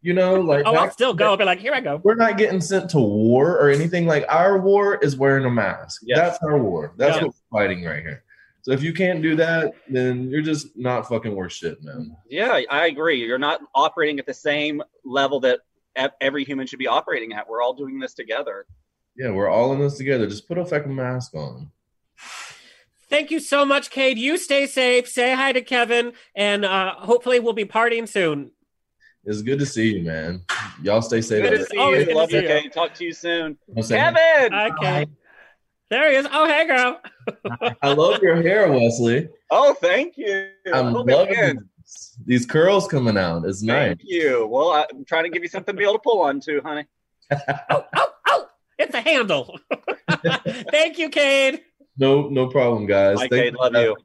You 0.02 0.12
know, 0.14 0.34
like 0.40 0.64
Oh, 0.66 0.74
I'll 0.74 0.90
still 0.90 1.14
go. 1.14 1.26
I'll 1.26 1.36
be 1.36 1.44
like, 1.44 1.60
"Here 1.60 1.72
I 1.72 1.80
go." 1.80 2.00
we're 2.02 2.16
not 2.16 2.36
getting 2.36 2.60
sent 2.60 2.90
to 2.90 2.98
war 2.98 3.52
or 3.58 3.70
anything. 3.70 4.06
Like 4.06 4.24
our 4.28 4.58
war 4.58 4.96
is 4.96 5.16
wearing 5.16 5.44
a 5.44 5.50
mask. 5.50 6.02
Yes. 6.04 6.18
That's 6.18 6.42
our 6.42 6.58
war. 6.58 6.92
That's 6.96 7.16
Yeah. 7.16 7.24
what 7.26 7.34
we're 7.50 7.58
fighting 7.60 7.84
right 7.84 8.02
here. 8.02 8.24
So 8.62 8.72
if 8.72 8.82
you 8.82 8.92
can't 8.92 9.22
do 9.22 9.36
that, 9.36 9.72
then 9.88 10.28
you're 10.28 10.42
just 10.42 10.76
not 10.76 11.08
fucking 11.08 11.34
worth 11.34 11.52
shit, 11.52 11.82
man. 11.82 12.16
Yeah, 12.28 12.60
I 12.70 12.86
agree. 12.86 13.16
You're 13.24 13.38
not 13.38 13.60
operating 13.74 14.18
at 14.18 14.26
the 14.26 14.34
same 14.34 14.82
level 15.04 15.40
that 15.40 15.60
every 16.20 16.44
human 16.44 16.66
should 16.66 16.78
be 16.78 16.86
operating 16.86 17.32
at. 17.32 17.48
We're 17.48 17.62
all 17.62 17.74
doing 17.74 17.98
this 17.98 18.14
together. 18.14 18.66
Yeah, 19.16 19.30
we're 19.30 19.48
all 19.48 19.72
in 19.72 19.80
this 19.80 19.98
together. 19.98 20.26
Just 20.28 20.48
put 20.48 20.58
a 20.58 20.64
fucking 20.64 20.94
mask 20.94 21.34
on. 21.34 21.70
Thank 23.08 23.30
you 23.30 23.40
so 23.40 23.64
much, 23.64 23.90
Cade. 23.90 24.16
You 24.16 24.38
stay 24.38 24.66
safe. 24.66 25.06
Say 25.06 25.34
hi 25.34 25.52
to 25.52 25.60
Kevin, 25.60 26.12
and 26.34 26.64
uh, 26.64 26.94
hopefully 26.94 27.40
we'll 27.40 27.52
be 27.52 27.66
partying 27.66 28.08
soon. 28.08 28.52
It's 29.24 29.42
good 29.42 29.58
to 29.60 29.66
see 29.66 29.96
you, 29.96 30.04
man. 30.04 30.42
Y'all 30.82 31.02
stay 31.02 31.20
safe. 31.20 31.42
Good 31.42 31.58
to 31.58 31.66
see 31.66 31.78
you. 31.78 31.96
good 31.96 32.08
to 32.08 32.14
Love 32.14 32.30
see 32.30 32.36
you. 32.36 32.42
you. 32.42 32.48
Okay, 32.48 32.68
talk 32.68 32.94
to 32.94 33.04
you 33.04 33.12
soon. 33.12 33.56
there. 33.68 33.84
Kevin. 33.84 34.52
Hi, 34.52 34.70
Cade. 34.80 35.10
There 35.90 36.10
he 36.10 36.16
is. 36.16 36.26
Oh, 36.32 36.46
hey, 36.46 36.66
girl. 36.66 37.00
I 37.82 37.92
love 37.92 38.22
your 38.22 38.40
hair, 38.42 38.72
Wesley. 38.72 39.28
Oh, 39.50 39.74
thank 39.74 40.16
you. 40.16 40.48
I'm 40.72 40.86
oh, 40.86 40.90
Hope 40.90 41.08
it 41.10 41.14
loving 41.14 41.36
ends. 41.36 42.16
these 42.24 42.46
curls 42.46 42.88
coming 42.88 43.18
out. 43.18 43.44
It's 43.44 43.62
nice. 43.62 43.88
Thank 43.88 44.00
you. 44.04 44.46
Well, 44.46 44.70
I'm 44.72 45.04
trying 45.04 45.24
to 45.24 45.30
give 45.30 45.42
you 45.42 45.48
something 45.50 45.74
to 45.74 45.78
be 45.78 45.84
able 45.84 45.94
to 45.94 45.98
pull 46.00 46.22
on 46.22 46.40
to, 46.40 46.60
honey. 46.62 46.86
Oh, 47.70 47.84
oh, 47.96 48.08
oh! 48.28 48.48
It's 48.78 48.94
a 48.94 49.00
handle. 49.00 49.58
Thank 50.70 50.98
you, 50.98 51.08
Cade. 51.08 51.62
No, 51.96 52.28
no 52.28 52.48
problem, 52.48 52.86
guys. 52.86 53.16
Bye, 53.18 53.28
Thank 53.28 53.42
Cade. 53.42 53.54
Love 53.54 53.74
you. 53.74 53.96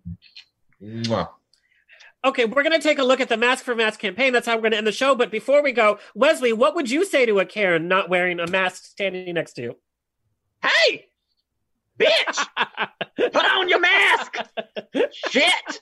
Mwah. 0.82 1.30
Okay, 2.28 2.44
we're 2.44 2.64
going 2.64 2.78
to 2.78 2.86
take 2.86 3.00
a 3.00 3.06
look 3.06 3.22
at 3.22 3.30
the 3.30 3.38
Mask 3.38 3.64
for 3.64 3.74
Mask 3.74 4.02
campaign. 4.02 4.34
That's 4.34 4.46
how 4.46 4.56
we're 4.56 4.64
going 4.64 4.74
to 4.74 4.78
end 4.78 4.86
the 4.86 4.92
show. 4.92 5.16
But 5.16 5.32
before 5.32 5.64
we 5.64 5.72
go, 5.72 5.98
Wesley, 6.14 6.52
what 6.52 6.76
would 6.76 6.92
you 6.92 7.06
say 7.06 7.26
to 7.26 7.40
a 7.40 7.46
Karen 7.46 7.88
not 7.88 8.10
wearing 8.10 8.42
a 8.42 8.48
mask 8.48 8.84
standing 8.84 9.34
next 9.34 9.54
to 9.54 9.62
you? 9.62 9.76
Hey, 10.62 11.06
bitch, 11.98 12.46
put 13.16 13.34
on 13.34 13.70
your 13.70 13.80
mask. 13.80 14.36
Shit. 15.30 15.82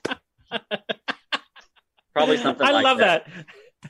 Probably 2.12 2.36
something 2.36 2.64
I 2.64 2.70
like 2.70 2.84
love 2.84 2.98
that. 2.98 3.26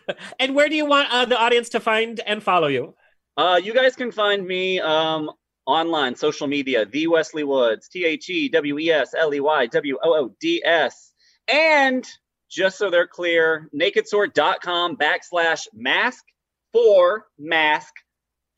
that. 0.06 0.16
And 0.38 0.54
where 0.54 0.68
do 0.68 0.76
you 0.76 0.86
want 0.86 1.10
uh, 1.10 1.26
the 1.26 1.38
audience 1.38 1.70
to 1.70 1.80
find 1.80 2.20
and 2.20 2.42
follow 2.42 2.68
you? 2.68 2.94
Uh, 3.36 3.60
you 3.62 3.74
guys 3.74 3.96
can 3.96 4.12
find 4.12 4.46
me 4.46 4.80
um, 4.80 5.30
online, 5.66 6.14
social 6.16 6.46
media, 6.46 6.86
the 6.86 7.06
Wesley 7.06 7.44
Woods, 7.44 7.88
T 7.88 8.06
H 8.06 8.30
E 8.30 8.48
W 8.48 8.78
E 8.78 8.90
S 8.90 9.14
L 9.14 9.34
E 9.34 9.40
Y 9.40 9.66
W 9.66 9.98
O 10.02 10.24
O 10.24 10.34
D 10.40 10.62
S. 10.64 11.12
And 11.48 12.06
just 12.48 12.78
so 12.78 12.90
they're 12.90 13.06
clear, 13.06 13.68
nakedsword.com 13.74 14.96
backslash 14.96 15.66
mask 15.74 16.24
for 16.72 17.26
mask 17.38 17.92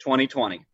2020. 0.01 0.65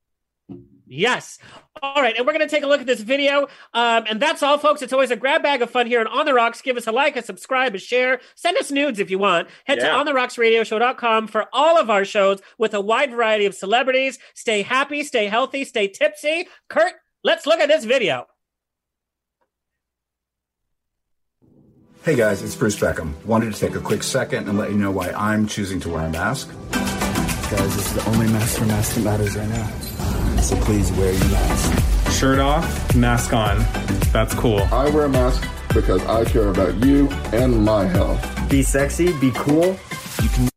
Yes. 0.86 1.39
All 1.82 2.03
right, 2.03 2.15
and 2.16 2.27
we're 2.27 2.35
going 2.35 2.47
to 2.47 2.55
take 2.55 2.62
a 2.62 2.66
look 2.66 2.81
at 2.82 2.86
this 2.86 3.01
video. 3.01 3.45
Um, 3.73 4.05
and 4.09 4.20
that's 4.20 4.43
all, 4.43 4.59
folks. 4.59 4.82
It's 4.82 4.93
always 4.93 5.11
a 5.11 5.16
grab 5.16 5.43
bag 5.43 5.62
of 5.62 5.70
fun 5.70 5.86
here 5.86 5.99
on 6.01 6.07
On 6.07 6.27
the 6.27 6.35
Rocks. 6.35 6.61
Give 6.61 6.77
us 6.77 6.86
a 6.86 6.93
like, 6.93 7.16
a 7.16 7.23
subscribe, 7.23 7.74
a 7.74 7.78
share. 7.78 8.20
Send 8.35 8.59
us 8.59 8.70
nudes 8.70 8.99
if 8.99 9.11
you 9.11 9.19
want. 9.19 9.49
Head 9.65 9.78
Yeah. 9.78 9.89
to 9.97 10.05
ontherocksradioshow.com 10.12 11.28
for 11.28 11.47
all 11.55 11.78
of 11.78 11.89
our 11.89 12.05
shows 12.05 12.41
with 12.59 12.74
a 12.74 12.81
wide 12.82 13.11
variety 13.11 13.47
of 13.47 13.55
celebrities. 13.55 14.19
Stay 14.35 14.61
happy, 14.62 15.03
stay 15.03 15.27
healthy, 15.27 15.65
stay 15.65 15.89
tipsy. 15.89 16.49
Kurt, 16.69 16.93
let's 17.24 17.47
look 17.47 17.61
at 17.61 17.69
this 17.69 17.85
video. 17.85 18.27
Hey 22.05 22.16
guys, 22.16 22.43
it's 22.43 22.55
Bruce 22.55 22.78
Beckham. 22.78 23.14
Wanted 23.24 23.55
to 23.55 23.59
take 23.59 23.76
a 23.76 23.81
quick 23.81 24.02
second 24.02 24.47
and 24.47 24.59
let 24.59 24.70
you 24.70 24.76
know 24.76 24.90
why 24.90 25.09
I'm 25.12 25.47
choosing 25.47 25.81
to 25.81 25.89
wear 25.89 26.05
a 26.05 26.10
mask. 26.10 26.51
Guys, 26.70 27.76
this 27.76 27.86
is 27.86 27.94
the 27.94 28.05
only 28.10 28.26
mask 28.26 28.59
for 28.59 28.66
mask 28.66 28.97
that 28.97 29.05
matters 29.05 29.35
right 29.35 29.48
now. 29.48 29.66
So 30.43 30.55
please 30.56 30.93
wear 30.93 31.12
your 31.12 31.28
mask. 31.31 32.12
Shirt 32.12 32.40
off, 32.40 32.94
mask 32.94 33.32
on. 33.32 33.56
That's 34.12 34.35
cool. 34.35 34.60
I 34.70 34.90
wear 34.90 35.06
a 35.06 35.09
mask 35.09 35.48
because 35.72 36.05
I 36.05 36.26
care 36.26 36.48
about 36.48 36.85
you 36.85 37.09
and 37.32 37.64
my 37.64 37.86
health. 37.86 38.51
Be 38.51 38.62
sexy, 38.62 39.18
be 39.18 39.31
cool. 39.31 39.74
You 40.22 40.28
can 40.28 40.51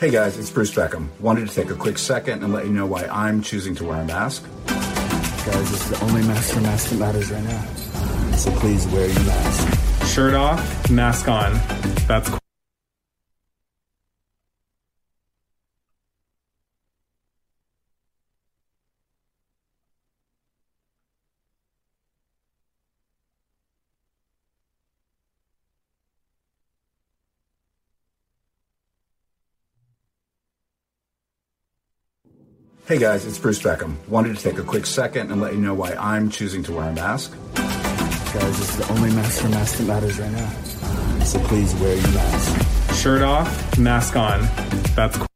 Hey 0.00 0.08
guys, 0.08 0.38
it's 0.38 0.48
Bruce 0.48 0.74
Beckham. 0.74 1.08
Wanted 1.20 1.46
to 1.46 1.54
take 1.54 1.68
a 1.68 1.74
quick 1.74 1.98
second 1.98 2.42
and 2.42 2.54
let 2.54 2.64
you 2.64 2.72
know 2.72 2.86
why 2.86 3.04
I'm 3.04 3.42
choosing 3.42 3.74
to 3.74 3.84
wear 3.84 4.00
a 4.00 4.04
mask. 4.06 4.42
Guys, 4.66 5.70
this 5.70 5.84
is 5.84 5.90
the 5.90 6.02
only 6.06 6.22
mask 6.22 6.54
for 6.54 6.62
mask 6.62 6.88
that 6.88 6.98
matters 6.98 7.30
right 7.30 7.44
now. 7.44 7.62
So 8.34 8.50
please 8.52 8.86
wear 8.86 9.08
your 9.08 9.24
mask. 9.24 10.06
Shirt 10.06 10.32
off, 10.32 10.90
mask 10.90 11.28
on. 11.28 11.52
That's 12.08 12.30
cool. 12.30 12.39
Hey 32.90 32.98
guys, 32.98 33.24
it's 33.24 33.38
Bruce 33.38 33.62
Beckham. 33.62 33.94
Wanted 34.08 34.36
to 34.36 34.42
take 34.42 34.58
a 34.58 34.64
quick 34.64 34.84
second 34.84 35.30
and 35.30 35.40
let 35.40 35.52
you 35.52 35.60
know 35.60 35.74
why 35.74 35.92
I'm 35.92 36.28
choosing 36.28 36.64
to 36.64 36.72
wear 36.72 36.88
a 36.88 36.92
mask. 36.92 37.32
Guys, 37.54 38.58
this 38.58 38.70
is 38.70 38.78
the 38.78 38.92
only 38.94 39.14
mask 39.14 39.42
for 39.42 39.48
mask 39.48 39.78
that 39.78 39.84
matters 39.84 40.18
right 40.18 40.32
now. 40.32 40.50
So 41.22 41.38
please 41.44 41.72
wear 41.76 41.94
your 41.94 42.10
mask. 42.10 42.94
Shirt 42.96 43.22
off, 43.22 43.78
mask 43.78 44.16
on. 44.16 44.40
That's 44.96 45.16
cool. 45.18 45.29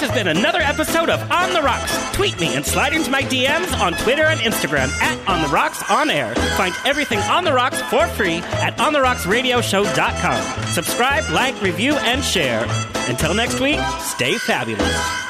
This 0.00 0.08
has 0.08 0.24
been 0.24 0.34
another 0.34 0.60
episode 0.62 1.10
of 1.10 1.20
On 1.30 1.52
the 1.52 1.60
Rocks. 1.60 1.92
Tweet 2.16 2.40
me 2.40 2.54
and 2.54 2.64
slide 2.64 2.94
into 2.94 3.10
my 3.10 3.20
DMs 3.20 3.78
on 3.78 3.92
Twitter 3.92 4.24
and 4.24 4.40
Instagram 4.40 4.88
at 5.02 5.18
On 5.28 5.42
the 5.42 5.48
Rocks 5.48 5.82
On 5.90 6.08
Air. 6.08 6.34
Find 6.56 6.74
everything 6.86 7.18
On 7.18 7.44
the 7.44 7.52
Rocks 7.52 7.82
for 7.82 8.06
free 8.06 8.36
at 8.38 8.78
OnTheRocksRadioShow.com. 8.78 10.64
Subscribe, 10.68 11.28
like, 11.28 11.60
review, 11.60 11.96
and 11.96 12.24
share. 12.24 12.64
Until 13.10 13.34
next 13.34 13.60
week, 13.60 13.78
stay 14.00 14.38
fabulous. 14.38 15.29